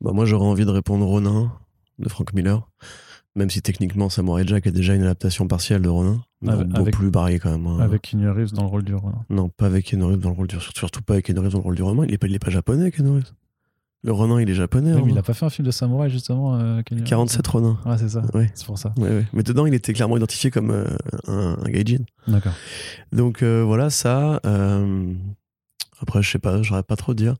[0.00, 1.52] Bah, moi, j'aurais envie de répondre Ronin
[1.98, 2.68] de Frank Miller.
[3.36, 6.20] Même si techniquement, Samurai Jack est déjà une adaptation partielle de Ronin.
[6.40, 7.66] Mais Avec- beaucoup plus barré quand même.
[7.66, 7.78] hein.
[7.80, 9.24] Avec Keanu Reeves dans le rôle du Ronin.
[9.30, 11.58] Non, pas avec Keanu Reeves dans le rôle du Surtout pas avec Keanu Reeves dans
[11.58, 12.04] le rôle du Ronin.
[12.06, 13.32] Il est pas, il est pas japonais, Keanu Reeves.
[14.04, 14.90] Le Ronin, il est japonais.
[14.90, 15.12] Oui, mais Ronin.
[15.14, 17.78] il a pas fait un film de samouraï justement, euh, Keanu Reeves 47 Ronin.
[17.84, 18.22] Ouais, c'est ça.
[18.34, 18.50] Ouais.
[18.54, 18.92] C'est pour ça.
[18.96, 19.26] Ouais, ouais.
[19.32, 20.84] Mais dedans, il était clairement identifié comme euh,
[21.26, 22.04] un, un gaijin.
[22.26, 22.52] D'accord.
[23.12, 24.40] Donc euh, voilà, ça.
[24.46, 25.12] euh,
[26.00, 27.34] Après, je sais pas, j'aurais pas trop dire.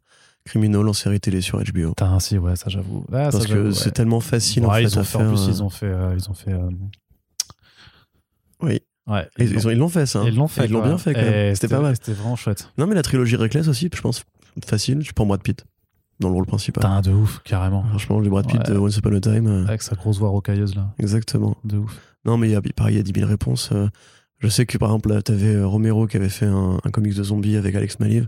[0.49, 1.91] Criminal en série télé sur HBO.
[1.91, 3.05] Putain, si, ouais, ça j'avoue.
[3.13, 3.91] Ah, ça, Parce que c'est ouais.
[3.93, 5.27] tellement facile en fait ils ont à fait, faire.
[5.27, 5.87] en plus, ils ont fait.
[5.87, 6.69] euh, ils ont fait euh,
[8.63, 8.81] Oui.
[9.07, 9.27] Ouais.
[9.39, 10.21] Ils ils ont- ils l'ont fait ça.
[10.21, 10.25] hein.
[10.27, 10.67] Ils l'ont fait.
[10.67, 11.55] Ils l'ont bien fait quand même.
[11.55, 11.95] C'était pas mal.
[11.97, 12.71] C'était vraiment chouette.
[12.77, 14.25] Non, mais la trilogie Reckless aussi, je pense,
[14.67, 14.99] facile.
[15.01, 15.65] Tu prends Brad Pitt
[16.21, 16.83] dans le rôle principal.
[16.83, 17.85] Putain, de ouf, carrément.
[17.85, 18.75] Franchement, le Brad Pitt Ouais.
[18.75, 19.47] de Once Upon a Time.
[19.47, 20.93] euh, Avec sa grosse voix rocailleuse là.
[20.99, 21.57] Exactement.
[21.65, 21.99] De ouf.
[22.25, 23.71] Non, mais il y a, pareil, il y a 10 000 réponses.
[24.41, 27.23] je sais que par exemple, là, t'avais Romero qui avait fait un, un comics de
[27.23, 28.27] zombies avec Alex Maliv,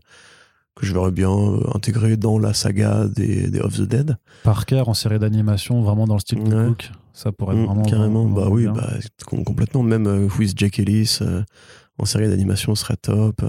[0.81, 4.16] que je verrais bien euh, intégrer dans la saga des, des Of the Dead.
[4.44, 6.66] Parker en série d'animation, vraiment dans le style de Ouais.
[6.69, 6.90] book.
[7.12, 7.82] Ça pourrait être Mm, vraiment.
[7.82, 8.24] carrément.
[8.24, 8.89] vraiment bah oui, bah,
[9.27, 9.82] com- complètement.
[9.82, 11.43] Même euh, is Jack Ellis euh,
[11.98, 13.43] en série d'animation serait top.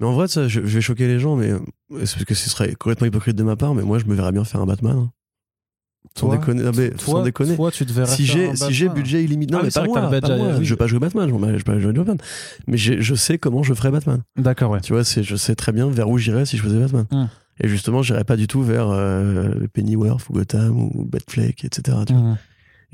[0.00, 1.58] Mais en vrai, ça, je, je vais choquer les gens, mais euh,
[2.04, 4.32] c'est parce que ce serait complètement hypocrite de ma part, mais moi, je me verrais
[4.32, 4.96] bien faire un Batman.
[4.98, 5.10] hein.
[6.16, 6.62] Sans Toi, déconner.
[6.66, 7.56] Ah, mais toi, sans déconner.
[7.56, 10.48] toi, tu si j'ai si j'ai budget illimité non Ah mais pas moi, pas moi.
[10.58, 10.64] oui.
[10.64, 12.16] je veux pas jouer Batman je veux pas- je veux pas jouer Batman
[12.66, 14.80] mais je sais comment je ferais Batman D'accord, ouais.
[14.80, 17.26] tu vois c'est je sais très bien vers où j'irais si je faisais Batman Hmm.
[17.58, 21.96] Et justement, j'irais pas du tout vers euh, Pennyworth ou Gotham ou Batfleck, etc.
[22.06, 22.22] tu vois.
[22.22, 22.36] Mhm.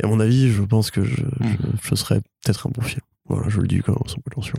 [0.01, 3.01] Et à mon avis, je pense que je, je, je serais peut-être un bon film.
[3.28, 4.59] Voilà, je le dis quand même sans prétention.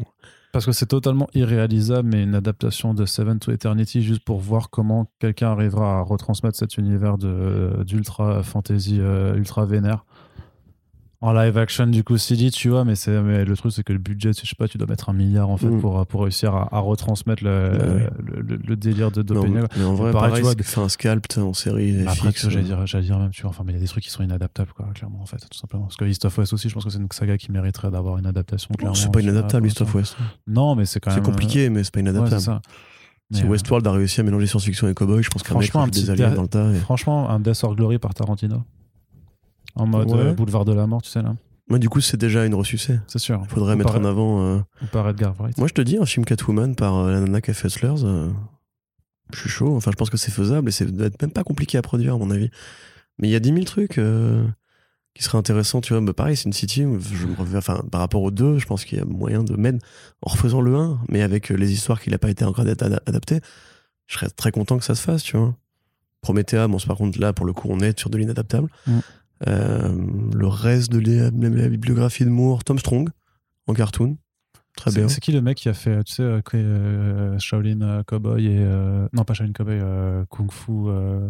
[0.53, 4.69] Parce que c'est totalement irréalisable, mais une adaptation de Seven to Eternity, juste pour voir
[4.69, 10.05] comment quelqu'un arrivera à retransmettre cet univers d'ultra fantasy, euh, ultra vénère.
[11.25, 13.93] En live action, du coup, CG, tu vois, mais, c'est- mais le truc, c'est que
[13.93, 15.79] le budget, je sais pas, tu dois mettre un milliard en fait Mm.
[15.79, 17.85] pour, pour réussir à, à retransmettre le, Bah
[18.19, 19.67] le, le- le délire de Non, Doppelganger.
[19.77, 22.41] mais en vrai, Pareil, pareil, tu vois, c'est fait un scalp en série Après, FX.
[22.41, 24.09] tu vois, j'allais dire, même, tu vois, enfin, mais il y a des trucs qui
[24.09, 25.83] sont inadaptables, quoi, clairement, en fait, tout simplement.
[25.85, 28.17] Parce que East of West aussi, je pense que c'est une saga qui mériterait d'avoir
[28.17, 28.93] une adaptation, clairement.
[28.93, 29.95] C'est pas inadaptable, East of.
[29.95, 30.17] West.
[30.45, 31.23] Non, mais c'est quand C'est même.
[31.23, 32.41] euh, compliqué, mais c'est pas ouais, c'est inadaptable.
[32.41, 32.61] ça.
[33.31, 35.71] si Mais, euh, Westworld a réussi à mélanger science-fiction et cowboy, je pense qu'un mec
[35.93, 36.69] des aliens dans le tas.
[36.69, 38.63] et- Franchement, un Death or Glory par Tarantino.
[39.75, 40.17] En mode Ouais.
[40.19, 41.35] euh, boulevard de la mort, tu sais, là.
[41.69, 42.99] Moi, du coup, c'est déjà une ressucée.
[43.07, 43.39] C'est sûr.
[43.43, 44.43] Il faudrait Ou mettre par- en avant.
[44.43, 45.57] euh, Ou par Edgar Wright.
[45.57, 48.03] Moi, je te dis, un film Catwoman par euh, la nana qui a fait Hustlers,
[48.03, 48.29] euh,
[49.33, 49.75] je suis chaud.
[49.75, 50.85] Enfin, je pense que c'est faisable et c'est
[51.21, 52.49] même pas compliqué à produire, à mon avis.
[53.17, 53.99] Mais il y a 10 000 trucs
[55.15, 56.01] qui seraient intéressants, tu vois.
[56.01, 56.87] Mais pareil, Sin City, je
[57.27, 59.79] me reviens- enfin, par rapport aux deux, je pense qu'il y a moyen de mettre
[60.21, 63.01] en refaisant le 1, mais avec les histoires qui n'a pas été encore ad- ad-
[63.05, 63.39] adaptées,
[64.07, 65.55] je serais très content que ça se fasse, tu vois.
[66.21, 68.69] Promethea, bon, par contre, là, pour le coup, on est sur de l'inadaptable.
[68.87, 68.99] Mm.
[69.47, 69.93] Euh,
[70.33, 73.09] le reste de la, la bibliographie de Moore, Tom Strong,
[73.67, 74.17] en cartoon.
[74.75, 75.07] Très bien.
[75.07, 78.57] c'est qui le mec qui a fait, tu sais, euh, euh, Shaolin Cowboy et.
[78.59, 80.71] euh, non, pas Shaolin Cowboy, euh, Kung Fu.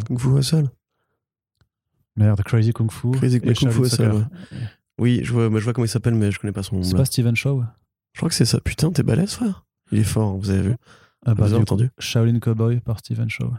[0.07, 0.69] Kung Fu Hustle
[2.15, 3.11] merde, Crazy Kung Fu.
[3.11, 4.23] Crazy et Kung Fu Hustle, ouais.
[4.99, 6.84] Oui, je vois, je vois comment il s'appelle, mais je connais pas son nom.
[6.84, 7.64] C'est pas Steven Shaw
[8.14, 8.60] Je crois que c'est ça.
[8.61, 9.65] Putain, t'es balèze, frère.
[9.91, 10.76] Il est fort, vous avez vu.
[11.26, 13.52] ah, bah, vous avez entendu Shaolin Cowboy par Steven Shaw.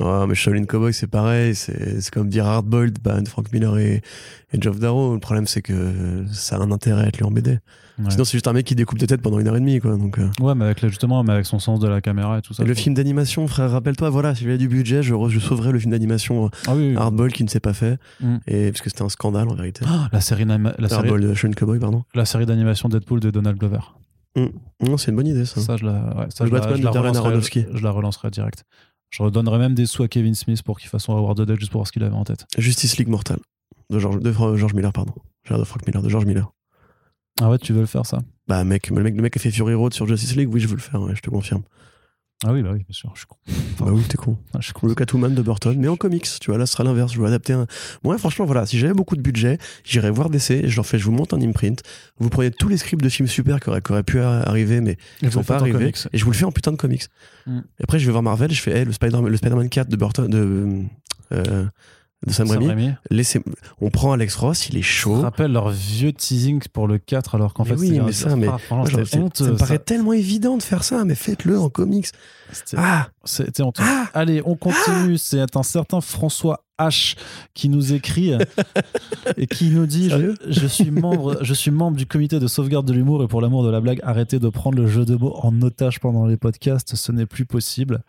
[0.00, 1.54] Ah, mais Shaolin Cowboy, c'est pareil.
[1.54, 4.02] C'est comme dire Hardboiled, bah, Frank Miller et,
[4.52, 5.14] et Geoff Darrow.
[5.14, 7.58] Le problème, c'est que ça a un intérêt à être lu en BD.
[7.98, 8.10] Ouais.
[8.10, 9.96] Sinon, c'est juste un mec qui découpe des têtes pendant une heure et demie, quoi.
[9.96, 10.28] Donc, euh.
[10.40, 12.64] Ouais, mais avec, justement, mais avec son sens de la caméra et tout ça.
[12.64, 15.78] Et le film d'animation, frère, rappelle-toi, voilà, si j'avais du budget, je, je sauverais le
[15.78, 16.48] film d'animation euh.
[16.66, 16.96] Ah oui, oui.
[16.96, 17.98] Hardball qui ne s'est pas fait.
[18.20, 18.36] Mm.
[18.48, 19.84] Et, parce que c'était un scandale, en vérité.
[19.88, 22.02] Ah, la série, la série, de Shaolin Cowboy, pardon.
[22.14, 23.78] la série d'animation Deadpool de Donald Glover.
[24.80, 25.60] Non, c'est une bonne idée, ça.
[25.60, 26.78] Ça, je la, ouais, ça, je la- Batman.
[26.78, 28.64] Je la relancerai direct.
[29.10, 31.60] Je redonnerai même des sous à Kevin Smith pour qu'il fasse son Howard the Duck
[31.60, 32.46] juste pour voir ce qu'il avait en tête.
[32.58, 33.38] Justice League Mortal.
[33.90, 35.14] De George, de George Miller, pardon.
[35.50, 36.52] De Frank Miller, de George Miller.
[37.40, 38.20] Ah ouais, tu veux le faire ça?
[38.48, 40.68] Bah, mec, le mec, le mec a fait Fury Road sur Justice League, oui, je
[40.68, 41.62] veux le faire, ouais, je te confirme.
[42.46, 43.36] Ah oui, bah oui, bien sûr, je suis con.
[43.80, 44.36] Bah oui, t'es con.
[44.54, 44.86] Ah, je suis con.
[44.86, 47.12] Le Catwoman de Burton, mais en comics, tu vois, là, ce sera l'inverse.
[47.14, 47.66] Je veux adapter un.
[48.04, 51.04] Moi, franchement, voilà, si j'avais beaucoup de budget, j'irais voir DC, je leur fais, je
[51.04, 51.82] vous monte un imprint,
[52.18, 54.98] vous prenez tous les scripts de films super qui auraient, qui auraient pu arriver, mais
[55.22, 55.96] vous sont pas arrivés, comics.
[56.12, 57.04] et je vous le fais en putain de comics.
[57.46, 57.58] Mm.
[57.58, 59.96] Et après, je vais voir Marvel, je fais, hey, le Spider-Man le Spider-Man 4 de
[59.96, 60.82] Burton, de,
[61.32, 61.64] euh,
[62.26, 63.40] de Sam Sam Raimi, laissez,
[63.80, 65.16] on prend Alex Ross, il est Je chaud.
[65.16, 68.46] me rappelle leur vieux teasing pour le 4 alors qu'en fait oui, mais ça, mais
[68.48, 68.56] Ah,
[68.86, 69.52] je- ça me ça.
[69.58, 72.06] paraît tellement évident de faire ça, mais faites-le en comics.
[72.76, 73.82] Ah, c'était honteux.
[73.84, 75.18] ah, Allez, on continue.
[75.18, 77.16] C'est un certain François H
[77.54, 78.32] qui nous écrit
[79.36, 82.86] et qui nous dit je, je suis membre, je suis membre du comité de sauvegarde
[82.86, 85.36] de l'humour et pour l'amour de la blague, arrêtez de prendre le jeu de mots
[85.42, 86.96] en otage pendant les podcasts.
[86.96, 88.02] Ce n'est plus possible.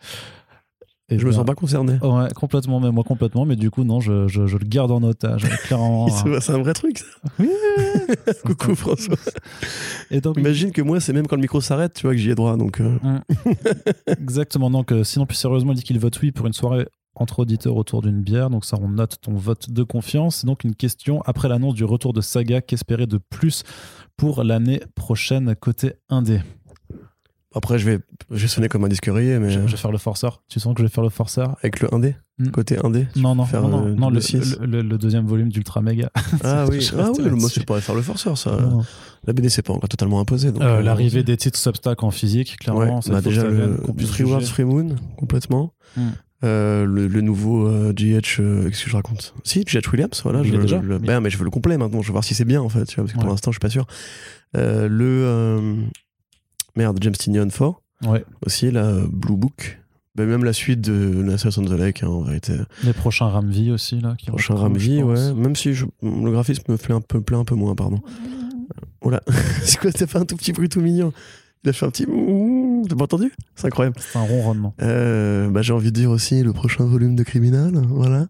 [1.08, 1.98] Et je me sens pas concerné.
[2.02, 5.02] Ouais, complètement, mais moi complètement, mais du coup, non, je, je, je le garde en
[5.04, 6.08] otage, clairement.
[6.08, 7.04] C'est c'est un vrai truc, ça.
[7.38, 7.48] Oui,
[8.44, 9.16] Coucou François.
[10.10, 12.30] Et donc, Imagine que moi, c'est même quand le micro s'arrête, tu vois, que j'y
[12.30, 12.56] ai droit.
[12.56, 12.98] Donc, euh,
[14.06, 14.70] Exactement.
[14.70, 17.76] Donc, euh, sinon, plus sérieusement, il dit qu'il vote oui pour une soirée entre auditeurs
[17.76, 18.50] autour d'une bière.
[18.50, 20.42] Donc, ça, on note ton vote de confiance.
[20.42, 23.62] Et donc, une question après l'annonce du retour de Saga, qu'espérer de plus
[24.16, 26.40] pour l'année prochaine côté indé?
[27.56, 27.98] Après, je vais,
[28.30, 30.42] je vais sonner comme un disque rayé, mais je, euh, je vais faire le forceur.
[30.48, 31.56] Tu sens que je vais faire le forceur?
[31.62, 32.48] Avec le 1D, Mm.
[32.50, 33.06] côté 1D.
[33.16, 34.20] Non, non, faire, non, non, euh, non, le
[34.66, 36.10] le, le- deuxième volume d'Ultra Mega.
[36.44, 38.56] Ah oui, Je ah oui moi, je pourrais faire le forceur, ça.
[38.60, 38.84] Non.
[39.26, 40.48] La BD, c'est pas encore totalement imposé.
[40.48, 42.96] Euh, euh, L'arrivée des titres Substack en physique, clairement.
[43.00, 44.46] Ouais, bah déjà le, Free World.
[44.46, 45.72] Free Moon, complètement.
[45.96, 46.00] Mm.
[46.44, 49.32] Euh, le, le nouveau euh, GH, euh, qu'est-ce que je raconte?
[49.42, 50.42] Si, GH Williams, voilà.
[50.44, 51.06] Il Je, déjà le- Oui.
[51.06, 52.84] ben, mais je veux le complet maintenant, je veux voir si c'est bien en fait,
[52.84, 53.86] tu vois, parce que pour l'instant, je suis pas sûr.
[54.56, 55.74] Euh, le.
[56.76, 58.24] Euh, merde, James Tynion 4, Ouais.
[58.44, 59.80] aussi, la Blue Book.
[60.14, 62.54] Ben, même la suite de Nassau on the Lake, hein, en vérité.
[62.84, 64.14] Les prochains Ramvi aussi, là.
[64.16, 65.34] Qui Prochain reprennent, je Ramvi, ouais.
[65.34, 68.00] Même si je- le graphisme me plaît un peu, plaît un peu moins, pardon.
[69.02, 69.20] Oh là,
[69.62, 71.12] c'est quoi T'as fait un tout petit bruit tout mignon.
[71.64, 72.06] Il a fait un petit.
[72.88, 73.32] T'as pas entendu?
[73.56, 73.96] C'est incroyable.
[73.98, 74.74] C'est un ronronnement.
[74.82, 78.26] Euh, bah, j'ai envie de dire aussi le prochain volume de Criminal, voilà.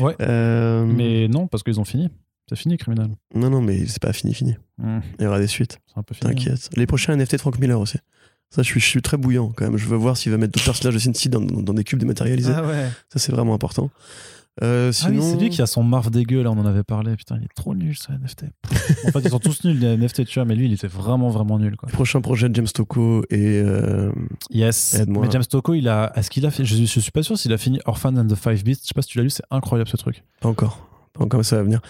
[0.00, 0.14] Ouais.
[0.22, 2.08] Euh, Mais non, parce qu'ils ont fini.
[2.48, 3.10] C'est fini, Criminal.
[3.34, 4.56] Non, non, mais c'est pas fini, fini.
[4.78, 6.30] Hmm, Il y aura des suites, c'est un peu fini.
[6.30, 6.34] hein.
[6.34, 6.70] t'inquiète.
[6.76, 7.98] Les prochains NFT de Frank Miller aussi.
[8.50, 9.76] Ça, je suis, je suis très bouillant quand même.
[9.76, 11.82] Je veux voir s'il va mettre d'autres personnages de Sin City dans, dans- dans des
[11.82, 12.52] cubes dématérialisés.
[12.54, 12.88] Ah ouais.
[13.08, 13.90] Ça, c'est vraiment important.
[14.62, 17.14] Euh, Ah oui, c'est lui qui a son marf dégueu, là, on en avait parlé.
[17.16, 18.44] Putain, il est trop nul, ce NFT.
[19.06, 21.28] en fait, ils sont tous nuls, les NFT, tu vois, mais lui, il était vraiment,
[21.28, 21.88] vraiment nul, quoi.
[21.90, 24.12] prochain projet de James Tocco et euh,
[24.50, 25.02] Yes.
[25.08, 26.12] Mais James Tocco, il a.
[26.14, 26.64] Est-ce qu'il a fait.
[26.64, 28.84] Je, je suis pas sûr s'il a fini Orphan and the Five Beasts.
[28.84, 30.22] Je sais pas si tu l'as lu, c'est incroyable ce truc.
[30.40, 31.80] pas encore, pas encore, mais ça va venir.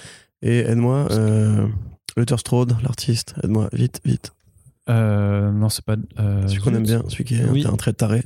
[0.49, 1.67] Et aide-moi, euh,
[2.17, 4.33] Luther Strode, l'artiste, aide-moi, vite, vite.
[4.89, 5.97] Euh, non, c'est pas.
[6.21, 7.67] euh, celui qu'on aime bien, celui qui est Oui.
[7.67, 8.23] un trait taré,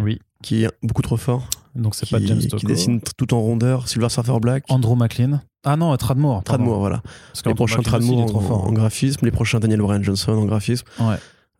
[0.00, 0.18] Oui.
[0.42, 3.86] qui est beaucoup trop fort, Donc c'est qui, pas James qui dessine tout en rondeur,
[3.88, 5.40] Silver Surfer Black, Andrew McLean.
[5.64, 6.42] Ah non, Tradmore.
[6.42, 7.02] Tradmore, voilà.
[7.28, 10.86] Parce que Les prochains Tradmore en, en graphisme, les prochains Daniel Bryan Johnson en graphisme.
[10.98, 11.14] Ouais.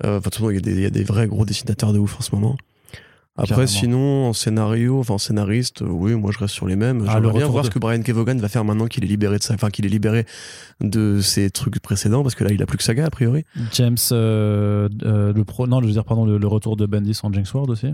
[0.04, 1.44] Euh, enfin, de toute façon, il y, a des- il y a des vrais gros
[1.44, 2.56] dessinateurs de ouf en ce moment.
[3.36, 3.66] Après, Carrément.
[3.68, 7.04] sinon, en scénario, enfin en scénariste, euh, oui, moi je reste sur les mêmes.
[7.08, 9.38] Ah, J'aimerais bien voir de- ce que Brian Kevogan va faire maintenant qu'il est libéré
[9.38, 10.26] de ça, enfin qu'il est libéré
[10.80, 13.44] de ses trucs précédents, parce que là, il a plus que Saga a priori.
[13.72, 17.18] James, euh, euh, le pro, non, je veux dire, pardon, le, le retour de Bendis
[17.22, 17.88] en Jinx World aussi.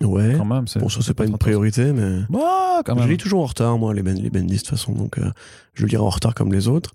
[0.00, 0.34] Ouais.
[0.38, 0.64] Quand même.
[0.76, 3.10] Bon, ça c'est pas une priorité, mais Bah, quand je même.
[3.10, 5.30] lis toujours en retard, moi, les, ben, les Bendis de toute façon, donc euh,
[5.74, 6.92] je lirai en retard comme les autres.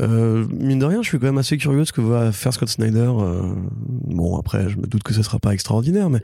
[0.00, 2.54] Euh, mine de rien, je suis quand même assez curieux de ce que va faire
[2.54, 3.10] Scott Snyder.
[3.18, 3.42] euh,
[3.80, 6.22] bon, après, je me doute que ce sera pas extraordinaire, mais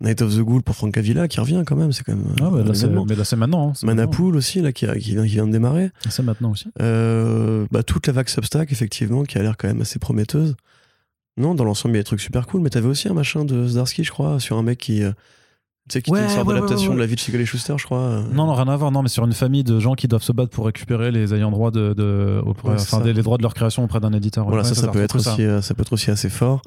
[0.00, 2.24] Night of the Ghoul pour Frank Avila qui revient quand même, c'est quand même.
[2.40, 3.70] Ah, bah, un là, mais là, c'est maintenant.
[3.70, 3.86] hein, maintenant.
[4.04, 5.90] Manapool aussi, là, qui, a- qui vient, qui vient de démarrer.
[6.08, 6.66] C'est maintenant aussi.
[6.80, 10.54] Euh, bah, toute la vague Substack, effectivement, qui a l'air quand même assez prometteuse.
[11.36, 13.44] Non, dans l'ensemble, il y a des trucs super cool, mais t'avais aussi un machin
[13.44, 15.02] de Zdarsky, je crois, sur un mec qui.
[15.88, 17.20] Tu sais, qui Ouais, était une sorte ouais, ouais, d'adaptation ouais, de la vie de
[17.20, 17.98] Siegel et Schuster, je crois.
[17.98, 18.22] euh.
[18.32, 18.92] Non, non, rien à voir.
[18.92, 21.50] Non, mais sur une famille de gens qui doivent se battre pour récupérer les ayants
[21.50, 24.12] droit de, de auprès- Ouais, c'est enfin, des- les droits de leur création auprès d'un
[24.12, 24.44] éditeur.
[24.46, 26.62] Voilà, Ouais, ça, ça, peut être aussi, euh, ça peut être aussi assez fort.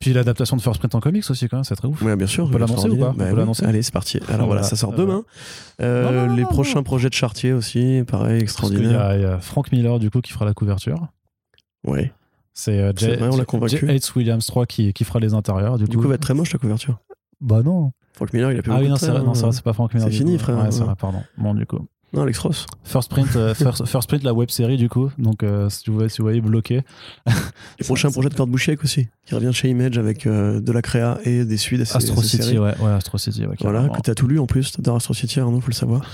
[0.00, 2.00] Puis l'adaptation de First Print en comics aussi, quand même, c'est très ouf.
[2.02, 2.44] Ouais, bien sûr.
[2.44, 3.10] On peut l'annoncer ou pas.
[3.10, 3.36] On Bah peut oui.
[3.38, 4.18] l'annoncer Allez, c'est parti.
[4.28, 4.62] Alors voilà, Voilà.
[4.62, 5.24] ça sort Euh, demain.
[5.80, 6.82] Euh, Non, non, non, les non, prochains non.
[6.84, 9.14] projets de Chartier aussi, pareil, extraordinaire.
[9.16, 11.08] il y a Frank Miller, du coup, qui fera la couverture.
[11.86, 12.12] Ouais.
[12.54, 13.78] C'est euh, C'est J- vrai, on l'a J- convaincu.
[13.78, 13.86] J.
[13.86, 14.12] H.
[14.14, 15.78] Williams 3 qui, qui fera les intérieurs.
[15.78, 16.98] Du, Du coup, va être très moche la couverture.
[17.42, 17.92] Bah non.
[18.14, 19.52] Frank Miller, il a plus Ah oui, non, c'est non, hein.
[19.52, 20.08] c'est pas Frank Miller.
[20.10, 20.42] C'est fini, coup.
[20.44, 20.58] frère.
[20.58, 21.22] Ouais, c'est vrai, pardon.
[21.36, 21.86] Bon, du coup.
[22.12, 22.66] Non, Alex Ross.
[22.84, 25.10] First Print, euh, First, First Print, la web série, du coup.
[25.16, 26.82] Donc, euh, si, vous voyez, si vous voyez bloqué.
[27.80, 30.82] Les prochains projets de Kurt Busiek aussi, qui revient chez Image avec euh, de la
[30.82, 33.46] créa et des suites à Astro City, ouais, ouais, Astro City.
[33.46, 36.04] Ouais, Voilà, que t'as tout lu en plus, t'adores Astro City, Arnaud, faut le savoir.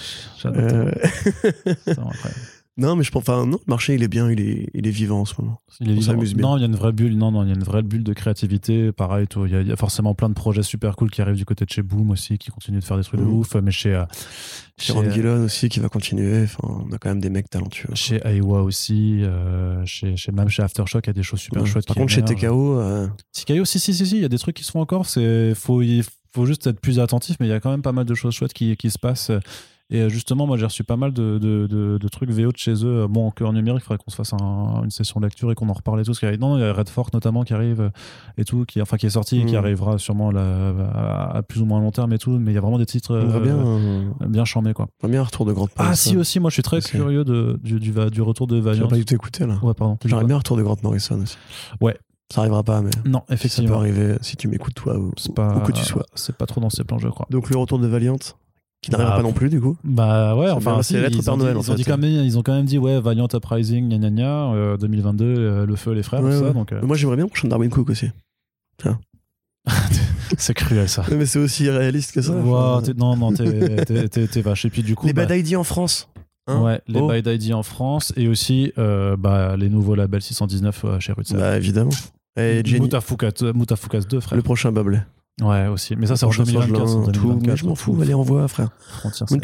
[0.40, 0.62] J'adore.
[0.62, 0.92] Euh,
[1.64, 2.40] C'est vraiment incroyable.
[2.78, 4.90] Non, mais je pense, enfin, non, le marché, il est bien, il est, il est
[4.90, 5.60] vivant en ce moment.
[5.80, 6.06] Il est On vivant.
[6.12, 6.46] s'amuse bien.
[6.46, 7.16] Non, il y a une vraie bulle.
[7.18, 8.92] Non, non, il y a une vraie bulle de créativité.
[8.92, 9.44] Pareil, tout.
[9.46, 11.44] Il y, a, il y a forcément plein de projets super cool qui arrivent du
[11.44, 13.32] côté de chez Boom aussi, qui continuent de faire des trucs de Mhm.
[13.34, 13.54] ouf.
[13.56, 14.04] Mais chez, euh,
[14.78, 16.44] Chez chez, Ron Gillon aussi, qui va continuer.
[16.44, 17.88] Enfin, on a quand même des mecs talentueux.
[17.94, 21.62] chez Aiwa aussi, euh, chez, chez, même chez Aftershock, il y a des choses super
[21.62, 21.68] Ouais.
[21.68, 21.86] chouettes.
[21.86, 22.22] Par qui contre, chez.
[22.22, 24.80] TKO, euh, TKO, si, si, si, si, il y a des trucs qui se font
[24.80, 25.06] encore.
[25.06, 27.92] C'est, faut, il faut juste être plus attentif, mais il y a quand même pas
[27.92, 29.32] mal de choses chouettes qui, qui se passent.
[29.90, 32.56] Et euh, justement, moi, j'ai reçu pas mal de, de, de, de trucs VO de
[32.58, 33.06] chez eux.
[33.08, 35.54] Bon, en cœur numérique, il faudrait qu'on se fasse un- une session de lecture et
[35.54, 36.10] qu'on en reparle et tout.
[36.10, 37.90] Parce qu'il y a- non, il y a Red Fork notamment qui arrive euh,
[38.36, 39.58] et tout, qui, enfin, qui est sorti et qui Mhm.
[39.58, 42.32] arrivera sûrement là, à, à plus ou moins long terme et tout.
[42.38, 44.88] Mais il y a vraiment des titres euh, bien, euh, bien charmés, quoi.
[45.00, 46.10] voit bien un retour de Grande Ah, Morrison.
[46.10, 46.90] si, aussi, moi, je suis très Aussi.
[46.90, 48.88] curieux de, du, du, va- du retour de J'ai Valiant.
[48.88, 49.58] pas du tout écouté là.
[49.62, 49.96] Ouais, pardon.
[50.04, 51.38] J'aimerais bien un retour de Grant Morrison aussi.
[51.80, 51.96] Ouais.
[52.30, 53.78] Ça arrivera pas, mais Non, ça peut effectivement.
[53.78, 56.04] arriver si tu m'écoutes toi ou, C'est pas, où que tu sois.
[56.14, 57.26] C'est pas trop dans ses plans, je crois.
[57.30, 58.18] Donc le retour de Valiant,
[58.82, 59.76] qui n'arrivera Bah, pas non plus du coup.
[59.84, 61.90] Bah ouais, enfin, si, c'est lettre ils, ont dit, Noël, en ils, ont dit fait.
[61.90, 65.24] quand même, ils ont quand même dit, ouais, Valiant Uprising, gna gna gna, euh, 2022,
[65.24, 66.52] euh, le feu, les frères, Ouais, tout ça.
[66.52, 68.10] Donc, euh, Moi j'aimerais bien le prochain Darwin Cook aussi.
[70.38, 71.04] c'est cruel ça.
[71.10, 72.32] Mais c'est aussi réaliste que ça.
[72.84, 74.64] T'es- non, non, t'es- vache.
[74.64, 76.08] Et puis du coup, Les bah, Bad ID en France.
[76.46, 77.08] hein ouais, les Oh.
[77.08, 81.36] Bad ID en France et aussi bah, les nouveaux labels 619 euh, chez Rutsa.
[81.36, 81.90] Bah évidemment.
[82.38, 84.36] Et Jenny, Moutafukas Moutafukas 2, frère.
[84.36, 85.00] le prochain Bablet.
[85.40, 85.94] Ouais, aussi.
[85.96, 86.88] Mais ça, c'est en prochain 2024.
[86.88, 87.20] Sorgelin, c'est en tout.
[87.20, 88.70] 2024, Mais je m'en fous, allez, envoie, frère.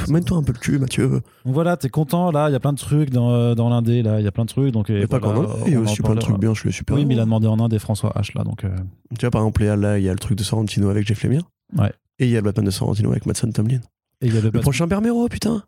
[0.08, 1.08] Mène-toi un peu le cul, Mathieu.
[1.08, 4.02] Donc voilà, t'es content là, il y a plein de trucs dans, euh, dans l'Indé,
[4.02, 4.72] là, il y a plein de trucs.
[4.72, 6.38] Donc, Il et n'y a pas qu'en Inde, il y a aussi plein de trucs
[6.38, 6.96] bien, je le super.
[6.96, 8.64] Oui, mais il a demandé en Inde et François H là, donc.
[8.64, 8.70] euh,
[9.18, 11.22] Tu vois, par exemple, là, là, il y a le truc de Sorrentino avec Jeff
[11.22, 11.42] Lemire.
[11.78, 11.92] Ouais.
[12.18, 13.80] Et il y a le Batman de Sorrentino avec Madsen Tomlin.
[14.20, 15.62] Et il y a le, Le prochain Bermero, putain.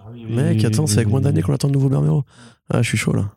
[0.00, 2.24] Ah oui, oui, Mec, attends, oui, c'est avec moins d'années qu'on attend le nouveau Bermero.
[2.70, 3.30] Ah, je suis chaud là.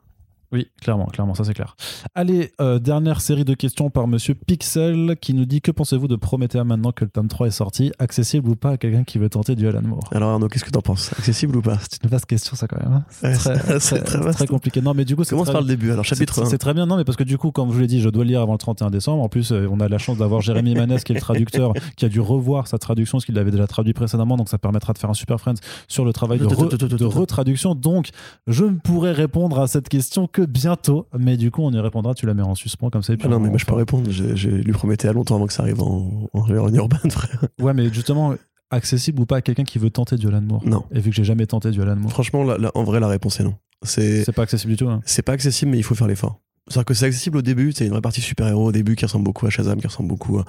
[0.51, 1.75] Oui, clairement, clairement, ça c'est clair.
[2.13, 6.15] Allez, euh, dernière série de questions par Monsieur Pixel qui nous dit que pensez-vous de
[6.15, 7.91] Promethea maintenant que le tome 3 est sorti?
[7.99, 10.69] Accessible ou pas à quelqu'un qui veut tenter du Alan Moore Alors Arnaud, qu'est-ce que
[10.69, 11.11] t'en penses?
[11.13, 11.77] Accessible ou pas?
[11.89, 12.93] C'est une vaste question ça quand même.
[12.93, 13.03] hein.
[13.09, 14.37] C'est Ouais, très, très, très vaste.
[14.37, 14.81] très compliqué.
[14.81, 15.91] Non, mais du coup, Commence par le début.
[15.91, 16.45] Alors, chapitre C'est 1.
[16.45, 18.09] c'est très bien, non, mais parce que du coup, comme je vous l'ai dit, je
[18.09, 19.23] dois le lire avant le 31 décembre.
[19.23, 22.05] En plus, euh, on a la chance d'avoir Jérémy Manès, qui est le traducteur, qui
[22.05, 24.97] a dû revoir sa traduction, parce qu'il l'avait déjà traduit précédemment, donc ça permettra de
[24.99, 25.57] faire un super friend
[25.87, 27.75] sur le travail de, re- de retraduction.
[27.75, 28.09] Donc,
[28.47, 32.13] je ne pourrai répondre à cette question que bientôt, mais du coup, on y répondra.
[32.13, 33.13] Tu la mets en suspens comme ça.
[33.13, 34.09] Et puis Ah non, on- mais moi je peux on- répondre.
[34.11, 37.45] J'ai lui promettais à longtemps avant que ça arrive en, en, en urban, frère.
[37.61, 38.35] Ouais, mais justement,
[38.71, 40.63] accessible ou pas à quelqu'un qui veut tenter du Alan Moore.
[40.65, 40.83] Non.
[40.91, 43.07] Et vu que j'ai jamais tenté du Alan Moore, Franchement, là, là, en vrai, la
[43.07, 43.55] réponse est non.
[43.83, 44.87] C'est pas accessible du tout.
[44.89, 45.01] hein.
[45.05, 46.39] c'est pas accessible, mais il faut faire l'effort.
[46.67, 49.23] C'est-à-dire que c'est accessible au début, c'est une vraie partie super-héros au début qui ressemble
[49.25, 50.45] beaucoup à Shazam, qui ressemble beaucoup à,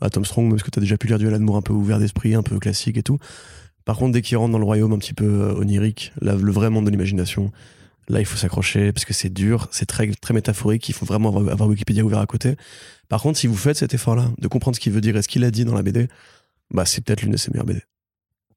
[0.00, 1.72] à Tom Strong, même parce que t'as déjà pu lire du Alan Moore un peu
[1.72, 3.18] ouvert d'esprit, un peu classique et tout.
[3.84, 6.52] Par contre, dès qu'il rentre dans le royaume un petit peu euh, onirique, là, le
[6.52, 7.50] vrai monde de l'imagination,
[8.08, 11.28] là, il faut s'accrocher parce que c'est dur, c'est très, très métaphorique, il faut vraiment
[11.28, 12.56] avoir, avoir Wikipédia ouvert à côté.
[13.08, 15.28] Par contre, si vous faites cet effort-là, de comprendre ce qu'il veut dire et ce
[15.28, 16.08] qu'il a dit dans la BD,
[16.70, 17.82] bah, c'est peut-être l'une de ses meilleures BD.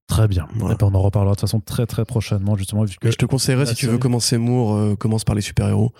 [0.07, 0.47] Très bien.
[0.55, 0.75] Voilà.
[0.75, 3.25] Et on en reparlera de toute façon très très prochainement, justement, vu que Je te
[3.25, 5.93] conseillerais, si tu veux commencer Moore, euh, commence par les super-héros.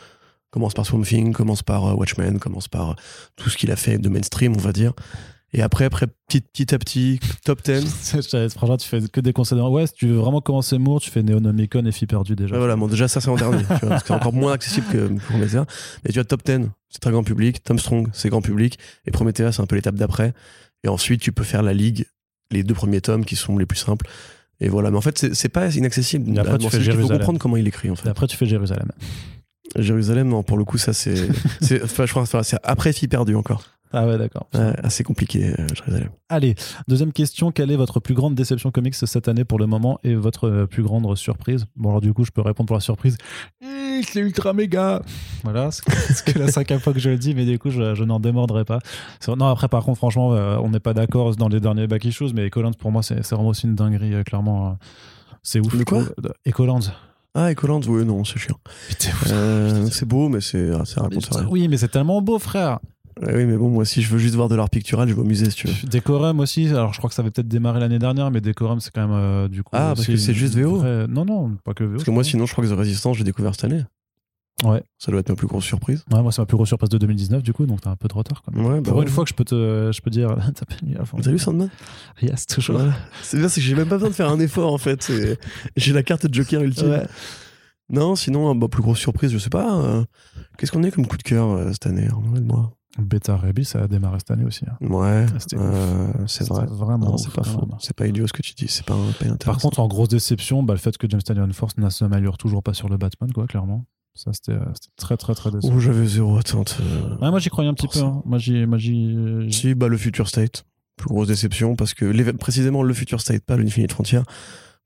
[0.52, 2.94] Commence par Swamp Thing, commence par euh, Watchmen, commence par euh,
[3.36, 4.94] tout ce qu'il a fait de mainstream, on va dire.
[5.54, 8.16] Et après, après petit, petit à petit, top 10.
[8.22, 9.60] Je t'avais- Franchement, tu fais que des conseils.
[9.60, 12.54] Ouais, si tu veux vraiment commencer Moore, tu fais Neonomicon et Fille perdue déjà.
[12.54, 13.58] Ouais, voilà, bon, déjà, ça, c'est en dernier.
[13.64, 15.66] tu vois, parce que c'est encore moins accessible que Prometheus.
[16.06, 17.64] Mais tu as top 10, c'est très grand public.
[17.64, 18.78] Tom Strong, c'est grand public.
[19.08, 20.34] Et Prometheus, c'est un peu l'étape d'après.
[20.84, 22.06] Et ensuite, tu peux faire la ligue,
[22.52, 24.08] les deux premiers tomes qui sont les plus simples.
[24.62, 26.32] Et voilà, mais en fait, c'est c'est pas inaccessible.
[26.36, 27.18] Et après, tu Bon, fais faut Jérusalem.
[27.18, 28.10] comprendre comment il écrit, en Et fait.
[28.10, 28.90] après, tu fais Jérusalem.
[29.76, 31.16] Jérusalem, non, pour le coup, ça, c'est.
[31.62, 33.64] c'est- Enfin, je crois c'est après Fille perdue encore.
[33.92, 34.48] Ah ouais, d'accord.
[34.54, 36.10] Ouais, assez compliqué, euh, Jérusalem.
[36.30, 36.56] Allez,
[36.88, 37.52] deuxième question.
[37.52, 40.66] Quelle est votre plus grande déception comics cette année pour le moment et votre euh,
[40.68, 41.66] plus grande surprise?
[41.76, 43.18] Bon, alors du coup, je peux répondre pour la surprise.
[43.64, 45.02] Eh, C'est ultra méga
[45.44, 45.84] Voilà, c'est
[46.34, 48.64] que la cinquième fois que je le dis, mais du coup, je, je n'en démordrai
[48.64, 48.80] pas.
[49.28, 52.34] Non, après, par contre, franchement, euh, on n'est pas d'accord dans les derniers back issues,
[52.36, 54.78] mais Ecoland, pour moi, c'est vraiment aussi une dinguerie, euh, clairement.
[55.42, 55.76] C'est ouf.
[55.76, 56.04] De quoi?
[56.48, 56.80] Ecoland.
[57.34, 58.60] Ah, Ecoland, oui, non, c'est chiant.
[59.00, 61.48] C'est beau, mais c'est, raconte rien.
[61.50, 62.80] Oui, mais c'est tellement beau, frère.
[63.22, 65.20] Ouais, oui, mais bon, moi, si je veux juste voir de l'art pictural, je vais
[65.22, 65.88] au musée, si tu veux.
[65.90, 68.92] Decorum aussi, alors je crois que ça avait peut-être démarré l'année dernière, mais Decorum c'est
[68.94, 69.72] quand même euh, du coup.
[69.74, 70.78] Ah, parce que c'est juste VO?
[70.78, 71.92] vraie- Non, non, pas que VO.
[71.94, 73.84] Parce que moi, sinon, je crois que The Resistance, j'ai découvert cette année.
[74.66, 74.84] Ouais.
[74.98, 76.04] Ça doit être ma plus grosse surprise.
[76.12, 78.10] Ouais, moi c'est ma plus grosse surprise de 2019 du coup, donc t'as un peu
[78.10, 78.66] de retard quand même.
[78.66, 79.04] Ouais, bah Pour ouais.
[79.04, 81.18] une fois que je peux te, je peux dire, t'as pas mis à fond.
[81.22, 81.70] T'as lu Sandman?
[82.22, 82.76] Yes, toujours.
[82.78, 82.94] Voilà.
[83.24, 85.10] C'est bien, c'est que j'ai même pas besoin de faire un effort, en fait.
[85.78, 86.90] J'ai la carte de Joker ultime.
[86.90, 87.06] Ouais.
[87.90, 89.78] Non, sinon, bah, plus grosse surprise, je sais pas.
[89.82, 90.04] euh,
[90.58, 92.10] Qu'est-ce qu'on a comme coup de cœur euh, cette année?
[92.44, 94.66] Moi Beta Rebis, ça a démarré cette année aussi.
[94.68, 94.76] hein.
[94.86, 96.66] Ouais, euh, c'est vrai.
[96.68, 97.18] Vraiment.
[97.18, 97.68] C'est pas faux.
[97.80, 98.68] C'est pas idiot ce que tu dis.
[98.68, 99.38] C'est pas, pas intéressant.
[99.46, 102.64] Par contre, en grosse déception, bah, le fait que James Tynion Force ne s'améliore toujours
[102.64, 103.86] pas sur le Batman, quoi, clairement.
[104.16, 104.66] Ça, c'était euh,
[104.98, 105.76] très, très, très décevant.
[105.76, 106.78] Oh, j'avais zéro attente.
[106.82, 108.02] euh, moi, j'y croyais un petit pour peu.
[108.02, 108.22] hein.
[108.26, 108.66] Moi, j'y.
[108.80, 110.66] j'y- Si, bah, le Future State.
[110.98, 114.20] Plus grosse déception parce que, précisément, le Future State, pas l'Infinite Frontier.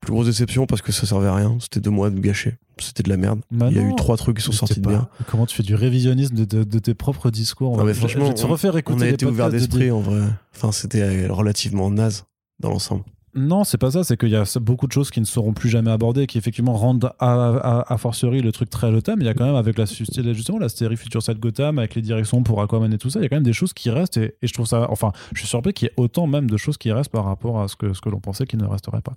[0.04, 1.56] Plus grosse déception parce que ça servait à rien.
[1.60, 2.56] C'était deux mois de gâché.
[2.78, 3.40] C'était de la merde.
[3.50, 3.90] Bah Il y a non.
[3.92, 5.08] eu trois trucs qui sont Mais sortis de bien.
[5.28, 8.32] Comment tu fais du révisionnisme de, de- de tes propres discours Non, mais franchement, je
[8.42, 10.22] te refaire écouter On a été ouvert d'esprit en vrai.
[10.54, 12.24] Enfin, c'était relativement naze
[12.60, 13.04] dans l'ensemble.
[13.36, 14.04] Non, c'est pas ça.
[14.04, 16.74] C'est qu'il y a beaucoup de choses qui ne seront plus jamais abordées, qui effectivement
[16.74, 19.14] rendent à, à, le truc très haletant.
[19.16, 21.94] Mais il y a quand même avec la justement la série Future Side Gotham, avec
[21.94, 23.90] les directions pour Aquaman et tout ça, il y a quand même des choses qui
[23.90, 24.18] restent.
[24.18, 26.56] Et, et je trouve ça, enfin, je suis surpris qu'il y ait autant même de
[26.56, 29.02] choses qui restent par rapport à ce que ce que l'on pensait qu'il ne resterait
[29.02, 29.14] pas.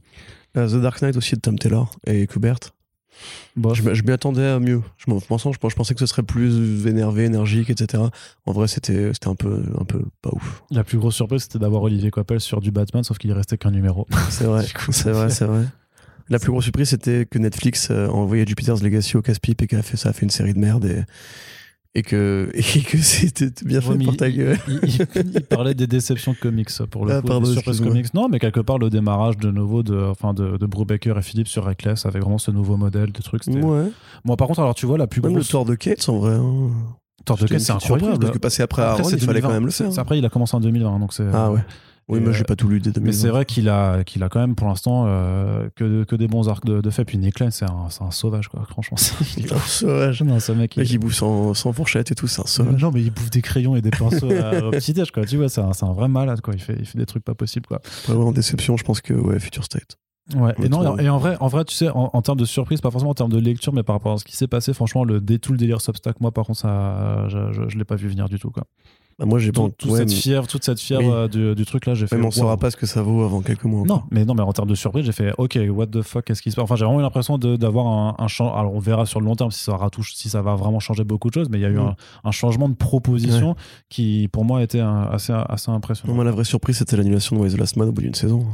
[0.58, 2.60] Euh, The Dark Knight aussi de Tom Taylor et Kubert.
[3.74, 4.82] Je, je m'y attendais à mieux.
[4.98, 8.04] Je, pensant, je, je pensais que ce serait plus énervé, énergique, etc.
[8.46, 10.64] En vrai, c'était un peu, un peu pas ouf.
[10.72, 13.72] la plus grosse surprise, c'était d'avoir Olivier Coppel sur du Batman, sauf qu'il restait qu'un
[13.72, 14.08] numéro.
[14.30, 15.66] C'est vrai, c'est vrai, c'est vrai.
[16.30, 19.68] La plus grosse surprise, c'était que Netflix euh, a envoyé Jupiter's Legacy au casse-pipe et
[19.68, 21.04] que ça a fait une série de merde et,
[21.98, 24.58] et que, et que c'était bien fait Ouais, pour il- ta gueule.
[24.68, 28.14] il, il- il parlait des déceptions comics pour le Ah, coup, pardon, des comics.
[28.14, 31.48] Non, mais quelque part le démarrage de nouveau de, enfin de, de Brubaker et Philippe
[31.48, 33.44] sur Reckless avec vraiment ce nouveau modèle de trucs.
[33.44, 33.92] c'était- Ouais.
[34.24, 36.20] Moi, par contre, alors tu vois la plus Même le grosse tour de Kate, en
[36.20, 36.34] vrai.
[36.36, 36.70] hein.
[37.26, 38.20] De une c'est petite surprise, incroyable.
[38.20, 39.48] Parce que passer après, Après, Aaron, il fallait 2020.
[39.48, 39.90] quand même le faire.
[40.00, 41.26] Après, il a commencé en 2020, donc c'est.
[41.34, 41.60] Ah ouais.
[42.10, 43.06] Oui, Et, moi, euh, j'ai pas tout lu dès 2020.
[43.06, 46.28] Mais c'est vrai qu'il a, qu'il a quand même pour l'instant euh, que, que des
[46.30, 47.04] bons arcs de, de fait.
[47.04, 48.64] Puis Nick Lane, c'est un, un sauvage, quoi.
[48.70, 50.22] Franchement, c'est Il est un sauvage.
[50.24, 50.78] non, ce mec.
[50.78, 52.82] Il- il bouffe sans, sans fourchette et tout, c'est un sauvage.
[52.82, 55.26] Non, mais il bouffe des crayons et des pinceaux à- au petit déj, quoi.
[55.26, 56.54] Tu vois, c'est un, un vrai malade, quoi.
[56.54, 57.82] Il fait, il fait des trucs pas possibles, quoi.
[58.08, 59.98] Vraiment en déception, je pense que, ouais, Future State.
[60.36, 62.82] Ouais, et, non, et en vrai, en vrai, tu sais, en, en termes de surprise,
[62.82, 65.06] pas forcément en termes de lecture, mais par rapport à ce qui s'est passé, franchement,
[65.06, 68.10] le, tout le délire Substack, moi, par contre, ça, je, je, je l'ai pas vu
[68.10, 68.64] venir du tout, quoi.
[69.20, 69.62] Bah, moi, j'ai pas.
[69.62, 71.12] Tout- toute ouais, cette mais- fièvre, toute cette fièvre Oui.
[71.12, 72.16] euh, du, du truc là, j'ai fait.
[72.16, 72.32] Même on wow.
[72.32, 73.84] saura pas ce que ça vaut avant quelques mois.
[73.88, 76.42] Non, mais non, mais en termes de surprise, j'ai fait OK, what the fuck, qu'est-ce
[76.44, 76.64] qui se passe?
[76.66, 78.56] Enfin, j'ai vraiment eu l'impression d'avoir un, un changement.
[78.56, 81.04] Alors, on verra sur le long terme si ça ratouche, si ça va vraiment changer
[81.04, 81.80] beaucoup de choses, mais il y a eu Mm.
[81.80, 81.96] un,
[82.26, 83.56] un changement de proposition
[83.90, 86.14] qui, pour moi, était un- assez, assez Non, impressionnant.
[86.14, 88.46] moi, la vraie surprise, c'était l'annulation de the Last Man au bout d'une saison.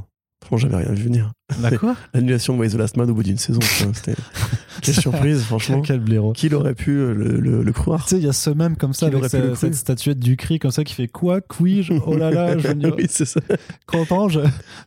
[0.46, 1.32] Franchement, j'avais rien vu venir.
[1.62, 4.16] D'accord L'annulation de Why the Last Man au bout d'une saison, c'était.
[4.82, 5.82] Quelle surprise, franchement.
[5.82, 6.34] Quel blaireau.
[6.34, 8.76] Qui l'aurait pu euh, le, le- le croire Tu sais, il y a ce même
[8.76, 9.24] comme ça avec
[9.56, 12.68] cette statuette du cri comme ça qui fait quoi, quij, oh là là, je
[12.98, 13.40] Oui, c'est ça.
[13.86, 14.40] content, je-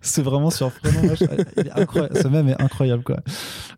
[0.03, 1.01] c'est vraiment surprenant.
[1.75, 2.19] incroyable.
[2.21, 3.19] Ce même est incroyable, quoi.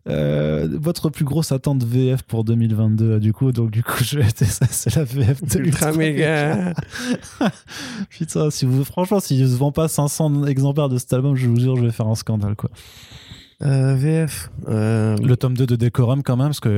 [0.08, 4.28] Euh, votre plus grosse attente VF pour 2022, du coup, donc du coup, je vais
[4.46, 6.72] ça, c'est la VF de Ultra méga.
[8.08, 11.46] Putain, si vous, franchement, s'il ne se vend pas 500 exemplaires de cet album, je
[11.48, 12.70] vous je vais faire un scandale, quoi.
[13.64, 14.50] Euh, VF.
[14.68, 16.70] euh, Le tome 2 de Decorum, quand même, parce qu'il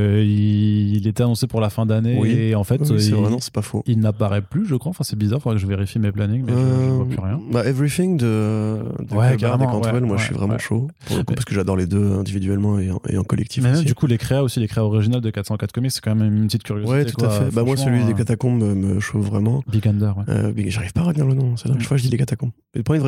[0.97, 2.17] il était annoncé pour la fin d'année.
[2.19, 2.31] Oui.
[2.31, 3.83] Et en fait, oui, c'est il, vrai, non, pas faux.
[3.87, 4.89] il n'apparaît plus, je crois.
[4.91, 7.07] Enfin, c'est bizarre, il faudrait que je vérifie mes plannings, mais je, je Euh, vois
[7.07, 7.39] plus rien.
[7.53, 10.89] Bah, Everything de, de Ouais, carrément, et Cantwell, ouais, moi je suis vraiment chaud.
[11.05, 13.63] Pour le coup, Mais- parce que j'adore les deux individuellement et en, et en collectif
[13.63, 13.85] Mais même, aussi.
[13.87, 16.47] du coup, les créas aussi, les créas originales de 404 Comics, c'est quand même une
[16.47, 16.91] petite curiosité.
[16.93, 17.29] ouais, tout quoi.
[17.29, 17.55] à fait.
[17.55, 19.63] Bah, moi, celui des catacombes me, chauffe vraiment.
[19.71, 20.55] Big Under, ouais.
[20.71, 21.57] J'arrive pas à retenir le nom.
[21.59, 21.81] C'est la Mm.
[21.83, 22.53] fois je dis les catacombes.
[22.73, 22.99] Parce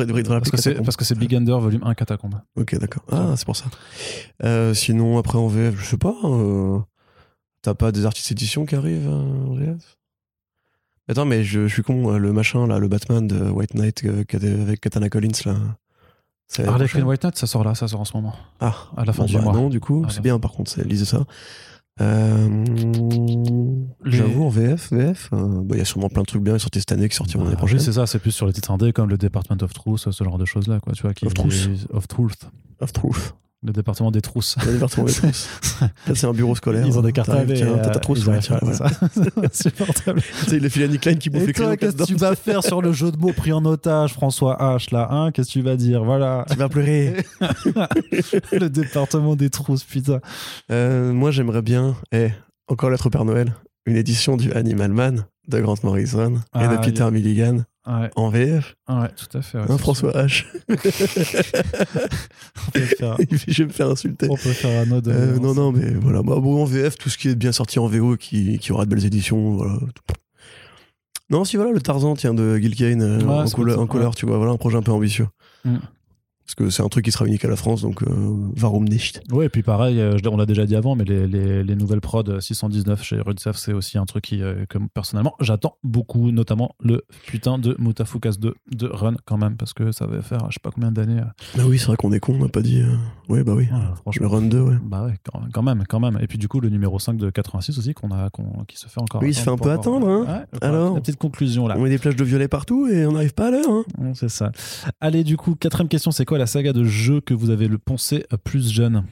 [0.51, 0.85] que c'est catacombes.
[0.85, 2.35] parce que c'est Big Under volume 1 Catacombe.
[2.55, 3.03] Ok, d'accord.
[3.11, 3.62] Ah, c'est pour ça.
[4.43, 6.15] Euh, sinon, après en VF, je sais pas.
[6.23, 6.79] euh,
[7.61, 9.97] T'as pas des artistes éditions qui arrivent euh, en VF
[11.09, 12.17] Attends, mais je, je suis con.
[12.17, 15.55] Le machin, là, le Batman de White Knight qui avec Katana Collins, là.
[16.57, 18.33] L'année Harley Quinn White Knight, ça sort là, ça sort en ce moment.
[18.59, 19.53] Ah, À la fin bon, du bah mois.
[19.53, 21.25] Non, du coup, À c'est bien par contre, lisez ça.
[22.01, 22.63] Euh,
[24.03, 26.57] Les- J'avoue, en VF, VF, euh, bah, il y a sûrement plein de trucs bien
[26.59, 27.79] sortis cette année qui sortiront l'année Bah, prochaine.
[27.79, 30.23] oui, c'est ça, c'est plus sur les titres indés comme le Department of Truth, ce
[30.23, 31.13] genre de choses-là, quoi, tu vois.
[31.13, 31.87] Qui, Of Truth.
[31.91, 32.49] Of Truth.
[32.79, 33.35] Of Truth.
[33.65, 34.57] Le département des trousses.
[34.65, 35.47] Le département des trousses.
[36.13, 36.85] C'est un bureau scolaire.
[36.85, 38.89] Ils ont des cartes à T'arrives, tiens, T'as ta trousse, ouais, tiens, voilà.
[39.13, 40.21] C'est insupportable.
[40.43, 42.15] Tu sais, il a filé à Nick Klein qui bouffe les crayons qu'est-ce que tu
[42.15, 45.47] vas faire sur le jeu de mots pris en otage, François H, là, hein Qu'est-ce
[45.47, 46.45] que tu vas dire Voilà.
[46.49, 47.15] Tu vas pleurer.
[48.51, 50.19] le département des trousses, putain.
[50.71, 52.31] Euh, moi, j'aimerais bien, eh,
[52.67, 53.53] encore lettre au Père Noël,
[53.85, 57.09] une édition du Animal Man de Grant Morrison et de Peter.
[57.11, 58.75] Milligan Ouais, en VF.
[58.87, 59.57] ouais, tout à fait.
[59.57, 60.45] ouais, Hein, François H.
[62.97, 64.27] faire, je vais me faire insulter.
[64.29, 65.09] on peut faire un autre.
[65.11, 66.21] Euh, non, non, mais voilà.
[66.23, 68.85] Bah, bon, en VF, tout ce qui est bien sorti en VO, qui, qui aura
[68.85, 69.79] de belles éditions, voilà.
[71.29, 73.83] Non, si, voilà, le Tarzan, tiens, de Gil Kane, euh, Ouais, en, c'est couleur, cool,
[73.83, 75.27] en couleur, tu vois, voilà, un projet un peu ambitieux.
[75.65, 75.77] Mm.
[76.45, 79.21] Parce que c'est un truc qui sera unique à la France, donc euh, warum nicht
[79.31, 82.01] Ouais, et puis pareil, euh, on l'a déjà dit avant, mais les, les, les nouvelles
[82.01, 86.31] prod euh, 619 chez Rudsef, c'est aussi un truc qui, euh, que personnellement, j'attends beaucoup,
[86.31, 90.47] notamment le putain de Mutafukas 2 de Run quand même, parce que ça va faire
[90.49, 91.21] je sais pas combien d'années.
[91.21, 92.83] euh, Ah oui, c'est vrai qu'on est con, on n'a pas dit.
[93.29, 93.67] Oui, bah oui.
[94.05, 94.27] ouais, Le.
[94.27, 94.75] Run 2, ouais.
[94.83, 96.17] Bah ouais, quand, quand même, quand même.
[96.21, 98.87] Et puis du coup, le numéro 5 de 86 aussi, qu'on a, qu'on- qui se
[98.87, 99.21] fait encore.
[99.21, 100.25] Oui, il se fait un peu avoir- attendre, hein.
[100.51, 101.75] Ouais, Alors La petite conclusion là.
[101.77, 103.69] On met des plages de violet partout et on n'arrive pas à l'heure.
[103.69, 103.83] Hein.
[103.97, 104.51] Mm, C'est ça.
[104.99, 107.77] Allez, du coup, quatrième question, c'est quoi la saga de jeux que vous avez le
[107.77, 109.03] pensé plus jeune?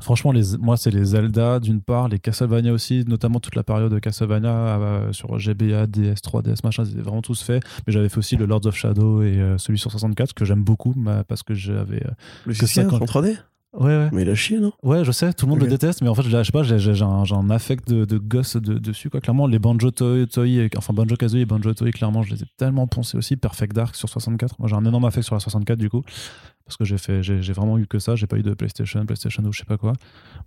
[0.00, 3.92] Franchement, les, moi, c'est les Zelda d'une part, les Castlevania aussi, notamment toute la période
[3.92, 7.62] de Castlevania euh, sur GBA, DS, 3DS, machin, ils étaient vraiment tous faits.
[7.86, 10.62] Mais j'avais fait aussi le Lords of Shadow et euh, celui sur 64 que j'aime
[10.62, 12.06] beaucoup bah, parce que j'avais.
[12.06, 12.10] euh,
[12.46, 13.08] Le Que 6 en 50.
[13.08, 13.36] 3D
[13.72, 14.08] Ouais, ouais.
[14.12, 14.72] Mais il a chié, non?
[14.82, 16.62] Ouais, je sais, tout le monde le déteste, mais en fait, je je sais pas,
[16.64, 19.20] j'ai un, affect de, de gosse de- dessus, quoi.
[19.20, 22.46] Clairement, les Banjo Toy, Toy- enfin Banjo Kazooie et Banjo Toy, clairement, je les ai
[22.56, 23.36] tellement poncés aussi.
[23.36, 24.56] Perfect Dark sur 64.
[24.58, 26.02] Moi, j'ai un énorme affect sur la 64, du coup,
[26.70, 28.14] parce que j'ai fait, j'ai vraiment eu que ça.
[28.16, 29.92] J'ai pas eu de PlayStation, PlayStation ou je sais pas quoi,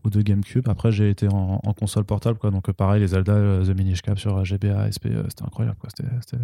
[0.05, 0.67] ou de GameCube.
[0.69, 2.49] Après, j'ai été en, en console portable, quoi.
[2.49, 5.77] Donc, euh, pareil, les Zelda, euh, The Minish Cap sur euh, GBA, SP, c'était incroyable,
[5.79, 5.89] quoi.
[5.95, 6.43] C'était, c'était-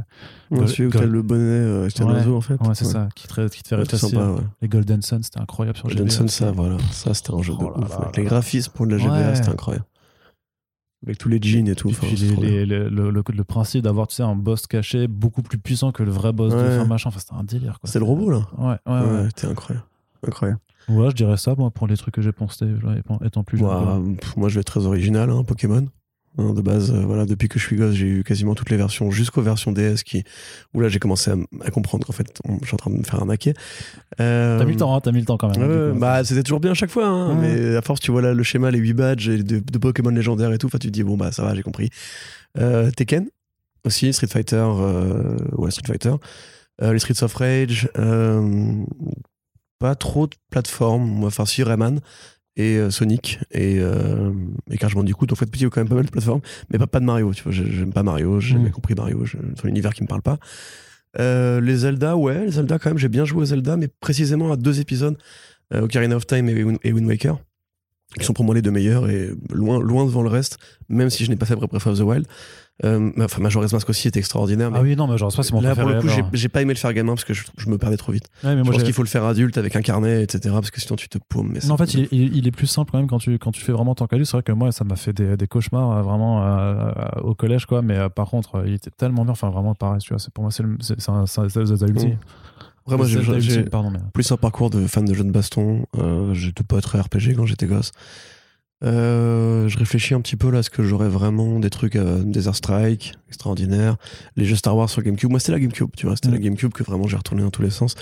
[0.51, 2.27] Ouais, Celui où le bonnet, euh, c'était un Ouais.
[2.27, 2.55] en fait.
[2.61, 4.35] Ouais, c'est ça, qui te, qui te fait rétrécir.
[4.61, 6.01] Les Golden Sun, c'était incroyable sur GBA.
[6.03, 6.35] Johnson, aussi.
[6.35, 6.77] ça, voilà.
[6.91, 7.89] Ça, c'était un jeu de Oh ouf.
[7.89, 9.85] là Avec là les graphismes pour de la GBA, c'était incroyable.
[11.05, 11.87] Avec tous les jeans et tout.
[11.89, 14.67] Et enfin, c'est les- les- le, le- le- le principe d'avoir tu sais, un boss
[14.67, 17.79] caché beaucoup plus puissant que le vrai boss de fin machin, enfin, c'était un délire.
[17.79, 17.87] quoi.
[17.87, 19.01] C'était le robot, là Ouais, ouais, ouais.
[19.21, 19.85] Ouais, c'était incroyable.
[20.27, 20.59] Incroyable.
[20.89, 22.65] Ouais, je dirais ça moi, pour les trucs que j'ai pensé
[23.23, 24.17] étant plus jeune.
[24.35, 25.87] Moi, je vais être très original, hein, Pokémon.
[26.37, 28.77] Hein, de base, euh, voilà, depuis que je suis gosse, j'ai eu quasiment toutes les
[28.77, 30.23] versions jusqu'aux versions DS qui,
[30.73, 33.03] où là, j'ai commencé à, comprendre qu'en fait, on- je suis en train de me
[33.03, 33.53] faire arnaquer.
[34.21, 35.67] Euh, T'as mis le temps, hein, t'as mis le temps quand même.
[35.67, 35.99] Du coup.
[35.99, 37.55] bah c'était toujours bien à chaque fois, hein, Ouais.
[37.71, 40.11] mais à force tu vois là le schéma, les 8 badges et de, de Pokémon
[40.11, 41.89] légendaires et tout, tu te dis bon bah ça va, j'ai compris.
[42.57, 43.27] Euh, Tekken
[43.83, 46.13] aussi, Street Fighter, euh, ouais Street Fighter,
[46.81, 47.89] les Streets of Rage,
[49.79, 51.99] pas trop de plateformes, enfin si Rayman
[52.55, 54.31] et euh, Sonic et, euh,
[54.69, 56.41] et Crash Bandicoot, en fait petit il y a quand même pas mal de plateformes,
[56.71, 59.23] mais pas, pas de Mario, tu vois, j'ai- j'aime pas Mario, j'ai jamais compris Mario,
[59.25, 60.37] c'est un univers qui me parle pas.
[61.19, 64.51] Euh, les Zelda, ouais, les Zelda quand même, j'ai bien joué aux Zelda, mais précisément
[64.51, 65.17] à deux épisodes,
[65.73, 67.39] euh, Ocarina of Time et, Wind- et Wind Waker,
[68.19, 70.57] qui sont pour moi les deux meilleurs et loin, loin devant le reste,
[70.89, 72.27] même si je n'ai pas fait Breath of the Wild.
[72.85, 74.69] Euh, enfin, Majora's Mask aussi était extraordinaire.
[74.73, 76.61] Ah mais oui, non, genre, ça, c'est mon là, pour le coup, j'ai j'ai pas
[76.61, 78.27] aimé le faire gamin parce que je, je me perdais trop vite.
[78.43, 80.49] Ouais, mais je moi, pense j'ai- qu'il faut le faire adulte avec un carnet, etc.
[80.55, 81.49] Parce que sinon, tu te paumes.
[81.51, 83.51] Mais Non, en fait, il est, il- est plus simple quand même quand tu, quand
[83.51, 84.23] tu fais vraiment ton calu.
[84.23, 87.35] C'est vrai que moi, ça m'a fait des, des cauchemars euh, vraiment euh, euh, au
[87.35, 87.81] collège, quoi.
[87.81, 89.33] Mais euh, par contre, il était tellement bien.
[89.33, 90.19] Enfin, vraiment pareil, tu vois.
[90.19, 92.17] C'est pour moi, c'est le- c'est c'est un ultime.
[92.85, 93.99] Après, moi, j'ai- j'ai pardon, mais.
[94.13, 95.85] plus un parcours de fan de jeux de baston.
[96.31, 97.91] J'étais pas très RPG quand j'étais gosse.
[98.81, 102.47] Euh, je réfléchis un petit peu là, est-ce que j'aurais vraiment des trucs, euh, des
[102.47, 103.97] Air Strike, extraordinaires,
[104.37, 105.29] les jeux Star Wars sur GameCube.
[105.29, 106.33] Moi, c'était la GameCube, tu vois, c'était Mm.
[106.33, 107.95] la GameCube que vraiment j'ai retourné dans tous les sens.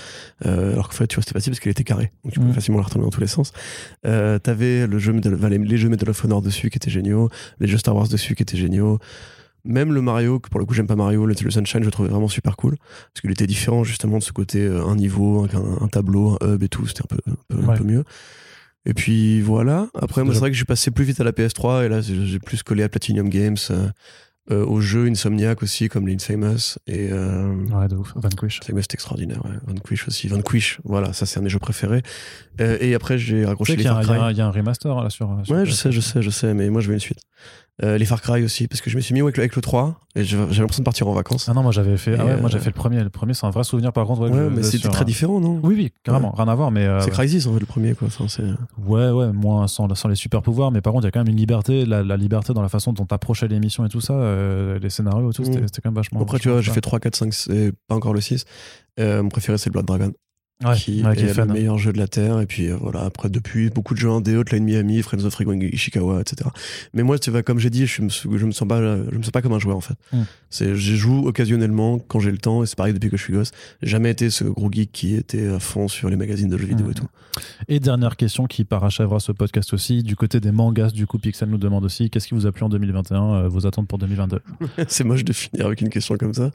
[0.46, 2.42] Euh, alors qu'en fait, tu vois, c'était facile parce qu'elle était carrée, donc tu Mm.
[2.42, 3.52] pouvais facilement la retourner dans tous les sens.
[4.06, 6.90] Euh, T'avais le jeu Medal- enfin, les, les jeux Medal of Honor dessus qui étaient
[6.90, 7.28] géniaux,
[7.58, 8.98] les jeux Star Wars dessus qui étaient géniaux.
[9.64, 11.90] Même le Mario, que pour le coup j'aime pas Mario, le, le Sunshine, je le
[11.90, 12.76] trouvais vraiment super cool.
[13.12, 16.62] Parce qu'il était différent justement de ce côté, un niveau, un, un tableau, un hub
[16.62, 17.76] et tout, c'était un peu, un peu, un Ouais.
[17.76, 18.04] peu mieux.
[18.88, 19.86] Et puis voilà.
[19.94, 22.38] Après, moi, c'est vrai que j'ai passé plus vite à la PS3 et là, j'ai
[22.40, 23.88] plus collé à Platinum Games, euh,
[24.50, 26.78] euh, aux jeux Insomniac aussi, comme les Infamous.
[26.86, 28.14] Et euh, Ouais, de ouf.
[28.16, 28.60] Vanquish.
[28.62, 29.44] Infamous, c'est extraordinaire.
[29.44, 29.50] Ouais.
[29.66, 30.26] Vanquish aussi.
[30.28, 32.02] Vanquish, voilà, ça, c'est un de mes jeux préférés.
[32.62, 34.32] Euh, et après, j'ai raccroché sais les qu'il y, a Far il y Cry.
[34.32, 35.38] il y a un remaster là sur.
[35.44, 35.74] sur Ouais, je PS4.
[35.74, 37.20] sais, je sais, je sais, mais moi, je veux une suite.
[37.84, 39.62] Euh, les Far Cry aussi, parce que je me suis mis avec le, avec le
[39.62, 41.48] 3 et j'avais l'impression de partir en vacances.
[41.48, 42.16] Ah non, moi j'avais fait.
[42.18, 43.04] Ah moi euh, fait le premier.
[43.04, 44.28] Le premier, c'est un vrai souvenir par contre.
[44.28, 45.60] Ouais, mais c'était sur très différent, non?
[45.62, 46.84] Oui, oui, carrément, rien à voir, mais.
[46.86, 48.08] euh, C'est Crysis, en fait, le premier, quoi.
[48.08, 48.26] Enfin,
[48.84, 51.20] Ouais, ouais, moins sans, sans les super pouvoirs, mais par contre, il y a quand
[51.20, 54.14] même une liberté, la, la liberté dans la façon dont t'approchais l'émission et tout ça,
[54.14, 55.66] euh, les scénarios et tout, c'était Mm.
[55.68, 56.20] c'était quand même vachement.
[56.20, 58.44] Après, tu vois, j'ai vachement fait 3, 4, 5, et pas encore le 6.
[58.98, 60.12] Euh, mon préféré, c'est le Blood Dragon.
[60.64, 61.46] Ouais, qui ouais, est, est fun.
[61.46, 62.40] le meilleur jeu de la Terre.
[62.40, 65.52] Et puis, euh, voilà, après, depuis, beaucoup de jeux indés, Hotline Miami, Friends of Freedom,
[65.60, 66.50] Ishikawa, etc.
[66.94, 69.22] Mais moi, tu vois, comme j'ai dit, je me, je me sens pas, je me
[69.22, 69.94] sens pas comme un joueur, en fait.
[70.12, 70.22] Mm.
[70.50, 73.32] C'est, je joue occasionnellement quand j'ai le temps, et c'est pareil depuis que je suis
[73.32, 73.52] gosse.
[73.82, 76.86] Jamais été ce gros geek qui était à fond sur les magazines de jeux vidéo
[76.86, 76.90] Mm.
[76.90, 77.06] et tout.
[77.68, 81.48] Et dernière question qui parachèvera ce podcast aussi, du côté des mangas, du coup, Pixel
[81.50, 84.40] nous demande aussi, qu'est-ce qui vous a plu en 2021, euh, vos attentes pour 2022
[84.88, 86.50] c'est moche de finir avec une question comme ça.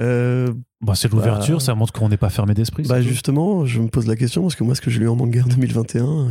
[0.00, 2.84] Euh, bah, C'est l'ouverture, Bah- ça montre qu'on n'est pas fermé d'esprit.
[2.88, 5.16] bah, justement, je me pose la question, parce que moi, ce que j'ai lu en
[5.16, 6.26] manga en 2021, euh,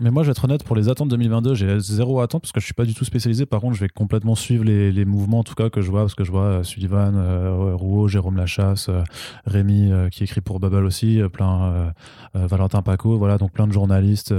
[0.00, 2.60] Mais moi, je vais être honnête, pour les attentes 2022, j'ai zéro attente parce que
[2.60, 3.46] je suis pas du tout spécialisé.
[3.46, 6.02] Par contre, je vais complètement suivre les, les mouvements, en tout cas, que je vois,
[6.02, 9.02] parce que je vois euh, Sullivan, euh, Rouault, Jérôme Lachasse, euh,
[9.46, 11.92] Rémi, qui écrit pour Bubble aussi, plein,
[12.34, 14.32] Valentin Paco, voilà, donc plein de journalistes.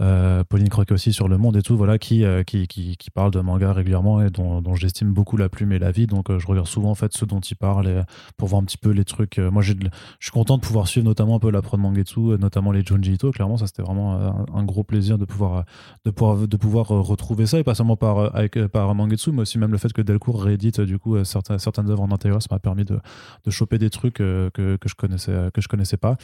[0.00, 3.10] Euh, Pauline Croquet aussi sur Le Monde et tout, voilà, qui, euh, qui, qui, qui
[3.10, 6.06] parlent de manga régulièrement et dont, j'estime beaucoup la plume et la vie.
[6.06, 8.00] Donc, euh, je regarde souvent en fait ceux dont ils parlent et,
[8.36, 9.38] pour voir un petit peu les trucs.
[9.38, 9.74] Moi, je
[10.20, 13.30] suis content de pouvoir suivre notamment un peu la prod Mangetsu, notamment les Junji Ito.
[13.30, 15.64] Clairement, ça c'était vraiment un, gros plaisir de pouvoir,
[16.04, 19.58] de pouvoir, de pouvoir retrouver ça et pas seulement par, avec, par Mangetsu, mais aussi
[19.58, 22.40] même le fait que Delcourt réédite du coup certaines, œuvres en intérieur.
[22.42, 22.98] Ça m'a permis de,
[23.44, 26.16] de choper des trucs que, que je connaissais, que je connaissais pas.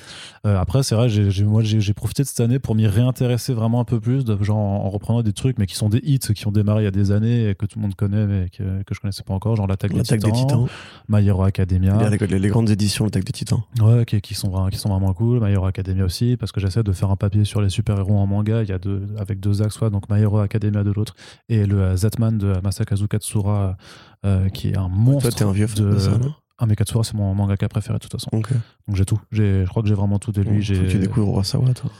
[0.44, 3.84] Après, c'est vrai, j'ai, moi j'ai profité de cette année pour m'y réintéresser vraiment un
[3.84, 6.46] peu plus, de, genre en, en reprenant des trucs, mais qui sont des hits, qui
[6.46, 8.82] ont démarré il y a des années et que tout le monde connaît, mais que,
[8.84, 10.66] que je connaissais pas encore, genre l'attaque, des des Titans,
[11.08, 12.08] My Hero Academia.
[12.08, 13.62] les, les- les grandes éditions, l'attaque des titans.
[13.80, 15.40] Ouais, qui, qui sont, vra- qui sont vraiment cool.
[15.44, 18.26] My Hero Academia aussi, parce que j'essaie de faire un papier sur les super-héros en
[18.26, 18.62] manga.
[18.62, 21.14] Il y a deux, avec deux axes, soit donc My Hero Academia de l'autre,
[21.48, 23.76] et le euh, Zetman de Masakazu Katsura,
[24.24, 25.28] euh, qui est un monstre.
[25.30, 26.34] Toi, t'es un vieux fan de, de ça, non?
[26.58, 28.30] Ah, mais Katsura, c'est mon mangaka préféré de toute façon.
[28.32, 28.48] Donc
[28.94, 29.20] j'ai tout.
[29.30, 30.62] J'ai, je crois que j'ai vraiment tout de lui.
[30.62, 31.90] J'ai tu découvres Urasawa, toi.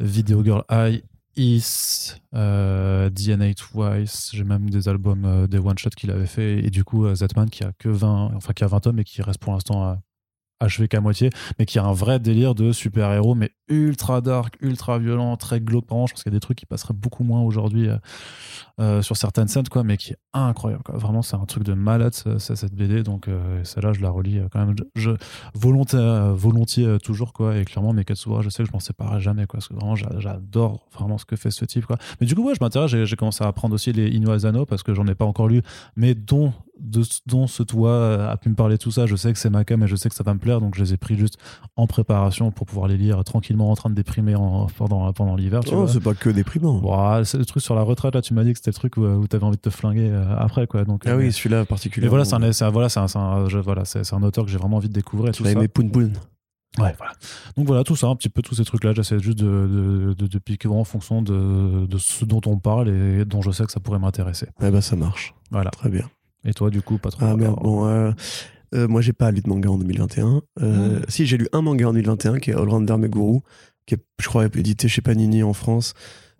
[0.00, 1.02] Video Girl Eye,
[1.36, 4.30] Is, euh, DNA Twice.
[4.32, 6.64] J'ai même des albums, euh, des one-shots qu'il avait fait.
[6.64, 9.04] Et du coup, euh, Zetman qui a que 20, enfin qui a 20 tomes et
[9.04, 10.00] qui reste pour l'instant à
[10.60, 14.98] achevé qu'à moitié, mais qui a un vrai délire de super-héros, mais ultra dark, ultra
[14.98, 15.84] violent, très glauque.
[15.84, 17.96] Je pense qu'il y a des trucs qui passeraient beaucoup moins aujourd'hui euh,
[18.80, 20.82] euh, sur certaines scènes, quoi, mais qui est incroyable.
[20.92, 23.02] Vraiment, c'est un truc de malade, ce- ce- cette BD.
[23.02, 24.74] Donc, euh, celle-là, je la relis euh, quand même.
[26.34, 27.56] Volontiers, toujours, quoi.
[27.56, 29.58] Et clairement, mes Katsura, je sais que je m'en séparerai jamais, quoi.
[29.58, 31.96] Parce que vraiment, j'a- j'adore vraiment ce que fait ce type, quoi.
[32.20, 32.90] Mais du coup, ouais, je m'intéresse.
[32.90, 35.62] J'ai, commencé à apprendre aussi les Inu Asano parce que j'en ai pas encore lu,
[35.96, 36.52] mais dont,
[37.26, 39.06] dont ce toi a pu me parler tout ça.
[39.06, 40.74] Je sais que c'est ma cam et je sais que ça va me plaire, donc
[40.74, 41.38] je les ai pris juste
[41.76, 45.60] en préparation pour pouvoir les lire tranquillement en train de déprimer en- pendant, pendant l'hiver.
[45.64, 46.80] Tu Oh, c'est pas que déprimant.
[46.82, 48.96] Ouah, c'est le truc sur la retraite là tu m'as dit que c'était le truc
[48.96, 51.60] où, où t'avais envie de te flinguer euh, après quoi donc Ah euh, oui, celui-là
[51.60, 52.10] mais particulièrement.
[52.10, 54.94] voilà c'est un, voilà c'est un, un- voilà, un auteur que j'ai vraiment envie de
[54.94, 56.12] découvrir Tu ça aimé Poun Poun.
[56.78, 57.12] ouais voilà
[57.56, 60.14] donc voilà tout ça un petit peu tous ces trucs là j'essaie juste de, de,
[60.14, 63.64] de, de piquer en fonction de, de ce dont on parle et dont je sais
[63.64, 65.34] que ça pourrait m'intéresser Eh ben, ça marche.
[65.50, 66.08] voilà Très bien.
[66.44, 67.86] et toi du coup pas trop Ah merde, alors, bon.
[67.86, 68.12] euh,
[68.74, 70.42] euh, moi, j'ai pas lu de manga en 2021.
[70.62, 73.40] Euh, Si, j'ai lu un manga en 2021 qui est Allrounder Meguru,
[73.86, 75.94] qui est, je crois, édité chez Panini en France.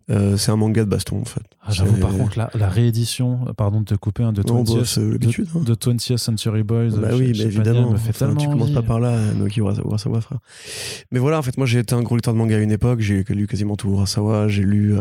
[0.09, 1.43] Euh, c'est un manga de baston, en fait.
[1.63, 4.63] ah, j'avoue par contre la, la réédition euh, pardon de te couper hein, de Non,
[4.63, 5.49] bah, 20th l'habitude.
[5.57, 5.63] hein.
[5.67, 7.89] de 20th Century Boys Bah euh, oui, mais évidemment.
[7.91, 9.19] Enfin, tu commences pas par là,
[9.57, 10.39] Urasa- Urasawa, frère.
[11.11, 13.01] Mais voilà, en fait, moi, j'ai été un gros lecteur de manga à une époque.
[13.01, 14.47] J'ai lu quasiment tout Urasawa.
[14.47, 14.95] J'ai lu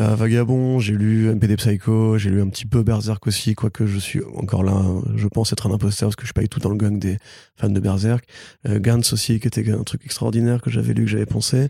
[0.00, 3.98] euh, Vagabond, j'ai lu MPD Psycho, j'ai lu un petit peu Berserk aussi, quoique je
[3.98, 4.80] suis encore là,
[5.16, 6.98] je pense être un imposteur parce que je suis pas du tout dans le gang
[6.98, 7.18] des
[7.56, 8.24] fans de Berserk.
[8.68, 11.68] Euh, Gantz aussi, qui était un truc extraordinaire que j'avais lu, que j'avais pensé.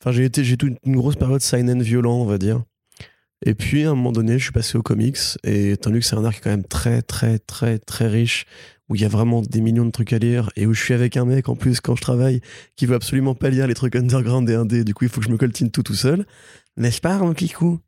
[0.00, 2.62] Enfin, j'ai été, j'ai toute une grosse période seinen violent, on va dire.
[3.46, 6.06] Et puis, à un moment donné, je suis passé aux comics, et étant donné que
[6.06, 8.44] c'est un art qui est quand même très, très, très, très riche,
[8.90, 10.92] où il y a vraiment des millions de trucs à lire, et où je suis
[10.92, 12.40] avec un mec, en plus, quand je travaille,
[12.76, 15.26] qui veut absolument pas lire les trucs underground et indé, du coup, il faut que
[15.26, 16.26] je me coltine tout tout seul.
[16.76, 17.80] N'est-ce pas, mon Kikou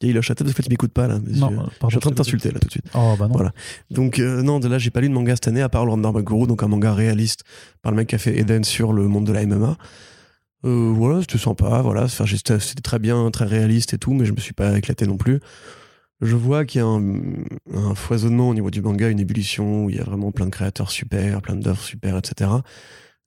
[0.00, 1.18] Et il la tête parce que tu m'écoutes pas, là.
[1.18, 2.86] non euh, je suis en train de t'insulter, là, tout de suite.
[2.94, 3.52] oh bah non Voilà.
[3.90, 5.92] Donc, euh, non, de là, j'ai pas lu de manga cette année, à part le
[5.92, 7.44] Runner Guru, donc un manga réaliste
[7.82, 9.76] par le mec qui a fait Eden sur le monde de la MMA.
[10.64, 12.04] Euh, voilà, c'était sympa, voilà.
[12.04, 15.16] Enfin, c'était très bien, très réaliste et tout, mais je me suis pas éclaté non
[15.16, 15.40] plus.
[16.20, 17.20] Je vois qu'il y a un,
[17.72, 20.50] un foisonnement au niveau du manga, une ébullition, où il y a vraiment plein de
[20.50, 22.50] créateurs super, plein d'œuvres super, etc.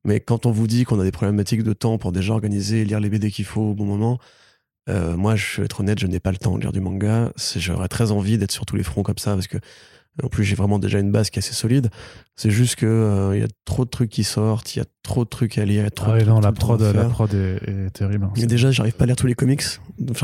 [0.03, 2.99] Mais quand on vous dit qu'on a des problématiques de temps pour déjà organiser lire
[2.99, 4.19] les BD qu'il faut au bon moment,
[4.89, 7.31] Euh, moi, je vais être honnête, je n'ai pas le temps de lire du manga.
[7.55, 9.57] J'aurais très envie d'être sur tous les fronts comme ça parce que,
[10.23, 11.89] en plus, j'ai vraiment déjà une base qui est assez solide.
[12.35, 14.85] C'est juste que euh, il y a trop de trucs qui sortent, il y a
[15.03, 16.91] trop de trucs à lire, il y a trop Ah trucs non, la prod, la
[16.93, 17.09] faire.
[17.09, 18.25] prod est, est terrible.
[18.25, 18.33] hein.
[18.35, 19.61] Et déjà, j'arrive pas à lire tous les comics.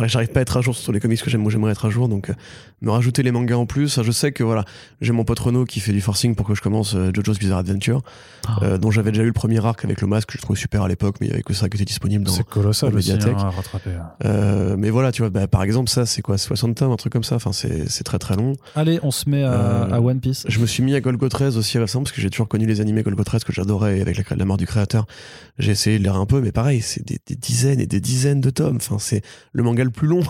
[0.06, 2.10] J'arrive pas à être à jour sur les comics que j'aime, j'aimerais être à jour.
[2.10, 2.34] Donc, euh,
[2.82, 4.02] me rajouter les mangas en plus.
[4.02, 4.66] Je sais que voilà,
[5.02, 7.60] j'ai mon pote Renaud qui fait du forcing pour que je commence euh, JoJo's Bizarre
[7.60, 8.02] Adventure,
[8.48, 8.60] Ah.
[8.64, 10.82] euh, dont j'avais déjà eu le premier arc avec le masque que je trouvais super
[10.84, 12.32] à l'époque, mais il y avait que ça qui était disponible dans.
[12.32, 13.92] C'est colossal dans la aussi hein, à rattraper.
[14.26, 17.14] Euh, mais voilà, tu vois, bah, par exemple, ça, c'est quoi 60 tomes, un truc
[17.14, 17.36] comme ça.
[17.36, 18.54] Enfin, c'est c'est très très long.
[18.76, 20.46] Allez, on se met à, Euh, à One Piece.
[20.48, 22.82] Je me suis mis à Golgo 13 aussi récemment parce que j'ai toujours connu les
[22.82, 25.06] animés Golgo 13 que j'adorais avec la, mort du créateur.
[25.60, 28.42] J'ai essayé de lire un peu, mais pareil, c'est des, des dizaines et des dizaines
[28.42, 28.78] de tomes.
[28.78, 29.22] Enfin, c'est
[29.54, 30.22] le manga le plus long.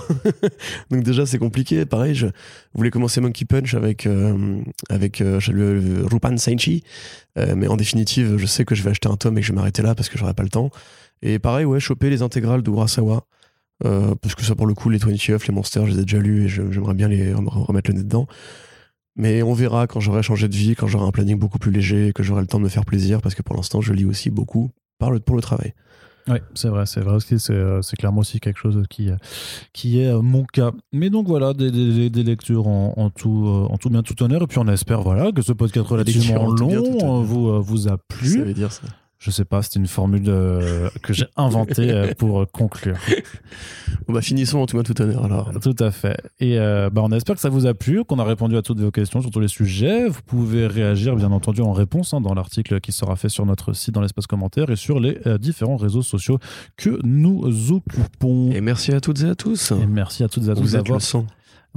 [0.92, 1.86] Donc déjà, c'est compliqué.
[1.86, 2.28] Pareil, je
[2.74, 4.60] voulais commencer Monkey Punch avec, euh,
[4.90, 6.84] avec euh, le, le Rupan Senshi.
[7.38, 9.52] Euh, mais en définitive, je sais que je vais acheter un tome et que je
[9.52, 10.72] vais m'arrêter là parce que j'aurai pas le temps.
[11.22, 13.26] Et pareil, ouais, choper les intégrales de Urasawa.
[13.86, 15.12] Euh, parce que ça, pour le coup, les 20
[15.48, 18.04] les Monsters, je les ai déjà lus et j'aimerais bien les rem- remettre le nez
[18.04, 18.28] dedans.
[19.18, 22.12] Mais on verra quand j'aurai changé de vie, quand j'aurai un planning beaucoup plus léger,
[22.14, 24.30] que j'aurai le temps de me faire plaisir, parce que pour l'instant, je lis aussi
[24.30, 25.74] beaucoup par le, pour le travail.
[26.30, 29.16] Oui, c'est vrai, c'est vrai aussi, c'est, euh, clairement aussi quelque chose qui, euh,
[29.72, 30.72] qui est euh, mon cas.
[30.92, 34.42] Mais donc voilà, des, des, des lectures en, en tout, en tout bien, tout honneur.
[34.44, 38.44] Et puis on espère voilà, que ce podcast relativement long vous, vous a Ça plu.
[38.44, 38.84] veut dire ça.
[39.20, 42.98] Je sais pas, c'est une formule euh, que j'ai inventée euh, pour euh, conclure.
[44.08, 45.52] Bon, bah, finissons en tout cas tout honneur alors.
[45.60, 46.22] Tout à fait.
[46.40, 48.80] Et euh, bah, on espère que ça vous a plu, qu'on a répondu à toutes
[48.80, 50.08] vos questions sur tous les sujets.
[50.08, 53.74] Vous pouvez réagir, bien entendu, en réponse hein, dans l'article qui sera fait sur notre
[53.74, 56.38] site, dans l'espace commentaire et sur les différents réseaux sociaux
[56.76, 58.52] que nous occupons.
[58.52, 59.72] Et merci à toutes et à tous.
[59.72, 61.02] Et merci à toutes et à tous d'avoir.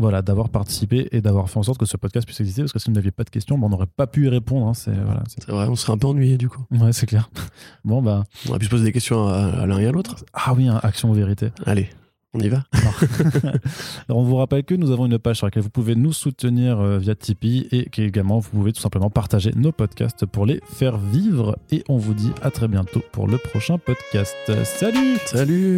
[0.01, 2.63] Voilà, d'avoir participé et d'avoir fait en sorte que ce podcast puisse exister.
[2.63, 4.67] Parce que si vous n'aviez pas de questions, bah, on n'aurait pas pu y répondre.
[4.67, 4.75] hein.
[4.75, 6.65] C'est, voilà, vrai, on serait un peu ennuyé du coup.
[6.73, 7.31] Ouais, c'est clair.
[7.85, 8.25] Bon, bah.
[8.47, 10.17] On aurait pu se poser des questions à, à l'un et à l'autre.
[10.35, 11.51] Ah oui, hein, action ou vérité.
[11.67, 11.89] Allez,
[12.35, 12.65] on y va.
[14.09, 16.79] Alors, on vous rappelle que nous avons une page sur laquelle vous pouvez nous soutenir
[16.81, 20.99] euh, via Tipeee et qu'également vous pouvez tout simplement partager nos podcasts pour les faire
[20.99, 21.57] vivre.
[21.71, 24.35] Et on vous dit à très bientôt pour le prochain podcast.
[24.65, 25.77] Salut Salut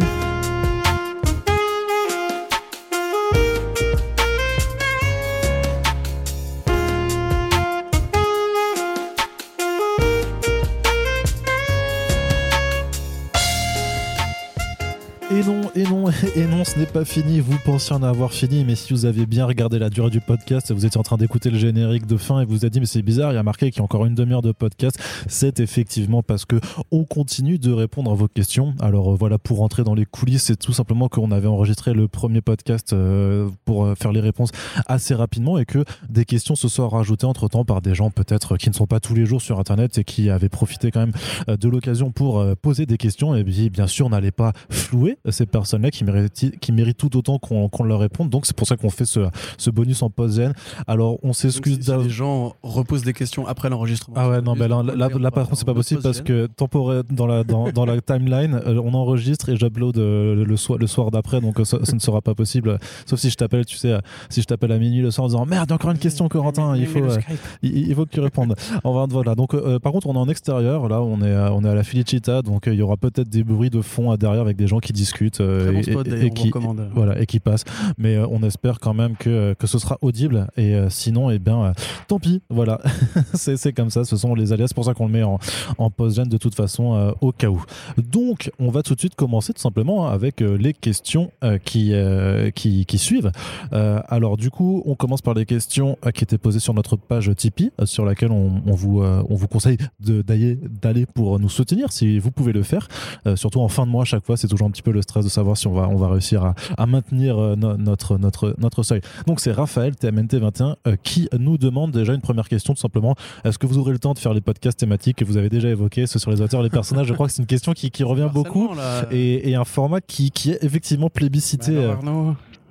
[15.75, 17.39] Et non, et non, ce n'est pas fini.
[17.39, 20.71] Vous pensiez en avoir fini, mais si vous aviez bien regardé la durée du podcast,
[20.71, 22.85] vous étiez en train d'écouter le générique de fin et vous vous êtes dit, mais
[22.85, 24.99] c'est bizarre, il y a marqué qu'il y a encore une demi-heure de podcast.
[25.27, 26.59] C'est effectivement parce que
[26.91, 28.75] on continue de répondre à vos questions.
[28.79, 32.07] Alors euh, voilà, pour rentrer dans les coulisses, c'est tout simplement qu'on avait enregistré le
[32.07, 34.51] premier podcast euh, pour euh, faire les réponses
[34.85, 38.57] assez rapidement et que des questions se sont rajoutées entre temps par des gens peut-être
[38.57, 41.13] qui ne sont pas tous les jours sur Internet et qui avaient profité quand même
[41.47, 43.35] de l'occasion pour poser des questions.
[43.35, 47.69] Et bien sûr, n'allait pas flouer ces personnes-là qui méritent, qui méritent tout autant qu'on
[47.69, 48.29] qu'on leur réponde.
[48.29, 49.21] Donc, c'est pour ça qu'on fait ce,
[49.57, 50.53] ce bonus en post-gen.
[50.87, 54.15] Alors, on s'excuse si, les gens reposent des questions après l'enregistrement.
[54.19, 57.27] ah ouais, non, mais là, là, par contre, c'est pas possible parce que temporaire dans
[57.27, 61.11] la, dans, dans la timeline, euh, on enregistre et j'upload euh, le soir, le soir
[61.11, 62.77] d'après, donc euh, ça, ça ne sera pas possible.
[63.05, 63.97] Sauf si je t'appelle, tu sais,
[64.29, 66.87] si je t'appelle à minuit le soir en disant merde, encore une question, Corentin, il
[66.87, 67.17] faut, euh,
[67.61, 68.55] il, il faut que tu répondes.
[68.83, 69.35] On va, voilà.
[69.35, 70.87] Donc, euh, par contre, on est en extérieur.
[70.89, 73.43] Là, on est, on est à la Felicita, donc euh, il y aura peut-être des
[73.43, 76.25] bruits de fond à derrière avec des gens qui discutent euh, bon et, spot, et-
[76.25, 76.51] et qui,
[76.93, 77.65] voilà, et qui passent.
[77.97, 80.47] Mais euh, on espère quand même que, que ce sera audible.
[80.57, 81.71] Et euh, sinon, eh bien, euh,
[82.07, 82.41] tant pis.
[82.49, 82.79] Voilà,
[83.33, 84.05] c'est comme ça.
[84.05, 84.67] Ce sont les alias.
[84.67, 85.39] C'est pour ça qu'on le met en,
[85.77, 87.63] en post-gen de toute façon euh, au cas où.
[87.97, 91.93] Donc, on va tout de suite commencer tout simplement avec euh, les questions euh, qui,
[91.93, 93.31] euh, qui, qui suivent.
[93.73, 96.95] Euh, alors, du coup, on commence par les questions euh, qui étaient posées sur notre
[96.97, 101.39] page Tipeee, euh, sur laquelle on, on vous, euh, on vous conseille d'aller d'aller pour
[101.39, 102.87] nous soutenir si vous pouvez le faire.
[103.27, 105.01] Euh, surtout en fin de mois, à chaque fois, c'est toujours un petit peu le
[105.01, 108.17] stress de savoir si on va, on va réussir à, à maintenir euh, no- notre,
[108.17, 109.01] notre, notre seuil.
[109.27, 113.15] Donc, c'est Raphaël, TMNT21, euh, qui nous demande déjà une première question, tout simplement.
[113.43, 115.69] Est-ce que vous aurez le temps de faire les podcasts thématiques que vous avez déjà
[115.69, 117.07] évoqués, ceux sur les auteurs les personnages?
[117.07, 118.67] Je crois que c'est une question qui, qui revient beaucoup
[119.11, 121.71] et, et un format qui, qui est effectivement plébiscité.
[121.75, 121.95] euh,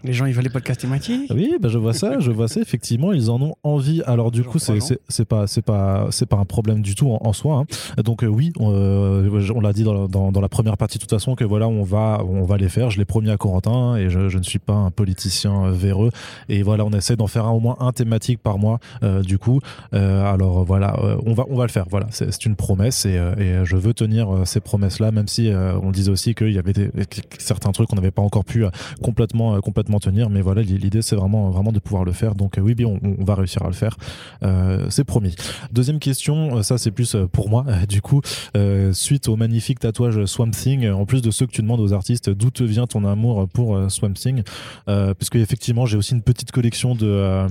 [0.05, 1.31] les gens ils veulent les podcasts thématiques.
[1.35, 2.61] oui, bah je vois ça, je vois ça.
[2.61, 4.03] Effectivement, ils en ont envie.
[4.07, 7.21] Alors du coup, c'est c'est pas c'est pas c'est pas un problème du tout en,
[7.23, 7.59] en soi.
[7.97, 8.03] hein.
[8.03, 10.99] Donc euh, oui, on, euh, on l'a dit dans, la- dans, dans la première partie
[10.99, 12.91] de toute façon que voilà, on va on va les faire.
[12.91, 16.11] Je l'ai promis à Corentin et je, je ne suis pas un politicien euh, véreux.
[16.49, 18.79] Et voilà, on essaie d'en faire un, au moins un thématique par mois.
[19.03, 19.61] euh, du coup,
[19.95, 21.87] Euh, alors voilà, euh, on va on va le faire.
[21.91, 25.11] Voilà, c'est c'est une promesse et, euh, et je veux tenir euh, ces promesses là,
[25.11, 26.91] même si euh, on disait aussi qu'il y avait des-
[27.39, 28.71] certains trucs qu'on n'avait pas encore pu euh,
[29.03, 30.31] complètement euh, complètement parfaitement tenir.
[30.31, 32.35] Mais voilà, l'idée c'est vraiment vraiment de pouvoir le faire.
[32.35, 33.97] Donc euh, oui, bien, on, on va réussir à le faire.
[34.43, 35.35] Euh, c'est promis.
[35.73, 37.65] Deuxième question, euh, ça c'est plus pour moi.
[37.89, 38.21] Du coup,
[38.57, 41.93] euh, suite au magnifique tatouage Swamp Thing, en plus de ceux que tu demandes aux
[41.93, 44.43] artistes, d'où te vient ton amour pour Swamp Thing?
[44.89, 47.47] Euh, Parce que effectivement, j'ai aussi une petite collection de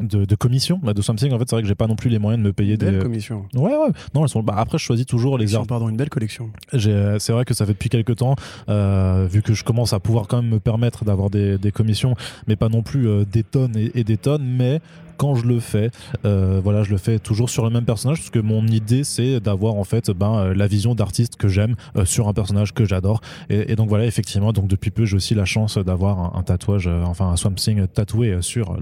[0.00, 1.32] de, de commissions bah, de Swamp Thing.
[1.32, 2.98] En fait, c'est vrai que j'ai pas non plus les moyens de me payer Belle
[2.98, 3.02] des.
[3.02, 3.44] commission.
[3.54, 3.88] Ouais, ouais.
[4.14, 4.42] Non, elles sont.
[4.42, 5.66] Bah, après, je choisis toujours les arts.
[5.66, 6.50] Pardon, une belle collection.
[6.72, 8.34] C'est vrai que ça fait depuis quelques temps,
[8.68, 12.14] vu que je commence à pouvoir quand même me permettre d'avoir des, des commissions,
[12.46, 14.80] mais pas non plus euh, des tonnes et, et des tonnes, mais
[15.16, 15.90] quand je le fais,
[16.24, 19.40] euh, voilà, je le fais toujours sur le même personnage, parce que mon idée c'est
[19.40, 22.84] d'avoir en fait ben, euh, la vision d'artiste que j'aime euh, sur un personnage que
[22.84, 23.20] j'adore.
[23.50, 26.88] Et, donc voilà, effectivement, donc depuis peu j'ai aussi la chance d'avoir un, un tatouage,
[26.88, 28.76] enfin un Swamp Thing tatoué sur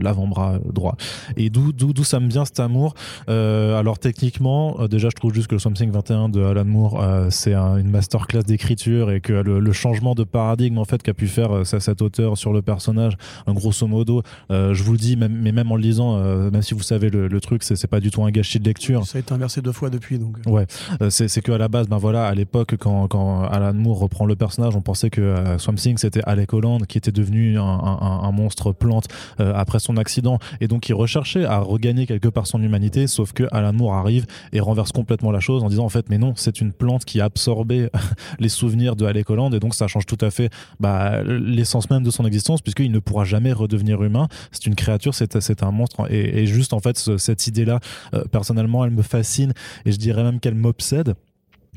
[0.00, 0.96] l'avant-bras droit.
[1.36, 1.72] Et d'où
[2.04, 2.94] ça me vient cet amour
[3.28, 7.76] alors techniquement, déjà je trouve juste que le Something 21 de Alan Moore, c'est un-
[7.76, 12.02] une masterclass d'écriture et que le, changement de paradigme en fait qu'a pu faire cet
[12.02, 13.14] auteur sur le personnage,
[13.48, 16.82] grosso modo, je vous le dis, mais même en le lisant, euh, même si vous
[16.82, 19.06] savez le, le truc, c'est pas du tout un gâchis de lecture.
[19.06, 20.36] Ça a été inversé deux fois depuis, donc.
[20.46, 20.66] euh, Ouais,
[21.02, 24.26] euh, c'est que à la base, ben voilà, à l'époque, quand, quand Alan Moore reprend
[24.26, 27.62] le personnage, on pensait que euh, Swamp Thing c'était Alec Holland qui était devenu un,
[27.62, 29.06] un- un monstre plante
[29.40, 33.32] euh, après son accident et donc il recherchait à regagner quelque part son humanité, sauf
[33.32, 36.32] que Alan Moore arrive et renverse complètement la chose en disant en fait, mais non,
[36.36, 37.88] c'est une plante qui a absorbé
[38.38, 42.02] les souvenirs de Alec Holland et donc ça change tout à fait bah, l'essence même
[42.02, 44.28] de son existence puisqu'il ne pourra jamais redevenir humain.
[44.52, 47.80] C'est une créature, c'est c'est un monstre et, et juste en fait ce- cette idée-là,
[48.14, 49.52] euh, personnellement, elle me fascine
[49.84, 51.14] et je dirais même qu'elle m'obsède.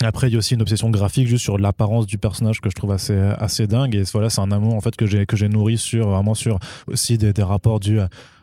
[0.01, 2.75] Après, il y a aussi une obsession graphique juste sur l'apparence du personnage que je
[2.75, 3.95] trouve assez assez dingue.
[3.95, 6.57] Et voilà, c'est un amour en fait que j'ai que j'ai nourri sur vraiment sur
[6.87, 7.99] aussi des, des rapports du.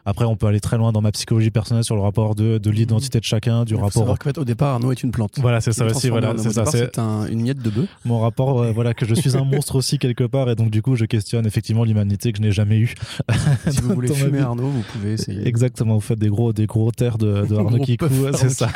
[0.07, 2.71] Après, on peut aller très loin dans ma psychologie personnelle sur le rapport de, de
[2.71, 4.07] l'identité de chacun, du rapport.
[4.07, 5.33] qu'en fait, au départ, Arnaud est une plante.
[5.39, 6.09] Voilà, c'est ça aussi.
[6.09, 6.65] Voilà, c'est Au ça.
[6.67, 7.89] C'est un- une miette de bœuf.
[8.05, 8.63] mon rapport.
[8.63, 11.05] euh, voilà, que je suis un monstre aussi quelque part, et donc du coup, je
[11.05, 12.95] questionne effectivement l'humanité que je n'ai jamais eue.
[13.69, 14.39] Si vous voulez fumer.
[14.39, 15.47] Arnaud, vous pouvez essayer.
[15.47, 18.69] Exactement, vous faites des gros, des gros terres de, de Arnaud Kikou, puffs c'est ça.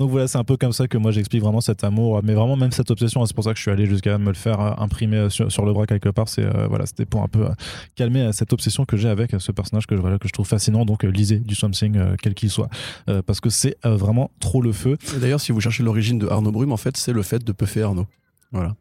[0.00, 2.56] Donc voilà, c'est un peu comme ça que moi j'explique vraiment cet amour, mais vraiment
[2.56, 3.24] même cette obsession.
[3.26, 5.50] C'est pour ça que je suis allé jusqu'à me le faire euh, imprimer euh, sur,
[5.52, 6.28] sur le bras quelque part.
[6.28, 7.46] C'est euh, voilà, c'était pour un peu
[7.94, 10.84] calmer cette obsession que j'ai avec ce personnage que voilà que je trouve fascinant.
[10.84, 12.68] Donc euh, lisez du something euh, quel qu'il soit,
[13.08, 14.96] euh, parce que c'est vraiment trop le feu.
[15.16, 17.52] Et D'ailleurs, si vous cherchez l'origine de Arnaud Brume, en fait, c'est le fait de
[17.52, 18.06] puffer Arnaud.
[18.52, 18.74] Voilà.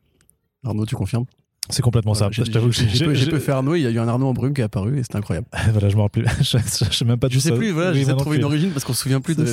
[0.65, 1.25] Arnaud, tu confirmes?
[1.69, 2.43] C'est complètement Voilà, ça.
[2.45, 4.33] j'ai- J'ai j'ai- j'ai- j'ai j'ai- puffé Arnaud, il y a eu un Arnaud en
[4.33, 5.47] brume qui est apparu et c'était incroyable.
[5.73, 6.33] voilà, je me rappelle plus.
[6.45, 7.27] je, je- je sais même pas.
[7.29, 8.37] Je sais ça- plus, voilà, oui, trouver plus.
[8.37, 9.45] une origine parce qu'on se souvient plus de,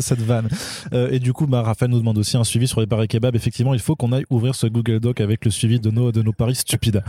[0.00, 0.48] cette, vanne.
[0.92, 3.36] Euh, et du coup, bah, Raphaël nous demande aussi un suivi sur les paris kebab.
[3.36, 6.22] Effectivement, il faut qu'on aille ouvrir ce Google Doc avec le suivi de nos, de
[6.22, 7.02] nos paris stupides.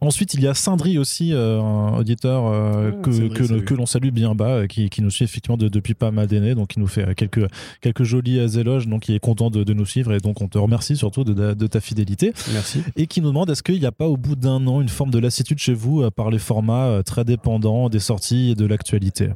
[0.00, 4.34] Ensuite, il y a Sindri aussi, euh, un auditeur euh, Ah, que, l'on salue bien
[4.34, 6.54] bas, euh, qui, qui nous suit effectivement de- depuis pas mal d'années.
[6.54, 7.46] Donc, il nous fait quelques,
[7.80, 8.86] quelques jolis éloges.
[8.88, 10.12] Donc, il est content de, de nous suivre.
[10.12, 12.82] Et donc, on te remercie surtout de, de ta fidélité Merci.
[12.96, 15.10] et qui nous demande est-ce qu'il n'y a pas au bout d'un an une forme
[15.10, 18.66] de lassitude chez vous euh, par les formats euh, très dépendants des sorties et de
[18.66, 19.30] l'actualité?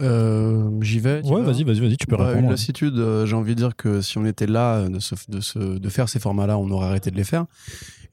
[0.00, 1.22] Euh, J'y vais.
[1.24, 2.44] Ouais, vas vas-y, vas-y, vas-y, tu peux Bah, répondre.
[2.44, 5.40] Une lassitude, euh, j'ai envie de dire que si on était là de, se- de,
[5.40, 7.44] se- de faire ces formats-là, on aurait arrêté de les faire.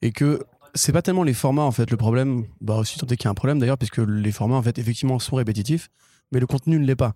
[0.02, 0.40] Et que
[0.80, 3.32] c'est pas tellement les formats, en fait, le problème, bah aussi tant qu'il y a
[3.32, 5.90] un problème d'ailleurs, puisque les formats, en fait, effectivement, sont répétitifs,
[6.32, 7.14] mais le contenu ne l'est pas.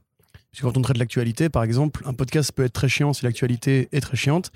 [0.51, 3.23] Parce que quand on traite l'actualité, par exemple, un podcast peut être très chiant si
[3.25, 4.51] l'actualité est très chiante.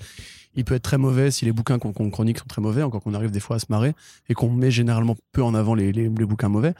[0.54, 3.14] Il peut être très mauvais si les bouquins qu'on chronique sont très mauvais, encore qu'on
[3.14, 3.94] arrive des fois à se marrer,
[4.28, 6.74] et qu'on met généralement peu en avant les, les- les bouquins mauvais.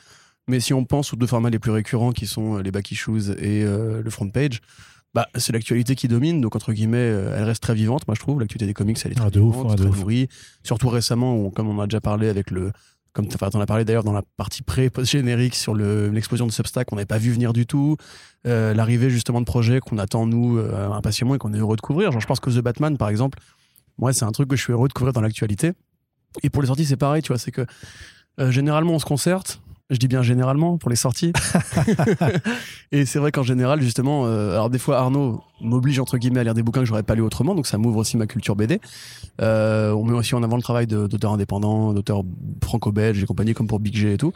[0.46, 2.90] Mais si on pense aux deux formats les plus récurrents qui sont euh, les back
[2.90, 4.60] issues et euh, le front page,
[5.14, 8.20] bah, c'est l'actualité qui domine, donc entre guillemets, euh, elle reste très vivante, moi je
[8.20, 8.40] trouve.
[8.40, 9.98] L'actualité des comics, elle est très Ah, de ouf, vivante, de très ouf.
[9.98, 10.28] nourrie.
[10.62, 12.72] Surtout récemment, où, comme on a déjà parlé avec le.
[13.14, 16.92] Comme enfin, t'en as parlé d'ailleurs dans la partie pré-post-générique sur le- l'explosion de Substack,
[16.92, 17.96] on n'avait pas vu venir du tout.
[18.46, 21.80] Euh, L'arrivée justement de projets qu'on attend, nous, euh, impatiemment et qu'on est heureux de
[21.80, 22.12] couvrir.
[22.12, 23.38] Genre, je pense que The Batman, par exemple,
[23.96, 25.72] moi, c'est un truc que je suis heureux de couvrir dans l'actualité.
[26.42, 27.64] Et pour les sorties, c'est pareil, tu vois, c'est que
[28.38, 29.60] euh, généralement, on se concerte.
[29.90, 31.32] Je dis bien généralement pour les sorties.
[32.92, 36.44] et c'est vrai qu'en général, justement, euh, alors des fois Arnaud m'oblige entre guillemets à
[36.44, 38.80] lire des bouquins que j'aurais pas lu autrement, donc ça m'ouvre aussi ma culture BD.
[39.40, 42.22] Euh, on met aussi en avant le travail d'auteurs indépendants, d'auteurs
[42.62, 44.32] franco-belges et compagnie, comme pour Big G et tout.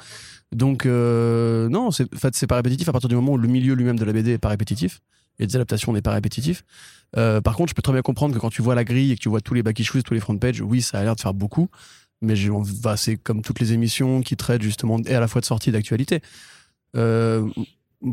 [0.53, 3.49] Donc euh, non, c'est en fait c'est pas répétitif à partir du moment où le
[3.49, 5.01] milieu lui-même de la BD est pas répétitif.
[5.39, 6.63] Et des adaptations n'est pas répétitif.
[7.17, 9.17] Euh, par contre, je peux très bien comprendre que quand tu vois la grille et
[9.17, 11.17] que tu vois tous les back issues, tous les front pages, oui, ça a l'air
[11.17, 11.69] de faire beaucoup.
[12.23, 15.47] Mais va- c'est comme toutes les émissions qui traitent justement et à la fois de
[15.47, 16.21] sortie d'actualité.
[16.97, 17.49] Euh,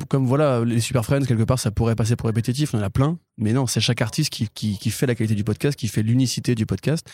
[0.08, 2.90] comme voilà, les Super Friends, quelque part, ça pourrait passer pour répétitif, on en a
[2.90, 3.18] plein.
[3.38, 6.04] Mais non, c'est chaque artiste qui, qui, qui fait la qualité du podcast, qui fait
[6.04, 7.10] l'unicité du podcast.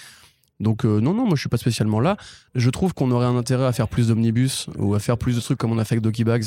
[0.61, 2.15] Donc euh, non, non, moi je suis pas spécialement là.
[2.55, 5.41] Je trouve qu'on aurait un intérêt à faire plus d'omnibus ou à faire plus de
[5.41, 6.45] trucs comme on a fait avec Doki Bags,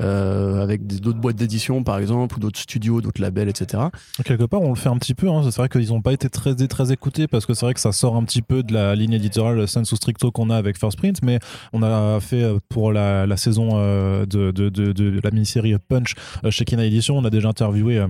[0.00, 3.84] euh, avec d'autres boîtes d'édition par exemple, ou d'autres studios, d'autres labels, etc.
[4.24, 5.28] Quelque part, on le fait un petit peu.
[5.28, 5.42] hein.
[5.44, 7.92] C'est vrai qu'ils n'ont pas été très, très écoutés parce que c'est vrai que ça
[7.92, 11.20] sort un petit peu de la ligne éditoriale sensu stricto qu'on a avec First Print,
[11.22, 11.38] mais
[11.72, 16.14] on a fait euh, pour la, saison de, de, de- de la mini-série Punch
[16.50, 18.04] chez Kina Edition, on a déjà interviewé.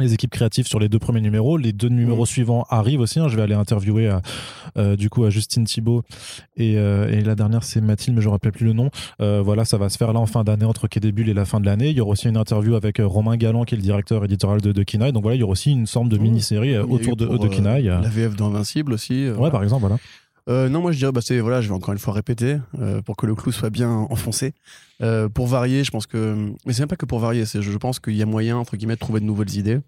[0.00, 1.56] Les équipes créatives sur les deux premiers numéros.
[1.56, 3.20] Les deux numéros suivants arrivent aussi.
[3.20, 3.28] hein.
[3.28, 4.18] Je vais aller interviewer euh,
[4.76, 6.02] euh, du coup à Justine Thibault
[6.56, 8.90] et, euh, et la dernière c'est Mathilde, mais je ne me rappelle plus le nom.
[9.20, 11.34] Euh, voilà, ça va se faire là en fin d'année entre Quai des Bulles et
[11.34, 11.90] la fin de l'année.
[11.90, 14.72] Il y aura aussi une interview avec Romain Galland qui est le directeur éditorial de,
[14.72, 15.12] de Kinaï.
[15.12, 16.22] Donc voilà, il y aura aussi une sorte de Mmh.
[16.22, 17.84] mini-série autour de, de Kinaï.
[17.84, 19.28] La VF d'Invincible aussi.
[19.30, 19.98] Ouais, par exemple, voilà.
[20.48, 23.00] Euh, non, moi je dirais, bah, c'est voilà, je vais encore une fois répéter euh,
[23.00, 24.54] pour que le clou soit bien enfoncé.
[25.02, 27.76] Euh, pour varier, je pense que, mais c'est même pas que pour varier, c'est je,
[27.78, 29.80] pense qu'il y a moyen entre guillemets de trouver de nouvelles idées.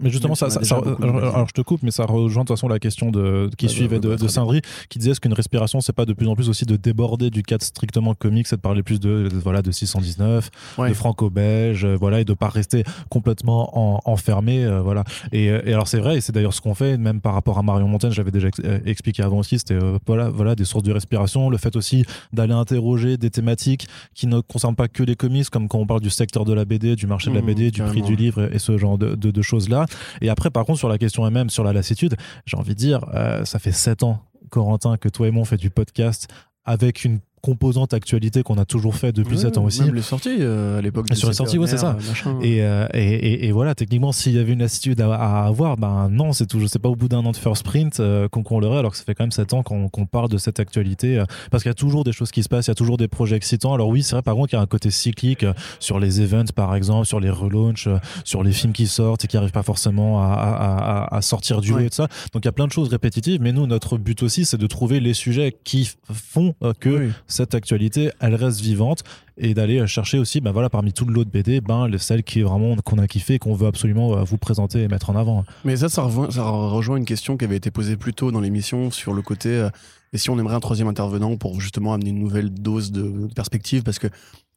[0.00, 3.10] Mais justement, ça, alors, je te coupe, mais ça rejoint de toute façon la question
[3.10, 4.28] de, qui Ah suivait de, de.
[4.28, 7.30] Sindri, qui disait est-ce qu'une respiration, c'est pas de plus en plus aussi de déborder
[7.30, 10.88] du cadre strictement comique, c'est de parler plus de, de- voilà, de 619, Ouais.
[10.90, 15.04] de franco-belge, euh, voilà, et de pas rester complètement en- enfermé, euh, voilà.
[15.32, 17.58] Et, euh, et alors c'est vrai, et c'est d'ailleurs ce qu'on fait, même par rapport
[17.58, 20.84] à Marion Montaigne, j'avais déjà ex- expliqué avant aussi, c'était euh, voilà, voilà, des sources
[20.84, 25.16] de respiration, le fait aussi d'aller interroger des thématiques qui ne concernent pas que les
[25.16, 27.46] comics, comme quand on parle du secteur de la BD, du marché de la Mmh,
[27.46, 29.85] BD, du prix du livre et ce genre de, de- de choses-là.
[30.20, 33.04] Et après, par contre, sur la question elle-même, sur la lassitude, j'ai envie de dire,
[33.14, 36.28] euh, ça fait sept ans, Corentin, que toi et moi on fait du podcast
[36.64, 39.82] avec une composante actualité qu'on a toujours fait depuis Ouais, sept ans aussi.
[39.82, 41.06] Même les sorties euh, à l'époque.
[41.14, 41.96] Sur les sorties, ouais, c'est ça.
[42.42, 45.76] Et, euh, et, et- et voilà, techniquement, s'il y avait une lassitude à, à avoir,
[45.76, 48.42] ben non, c'est toujours, c'est pas au bout d'un an de first sprint euh, qu'on
[48.42, 50.58] qu'on l'aurait, alors que ça fait quand même 7 ans qu'on qu'on parle de cette
[50.60, 52.74] actualité, euh, parce qu'il y a toujours des choses qui se passent, il y a
[52.74, 53.74] toujours des projets excitants.
[53.74, 56.20] Alors oui, c'est vrai, par contre, il y a un côté cyclique euh, sur les
[56.20, 59.52] events, par exemple, sur les relaunchs, euh, sur les films qui sortent et qui arrivent
[59.52, 61.86] pas forcément à, à- à- à sortir du lot Ouais.
[61.86, 62.08] et tout ça.
[62.32, 64.66] Donc il y a plein de choses répétitives, mais nous, notre but aussi, c'est de
[64.66, 67.12] trouver les sujets qui font que Oui.
[67.28, 69.02] Cette actualité, elle reste vivante
[69.36, 72.22] et d'aller chercher aussi, ben voilà, parmi tout le lot de BD, ben le- celle
[72.22, 75.10] qui est vraiment qu'on a kiffé et qu'on veut absolument euh, vous présenter et mettre
[75.10, 75.44] en avant.
[75.64, 78.40] Mais ça, ça rejoint, ça rejoint une question qui avait été posée plus tôt dans
[78.40, 79.68] l'émission sur le côté euh,
[80.12, 83.82] et si on aimerait un troisième intervenant pour justement amener une nouvelle dose de perspective
[83.82, 84.06] parce que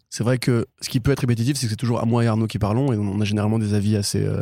[0.10, 2.28] c'est vrai que ce qui peut être répétitif, c'est que c'est toujours à moi et
[2.28, 4.42] Arnaud qui parlons et on a généralement des avis assez, euh,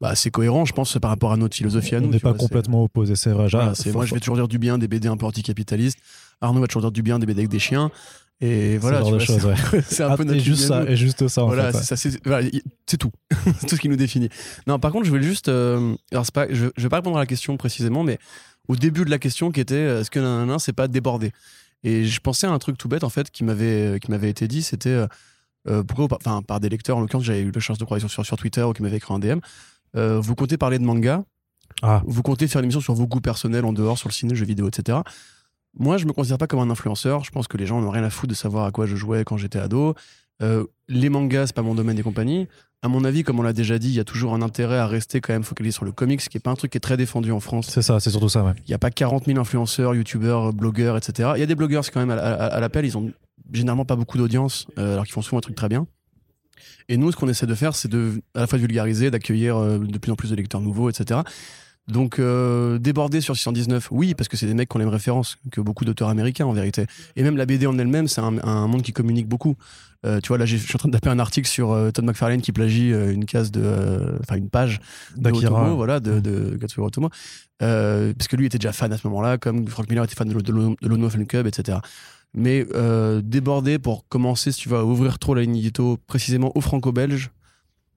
[0.00, 2.08] bah, assez je pense, par rapport à notre philosophie à on nous.
[2.08, 3.46] n'est tu pas vois, complètement opposés, c'est vrai.
[3.48, 5.98] voilà, moi, je vais toujours dire du bien des BD un peu anticapitalistes.
[6.42, 7.90] Arnaud va toujours dire du bien des BD avec des chiens.
[8.40, 9.54] Et voilà, c'est- ouais.
[10.02, 11.78] un Ah, peu notre juste ça, et juste ça, en Voilà, fait.
[11.78, 11.84] ouais.
[11.84, 13.12] c'est ça, c'est voilà, y- c'est tout.
[13.60, 14.28] c'est tout ce qui nous définit.
[14.66, 15.48] Non, par contre, je voulais juste.
[15.48, 18.18] euh, alors, c'est pas, je, je vais pas répondre à la question précisément, mais
[18.68, 21.30] au début de la question qui était euh, est-ce que nanana, c'est pas débordé?
[21.84, 24.48] Et je pensais à un truc tout bête, en fait, qui m'avait, qui m'avait été
[24.48, 25.06] dit c'était euh,
[25.68, 28.00] euh, pourquoi, par- enfin, par des lecteurs, en l'occurrence, j'avais eu la chance de croire
[28.00, 29.38] sur, sur Twitter ou qui m'avaient écrit un DM.
[29.96, 31.22] euh, vous comptez parler de manga,
[31.82, 34.30] Ah, vous comptez faire une émission sur vos goûts personnels en dehors, sur le ciné,
[34.32, 34.98] le jeu vidéo, etc.
[35.78, 37.24] Moi, je me considère pas comme un influenceur.
[37.24, 39.24] Je pense que les gens n'ont rien à foutre de savoir à quoi je jouais
[39.24, 39.94] quand j'étais ado.
[40.42, 42.48] Euh, les mangas, c'est pas mon domaine et compagnie.
[42.82, 44.86] À mon avis, comme on l'a déjà dit, il y a toujours un intérêt à
[44.86, 46.96] rester quand même focalisé sur le comics, qui est pas un truc qui est très
[46.96, 47.68] défendu en France.
[47.70, 48.52] c'est ça, c'est surtout ça, ouais.
[48.66, 51.30] Il n'y a pas 40 000 influenceurs, youtubeurs, blogueurs, etc.
[51.36, 52.84] Il y a des blogueurs, quand même à, à- à l'appel.
[52.84, 53.12] Ils ont
[53.52, 55.86] généralement pas beaucoup d'audience, euh, alors qu'ils font souvent un truc très bien.
[56.88, 59.56] Et nous, ce qu'on essaie de faire, c'est de à la fois de vulgariser, d'accueillir
[59.56, 61.20] euh, de plus en plus de lecteurs nouveaux, etc.
[61.88, 64.94] Donc, euh, déborder sur 619, oui, parce que c'est des mecs qui ont les mêmes
[64.94, 66.86] références que beaucoup d'auteurs américains, en vérité.
[67.16, 69.56] Et même la BD en elle-même, c'est un, un monde qui communique beaucoup.
[70.04, 72.04] Euh, tu vois, là, je suis en train de taper un article sur euh, Todd
[72.04, 74.16] McFarlane qui plagie euh, une case de.
[74.20, 74.80] Enfin, une page
[75.16, 75.70] de D'Akira.
[75.74, 77.10] Voilà, de, de Otomo.
[77.58, 80.40] Parce que lui était déjà fan à ce moment-là, comme Frank Miller était fan de,
[80.40, 80.52] de,
[80.88, 81.78] Lono Fan Club, etc.
[82.34, 82.66] Mais
[83.22, 87.30] déborder pour commencer, si tu vas à ouvrir trop la ligne édito, précisément aux franco-belges,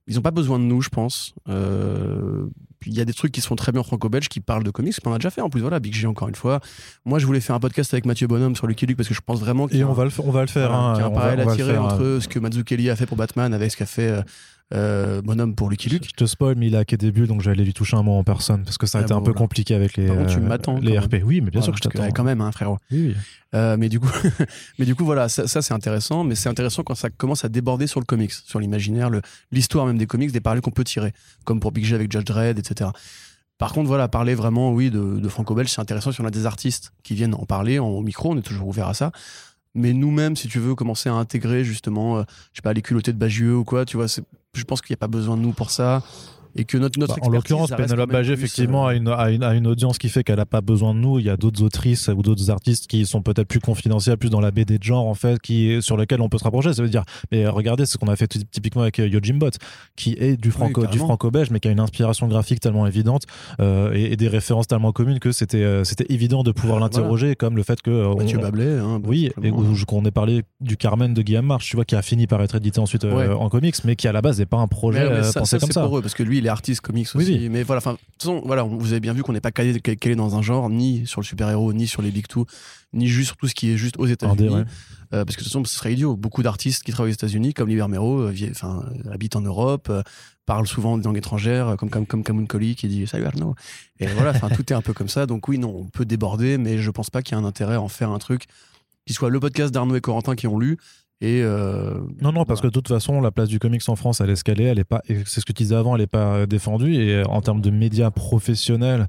[0.08, 1.34] ils n'ont pas besoin de nous, je pense.
[1.50, 2.46] Euh,
[2.88, 4.70] Il y a des trucs qui se font très bien en franco-belge qui parlent de
[4.70, 5.62] comics, qu'on a déjà fait en plus.
[5.62, 6.60] Voilà, Big G encore une fois.
[7.04, 9.22] Moi, je voulais faire un podcast avec Mathieu Bonhomme sur Lucky Luke parce que je
[9.22, 10.70] pense vraiment qu'il y Et a on un- va le, faire- on va le faire.
[10.70, 12.38] voilà, hein, qu'il y a un on va- parallèle à tirer entre euh, ce que
[12.38, 14.24] Mazzucchelli a fait pour Batman avec ce qu'a fait
[14.74, 16.06] euh, Bonhomme pour Lucky Luke.
[16.08, 18.24] Je te spoil, mais il a quai début, donc j'allais lui toucher un mot en
[18.24, 19.38] personne parce que ça a Ah été un peu voilà.
[19.38, 21.18] compliqué avec les, Par contre, tu euh, m'attends les RP.
[21.24, 22.12] Oui, mais bien sûr que je t'attends.
[22.12, 22.80] quand même, hein, frérot.
[22.92, 23.16] Oui, oui.
[23.54, 24.10] Euh, mais du coup,
[24.80, 26.24] mais du coup, voilà, ça, ça, c'est intéressant.
[26.24, 29.22] Mais c'est intéressant quand ça commence à déborder sur le comics, sur l'imaginaire, le-
[29.52, 31.14] l'histoire même des comics, des parallèles qu'on peut tirer,
[31.44, 32.90] comme pour Big G avec Judge Dredd, etc.
[33.58, 36.46] Par contre, voilà, parler vraiment, oui, de, de franco-belge, c'est intéressant si on a des
[36.46, 39.12] artistes qui viennent en parler en, au micro, on est toujours ouvert à ça.
[39.76, 43.14] Mais nous-mêmes, si tu veux commencer à intégrer justement, euh, je sais pas, les culottés
[43.14, 44.24] de Bagieux ou quoi, tu vois, c'est-
[44.56, 46.02] je pense qu'il n'y a pas besoin de nous pour ça.
[46.56, 49.44] Et que notre, notre Bah, en l'occurrence, même Bagé, effectivement, euh, a, une, a, une,
[49.44, 51.20] a une audience qui fait qu'elle n'a pas besoin de nous.
[51.20, 54.40] Il y a d'autres autrices ou d'autres artistes qui sont peut-être plus confidentiels, plus dans
[54.40, 56.74] la BD de genre, en fait, qui, sur lesquels on peut se rapprocher.
[56.74, 59.50] Ça veut dire, mais regardez ce qu'on a fait ty- typiquement avec euh, Yojimbot,
[59.96, 63.24] qui est du franco-belge, mais qui a une inspiration graphique tellement évidente
[63.60, 66.86] euh, et, et des références tellement communes que c'était euh, c'était évident de pouvoir Voilà.
[66.94, 68.16] l'interroger, comme le fait que.
[68.16, 68.66] Mathieu on- Bablé.
[68.66, 71.86] hein, bah, oui, et je- qu'on ait parlé du Carmen de Guillaume March, tu vois,
[71.86, 73.28] qui a fini par être édité ensuite Ouais.
[73.30, 75.84] en comics, mais qui à la base n'est pas un projet pensé comme c'est ça.
[75.86, 77.50] pour eux parce que lui il est artiste comics aussi oui.
[77.50, 79.80] mais voilà enfin de toute façon voilà vous avez bien vu qu'on n'est pas calé,
[79.80, 82.46] calé dans un genre ni sur le super héros ni sur les big two
[82.94, 84.64] ni juste sur tout ce qui est juste aux États-Unis ouais.
[85.14, 87.54] Euh, parce que de toute façon ce serait idiot beaucoup d'artistes qui travaillent aux États-Unis
[87.54, 90.02] comme Liber Mero euh, enfin euh, habitent en Europe euh,
[90.46, 93.56] parlent souvent des langues étrangères comme comme comme Camoun Colli qui dit salut Arnaud
[94.00, 96.58] et voilà enfin tout est un peu comme ça donc oui non on peut déborder
[96.58, 98.46] mais je pense pas qu'il y a un intérêt à en faire un truc
[99.06, 100.78] qui soit le podcast d'Arnaud et Corentin qui ont lu
[101.26, 102.62] et euh, Non, non, parce voilà.
[102.62, 104.84] que de toute façon, la place du comics en France, elle est escalée, elle est
[104.84, 106.94] pas, c'est ce que tu disais avant, elle est pas défendue.
[106.94, 109.08] Et en termes de médias professionnels,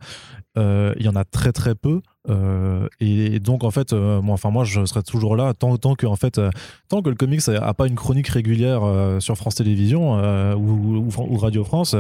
[0.57, 2.01] euh, il y en a très très peu.
[2.29, 5.95] Euh, et donc en fait, euh, moi, enfin moi, je serai toujours là tant, tant
[5.95, 6.51] que en fait, euh,
[6.89, 8.83] tant que le comics a, a pas une chronique régulière
[9.21, 10.15] sur France Télévisions
[10.57, 11.95] ou, ou, ou Radio France,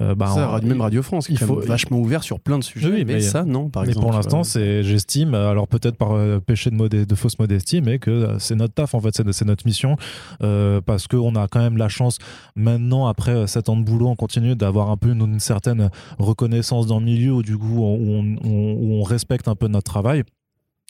[0.00, 3.04] bah, ça, on- même Radio France il faut- vachement ouvert sur plein de sujets Oui,
[3.06, 6.10] mais, mais- ça non par mais exemple pour l'instant, c'est, j'estime, alors peut-être par
[6.46, 9.66] péché de, modé- de fausse modestie, mais que c'est notre taf, en fait, c'est, notre
[9.66, 9.96] mission,
[10.86, 12.18] parce qu'on a quand même la chance,
[12.56, 15.90] maintenant, après euh, 7 ans de boulot, on continue d'avoir un peu une, une certaine
[16.18, 20.24] reconnaissance dans le milieu, où du coup, on- où on respecte un peu notre travail.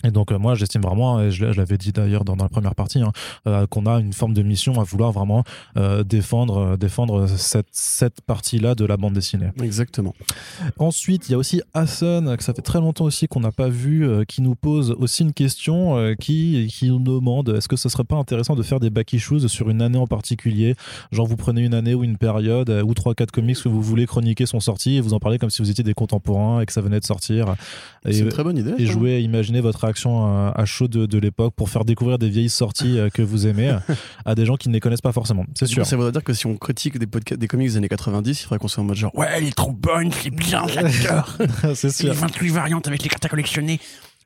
[0.05, 2.75] Et donc euh, moi j'estime vraiment, et je, l'avais dit d'ailleurs dans, dans la première
[2.75, 3.13] partie, hein,
[3.47, 5.45] euh, qu'on a une forme de mission à vouloir vraiment
[5.77, 9.51] euh, défendre, défendre cette, cette partie-là de la bande dessinée.
[9.63, 10.15] exactement
[10.79, 13.69] Ensuite, il y a aussi Hassan, que ça fait très longtemps aussi qu'on n'a pas
[13.69, 18.05] vu, qui nous pose aussi une question, qui, qui nous demande est-ce que ce serait
[18.05, 20.75] pas intéressant de faire des back issues sur une année en particulier?
[21.13, 24.47] Genre, vous prenez une année ou une période, ou 3-4 comics que vous voulez chroniquer
[24.47, 26.81] sont sortis, et vous en parlez comme si vous étiez des contemporains et que ça
[26.81, 27.55] venait de sortir.
[28.05, 31.07] c'est une très bonne idée et jouer à imaginer votre réaction à, à chaud de,
[31.07, 33.95] de l'époque pour faire découvrir des vieilles sorties euh, que vous aimez euh,
[34.25, 35.45] à des gens qui ne les connaissent pas forcément.
[35.55, 35.85] C'est sûr.
[35.87, 38.43] ça voudrait dire que si on critique des, podcasts, des comics des années 90 il
[38.45, 41.37] faudrait qu'on soit en mode genre Ouais, elle est trop bonne, c'est bien, j'adore.
[41.75, 42.15] C'est C'est les sûr.
[42.15, 43.81] 28 variantes avec les cartes à collectionner.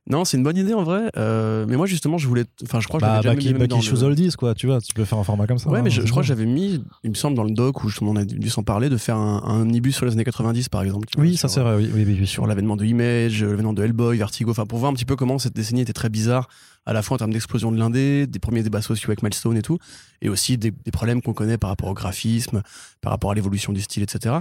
[0.08, 2.86] Non c'est une bonne idée en vrai euh, mais moi justement je voulais enfin je
[2.86, 5.04] crois que Bah, l'avais back, déjà mis dans le- oldies, quoi, tu vois, tu peux
[5.04, 5.68] faire un format comme ça.
[5.68, 7.50] Ouais, hein, mais je, c'est je crois que j'avais mis, il me semble, dans le
[7.50, 10.12] doc où justement on a dû s'en parler, de faire un, un ibus sur les
[10.12, 11.08] années 90, par exemple.
[11.16, 12.26] vois, Oui, ça c'est vrai, oui, oui, oui, oui.
[12.26, 15.38] sur l'avènement de Image, l'avènement de Hellboy, Vertigo, enfin pour voir un petit peu comment
[15.38, 16.48] cette décennie était très bizarre,
[16.84, 19.62] à la fois en termes d'explosion de l'indé, des premiers débats sociaux avec Milestone et
[19.62, 19.78] tout,
[20.22, 22.62] et aussi des, des problèmes qu'on connaît par rapport au graphisme,
[23.00, 24.36] par rapport à l'évolution du style, etc.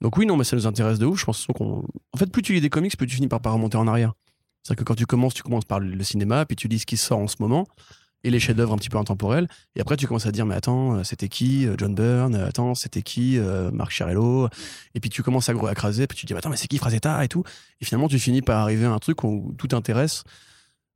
[0.00, 1.20] Donc oui, non, mais ça nous intéresse de ouf.
[1.20, 1.84] Je pense qu'on,
[2.14, 4.14] en fait, plus tu lis des comics, plus tu finis par pas remonter en arrière.
[4.62, 6.96] C'est-à-dire que quand tu commences, tu commences par le cinéma, puis tu lis ce qui
[6.96, 7.66] sort en ce moment
[8.22, 9.48] et les chefs-d'œuvre un petit peu intemporels.
[9.76, 12.48] Et après, tu commences à dire, mais attends, euh, c'était qui euh, John Byrne Euh,
[12.48, 13.38] Attends, c'était qui
[13.72, 14.48] Marc Chiarello
[14.94, 16.78] Et puis tu commences à, à craser, puis tu dis, mais attends, mais c'est qui
[16.78, 17.44] Frazetta et tout
[17.80, 20.24] Et finalement, tu finis par arriver à un truc où tout intéresse.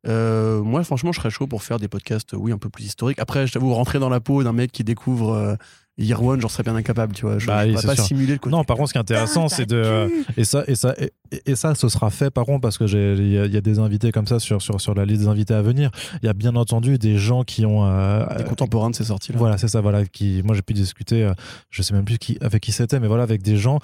[0.06, 3.18] Euh, moi, franchement, je serais chaud pour faire des podcasts, oui, un peu plus historiques.
[3.18, 5.56] Après, je t'avoue, rentrer dans la peau d'un mec qui découvre
[5.96, 7.38] Year One, j'en serais bien incapable, tu vois.
[7.38, 8.54] Je Bah c'est pas simuler le côté.
[8.56, 11.12] Non, par contre, ce qui est intéressant, c'est de euh, et ça et ça et,
[11.46, 13.60] et ça, ce sera fait par contre parce que il y, a- il y a
[13.60, 15.90] des invités comme ça sur sur sur la liste des invités à venir.
[16.22, 19.38] Il y a bien entendu des gens qui ont euh, Des contemporains de ces sorties-là.
[19.38, 19.80] Voilà, c'est ça.
[19.80, 21.32] Voilà, qui, moi j'ai pu discuter, euh,
[21.70, 23.78] je sais même plus qui, avec qui c'était, mais voilà, avec des gens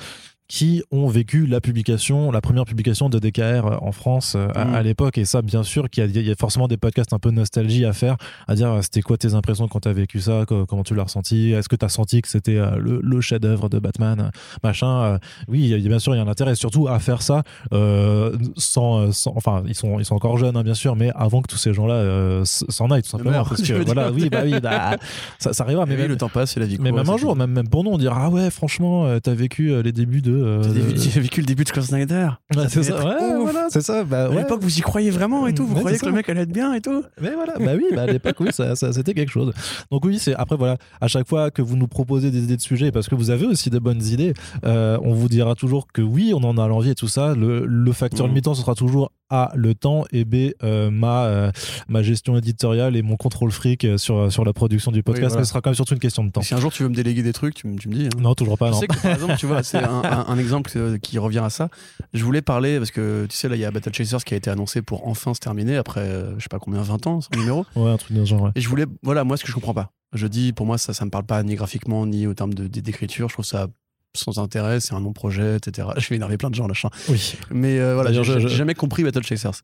[0.50, 4.74] qui ont vécu la publication, la première publication de DKR en France euh, à, Mm.
[4.74, 5.16] à l'époque.
[5.16, 7.30] Et ça, bien sûr, qu'il y, a- il y a forcément des podcasts un peu
[7.30, 8.16] nostalgie à faire,
[8.48, 10.96] à dire euh, c'était quoi tes impressions quand tu as vécu ça, co- comment tu
[10.96, 14.18] l'as ressenti, est-ce que tu as senti que c'était euh, le, le chef-d'œuvre de Batman,
[14.20, 14.30] euh,
[14.64, 15.02] machin.
[15.02, 18.98] euh, oui, bien sûr, il y a un intérêt, surtout à faire ça euh, sans,
[19.02, 21.46] euh, sans- Enfin, ils sont, ils sont encore jeunes, hein, bien sûr, mais avant que
[21.48, 23.44] tous ces gens-là euh, s'en aillent, tout simplement.
[23.44, 24.96] parce que, voilà, oui, bah oui, bah,
[25.38, 27.08] ça, ça arrivera, mais oui, même- le temps passe et la vie mais court, même
[27.08, 29.82] un jour, même, même pour nous, on dira Ah ouais, franchement, euh, t'as vécu euh,
[29.82, 30.39] les débuts de.
[30.40, 32.28] Euh, T'as de- vécu- J'ai vécu le début de Scott Snyder.
[32.56, 34.04] Ouais, c'est ça, être ouais, voilà, c'est ça.
[34.04, 35.66] Bah, À l'époque, vous y croyez vraiment et tout.
[35.66, 37.02] Vous croyez que le mec allait être bien et tout.
[37.20, 39.52] Mais voilà, bah oui, bah à l'époque, oui, ça, ça- c'était quelque chose.
[39.90, 42.62] Donc oui, c'est après voilà, à chaque fois que vous nous proposez des idées de
[42.62, 46.02] sujets, parce que vous avez aussi de bonnes idées, euh, on vous dira toujours que
[46.02, 47.34] oui, on en a l'envie et tout ça.
[47.34, 48.32] Le, le facteur Mhm.
[48.32, 51.52] limitant, ce sera toujours A, le temps, et B, euh, ma, euh,
[51.88, 55.28] ma gestion éditoriale et mon contrôle fric euh, sur, sur la production du podcast.
[55.28, 55.40] voilà.
[55.42, 56.42] Mais ce sera quand même surtout une question de temps.
[56.42, 58.06] Si un jour tu veux me déléguer des trucs, tu, me- tu me dis.
[58.06, 58.20] hein.
[58.20, 58.80] Non, toujours pas, Je non.
[58.80, 61.50] sais que par exemple, tu vois, c'est un, un- un exemple euh, qui revient à
[61.50, 61.68] ça.
[62.14, 64.36] Je voulais parler parce que tu sais, là, il y a Battle Chasers qui a
[64.36, 67.38] été annoncé pour enfin se terminer après, euh, je sais pas combien, 20 ans, son
[67.38, 67.66] numéro.
[67.76, 68.50] Ouais, un truc ce genre, ouais.
[68.54, 69.92] Et je voulais, voilà, moi, ce que je comprends pas.
[70.12, 73.28] Je dis, pour moi, ça, ça me parle pas ni graphiquement, ni au terme d'écriture.
[73.28, 73.68] Je trouve ça
[74.16, 75.88] sans intérêt, c'est un non-projet, etc.
[75.98, 76.74] Je vais énerver plein de gens, là.
[77.08, 77.34] Oui.
[77.50, 79.62] Mais euh, voilà, j'ai jamais compris Battle Chasers.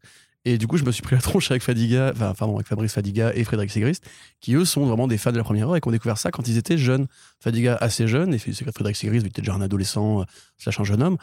[0.48, 2.92] Et du coup, je me suis pris la tronche avec Fadiga, enfin, pardon, avec Fabrice
[2.92, 4.04] Fadiga et Frédéric Segrist,
[4.40, 6.30] qui eux sont vraiment des fans de la première heure et qui ont découvert ça
[6.30, 7.08] quand ils étaient jeunes.
[7.40, 10.24] Fadiga assez jeune, et Frédéric Segrist, était déjà un adolescent, euh,
[10.56, 11.16] slash un jeune homme.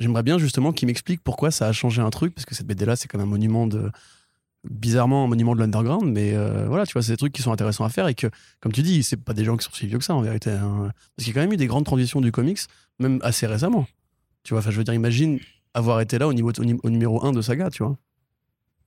[0.00, 2.96] J'aimerais bien justement qu'il m'explique pourquoi ça a changé un truc, parce que cette BD-là,
[2.96, 3.90] c'est comme un monument de.
[4.68, 7.52] Bizarrement, un monument de l'underground, mais euh, voilà, tu vois, c'est des trucs qui sont
[7.52, 8.28] intéressants à faire et que,
[8.60, 10.50] comme tu dis, c'est pas des gens qui sont si vieux que ça en vérité.
[10.52, 10.90] hein.
[11.14, 12.58] Parce qu'il y a quand même eu des grandes transitions du comics,
[12.98, 13.86] même assez récemment.
[14.42, 15.38] Tu vois, enfin, je veux dire, imagine
[15.74, 17.98] avoir été là au, niveau, au, ni- au numéro 1 de Saga, tu vois.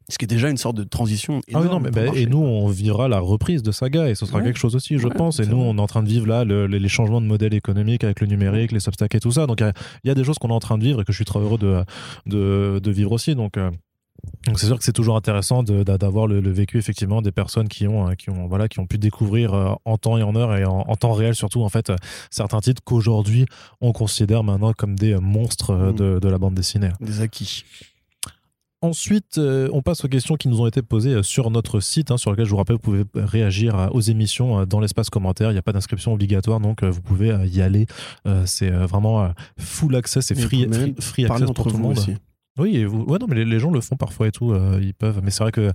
[0.09, 1.41] Ce qui est déjà une sorte de transition.
[1.53, 4.37] Ah non, mais bah, et nous, on vivra la reprise de Saga et ce sera
[4.37, 4.45] Ouais.
[4.45, 5.39] quelque chose aussi, je Ouais, pense.
[5.41, 5.67] Et nous, vrai.
[5.69, 8.27] on est en train de vivre là le- les changements de modèle économique avec le
[8.27, 9.47] numérique, les substacks et tout ça.
[9.47, 9.73] Donc, il y a-
[10.05, 11.25] il y, a des choses qu'on est en train de vivre et que je suis
[11.25, 11.83] très heureux de,
[12.25, 13.35] de, de vivre aussi.
[13.35, 13.69] Donc, euh,
[14.47, 17.85] donc c'est sûr que c'est toujours intéressant d'avoir le, le vécu effectivement des personnes qui
[17.87, 20.55] ont, euh, qui ont, voilà, qui ont pu découvrir euh, en temps et en heure
[20.55, 21.91] et en, en temps réel surtout en fait
[22.31, 23.45] certains titres qu'aujourd'hui
[23.81, 25.95] on considère maintenant comme des monstres Mm.
[25.95, 26.89] de, de la bande dessinée.
[27.01, 27.63] Des acquis.
[28.81, 32.11] Ensuite, euh, on passe aux questions qui nous ont été posées euh, sur notre site,
[32.11, 35.49] hein, sur lequel je vous rappelle, vous pouvez réagir euh, aux émissions dans l'espace commentaire.
[35.49, 37.87] Il n'y a pas d'inscription obligatoire, donc vous pouvez y aller.
[38.27, 41.97] Euh, c'est vraiment full access, c'est Et free, free, free access pour tout le monde.
[41.97, 42.15] aussi.
[42.59, 43.03] Oui, et vous...
[43.03, 45.21] ouais, non, mais les, les gens le font parfois et tout, ils peuvent.
[45.23, 45.71] Mais c'est vrai que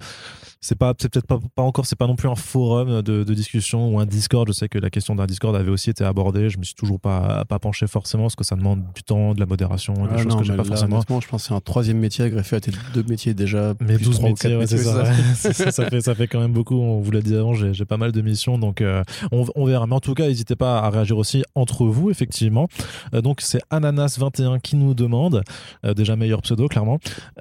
[0.62, 3.34] c'est pas, c'est peut-être pas, pas encore, c'est pas non plus un forum de, de
[3.34, 4.47] discussion ou un Discord.
[4.49, 6.49] Je sais que la question d'un Discord avait aussi été abordée.
[6.49, 9.41] Je me suis toujours pas, pas penché forcément parce que ça demande du temps, de
[9.41, 11.00] la modération, des Ah choses non, que j'ai pas là, forcément.
[11.20, 13.74] je pense c'est un troisième métier à greffer à tes deux métiers déjà.
[13.81, 15.05] Mais plus 12 trois ou métiers, ouais, c'est ça.
[15.05, 15.12] ça.
[15.34, 16.76] C'est ça, ça fait, ça fait quand même beaucoup.
[16.76, 18.57] On vous l'a dit avant, j'ai pas mal de missions.
[18.57, 19.86] Donc, euh, on, on verra.
[19.89, 22.68] Mais en tout cas, n'hésitez pas à réagir aussi entre vous, effectivement.
[23.15, 25.42] Euh, donc, c'est Ananas21 qui nous demande.
[25.84, 26.99] euh, déjà meilleur pseudo, clairement.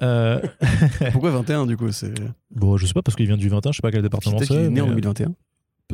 [1.12, 2.12] Pourquoi 21 du coup c'est...
[2.50, 4.48] bon, je sais pas, parce qu'il vient du 21, je sais pas quel département Peut-être
[4.48, 4.64] qu'il c'est.
[4.64, 5.34] est né en mais, euh, 2021.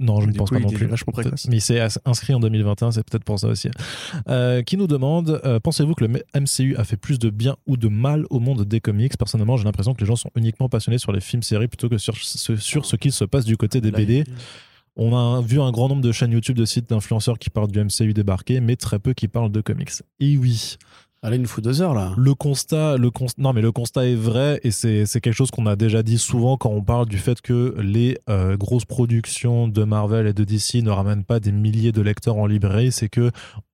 [0.00, 0.86] Non, je ne pense coup, pas non plus.
[0.86, 1.48] vachement précoce.
[1.48, 3.68] Mais il s'est inscrit en 2021, c'est peut-être pour ça aussi.
[4.28, 7.76] Euh, qui nous demande euh, Pensez-vous que le MCU a fait plus de bien ou
[7.76, 9.16] de mal au monde des comics?
[9.18, 12.16] Personnellement, j'ai l'impression que les gens sont uniquement passionnés sur les films-séries plutôt que sur
[12.16, 14.22] ce, sur ce qui se passe du côté des BD.
[14.94, 17.82] On a vu un grand nombre de chaînes YouTube, de sites d'influenceurs qui parlent du
[17.82, 19.90] MCU débarqué, mais très peu qui parlent de comics.
[20.18, 20.76] Et oui,
[21.24, 22.12] Là, il nous faut deux heures là.
[22.16, 25.66] le constat, le cons- non mais le constat est vrai et c'est quelque chose qu'on
[25.66, 29.82] a déjà dit souvent quand on parle du fait que les euh, grosses productions de
[29.82, 33.32] Marvel et de DC ne ramènent pas des milliers de lecteurs en librairie, c'est que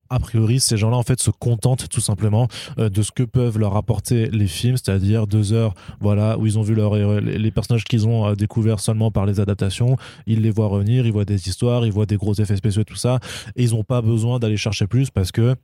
[0.09, 2.47] a priori, ces gens-là en fait se contentent tout simplement
[2.79, 6.57] euh, de ce que peuvent leur apporter les films, c'est-à-dire deux heures, voilà, où ils
[6.59, 10.51] ont vu leur, les personnages qu'ils ont euh, découverts seulement par les adaptations, ils les
[10.51, 13.19] voient revenir, ils voient des histoires, ils voient des gros effets spéciaux et tout ça,
[13.55, 15.55] et ils n'ont pas besoin d'aller chercher plus parce que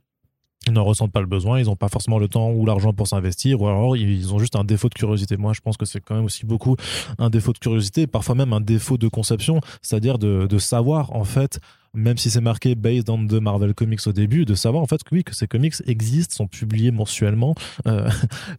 [0.70, 3.60] n'en ressentent pas le besoin, ils n'ont pas forcément le temps ou l'argent pour s'investir,
[3.60, 5.36] ou alors ils ont juste un défaut de curiosité.
[5.36, 6.76] Moi, je pense que c'est quand même aussi beaucoup
[7.18, 11.58] un défaut de curiosité, parfois même un défaut de conception, c'est-à-dire de savoir en fait
[11.94, 15.02] même si c'est marqué based on the Marvel Comics au début, de savoir en fait
[15.04, 17.54] que oui, que ces comics existent, sont publiés mensuellement,
[17.86, 18.08] euh,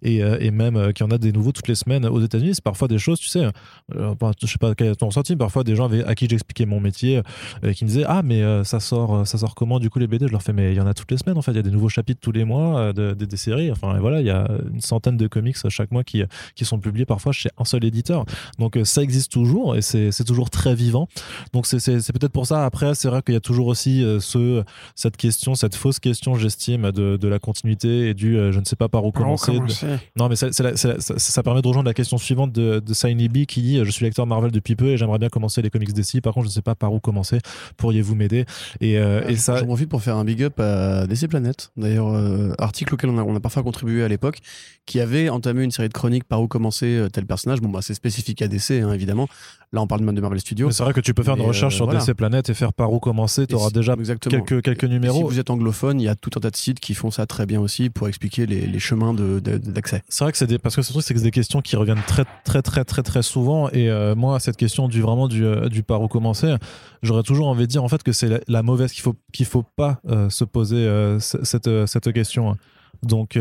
[0.01, 2.21] et, euh, et même euh, qu'il y en a des nouveaux toutes les semaines aux
[2.21, 2.51] États-Unis.
[2.55, 3.45] C'est parfois des choses, tu sais,
[3.95, 6.65] euh, je sais pas quel est ton ressenti, parfois des gens avaient- à qui j'expliquais
[6.65, 7.21] mon métier,
[7.63, 10.27] euh, qui me disaient ah mais ça sort, ça sort comment du coup les BD
[10.27, 11.59] Je leur fais mais il y en a toutes les semaines en fait, il y
[11.59, 13.71] a des nouveaux chapitres tous les mois de, de- des séries.
[13.71, 16.21] Enfin voilà, il y a une centaine de comics chaque mois qui
[16.55, 18.25] qui sont publiés parfois chez un seul éditeur.
[18.59, 21.07] Donc ça existe toujours et c'est toujours très vivant.
[21.53, 21.79] Donc c'est
[22.13, 22.65] peut-être pour ça.
[22.65, 24.63] Après, c'est vrai qu'il y a toujours aussi euh, ce,
[24.95, 28.65] cette question, cette fausse question, j'estime, de, de la continuité et du euh, je ne
[28.65, 29.53] sais pas par où commencer.
[29.53, 32.17] de- Non, mais c'est- c'est la- c'est la- ça, ça permet de rejoindre la question
[32.17, 35.19] suivante de, de Shiny B qui dit Je suis lecteur Marvel depuis peu et j'aimerais
[35.19, 36.21] bien commencer les comics DC.
[36.21, 37.39] Par contre, je ne sais pas par où commencer.
[37.77, 38.45] Pourriez-vous m'aider?
[38.81, 39.57] Et, euh, et ça.
[39.57, 41.71] J'en profite pour faire un big up à DC Planet.
[41.77, 44.39] D'ailleurs, euh, article auquel on a, on a parfois contribué à l'époque,
[44.85, 47.61] qui avait entamé une série de chroniques par où commencer euh, tel personnage.
[47.61, 49.27] Bon, bah, c'est spécifique à DC, hein, évidemment.
[49.71, 50.67] Là, on parle de Marvel Studios.
[50.67, 51.99] Mais C'est vrai que tu peux faire une recherche euh, sur voilà.
[52.01, 53.12] DC Planet et faire par où commencer.
[53.47, 54.43] Tu auras déjà exactement.
[54.43, 55.27] quelques, quelques Et Si numéros.
[55.27, 57.45] vous êtes anglophone, il y a tout un tas de sites qui font ça très
[57.45, 60.01] bien aussi pour expliquer les, les chemins de- de- d'accès.
[60.09, 61.75] C'est vrai que c'est des parce que ce truc c'est que c'est des questions qui
[61.75, 65.45] reviennent très très très très très souvent et euh, moi cette question du vraiment du,
[65.45, 66.55] euh, du par où commencer
[67.03, 69.45] j'aurais toujours envie de dire en fait que c'est la, la mauvaise qu'il faut qu'il
[69.45, 72.57] faut pas euh, se poser euh, cette cette question
[73.03, 73.37] donc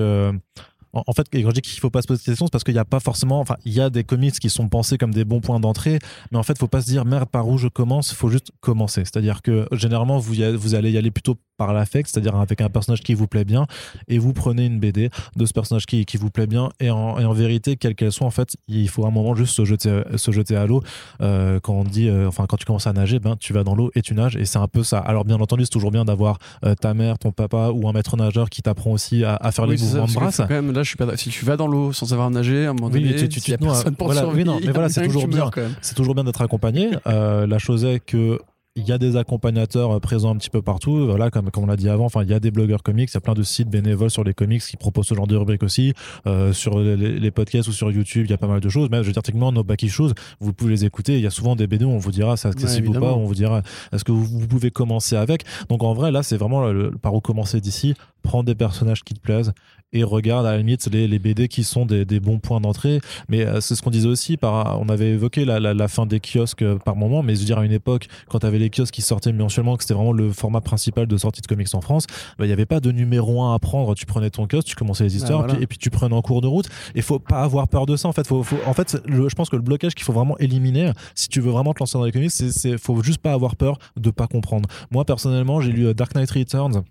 [0.93, 2.65] en en fait, quand je dis qu'il faut pas se poser cette question, c'est parce
[2.65, 3.41] qu'il n'y a pas forcément.
[3.41, 5.99] Enfin, il y a des comics qui sont pensés comme des bons points d'entrée,
[6.31, 8.11] mais en fait, faut pas se dire merde par où je commence.
[8.13, 9.01] Il faut juste commencer.
[9.05, 12.61] C'est-à-dire que généralement, vous, y a- vous allez y aller plutôt par l'affect, c'est-à-dire avec
[12.61, 13.67] un personnage qui vous plaît bien,
[14.09, 17.19] et vous prenez une BD de ce personnage qui, qui vous plaît bien, et en,
[17.19, 19.65] et en vérité, quelle qu'elle soit, en fait, il faut à un moment juste se
[19.65, 20.83] jeter, se jeter à l'eau.
[21.21, 23.75] Euh, quand on dit, euh, enfin, quand tu commences à nager, ben, tu vas dans
[23.75, 24.99] l'eau et tu nages, et c'est un peu ça.
[24.99, 28.17] Alors, bien entendu, c'est toujours bien d'avoir euh, ta mère, ton papa ou un maître
[28.17, 30.13] nageur qui t'apprend aussi à, à faire Oui, les mouvements de
[30.49, 32.71] quand même, là, je suis pas, si tu vas dans l'eau sans savoir nager, à
[32.71, 34.59] un moment Oui, donné, tu- tu- s'il y a tu personne pour Voilà, oui, non,
[34.65, 35.51] mais voilà, c'est toujours tu bien.
[35.81, 36.91] c'est toujours bien d'être accompagné.
[37.07, 38.39] Euh, la chose est que
[38.75, 41.07] il y a des accompagnateurs euh, présents un petit peu partout.
[41.07, 43.15] Voilà, comme, comme on l'a dit avant, enfin, il y a des blogueurs comics, il
[43.15, 45.63] y a plein de sites bénévoles sur les comics qui proposent ce genre de rubrique
[45.63, 45.93] aussi.
[46.27, 48.89] Euh, sur les, les podcasts ou sur YouTube, il y a pas mal de choses.
[48.91, 51.17] Mais je veux dire, techniquement, nos back issues, vous pouvez les écouter.
[51.17, 53.27] Il y a souvent des BD où on vous dira c'est accessible ou pas, on
[53.27, 55.45] vous dira est-ce que vous, vous pouvez commencer avec?
[55.69, 57.95] Donc en vrai, là, c'est vraiment le- le- par où commencer d'ici.
[58.23, 59.53] Prends des personnages qui te plaisent
[59.93, 63.01] et regarde à la limite les, les BD qui sont des, des bons points d'entrée.
[63.29, 64.37] Mais euh, c'est ce qu'on disait aussi.
[64.39, 67.47] Par, on avait évoqué la, la, la fin des kiosques par moment, mais je veux
[67.47, 70.13] dire à une époque, quand tu avais les kiosques qui sortaient mensuellement, que c'était vraiment
[70.13, 72.07] le format principal de sortie de comics en France,
[72.39, 73.95] bah, il n'y avait pas de numéro 1 à prendre.
[73.95, 75.55] Tu prenais ton kiosque, tu commençais les histoires, voilà.
[75.55, 76.69] puis- et puis tu prenais en cours de route.
[76.95, 78.09] Et faut pas avoir peur de ça.
[78.09, 80.37] En fait, faut, faut- en fait, le- je pense que le blocage qu'il faut vraiment
[80.39, 83.57] éliminer, si tu veux vraiment te lancer dans les comics, c'est, faut juste pas avoir
[83.57, 84.69] peur de pas comprendre.
[84.91, 86.83] Moi personnellement, j'ai lu euh, Dark Knight Returns.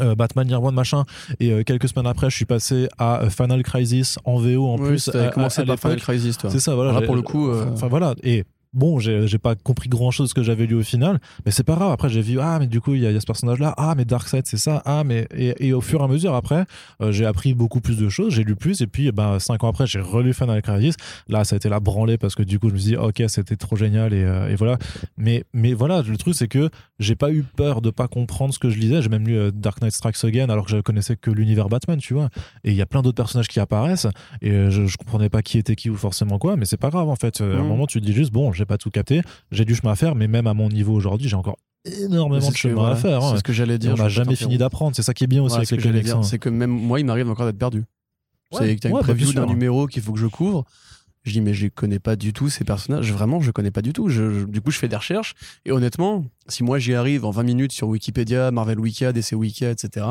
[0.00, 1.02] euh, Batman Year One machin
[1.40, 4.86] et euh, quelques semaines après je suis passé à Final Crisis en VO en Oui,
[4.90, 5.98] plus à- commencé à par Final.
[5.98, 9.54] Crisis, c'est ça voilà Là, j'ai- pour le coup, euh, voilà et bon j'ai pas
[9.54, 11.90] compris grand chose que j'avais lu au final mais c'est pas grave.
[11.92, 13.58] Après j'ai vu ah mais du coup il y, a il y a ce personnage
[13.58, 14.82] là ah mais Darkseid c'est ça.
[14.84, 16.64] Ah mais et, et au fur et à mesure après
[17.00, 18.34] euh, j'ai appris beaucoup plus de choses.
[18.34, 18.80] J'ai lu plus.
[18.80, 20.94] Et puis ben cinq ans après j'ai relu Final Crisis.
[21.28, 23.22] Là ça a été la branlée parce que du coup je me suis dit ok
[23.28, 24.78] c'était trop génial et, euh, et voilà.
[25.16, 28.58] Mais mais voilà le truc c'est que j'ai pas eu peur de pas comprendre ce
[28.58, 29.02] que je lisais.
[29.02, 31.98] J'ai même lu euh, Dark Knight Strikes Again alors que je connaissais que l'univers Batman
[31.98, 32.28] tu vois.
[32.64, 34.06] Et il y a plein d'autres personnages qui apparaissent.
[34.42, 37.08] Et je, je comprenais pas qui était qui ou forcément quoi mais c'est pas grave
[37.08, 37.40] en fait.
[37.40, 37.68] À un Mhm.
[37.68, 39.22] moment tu te dis juste bon j'ai pas tout capté
[39.52, 42.52] j'ai du chemin à faire mais même à mon niveau aujourd'hui j'ai encore énormément de
[42.52, 43.30] que- chemin voilà, à faire hein.
[43.32, 43.94] C'est ce que j'allais dire.
[43.94, 46.10] on n'a jamais fini d'apprendre c'est ça qui est bien aussi Ouais, avec ce les
[46.10, 46.22] hein.
[46.22, 47.84] c'est que même moi, il m'arrive encore d'être perdu.
[48.52, 50.26] Ouais, c'est que t'as une ouais, bah, bien preview d'un numéro qu'il faut que je
[50.26, 50.64] couvre.
[51.24, 53.12] Je dis, mais je connais pas du tout ces personnages.
[53.12, 54.08] Vraiment, je connais pas du tout.
[54.08, 55.34] Je- je- du coup, je fais des recherches.
[55.66, 59.64] Et honnêtement, si moi j'y arrive en 20 minutes sur Wikipédia, Marvel Wiki, DC Wiki,
[59.66, 60.06] etc.,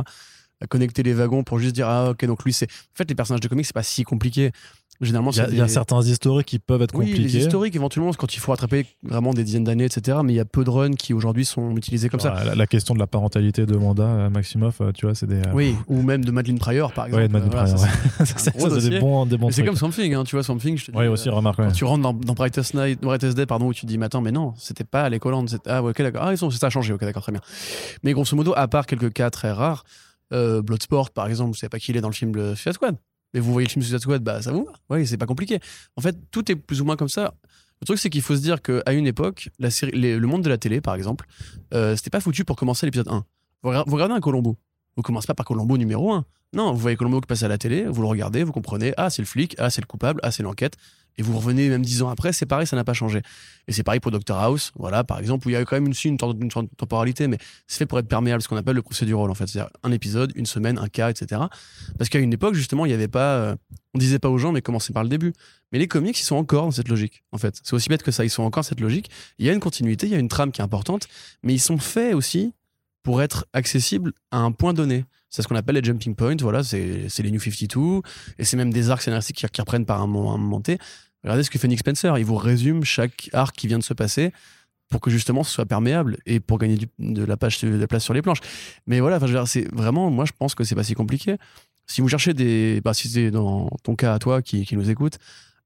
[0.62, 2.66] à connecter les wagons pour juste dire, ah ok, donc lui, c'est.
[2.66, 4.52] En fait, les personnages de comics, c'est pas si compliqué.
[5.00, 8.12] Généralement, il y, a, y certains historiques qui peuvent être Oui, les compliqués historiques, éventuellement,
[8.14, 10.18] quand il faut rattraper vraiment des dizaines d'années, etc.
[10.24, 12.34] Mais il y a peu de runs qui aujourd'hui sont utilisés comme ça.
[12.44, 15.36] La, la question de la parentalité de Wanda euh, Maximoff euh, tu vois c'est des
[15.36, 17.22] euh, Oui, ou même de Madeleine Pryor, par exemple.
[17.22, 17.82] ouais de Madeleine Voilà, Pryor,
[18.20, 18.26] ouais.
[18.26, 20.86] c'est des bons des bons c'est comme Swamp Thing, hein, tu vois, Swamp Thing, je
[20.86, 20.98] te dis.
[20.98, 21.72] ouais euh, aussi remarque ouais.
[21.72, 24.22] Tu rentres dans, dans Brightest, Night, Brightest Day, pardon, où tu te dis, mais attends,
[24.22, 26.24] mais non, c'était pas à c'était- Ah, ouais, ok, d'accord.
[26.24, 27.42] Ah, ils sont, ça a changé, ok, d'accord, très bien.
[28.04, 29.84] Mais grosso modo, à part quelques cas très rares,
[30.34, 32.74] euh, Bloodsport, par exemple, vous savez pas qui il est dans le film de Suicide
[32.74, 32.96] Squad.
[33.34, 34.74] Mais vous voyez le film Suicide Squad, bah ça vous va.
[34.90, 35.60] Oui, c'est pas compliqué.
[35.96, 37.34] En fait, tout est plus ou moins comme ça.
[37.82, 40.82] Le truc, c'est qu'il faut se dire qu'à une époque, le monde de la télé,
[40.82, 41.28] par exemple,
[41.74, 43.26] euh, c'était pas foutu pour commencer l'épisode 1.
[43.64, 44.56] Vous, regardez- vous regardez un Colombo.
[44.98, 46.26] Vous commencez pas par Colombo numéro 1.
[46.54, 49.10] Non, vous voyez Colombo qui passe à la télé, vous le regardez, vous comprenez, ah,
[49.10, 50.76] c'est le flic, ah, c'est le coupable, ah, c'est l'enquête.
[51.20, 53.22] Et vous revenez même dix ans après, c'est pareil, ça n'a pas changé.
[53.68, 55.88] Et c'est pareil pour Doctor House, voilà, par exemple, où il y a quand même
[55.88, 58.82] une, une, une de temporalité, mais c'est fait pour être perméable, ce qu'on appelle le
[58.82, 59.48] procédural, en fait.
[59.48, 61.42] C'est-à-dire un épisode, une semaine, un cas, etc.
[61.98, 63.36] Parce qu'à une époque, justement, il n'y avait pas.
[63.38, 63.56] euh,
[63.94, 65.34] on disait pas aux gens, mais commencez par le début.
[65.72, 67.60] Mais les comics, ils sont encore dans cette logique, en fait.
[67.64, 69.10] C'est aussi bête que ça, ils sont encore dans cette logique.
[69.40, 71.08] Il y a une continuité, il y a une trame qui est importante,
[71.44, 72.54] mais ils sont faits aussi
[73.08, 75.06] pour être accessibles à un point donné.
[75.30, 78.02] C'est ce qu'on appelle les jumping points, voilà, c'est les New 52,
[78.38, 80.78] et c'est même des arcs scénaristiques qui, qui reprennent par un moment, un moment T.
[81.24, 83.94] Regardez ce que fait Nick Spencer, il vous résume chaque arc qui vient de se
[83.94, 84.34] passer
[84.90, 88.42] pour que justement ce soit perméable et pour gagner de, la place sur les planches.
[88.88, 91.38] Mais voilà, c'est vraiment, moi je pense que c'est pas si compliqué.
[91.86, 94.90] Si vous cherchez des, bah, si c'est dans ton cas à toi qui, qui nous
[94.90, 95.18] écoute,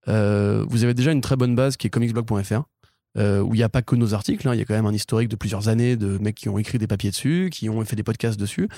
[0.07, 2.65] euh, vous avez déjà une très bonne base qui est comicsblog.fr.
[3.17, 4.85] euh, où il n'y a pas que nos articles, hein, il y a quand même
[4.85, 7.83] un historique de plusieurs années de mecs qui ont écrit des papiers dessus, qui ont
[7.83, 8.69] fait des podcasts dessus,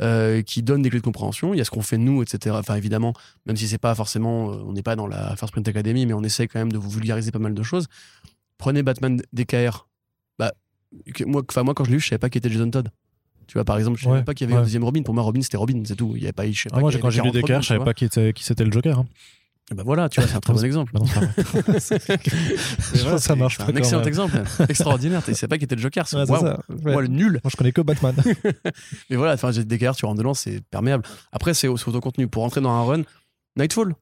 [0.00, 1.54] euh, qui donnent des clés de compréhension.
[1.54, 2.56] Il y a ce qu'on fait nous, etc.
[2.58, 3.14] Enfin, évidemment,
[3.46, 6.12] même si c'est pas forcément, euh, on n'est pas dans la First Print Academy, mais
[6.12, 7.86] on essaie quand même de vous vulgariser pas mal de choses.
[8.58, 9.86] Prenez Batman DKR.
[10.38, 10.52] Bah,
[11.26, 12.90] moi, moi, quand je l'ai lu, je savais pas qui était Jason Todd.
[13.46, 14.60] Tu vois, par exemple, je savais Ouais, pas qu'il y avait ouais.
[14.60, 15.02] un deuxième Robin.
[15.02, 16.12] Pour moi, Robin, c'était Robin, c'est tout.
[16.14, 17.32] Il y avait pas, je sais Ah, pas moi qu'il y quand j'ai lu 40
[17.32, 19.06] des Robins, cartes je savais pas qui était, qui c'était le Joker hein.
[19.70, 19.76] Vois.
[19.76, 20.92] Bah voilà, tu vois, c'est un très bon exemple.
[20.98, 21.28] Vrai.
[22.92, 24.08] Mais voilà, ça marche un excellent même.
[24.08, 24.42] exemple.
[24.68, 25.24] Extraordinaire.
[25.24, 26.06] Tu sais pas qui était le Joker.
[26.06, 26.40] c'est Ouais, waouh.
[26.40, 26.60] ça.
[26.68, 27.02] Ouais.
[27.02, 27.40] Le nul.
[27.44, 28.14] Moi, je connais que Batman.
[29.10, 31.04] Mais voilà, enfin, j'ai des tu rentres dedans, c'est perméable.
[31.32, 32.28] Après, c'est au c'est au contenu.
[32.28, 33.02] Pour rentrer dans un run,
[33.56, 33.94] Nightfall.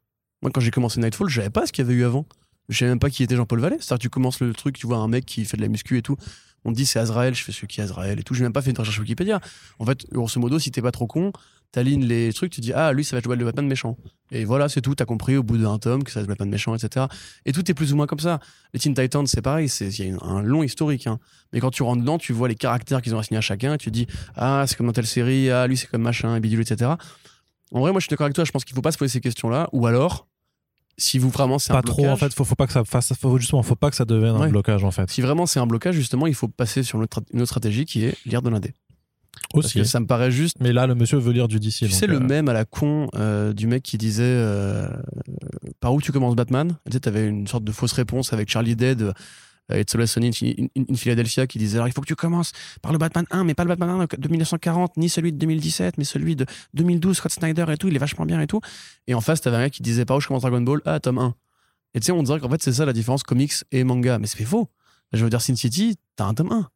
[0.43, 2.27] Moi, quand j'ai commencé Nightfall, je savais pas ce qu'il y avait eu avant.
[2.69, 3.77] Je savais même pas qui était Jean-Paul Vallée.
[3.81, 6.03] C'est-à-dire, tu commences le truc, tu vois un mec qui fait de la muscu et
[6.03, 6.17] tout.
[6.65, 8.35] On te dit c'est Azrael, je fais ce qui est Azrael et tout.
[8.35, 9.41] J'ai même pas fait une recherche Wikipédia.
[9.79, 11.33] En fait, grosso modo, si t'es pas trop con,
[11.73, 13.97] t'alignes les trucs, tu dis ah, lui, ça va être le Batman méchant.
[14.31, 14.95] Et voilà, c'est tout.
[14.95, 17.07] T'as compris au bout d'un tome que ça va être le Batman méchant, etc.
[17.47, 18.41] Et tout est plus ou moins comme ça.
[18.75, 19.69] Les Teen Titans, c'est pareil.
[19.69, 21.07] c'est- Il y a une- un long historique.
[21.07, 21.19] hein.
[21.53, 23.79] Mais quand tu rentres dedans, tu vois les caractères qu'ils ont assignés à chacun et
[23.79, 24.07] tu dis
[24.37, 26.93] ah, c'est comme dans telle série, ah, lui, c'est comme machin, et bidule, etc.
[27.73, 28.45] En vrai, moi, je suis d'accord avec toi.
[28.45, 29.69] Je pense qu'il faut pas se poser ces questions-là.
[29.73, 30.27] Ou alors,
[30.97, 32.85] si vous vraiment c'est un pas trop en blocage- fait faut, faut pas que ça
[32.85, 35.61] fasse faut, justement faut pas que ça devienne un blocage en fait Si vraiment c'est
[35.61, 37.05] un blocage, justement, il faut passer sur une
[37.41, 38.75] autre stratégie qui est lire de l'indé.
[39.55, 39.85] Aussi.
[39.85, 40.57] ça me paraît juste.
[40.61, 42.65] mais là le monsieur veut lire du DC Tu sais, le euh, même à la
[42.65, 44.89] con euh, du mec qui disait euh,
[45.81, 46.77] Par où tu commences Batman?
[46.87, 49.13] Tu sais, t'avais une sorte de fausse réponse avec Charlie Dead.
[50.07, 52.97] Sunny in, in- in Philadelphia qui disait alors il faut que tu commences par le
[52.97, 56.37] Batman 1 mais pas le Batman 1 de 1940 ni celui de 2017 mais celui
[56.37, 58.63] de 2012 Scott Snyder et tout il est vachement bien et tout.
[59.07, 61.01] Et en face t'avais un mec qui disait par où je commence Dragon Ball ah
[61.01, 61.35] tome 1
[61.93, 64.19] et tu sais on dirait qu'en fait c'est ça la différence comics et manga.
[64.19, 64.71] Mais c'est faux.
[65.13, 66.67] Je veux dire Sin City t'as un tome 1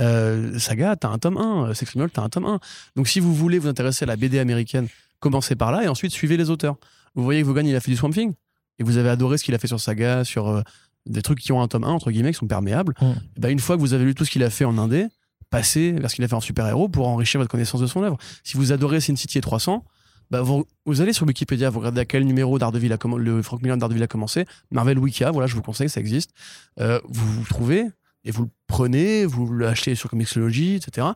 [0.00, 2.60] euh, Saga t'as un tome 1 euh, Sex Criminal t'as un tome 1
[2.96, 4.88] donc si vous voulez vous intéresser à la BD américaine
[5.20, 6.76] commencez par là et ensuite suivez les auteurs.
[7.14, 8.32] Vous voyez que Vaughan il a fait du Swamp Thing
[8.78, 10.62] et vous avez adoré ce qu'il a fait sur Saga sur euh,
[11.06, 12.94] des trucs qui ont un tome 1 entre guillemets qui sont perméables.
[13.00, 13.04] Mm.
[13.36, 15.06] Et ben, une fois que vous avez lu tout ce qu'il a fait en indé
[15.50, 18.18] passez vers ce qu'il a fait en super-héros pour enrichir votre connaissance de son œuvre.
[18.44, 19.84] Si vous adorez Sin City et 300
[20.30, 23.62] bah, vous, vous allez sur Wikipédia, vous regardez à quel numéro Daredevil a le Frank
[23.62, 26.30] Miller de Daredevil a commencé, Marvel Wika, voilà, je vous conseille, ça existe.
[26.78, 27.86] Euh, vous trouvez
[28.24, 31.08] et vous le prenez, vous l'achetez sur Comixology, etc.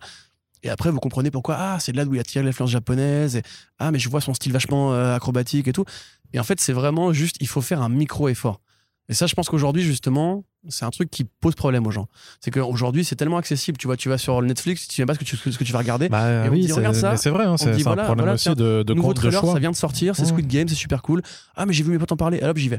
[0.63, 3.37] Et après, vous comprenez pourquoi, ah, c'est de là d'où il a tiré l'influence japonaise,
[3.37, 3.43] et,
[3.79, 5.85] ah, mais je vois son style vachement euh, acrobatique et tout.
[6.33, 8.61] Et en fait, c'est vraiment juste, il faut faire un micro-effort.
[9.09, 12.09] Et ça, je pense qu'aujourd'hui, justement, c'est un truc qui pose problème aux gens.
[12.41, 13.77] C'est qu'aujourd'hui, c'est tellement accessible.
[13.79, 15.73] Tu vois, tu vas sur Netflix, tu sais pas ce que tu, ce que tu
[15.73, 16.09] vas regarder.
[16.09, 18.25] Bah Et on oui, c'est regarde ça, mais c'est vrai, hein, c'est voilà, un problème
[18.25, 19.53] voilà, aussi tiens, de, de Nouveau compte de trailer, choix.
[19.53, 20.25] ça vient de sortir, c'est.
[20.25, 21.23] Squid Game, c'est super cool.
[21.57, 22.79] Ah, mais j'ai vu mes potes en parler, alors j'y vais.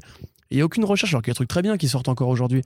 [0.51, 2.07] Il n'y a aucune recherche, alors qu'il y a des trucs très bien qui sortent
[2.09, 2.61] encore aujourd'hui.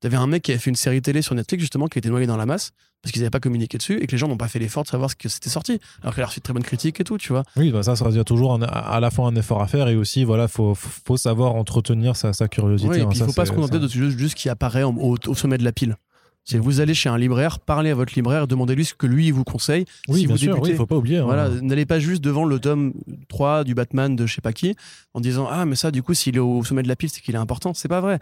[0.00, 2.26] T'avais un mec qui avait fait une série télé sur Netflix, justement, qui était noyé
[2.26, 2.70] dans la masse,
[3.02, 4.88] parce qu'ils n'avaient pas communiqué dessus, et que les gens n'ont pas fait l'effort de
[4.88, 5.78] savoir ce que c'était sorti.
[6.02, 7.42] Alors qu'elle a reçu de très bonnes critiques et tout, tu vois.
[7.56, 9.88] Oui, bah ça, ça veut dire toujours un- à la fois un effort à faire
[9.88, 12.96] et aussi, voilà, faut, faut savoir entretenir sa, sa curiosité.
[12.98, 14.94] Et hein, puis il ça, faut pas se contenter de juste, juste qui apparaît en-
[14.96, 15.96] au, au sommet de la pile.
[16.44, 19.32] C'est vous allez chez un libraire, parlez à votre libraire, demandez-lui ce que lui il
[19.32, 19.84] vous conseille.
[20.08, 21.18] Oui, si bien vous sûr, débutez, oui, faut pas oublier.
[21.18, 21.24] hein.
[21.24, 22.92] Voilà, n'allez pas juste devant le tome
[23.28, 24.74] 3 du Batman de je sais pas qui
[25.14, 27.20] en disant Ah, mais ça, du coup, s'il est au sommet de la pile, c'est
[27.20, 27.72] qu'il est important.
[27.74, 28.18] C'est pas vrai.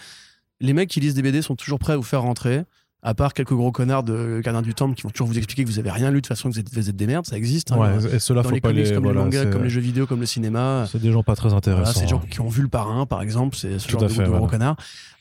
[0.60, 2.62] Les mecs qui lisent des BD sont toujours prêts à vous faire rentrer,
[3.02, 5.68] à part quelques gros connards de Gardien du Temple qui vont toujours vous expliquer que
[5.68, 7.26] vous avez rien lu de toute façon, que vous êtes, vous êtes des merdes.
[7.26, 7.70] Ça existe.
[7.70, 7.76] hein.
[7.78, 8.92] Ouais, et cela, dans faut les pas comics les.
[8.94, 10.86] comme voilà, les mangas, comme les jeux vidéo, comme le cinéma.
[10.90, 11.92] C'est des gens pas très Voilà, intéressants.
[11.92, 12.28] c'est des gens hein.
[12.30, 14.28] qui ont vu le parrain, par exemple, c'est ce Tout genre à de, fait, de
[14.30, 14.76] gros connards.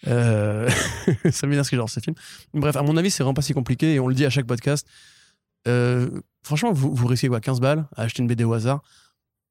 [0.07, 0.67] Euh,
[1.31, 2.15] ça m'énerve ce genre ces films.
[2.53, 4.47] Bref, à mon avis, c'est vraiment pas si compliqué et on le dit à chaque
[4.47, 4.87] podcast.
[5.67, 6.09] Euh,
[6.43, 8.81] franchement, vous, vous risquez quoi 15 balles à acheter une BD au hasard?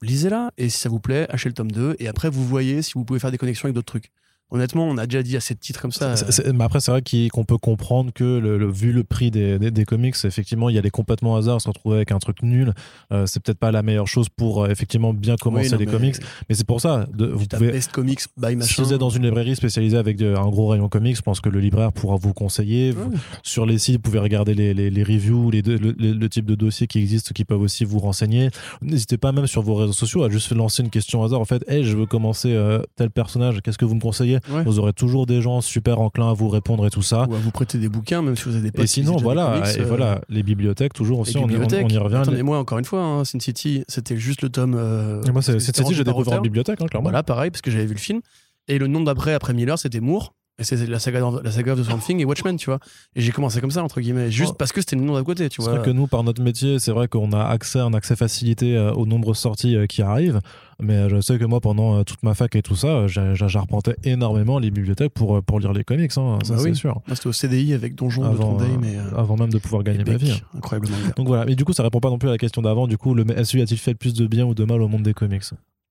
[0.02, 2.92] Lisez-la et si ça vous plaît, achetez le tome 2 et après vous voyez si
[2.94, 4.10] vous pouvez faire des connexions avec d'autres trucs.
[4.52, 6.14] Honnêtement, on a déjà dit assez de titres comme ça.
[6.54, 9.72] Mais après, c'est vrai qu'on peut comprendre que, le, le- vu le prix des, des,
[9.72, 12.72] des comics, effectivement, il y a les complètement hasard, se retrouver avec un truc nul.
[13.12, 15.86] euh, c'est peut-être pas la meilleure chose pour euh, effectivement bien commencer Oui, non, les
[15.86, 16.16] mais comics.
[16.48, 17.72] Mais c'est pour ça, de, vous pouvez.
[17.72, 18.82] Best Comics by Si machin.
[18.84, 21.48] vous êtes dans une librairie spécialisée avec de- un gros rayon comics, je pense que
[21.48, 22.92] le libraire pourra vous conseiller.
[22.92, 23.12] Vous-.
[23.42, 26.86] Sur les sites, vous pouvez regarder les, les, les reviews, les, le type de dossiers
[26.86, 28.50] qui existent, qui peuvent aussi vous renseigner.
[28.80, 31.40] N'hésitez pas même sur vos réseaux sociaux à juste lancer une question hasard.
[31.40, 34.35] En fait, hey, je veux commencer euh, tel personnage, qu'est-ce que vous me conseillez?
[34.50, 34.64] Ouais.
[34.64, 37.26] Vous aurez toujours des gens super enclins à vous répondre et tout ça.
[37.28, 39.76] Ou à vous prêter des bouquins, même si vous avez des Et sinon, voilà, comics,
[39.76, 41.86] et euh, voilà, les bibliothèques toujours aussi, on, y- on- bibliothèques.
[41.86, 42.16] on y revient.
[42.16, 44.74] Attendez, Les- moi, encore une fois, hein, Sin City, c'était juste le tome.
[44.76, 47.04] euh, Et moi, cette rendu j'ai découvert en bibliothèque, hein, clairement.
[47.10, 48.20] Voilà, pareil, parce que j'avais vu le film.
[48.68, 50.34] Et le nom d'après, après Miller, c'était Moore.
[50.58, 52.78] C'est la saga, la saga of the Swamp Thing et Watchmen, tu vois.
[53.14, 55.50] Et j'ai commencé comme ça, entre guillemets, juste parce que c'était le nom d'à côté,
[55.50, 55.78] tu C'est vois.
[55.80, 58.90] vrai que nous, par notre métier, c'est vrai qu'on a accès, un accès facilité euh,
[58.92, 60.40] aux nombreuses sorties euh, qui arrivent.
[60.80, 64.58] Mais euh, je sais que moi, pendant toute ma fac et tout ça, j'arpentais énormément
[64.58, 66.74] les bibliothèques pour, pour lire les comics, hein, ça Bah c'est oui.
[66.74, 67.02] sûr.
[67.06, 68.96] Moi, c'était au CDI avec Donjon de Avant, et.
[68.96, 70.42] euh, Avant même de pouvoir gagner ma vie.
[70.56, 71.12] Incroyable manga.
[71.18, 72.86] Donc voilà, mais du coup, ça répond pas non plus à la question d'avant.
[72.86, 75.12] Du coup, le SU a-t-il fait plus de bien ou de mal au monde des
[75.14, 75.42] comics?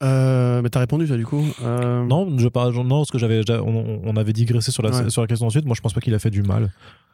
[0.03, 3.43] Euh, mais t'as répondu, toi, du coup Euh, Non, je parle, non, parce que j'avais,
[3.43, 5.09] j'a- on, on avait digressé sur la, Ouais.
[5.09, 5.65] sur la question ensuite.
[5.65, 6.63] Moi, je pense pas qu'il a fait du mal.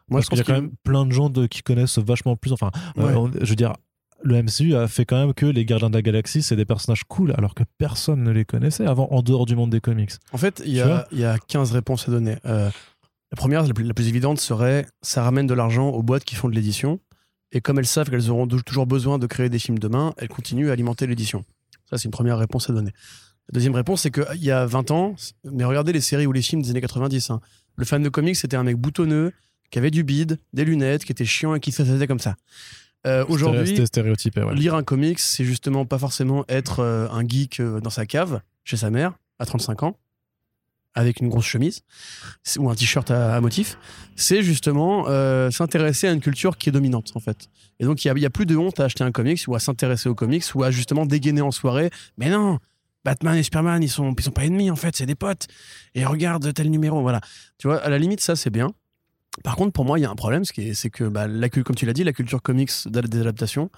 [0.09, 2.35] Moi, parce je qu'il y a quand même plein de gens de, qui connaissent vachement
[2.35, 2.51] plus.
[2.51, 3.31] Enfin, euh, Ouais.
[3.41, 3.73] je veux dire,
[4.23, 7.03] le MCU a fait quand même que les Gardiens de la Galaxie, c'est des personnages
[7.07, 10.11] cool, alors que personne ne les connaissait avant en dehors du monde des comics.
[10.33, 12.37] En fait, il y, a- y a 15 réponses à donner.
[12.43, 16.35] La première, la plus, la plus évidente, serait ça ramène de l'argent aux boîtes qui
[16.35, 16.99] font de l'édition.
[17.53, 20.69] Et comme elles savent qu'elles auront toujours besoin de créer des films demain, elles continuent
[20.69, 21.43] à alimenter l'édition.
[21.91, 22.91] Ça, c'est une première réponse à donner.
[23.49, 26.41] La deuxième réponse, c'est qu'il y a 20 ans, mais regardez les séries ou les
[26.41, 27.29] films des années 90.
[27.29, 27.41] hein.
[27.75, 29.33] Le fan de comics, c'était un mec boutonneux,
[29.71, 32.35] qui avait du bide, des lunettes, qui était chiant et qui se faisait comme ça.
[33.07, 34.53] Euh, Aujourd'hui, C'était stéréotypé, ouais.
[34.53, 38.41] Lire un comics, c'est justement pas forcément être euh, un geek euh, dans sa cave,
[38.63, 39.97] chez sa mère, à 35 ans,
[40.93, 41.81] avec une grosse chemise,
[42.57, 43.77] ou un t-shirt à, motif.
[44.15, 47.49] C'est justement euh, s'intéresser à une culture qui est dominante, en fait.
[47.79, 50.09] Et donc, il n'y a, plus de honte à acheter un comics, ou à s'intéresser
[50.09, 51.89] aux comics, ou à justement dégainer en soirée.
[52.17, 52.59] Mais non
[53.03, 55.47] Batman et Superman, ils sont, ils sont pas ennemis, en fait, c'est des potes.
[55.95, 57.21] Et regarde tel numéro, voilà.
[57.57, 58.71] Tu vois, à la limite, ça, c'est bien.
[59.43, 61.85] Par contre, pour moi, il y a un problème, c'est que, bah, la, comme tu
[61.85, 63.71] l'as dit, la culture comics des adaptations,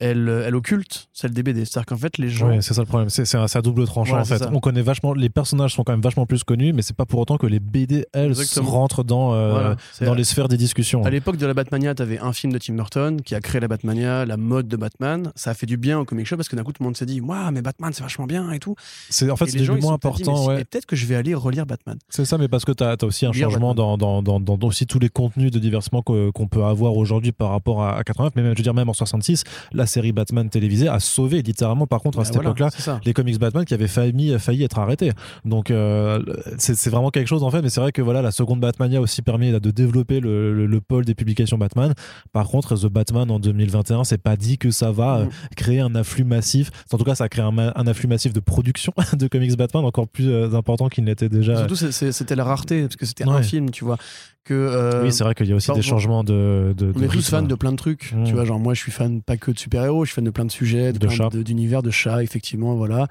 [0.00, 1.64] elle, elle occulte celle des BD.
[1.64, 2.48] C'est-à-dire qu'en fait, les gens.
[2.48, 3.08] Ouais, c'est ça le problème.
[3.10, 4.38] C'est c'est un, c'est à double tranchant en fait.
[4.38, 4.50] ça.
[4.52, 7.20] On connaît vachement, les personnages sont quand même vachement plus connus, mais c'est pas pour
[7.20, 9.76] autant que les BD elles rentrent dans euh, Voilà.
[10.00, 11.04] Dans les sphères des discussions.
[11.04, 13.68] À l'époque de la Batmania, t'avais un film de Tim Burton qui a créé la
[13.68, 15.32] Batmania, la mode de Batman.
[15.34, 16.96] Ça a fait du bien au comic shop parce que d'un coup tout le monde
[16.96, 18.74] s'est dit, waouh, mais Batman c'est vachement bien et tout.
[19.10, 20.46] C'est en fait c'est ils moins dit, important.
[20.46, 20.60] ouais.
[20.60, 21.98] et peut-être que je vais aller relire Batman.
[22.08, 24.86] C'est ça, mais parce que tu as, aussi un Lire changement dans, dans, dans, aussi
[24.86, 28.32] tous les contenus de divertissement que- qu'on peut avoir aujourd'hui par rapport à, à 89,
[28.36, 31.86] mais même, je veux dire, même en 66, la série Batman télévisée a sauvé littéralement,
[31.86, 34.78] par contre, à Bah, cette voilà, époque-là, les comics Batman qui avaient failli, failli être
[34.78, 35.12] arrêtés.
[35.44, 36.22] Donc, euh,
[36.58, 39.00] c'est vraiment quelque chose en fait, mais c'est vrai que voilà, la seconde Batmania a
[39.00, 41.94] aussi permis là, de développer le, le- le pôle des publications Batman.
[42.32, 45.30] Par contre, The Batman en 2021, c'est pas dit que ça va euh, Mhm.
[45.56, 46.70] créer un afflux massif.
[46.92, 50.08] En tout cas, ça a créé un, afflux massif de production de comics Batman encore
[50.08, 51.56] plus euh, important qu'il n'était déjà.
[51.56, 53.32] Surtout, c'était la rareté parce que c'était Ouais.
[53.34, 53.96] un film, tu vois.
[54.44, 56.74] Que, euh, Oui, c'est vrai qu'il y a aussi des changements de.
[56.76, 58.12] de on est tous fans de plein de trucs.
[58.14, 58.24] Mm.
[58.24, 60.30] Tu vois, genre moi je suis fan pas que de super-héros, je suis fan de
[60.30, 61.28] plein de sujets, de, De plein chats.
[61.30, 63.08] de- d'univers, de chats, effectivement, voilà.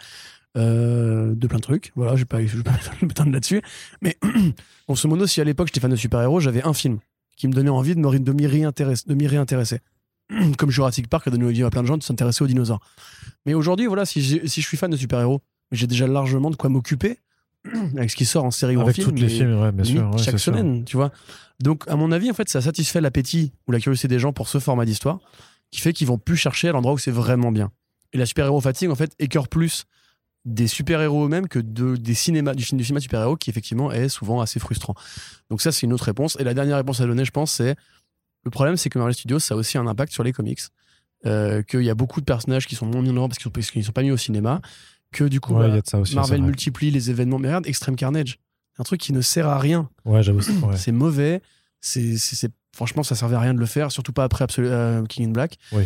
[0.56, 1.92] Euh, de plein de trucs.
[1.96, 3.62] Voilà, je vais pas, je vais pas m'étendre là-dessus.
[4.02, 4.18] Mais
[4.88, 7.00] grosso modo, si à l'époque j'étais fan de super-héros, j'avais un film
[7.36, 9.04] qui me donnait envie de m'y réintéresser.
[9.08, 9.80] De m'y réintéresser.
[10.58, 12.80] Comme Jurassic Park a donné envie à plein de gens de s'intéresser aux dinosaures.
[13.46, 16.70] Mais aujourd'hui, voilà, si, si je suis fan de super-héros, j'ai déjà largement de quoi
[16.70, 17.18] m'occuper
[17.98, 19.08] avec ce qui sort en série ou en Avec film.
[19.10, 20.04] toutes les films, ouais, bien sûr.
[20.12, 20.54] ouais, chaque c'est sûr.
[20.54, 21.12] semaine, tu vois.
[21.60, 24.48] Donc, à mon avis, en fait, ça satisfait l'appétit ou la curiosité des gens pour
[24.48, 25.20] ce format d'histoire,
[25.74, 27.72] qui fait qu'ils vont plus chercher à l'endroit où c'est vraiment bien.
[28.14, 29.86] Et la super-héros fatigue, en fait, écœure plus
[30.46, 34.08] des super-héros eux-mêmes que de, des cinémas, du, du cinéma de super-héros qui, effectivement, est
[34.10, 34.94] souvent assez frustrant.
[35.50, 36.38] Donc, ça, c'est une autre réponse.
[36.40, 37.76] Et la dernière réponse à donner, je pense, c'est
[38.44, 40.60] le problème, c'est que Marvel Studios, ça a aussi un impact sur les comics.
[41.26, 43.52] Euh, qu'il y a beaucoup de personnages qui sont moins mis en avant parce qu'ils
[43.52, 44.62] qu'ils sont pas mis au cinéma.
[45.12, 46.14] Que du coup, Ouais, bah, ça aussi.
[46.16, 47.40] Marvel multiplie les événements.
[47.40, 48.38] Mais regarde, Extreme Carnage,
[48.78, 49.90] un truc qui ne sert à rien.
[50.06, 50.42] Ouais, j'avoue.
[50.42, 50.92] c'est- ouais.
[50.92, 51.42] Mauvais.
[51.80, 55.28] C'est- franchement, ça servait à rien de le faire, surtout pas après Absolu- euh, King
[55.30, 55.58] in Black.
[55.72, 55.84] Oui.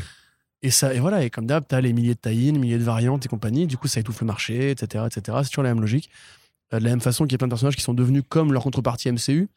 [0.64, 1.24] Et ça, et voilà.
[1.24, 3.68] Et comme d'hab, t'as les milliers de tie milliers de variantes et compagnie.
[3.68, 5.38] Du coup, ça étouffe le marché, etc., etc.
[5.44, 6.10] C'est toujours la même logique.
[6.74, 8.54] Euh, de la même façon qu'il y a plein de personnages qui sont devenus comme
[8.54, 9.50] leur contrepartie MCU.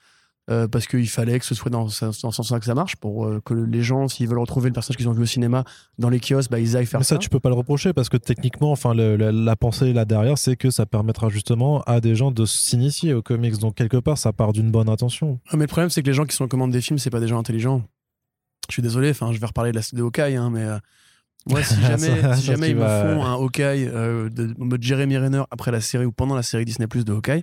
[0.48, 2.96] Euh, parce qu'il fallait que ce soit dans, ce- dans ce sens-là que ça marche
[2.96, 5.64] pour euh, que les gens, s'ils veulent retrouver le personnage qu'ils ont vu au cinéma
[5.98, 7.18] dans les kiosques, bah, ils aillent faire Mais ça, ça.
[7.18, 10.38] tu peux pas le reprocher parce que techniquement, enfin, le- la, la pensée là derrière,
[10.38, 13.58] c'est que ça permettra justement à des gens de s'initier aux comics.
[13.58, 15.38] Donc quelque part, ça part d'une bonne intention.
[15.50, 17.10] Ah, mais le problème, c'est que les gens qui sont en commande des films, c'est
[17.10, 17.82] pas des gens intelligents.
[18.68, 20.78] Je suis désolé, enfin, je vais reparler de la de Hawkeye, hein, mais euh,
[21.48, 24.54] moi, si jamais, Ça, si ça, jamais tu ils me vas- font un Hawkeye de,
[24.58, 27.42] mode Jeremy Renner après la série ou pendant la série Disney Plus de Hawkeye,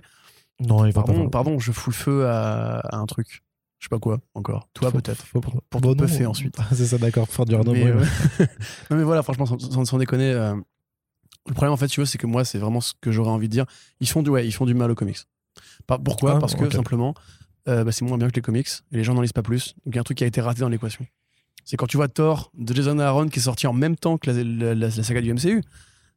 [0.60, 1.30] Non, il va pardon, pas.
[1.30, 3.42] pardon, je fous le feu à, à un truc.
[3.78, 4.68] Je sais pas quoi encore.
[4.74, 5.24] Toi, peut-être.
[5.24, 6.06] faut- Pour, pour Bon, te non.
[6.08, 6.56] puffer ensuite.
[6.72, 7.26] c'est ça, d'accord.
[7.28, 8.04] Pour faire du Mais, euh,
[8.90, 10.54] non, mais voilà, franchement, sans, sans- déconner, euh,
[11.46, 13.46] le problème, en fait, tu vois, c'est que moi, c'est vraiment ce que j'aurais envie
[13.48, 13.66] de dire.
[14.00, 15.18] Ils font du, ouais, ils font du mal aux comics.
[16.04, 16.36] Pourquoi?
[16.36, 16.72] Ah, Parce que ok.
[16.72, 17.14] simplement,
[17.68, 19.74] euh, bah, c'est moins bien que les comics et les gens n'en lisent pas plus.
[19.84, 21.06] Donc il y a un truc qui a été raté dans l'équation.
[21.64, 24.30] C'est quand tu vois Thor de Jason Aaron qui est sorti en même temps que
[24.30, 25.62] la, la- la- la saga du MCU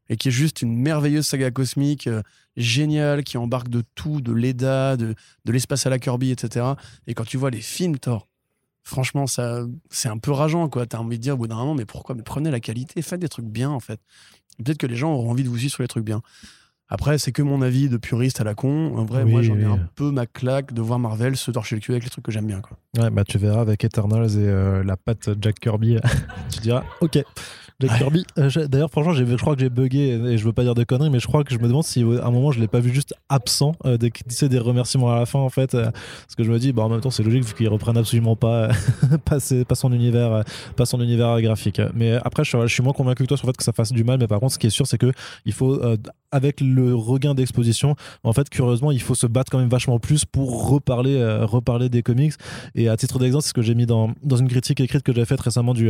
[0.09, 2.21] et qui est juste une merveilleuse saga cosmique euh,
[2.57, 5.15] géniale qui embarque de tout, de l'EDA, de,
[5.45, 6.65] de l'espace à la Kirby, etc.
[7.07, 8.27] Et quand tu vois les films Thor,
[8.83, 10.85] franchement, ça, c'est un peu rageant, quoi.
[10.85, 12.15] T'as envie de dire au bout d'un moment, mais pourquoi?
[12.15, 13.99] Mais prenez la qualité, faites des trucs bien, en fait.
[14.63, 16.21] Peut-être que les gens auront envie de vous suivre sur les trucs bien.
[16.93, 18.97] Après, c'est que mon avis de puriste à la con.
[18.97, 19.71] En vrai, Oui, moi, j'en ai oui.
[19.71, 22.33] un peu ma claque de voir Marvel se torcher le cul avec les trucs que
[22.33, 22.77] j'aime bien, quoi.
[22.97, 25.97] Ouais, bah tu verras avec Eternals et euh, la patte Jack Kirby,
[26.51, 27.19] tu diras ok.
[27.82, 27.98] Jack Ouais.
[27.98, 28.26] Kirby.
[28.38, 31.10] euh, D'ailleurs, franchement, je crois que j'ai bugué et je veux pas dire de conneries,
[31.10, 32.80] mais je crois que je me demande si euh, à un moment je l'ai pas
[32.80, 34.11] vu juste absent, euh, des,
[34.50, 35.74] des remerciements à la fin en fait.
[35.76, 37.98] euh, parce que je me dis, bah en même temps, c'est logique vu qu'ils reprennent
[37.98, 38.69] absolument pas,
[39.26, 40.43] pas, ses- pas son univers,
[40.76, 41.82] pas son univers graphique.
[41.95, 43.74] Mais après, je, suis- je suis moins convaincu que toi sur le fait que ça
[43.74, 44.19] fasse du mal.
[44.19, 45.11] Mais par contre, ce qui est sûr, c'est que
[45.45, 45.80] il faut,
[46.32, 50.24] avec le regain d'exposition, en fait, curieusement, il faut se battre quand même vachement plus
[50.26, 52.34] pour reparler, reparler des comics.
[52.76, 55.14] Et à titre d'exemple, c'est ce que j'ai mis dans, dans une critique écrite que
[55.14, 55.90] j'ai faite récemment du.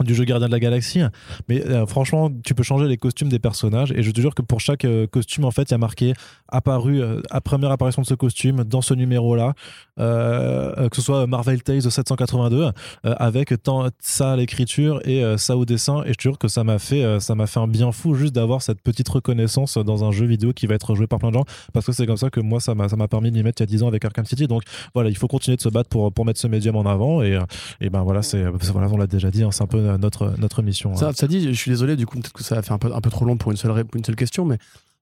[0.00, 1.02] Euh, du jeu Gardien de la Galaxie.
[1.48, 3.92] Mais euh, franchement tu peux changer les costumes des personnages.
[3.92, 6.14] Et je te jure que pour chaque euh, costume en fait il y a marqué
[6.48, 9.54] apparu euh, à première apparition de ce costume dans ce numéro là
[9.96, 12.70] que ce soit Marvel Tales 782
[13.06, 16.02] euh, avec tant ça à l'écriture et euh, ça au dessin.
[16.04, 18.34] Et je te jure que ça m'a fait euh, ça fait un bien fou juste
[18.34, 21.34] d'avoir cette petite reconnaissance dans un jeu vidéo qui va être joué par plein de
[21.34, 21.44] gens.
[21.72, 23.64] Parce que c'est comme ça que moi ça m'a ça m'a permis d'y mettre il
[23.64, 24.46] y a 10 ans avec Arkham City.
[24.46, 24.62] Donc
[24.94, 27.22] voilà il faut continuer de se battre pour pour mettre ce médium en avant.
[27.22, 27.40] Et, euh,
[27.80, 30.34] et ben voilà c'est voilà on l'a déjà dit hein, c'est un peu euh, notre
[30.38, 30.96] notre mission hein.
[30.96, 32.92] Ça, ça dit, je suis désolé, du coup, peut-être que ça va faire un peu,
[32.94, 34.58] un peu trop long pour une seule, pour une seule question, mais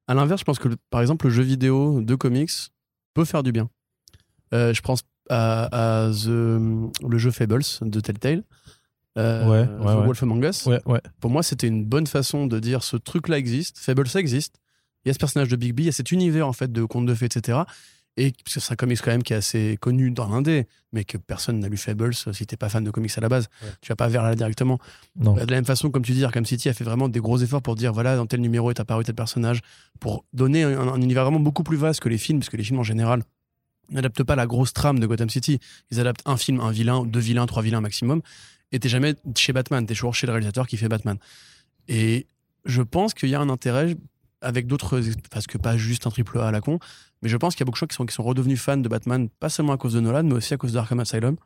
[0.06, 2.50] à l'inverse, je pense que, par exemple, le jeu vidéo de comics
[3.14, 3.68] peut faire du bien.
[4.54, 6.26] Euh, je pense à, à The-
[7.06, 8.42] le jeu Fables de Telltale.
[9.18, 10.06] euh, Ouais, ouais.
[10.06, 10.66] Wolf Among Us.
[11.20, 14.56] Pour moi, c'était une bonne façon de dire ce truc-là existe, Fables ça existe.
[15.04, 16.72] Il y a ce personnage de Big B, il y a cet univers en fait
[16.72, 17.58] de contes de fées, etc.
[18.18, 21.04] et parce que c'est un comics quand même qui est assez connu dans l'indé, mais
[21.04, 23.48] que personne n'a lu Fables si t'es pas fan de comics à la base.
[23.62, 23.68] Ouais.
[23.80, 24.78] Tu vas pas vers là directement.
[25.16, 25.34] Non.
[25.34, 27.38] Bah, De la même façon, comme tu dis, Arkham City a fait vraiment des gros
[27.38, 29.60] efforts pour dire voilà, dans tel numéro est apparu tel personnage,
[30.00, 32.64] pour donner un, un univers vraiment beaucoup plus vaste que les films, parce que les
[32.64, 33.22] films en général
[33.90, 35.60] n'adaptent pas la grosse trame de Gotham City.
[35.92, 38.20] Ils adaptent un film, un vilain, deux vilains, trois vilains maximum.
[38.72, 41.18] Et t'es jamais chez Batman, t'es toujours chez le réalisateur qui fait Batman.
[41.86, 42.26] Et
[42.64, 43.96] je pense qu'il y a un intérêt
[44.40, 45.00] avec d'autres,
[45.30, 46.78] parce que pas juste un triple A à la con,
[47.22, 48.76] mais je pense qu'il y a beaucoup de gens qui sont, qui sont redevenus fans
[48.76, 51.36] de Batman, pas seulement à cause de Nolan, mais aussi à cause d'Arkham Asylum,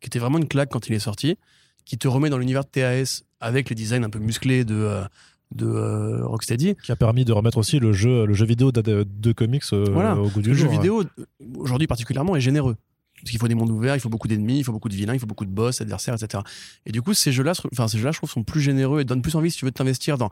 [0.00, 1.36] qui était vraiment une claque quand il est sorti,
[1.84, 5.02] qui te remet dans l'univers de TAS avec les designs un peu musclés de, euh,
[5.54, 6.76] de euh, Rocksteady.
[6.82, 9.62] Qui a permis de remettre aussi le jeu, le jeu vidéo de, de- de comics
[9.72, 10.16] euh, Voilà.
[10.16, 10.72] au goût du Le jeu jour.
[10.72, 11.04] vidéo,
[11.56, 12.76] aujourd'hui particulièrement, est généreux.
[13.20, 15.14] Parce qu'il faut des mondes ouverts, il faut beaucoup d'ennemis, il faut beaucoup de vilains,
[15.14, 16.42] il faut beaucoup de boss, adversaires, etc.
[16.86, 19.22] Et du coup, ces jeux-là, enfin, ces jeux-là, je trouve, sont plus généreux et donnent
[19.22, 20.28] plus envie si tu veux t'investir dans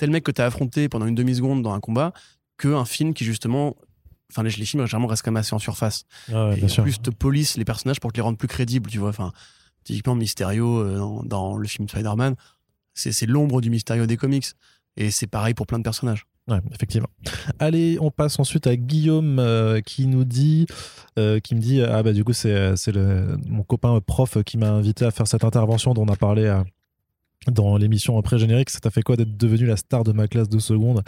[0.00, 2.12] tel mec que tu as affronté pendant une demi-seconde dans un combat
[2.58, 3.76] qu'un film qui, justement,
[4.30, 6.04] enfin, les, les films, généralement, restent quand même assez en surface.
[6.32, 6.82] Ah ouais, et bien en sûr.
[6.82, 9.10] plus, te polissent les personnages pour te les rendre plus crédibles, tu vois.
[9.10, 9.32] Enfin,
[9.84, 12.34] typiquement, Mysterio, euh, dans, dans le film Spider-Man,
[12.94, 14.46] c'est l'ombre du Mysterio des comics.
[14.96, 16.26] Et c'est pareil pour plein de personnages.
[16.48, 17.08] Ouais, effectivement.
[17.58, 20.66] Allez, on passe ensuite à Guillaume euh, qui nous dit,
[21.18, 24.70] euh, qui me dit, ah bah du coup c'est le- mon copain prof qui m'a
[24.70, 26.62] invité à faire cette intervention dont on a parlé euh,
[27.46, 28.70] dans l'émission pré-générique.
[28.70, 31.02] Ça t'a fait quoi d'être devenu la star de ma classe de seconde?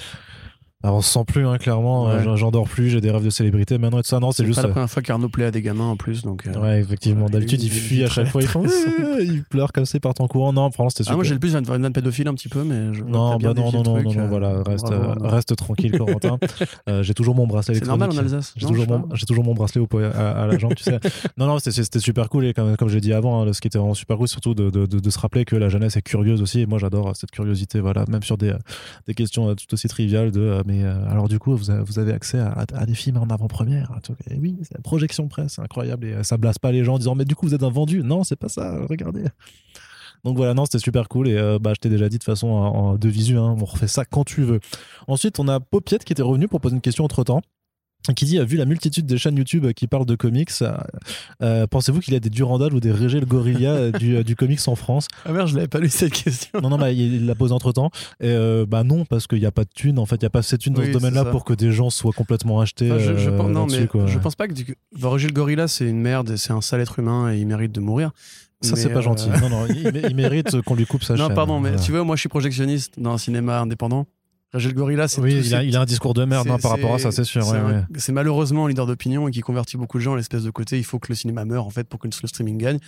[0.83, 2.07] Alors on se sent plus, hein, clairement.
[2.07, 2.12] Ouais.
[2.15, 4.19] Euh, j'en- J'en dors plus, j'ai des rêves de célébrité maintenant et tout ça.
[4.19, 4.57] Non, c'est C'est juste.
[4.57, 6.23] pas la euh, première fois qu'Arnaud plaît à des gamins en plus.
[6.23, 7.27] Donc, euh, Ouais, effectivement.
[7.27, 8.43] Ouais, D'habitude, il- il il fuit à chaque fois.
[8.43, 8.69] Il, très fait-
[9.25, 10.52] il pleure comme il part en courant.
[10.52, 11.17] Non, franchement, c'était Ah, super.
[11.17, 13.70] moi j'ai le plus une vanne pédophile un petit peu, mais je Non, bah non,
[13.70, 16.39] non, non, truc, non, non, voilà, reste, euh, reste tranquille, Corentin.
[16.89, 18.35] Euh, j'ai toujours mon bracelet C'est normal en électronique.
[18.35, 18.55] Alsace.
[18.57, 20.09] J'ai toujours, mon, j'ai toujours mon bracelet au à,
[20.43, 20.99] à la jambe, tu sais.
[21.36, 22.47] Non, non, c'était, super cool.
[22.47, 24.55] Et comme, comme je l'ai dit avant, hein, ce qui était vraiment super cool, surtout
[24.55, 26.61] de, de, de, de se rappeler que la jeunesse est curieuse aussi.
[26.61, 28.52] Et moi, j'adore cette curiosité, voilà, même sur des,
[29.07, 32.86] des questions tout aussi triviales de, mais euh, alors du coup, vous avez, accès à,
[32.86, 33.92] des films en avant-première.
[34.41, 36.07] oui, c'est la projection presse, incroyable.
[36.07, 37.68] Et euh, ça blase pas les gens en disant, mais du coup, vous êtes un
[37.70, 38.02] vendu.
[38.02, 39.25] Non, c'est pas ça, regardez.
[40.25, 41.28] Donc voilà, non, c'était super cool.
[41.28, 43.65] Et euh, bah, je t'ai déjà dit de façon en, en- de visu, hein, on
[43.67, 44.60] refait ça quand tu veux.
[45.09, 47.42] Ensuite, on a Popiette qui était revenu pour poser une question entre temps.
[48.16, 50.72] Qui dit, vu la multitude de chaînes YouTube qui parlent de comics, euh,
[51.42, 54.34] euh, pensez-vous qu'il y a des Durandal ou des Régel Gorilla euh, du, euh, du
[54.34, 55.06] comics en France?
[55.24, 56.60] Ah merde, je l'avais pas lu cette question.
[56.60, 57.90] Non, non, bah, il l'a posé entre temps.
[58.20, 60.00] Et euh, bah non, parce qu'il n'y a pas de thunes.
[60.00, 61.70] En fait, il n'y a pas assez de thunes dans ce domaine-là pour que des
[61.70, 62.90] gens soient complètement achetés.
[62.90, 64.06] Enfin, je, je euh, pense, non, là-dessus, mais quoi.
[64.06, 67.32] je pense pas que du- Virgil Gorilla c'est une merde c'est un sale être humain
[67.32, 68.10] et il mérite de mourir.
[68.62, 69.28] Ça, c'est pas euh, gentil.
[69.40, 71.34] Non, non, il, il mérite qu'on lui coupe sa Non, chaîne.
[71.34, 71.84] pardon, mais Voilà.
[71.84, 74.06] tu vois, moi je suis projectionniste dans un cinéma indépendant.
[74.52, 76.94] Virgil Gorilla, c'est Oui, il a, il a un discours de merde hein, par rapport
[76.94, 77.42] à ça, c'est- sûr.
[77.42, 78.12] c'est ouais, ouais.
[78.12, 80.76] Malheureusement un leader d'opinion et qui convertit beaucoup de gens à l'espèce de côté.
[80.78, 82.78] Il faut que le cinéma meure en fait pour que le streaming gagne.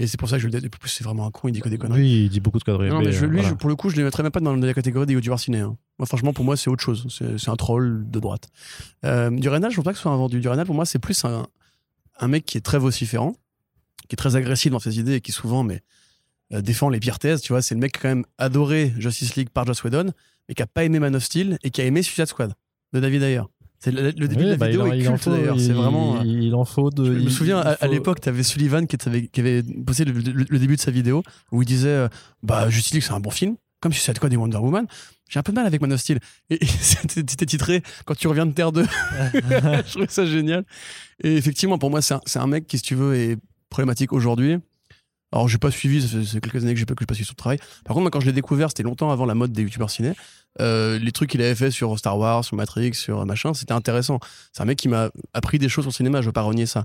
[0.00, 0.64] Et c'est pour ça que je le dis.
[0.64, 2.00] Et plus, c'est vraiment un con, il dit que des conneries.
[2.00, 2.88] Oui, il dit beaucoup de conneries.
[2.90, 3.48] Non, mais je, lui, voilà.
[3.48, 5.40] je- pour le coup, je ne le mettrais même pas dans la catégorie des youtubeurs
[5.40, 5.58] ciné.
[5.58, 5.76] hein.
[5.98, 7.06] Moi, franchement, pour moi, c'est autre chose.
[7.36, 8.48] C'est un troll de droite.
[9.04, 10.38] Euh, Durenal, je ne pense pas que ce soit un vendu.
[10.40, 11.48] Durenal, pour moi, c'est plus un,
[12.20, 13.34] un mec qui est très vociférant,
[14.08, 15.80] qui est très agressif dans ses idées et qui souvent mais,
[16.52, 17.40] euh, défend les pires thèses.
[17.40, 20.12] Tu vois, c'est le mec quand même adoré Justice League par Joss Whedon,
[20.48, 22.52] mais qui a pas aimé Man of Steel et qui a aimé Suicide Squad
[22.92, 23.42] de David Ayer.
[23.80, 25.56] C'est le, le début Oui, de la bah, vidéo il en- est culte d'ailleurs.
[25.56, 26.16] il- C'est vraiment.
[26.16, 27.04] euh, Il, il en faut de.
[27.04, 30.04] je me il- souviens, il à, l'époque, tu avais Sullivan qui, t'avait- qui avait posté
[30.04, 32.08] le, le- le début de sa vidéo où il disait euh,
[32.42, 34.86] Bah, Justice League, c'est un bon film, comme Suicide Squad et Wonder Woman.
[35.28, 36.18] J'ai un peu de mal avec Man of Steel.
[36.50, 38.82] Et, et c'était c'était titré Quand tu reviens de Terre 2.
[39.34, 40.64] je trouvais ça génial.
[41.22, 43.36] Et effectivement, pour moi, c'est un, c'est un mec qui, si tu veux, est
[43.70, 44.56] problématique aujourd'hui.
[45.32, 47.28] Alors, j'ai pas suivi, ça fait quelques années que j'ai pas, que j'ai pas suivi
[47.28, 47.58] son travail.
[47.84, 50.12] Par contre, moi, quand je l'ai découvert, c'était longtemps avant la mode des youtubeurs ciné.
[50.60, 54.20] Euh, les trucs qu'il avait fait sur Star Wars, sur Matrix, sur machin, c'était intéressant.
[54.52, 56.66] C'est un mec qui m'a appris des choses sur le cinéma, je veux pas renier
[56.66, 56.84] ça.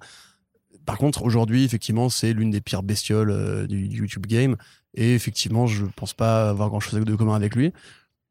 [0.86, 4.58] Par contre, aujourd'hui, effectivement, c'est l'une des pires bestioles euh, du YouTube game.
[4.96, 7.72] Et effectivement, je pense pas avoir grand chose de commun avec lui.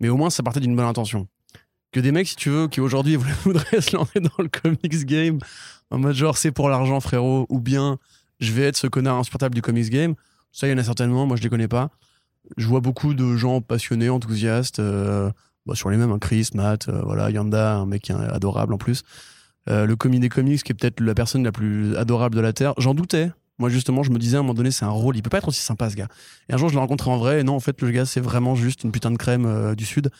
[0.00, 1.26] Mais au moins, ça partait d'une bonne intention.
[1.92, 5.38] Que des mecs, si tu veux, qui aujourd'hui voudraient se lancer dans le comics game
[5.92, 7.98] en mode genre c'est pour l'argent, frérot, ou bien
[8.42, 10.14] je vais être ce connard insupportable du comics game,
[10.52, 11.90] ça, il y en a certainement, moi je les connais pas.
[12.56, 15.30] Je vois beaucoup de gens passionnés, enthousiastes, euh,
[15.64, 19.02] bah, sur les mêmes, hein, Chris, Matt, euh, voilà, Yanda, un mec adorable en plus.
[19.70, 22.52] Euh, le commis des comics, qui est peut-être la personne la plus adorable de la
[22.52, 22.74] Terre.
[22.78, 23.30] J'en doutais.
[23.58, 25.16] Moi, justement, je me disais à un moment donné, c'est un rôle.
[25.16, 26.08] Il peut pas être aussi sympa, ce gars.
[26.48, 27.40] Et un jour, je l'ai rencontré en vrai.
[27.40, 30.10] Et non, en fait, le gars, c'est vraiment juste une putain de crème du Sud.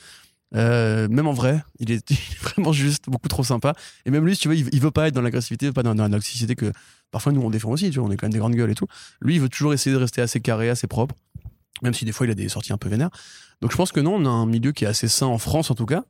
[0.55, 3.75] Euh, même en vrai, il est, vraiment juste beaucoup trop sympa.
[4.07, 6.11] Et même lui, tu veux, il, veut pas être dans l'agressivité, pas dans, dans la
[6.11, 6.73] toxicité que
[7.11, 7.91] parfois nous on défend aussi.
[7.91, 8.87] Tu vois, on est quand même des grandes gueules et tout.
[9.21, 11.15] Lui, il veut toujours essayer de rester assez carré, assez propre.
[11.83, 13.11] Même si des fois, il a des sorties un peu vénères.
[13.61, 15.71] Donc, je pense que non, on a un milieu qui est assez sain en France,
[15.71, 16.05] en tout cas.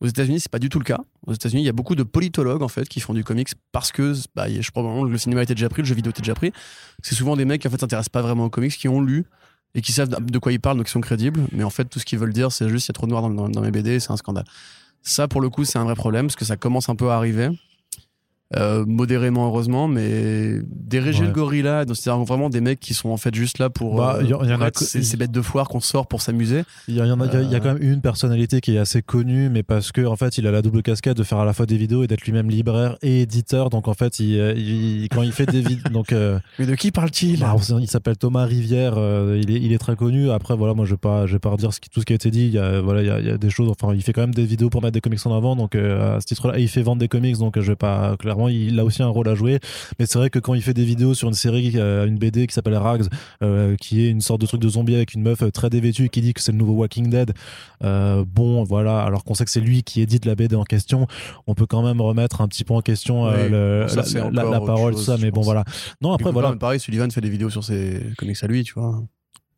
[0.00, 1.00] Aux États-Unis, c'est pas du tout le cas.
[1.26, 3.92] Aux États-Unis, il y a beaucoup de politologues en fait qui font du comics parce
[3.92, 6.52] que bah, je crois le cinéma était déjà pris, le jeu vidéo était déjà pris.
[7.02, 9.24] C'est souvent des mecs qui en fait s'intéressent pas vraiment aux comics, qui ont lu
[9.74, 11.40] et qui savent de quoi ils parlent, donc qui sont crédibles.
[11.52, 13.10] Mais en fait, tout ce qu'ils veulent dire, c'est juste il y a trop de
[13.10, 14.44] noir dans, dans- dans mes BD, c'est un scandale.
[15.02, 17.16] Ça, pour le coup, c'est un vrai problème parce que ça commence un peu à
[17.16, 17.48] arriver.
[18.54, 21.26] Euh, modérément heureusement mais diriger Ouais.
[21.26, 24.18] le gorilla donc c'est vraiment des mecs qui sont en fait juste là pour, Bah,
[24.20, 26.22] euh, y en- il y en pour a ces, bêtes de foire qu'on sort pour
[26.22, 27.60] s'amuser Il y, en a, il y a- Euh.
[27.60, 30.52] quand même une personnalité qui est assez connue, mais parce que en fait, il a
[30.52, 33.22] la double casquette de faire à la fois des vidéos et d'être lui-même libraire et
[33.22, 33.68] éditeur.
[33.68, 36.76] Donc en fait, il, euh, il- quand il fait des vidéos, donc euh, mais de
[36.76, 37.40] qui parle-t-il?
[37.40, 38.94] bah, il s'appelle Thomas Rivière.
[38.96, 40.30] euh, il, est, il est très connu.
[40.30, 42.12] Après, voilà, moi, je vais pas, je vais pas redire ce qui- tout ce qui
[42.12, 42.42] a été dit.
[42.46, 43.68] Il y a, voilà, il y a, des choses.
[43.70, 45.56] Enfin, il fait quand même des vidéos pour mettre des comics en avant.
[45.56, 47.36] Donc euh, à ce titre-là, et il fait vendre des comics.
[47.38, 48.16] Donc je vais pas.
[48.20, 49.58] Clairement, il a aussi un rôle à jouer.
[49.98, 52.46] Mais c'est vrai que quand il fait des vidéos sur une série, euh, une BD
[52.46, 53.04] qui s'appelle Rags,
[53.42, 56.08] euh, qui est une sorte de truc de zombie avec une meuf euh, très dévêtue
[56.08, 57.32] qui dit que c'est le nouveau Walking Dead.
[57.84, 61.06] Euh, bon, voilà, alors qu'on sait que c'est lui qui édite la BD en question,
[61.46, 64.30] on peut quand même remettre un petit peu en question euh, Oui, le- bon, ça,
[64.30, 65.16] la, parole, chose, tout ça.
[65.20, 65.44] Mais bon, pense.
[65.46, 65.64] voilà.
[66.00, 66.56] Non, Après, après, voilà.
[66.56, 69.02] pareil Sullivan fait des vidéos sur ses comics à lui tu vois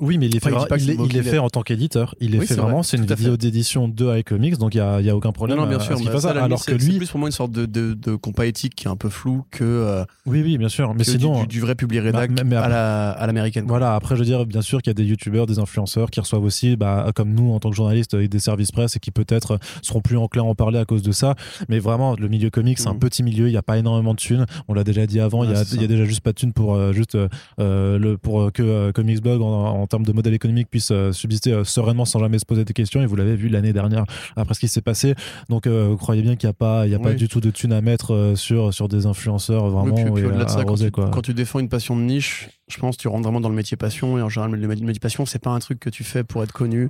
[0.01, 2.15] Oui, mais il est fait, il pas il il est en tant qu'éditeur.
[2.21, 5.11] Il est Oui, fait vraiment, vrai, c'est une vidéo d'édition de iComics, donc il n'y
[5.11, 5.57] a, aucun problème.
[5.59, 7.29] non, non, bien sûr mais fasse ça, Alors que c'est- c'est lui, plus pour moi
[7.29, 10.43] une sorte de, de, de compas éthique qui est un peu flou que, euh, oui,
[10.43, 10.95] oui, bien sûr.
[10.95, 13.65] Mais sinon, du, du vrai public rédac Bah, mais- mais à après- la- à l'américaine.
[13.67, 16.21] Voilà, après, je veux dire, bien sûr qu'il y a des youtubeurs, des influenceurs qui
[16.21, 19.11] reçoivent aussi, bah, comme nous, en tant que journalistes, et des services presse et qui
[19.11, 21.35] peut-être seront plus enclins à en parler à cause de ça.
[21.69, 22.99] Mais vraiment, le milieu comics, c'est un Mhm.
[23.01, 24.47] petit milieu, il n'y a pas énormément de thunes.
[24.69, 26.75] On l'a déjà dit avant, il Ouais, y, a, déjà juste pas de thunes pour,
[26.77, 27.29] euh, juste, euh,
[27.59, 31.11] euh, le, pour euh, que euh, Comics Blog, en termes de modèle économique, puisse euh,
[31.13, 33.03] subsister euh, sereinement sans jamais se poser des questions.
[33.03, 34.05] Et vous l'avez vu l'année dernière,
[34.37, 35.15] après ce qui s'est passé.
[35.49, 37.51] Donc, euh, croyez bien qu'il n'y a, pas, il y a pas du tout de
[37.51, 41.11] thunes à mettre sur, sur des influenceurs Oui, vraiment puis- puis à quand tu, quoi.
[41.11, 43.57] quand tu défends une passion de niche, je pense que tu rentres vraiment dans le
[43.57, 44.19] métier passion.
[44.19, 46.53] Et en général, le métier passion, c'est pas un truc que tu fais pour être
[46.53, 46.89] connu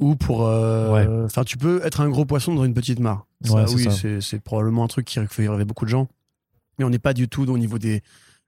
[0.00, 0.46] ou pour.
[0.46, 1.44] euh, Ouais.
[1.46, 3.26] Tu peux être un gros poisson dans une petite mare.
[3.42, 6.08] Ça, Ouais, c'est oui, c'est probablement un truc qui fait rêver beaucoup de gens.
[6.78, 8.02] Mais on n'est pas du tout au niveau des.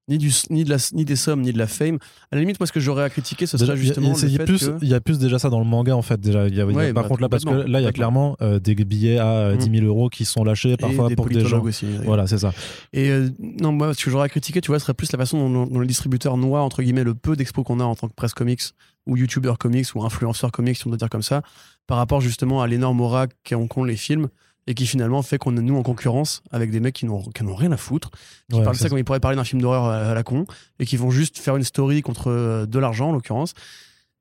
[0.09, 1.99] Ni, du, ni, de la, ni des sommes, ni de la fame.
[2.31, 4.41] À la limite, moi, ce que j'aurais à critiquer, ce Déjà, serait justement il y
[4.41, 4.79] a- plus, que.
[4.81, 6.47] il y a plus déjà ça dans le manga en fait déjà.
[6.47, 8.37] Y a, y a- par bah, contre là parce que là il y a clairement
[8.41, 11.45] euh, des billets à euh, 10 000 euros qui sont lâchés parfois des pour des
[11.45, 11.61] gens.
[11.61, 11.87] aussi.
[12.05, 12.53] Voilà c'est ça.
[12.93, 15.51] Et euh, non, moi, ce que j'aurais à critiquer, tu vois, serait plus la façon
[15.51, 18.15] dont, dont les distributeurs noient, entre guillemets, le peu d'expos qu'on a en tant que
[18.15, 18.63] presse comics,
[19.07, 21.43] ou youtubeur comics, ou influenceur comics, si on doit dire comme ça,
[21.89, 24.29] par rapport justement à l'énorme aura qu'ont les films,
[24.67, 27.23] et qui finalement fait qu'on est nous en concurrence avec des mecs qui n'ont
[27.55, 28.11] rien à foutre,
[28.51, 30.23] qui Ouais, parlent de ça comme ils pourraient parler d'un film d'horreur à, à la
[30.23, 30.45] con,
[30.81, 33.53] et qui vont juste faire une story contre euh, de l'argent, en l'occurrence.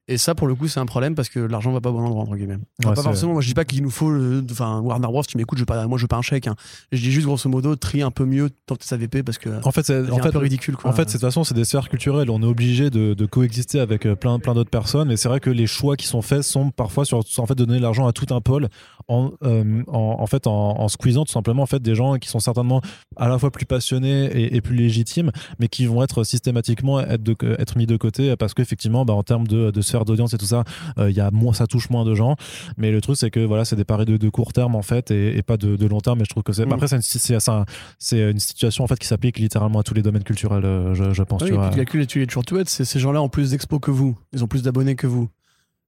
[0.08, 2.04] Et ça, pour le coup, c'est un problème parce que l'argent va pas au bon
[2.06, 2.60] endroit, entre guillemets.
[2.80, 5.24] Enfin, Ouais, pas forcément, moi je dis pas qu'il nous faut, euh, enfin, Warner Bros,
[5.24, 6.46] tu m'écoutes, je veux pas, moi je veux pas un chèque.
[6.46, 6.54] hein.
[6.92, 9.84] Je dis juste grosso modo, trier un peu mieux ton SAVP parce que En fait
[9.84, 10.76] c'est un peu ridicule.
[10.76, 10.92] Quoi.
[10.92, 12.30] En fait, de toute façon, c'est des sphères culturelles.
[12.30, 15.08] On est obligé de, de coexister avec euh, plein, plein d'autres personnes.
[15.08, 17.66] Mais c'est vrai que les choix qui sont faits sont parfois sur, en fait, de
[17.66, 18.70] donner de l'argent à tout un pôle
[19.08, 22.28] en, euh, en, en fait, en, en squeezant tout simplement en fait, des gens qui
[22.30, 22.82] sont certainement
[23.18, 27.22] à la fois plus passionnés et, et plus légitimes, mais qui vont être systématiquement être,
[27.24, 30.38] de, être mis de côté parce qu'effectivement, bah, en termes de, de sphère d'audience et
[30.38, 30.64] tout ça,
[30.98, 32.36] euh, y a moins, ça touche moins de gens.
[32.78, 35.12] Mais le truc, c'est que voilà, c'est des paris de, de court terme en fait
[35.12, 36.22] et, et pas de, long terme.
[36.22, 36.66] Et je trouve que c'est.
[36.66, 36.74] Mm.
[36.74, 37.66] Après, c'est une, c'est- c'est un-
[38.00, 41.14] c'est une situation en fait qui s'applique littéralement à tous les domaines culturels, euh, je,
[41.14, 41.42] je pense.
[41.44, 41.70] Oui, tu vois.
[41.70, 42.70] le calcul est toujours tout bête.
[42.70, 44.18] C'est ces gens-là ont plus d'expos que vous.
[44.34, 45.30] Ils ont plus d'abonnés que vous.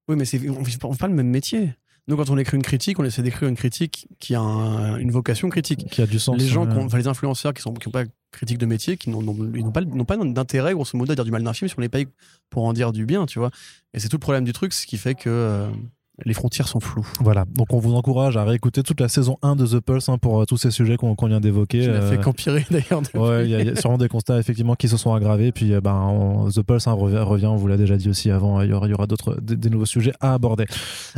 [0.07, 1.71] Oui, mais c'est, on on fait pas le même métier.
[2.10, 5.11] Nous, quand on écrit une critique, on essaie d'écrire une critique qui a un- une
[5.11, 5.90] vocation critique.
[5.92, 6.38] qui a du sens.
[6.38, 9.34] les gens, enfin les influenceurs qui sont qui pas critique de métier, qui n'ont, n'ont-
[9.34, 11.82] n'ont pas, n'ont pas d'intérêt, grosso modo, à dire du mal d'un film si on
[11.82, 12.08] les paye
[12.50, 13.52] pour en dire du bien, tu vois.
[13.94, 15.69] Et c'est tout le problème du truc, ce qui fait que euh,
[16.25, 17.07] les frontières sont floues.
[17.19, 20.17] Voilà, donc on vous encourage à réécouter toute la saison 1 de The Pulse hein,
[20.17, 21.81] pour euh, tous ces sujets qu'on vient d'évoquer.
[21.81, 23.01] Qui n'a euh, fait qu'empirer d'ailleurs.
[23.13, 25.51] Ouais, il y, a- il y a sûrement des constats effectivement qui se sont aggravés.
[25.51, 28.31] Puis euh, ben, on- The Pulse hein, revient, revient, on vous l'a déjà dit aussi
[28.31, 30.65] avant, il y aura, il y aura d'autres, des, des nouveaux sujets à aborder.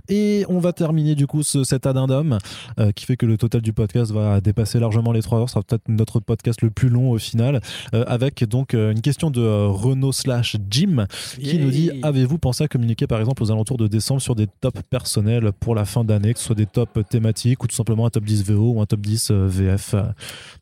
[0.09, 2.37] Et on va terminer du coup ce, cet addendum
[2.79, 5.49] euh, qui fait que le total du podcast va dépasser largement les 3 heures.
[5.49, 7.61] Ce sera peut-être notre podcast le plus long au final.
[7.93, 11.05] euh, avec donc euh, une question de euh, Renault slash Jim
[11.41, 11.91] qui nous dit.
[12.03, 15.75] Avez-vous pensé à communiquer par exemple aux alentours de décembre sur des tops personnels pour
[15.75, 18.43] la fin d'année, que ce soit des tops thématiques ou tout simplement un top 10
[18.45, 20.03] VO ou un top 10 euh, VF euh,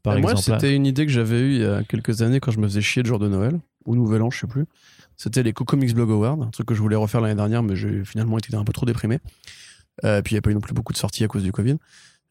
[0.04, 2.40] par Et Moi, exemple c'était une idée que j'avais eue il y a quelques années
[2.40, 4.66] quand je me faisais chier de jour de Noël, ou Nouvel An, je sais plus.
[5.16, 8.06] C'était les Comics Blog Awards, un truc que je voulais refaire l'année dernière, mais j'ai
[8.06, 9.20] finalement été un peu trop déprimé.
[10.04, 11.52] Euh, puis il n'y a pas eu non plus beaucoup de sorties à cause du
[11.52, 11.78] Covid.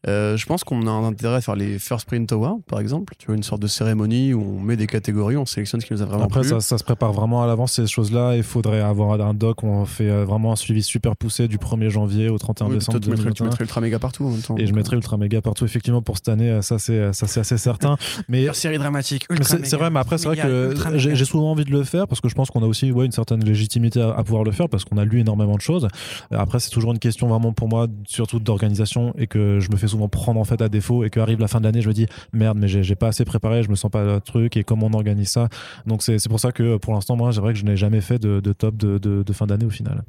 [0.07, 3.13] Euh, je pense qu'on a un intérêt à faire les First Print Awards, par exemple.
[3.17, 5.93] Tu vois, une sorte de cérémonie où on met des catégories, on sélectionne ce qui
[5.93, 6.49] nous a vraiment Après, plu.
[6.49, 8.35] ça, ça se prépare vraiment à l'avance ces choses-là.
[8.35, 11.57] Il faudrait avoir un doc où on fait euh, vraiment un suivi super poussé du
[11.57, 13.45] 1er janvier au 31 Oui, décembre tu mettrais, tu 2021.
[13.45, 14.55] mettrais Ultra Méga partout en même temps.
[14.57, 16.49] Et je mettrai Ultra Méga partout, effectivement, pour cette année.
[16.51, 17.97] euh, Ça, c'est ça, c'est assez certain.
[18.29, 19.25] Mais série dramatique.
[19.41, 22.21] C'est c'est vrai, mais après, c'est vrai que j'ai souvent envie de le faire parce
[22.21, 24.69] que je pense qu'on a aussi ouais, une certaine légitimité à, à pouvoir le faire
[24.69, 25.87] parce qu'on a lu énormément de choses.
[26.31, 29.75] Euh, Après, c'est toujours une question vraiment pour moi, surtout d'organisation et que je me
[29.75, 31.93] fais souvent prendre en fait à défaut et qu'arrive la fin de l'année, je me
[31.93, 34.87] dis merde, mais j'ai pas assez préparé, je me sens pas le truc et comment
[34.87, 35.49] on organise ça.
[35.85, 38.19] Donc, c'est pour ça que pour l'instant, moi, c'est vrai que je n'ai jamais fait
[38.19, 40.03] de, de top de, de- de fin d'année au final.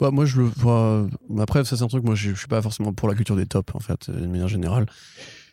[0.00, 1.06] Bah, moi, je le vois.
[1.38, 3.46] Après, ça, c'est un truc, moi, je je suis pas forcément pour la culture des
[3.46, 4.86] tops, en fait, euh, de manière générale.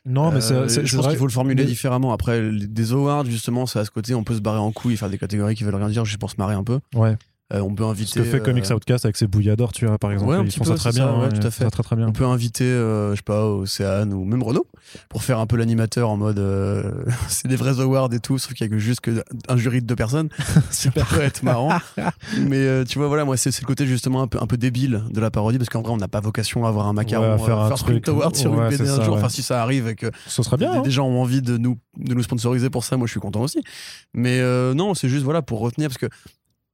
[0.03, 2.11] Non, mais c'est Euh, c'est- je pense qu'il faut le formuler Mais- différemment.
[2.11, 4.97] Après, les- des awards, justement, c'est à ce côté, on peut se barrer en couille,
[4.97, 6.79] faire des catégories qui veulent rien dire juste pour se marrer un peu.
[6.95, 7.17] Ouais.
[7.53, 8.19] Euh, on peut Ce inviter.
[8.21, 10.31] que fait euh, Comics Outcast avec ses bouilladors, tu vois, par exemple.
[10.31, 11.07] Ouais, ils font peu, ça très bien.
[11.07, 11.63] ça, ouais, tout à fait.
[11.65, 12.07] ça très très bien.
[12.07, 14.67] On peut inviter, euh, je sais pas, Océane ou même Renault
[15.09, 16.91] pour faire un peu l'animateur en mode euh,
[17.27, 19.81] c'est des vrais awards et tout, sauf qu'il y a que juste que un jury
[19.81, 20.29] de deux personnes.
[20.69, 21.71] Ça peut être marrant.
[22.39, 25.03] Mais euh, tu vois, voilà, moi, c'est le côté justement un peu, un peu débile
[25.11, 27.45] de la parodie parce qu'en vrai, on n'a pas vocation à avoir un macaron, Ouais,
[27.45, 28.07] faire euh, un truc.
[28.07, 29.15] Award sur une BD un jour.
[29.15, 30.71] Enfin, si ça arrive et que Ce serait bien.
[30.71, 30.81] des, hein.
[30.81, 33.41] des gens ont envie de nous, de nous sponsoriser pour ça, moi, je suis content
[33.41, 33.61] aussi.
[34.13, 36.07] Mais euh, non, c'est juste voilà pour retenir parce que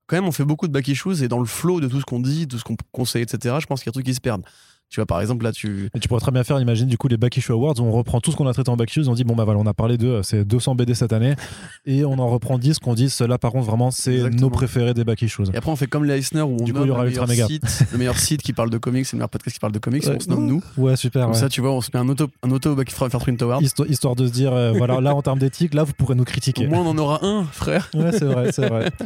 [0.08, 2.06] quand même, on fait beaucoup de back issues et dans le flow de tout ce
[2.06, 4.14] qu'on dit, tout ce qu'on conseille, etc., je pense qu'il y a des trucs qui
[4.16, 4.44] se perdent.
[4.90, 5.90] Tu vois, par exemple, là, tu.
[5.94, 8.22] Et tu pourrais très bien faire, imagine, du coup, les Back Issue Awards, on reprend
[8.22, 9.74] tout ce qu'on a traité en Back Issues, on dit, bon, bah voilà, on a
[9.74, 11.36] parlé de ces 200 BD cette année,
[11.86, 15.03] et on en reprend 10 qu'on dit, ceux-là, par contre, vraiment, c'est nos préférés des
[15.03, 15.44] Back Issues.
[15.53, 17.10] Et après, on fait comme les Eisner où on Du coup, il y aura le,
[17.10, 17.68] Ultra meilleur Mega.
[17.68, 19.80] site, le meilleur site qui parle de comics, c'est le meilleur podcast qui parle de
[19.80, 20.16] comics, Ouais.
[20.16, 20.64] on se nomme nous.
[20.77, 21.24] Ouais, super.
[21.24, 21.38] Comme ouais.
[21.38, 23.61] ça, tu vois, on se met un auto, un auto back First Print Award.
[23.64, 26.22] Histoire, histoire de se dire, euh, voilà, là, en termes d'éthique, là, vous pourrez nous
[26.22, 26.66] Au critiquer.
[26.66, 27.90] moins, on en aura un, frère.
[27.94, 28.90] Ouais, c'est vrai, c'est vrai.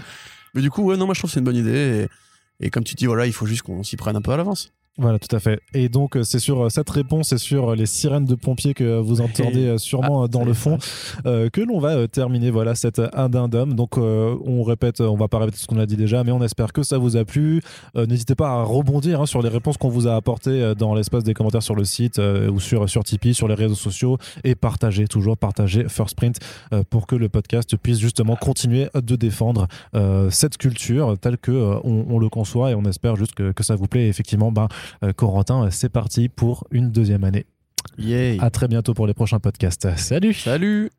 [0.54, 2.08] Mais du coup, ouais, non, moi, je trouve que c'est une bonne idée.
[2.60, 4.74] Et, comme tu dis, voilà, il faut juste qu'on s'y prenne un peu à l'avance.
[4.98, 5.62] Voilà, tout à fait.
[5.74, 8.74] Et donc, euh, c'est sur euh, cette réponse et sur euh, les sirènes de pompiers
[8.74, 10.78] que vous entendez sûrement Ah, dans le fond
[11.26, 13.74] euh, que l'on va terminer voilà cette addendum.
[13.74, 16.44] Donc, euh, on répète, on va pas répéter ce qu'on a dit déjà, mais on
[16.44, 17.62] espère que ça vous a plu.
[17.96, 21.24] Euh, N'hésitez pas à rebondir hein, sur les réponses qu'on vous a apportées dans l'espace
[21.24, 25.08] des commentaires sur le site ou sur sur Tipeee, sur les réseaux sociaux et partagez
[25.08, 26.38] toujours partagez First Print
[26.90, 29.68] pour que le podcast puisse justement continuer de défendre
[30.30, 31.52] cette culture telle que
[31.84, 34.06] on, on le conçoit et on espère juste que, que ça vous plaît.
[34.06, 34.68] Et effectivement, ben
[35.16, 37.46] Corentin, c'est parti pour une deuxième année.
[37.98, 38.38] Yay!
[38.40, 39.96] À très bientôt pour les prochains podcasts.
[39.98, 40.90] Salut Salut!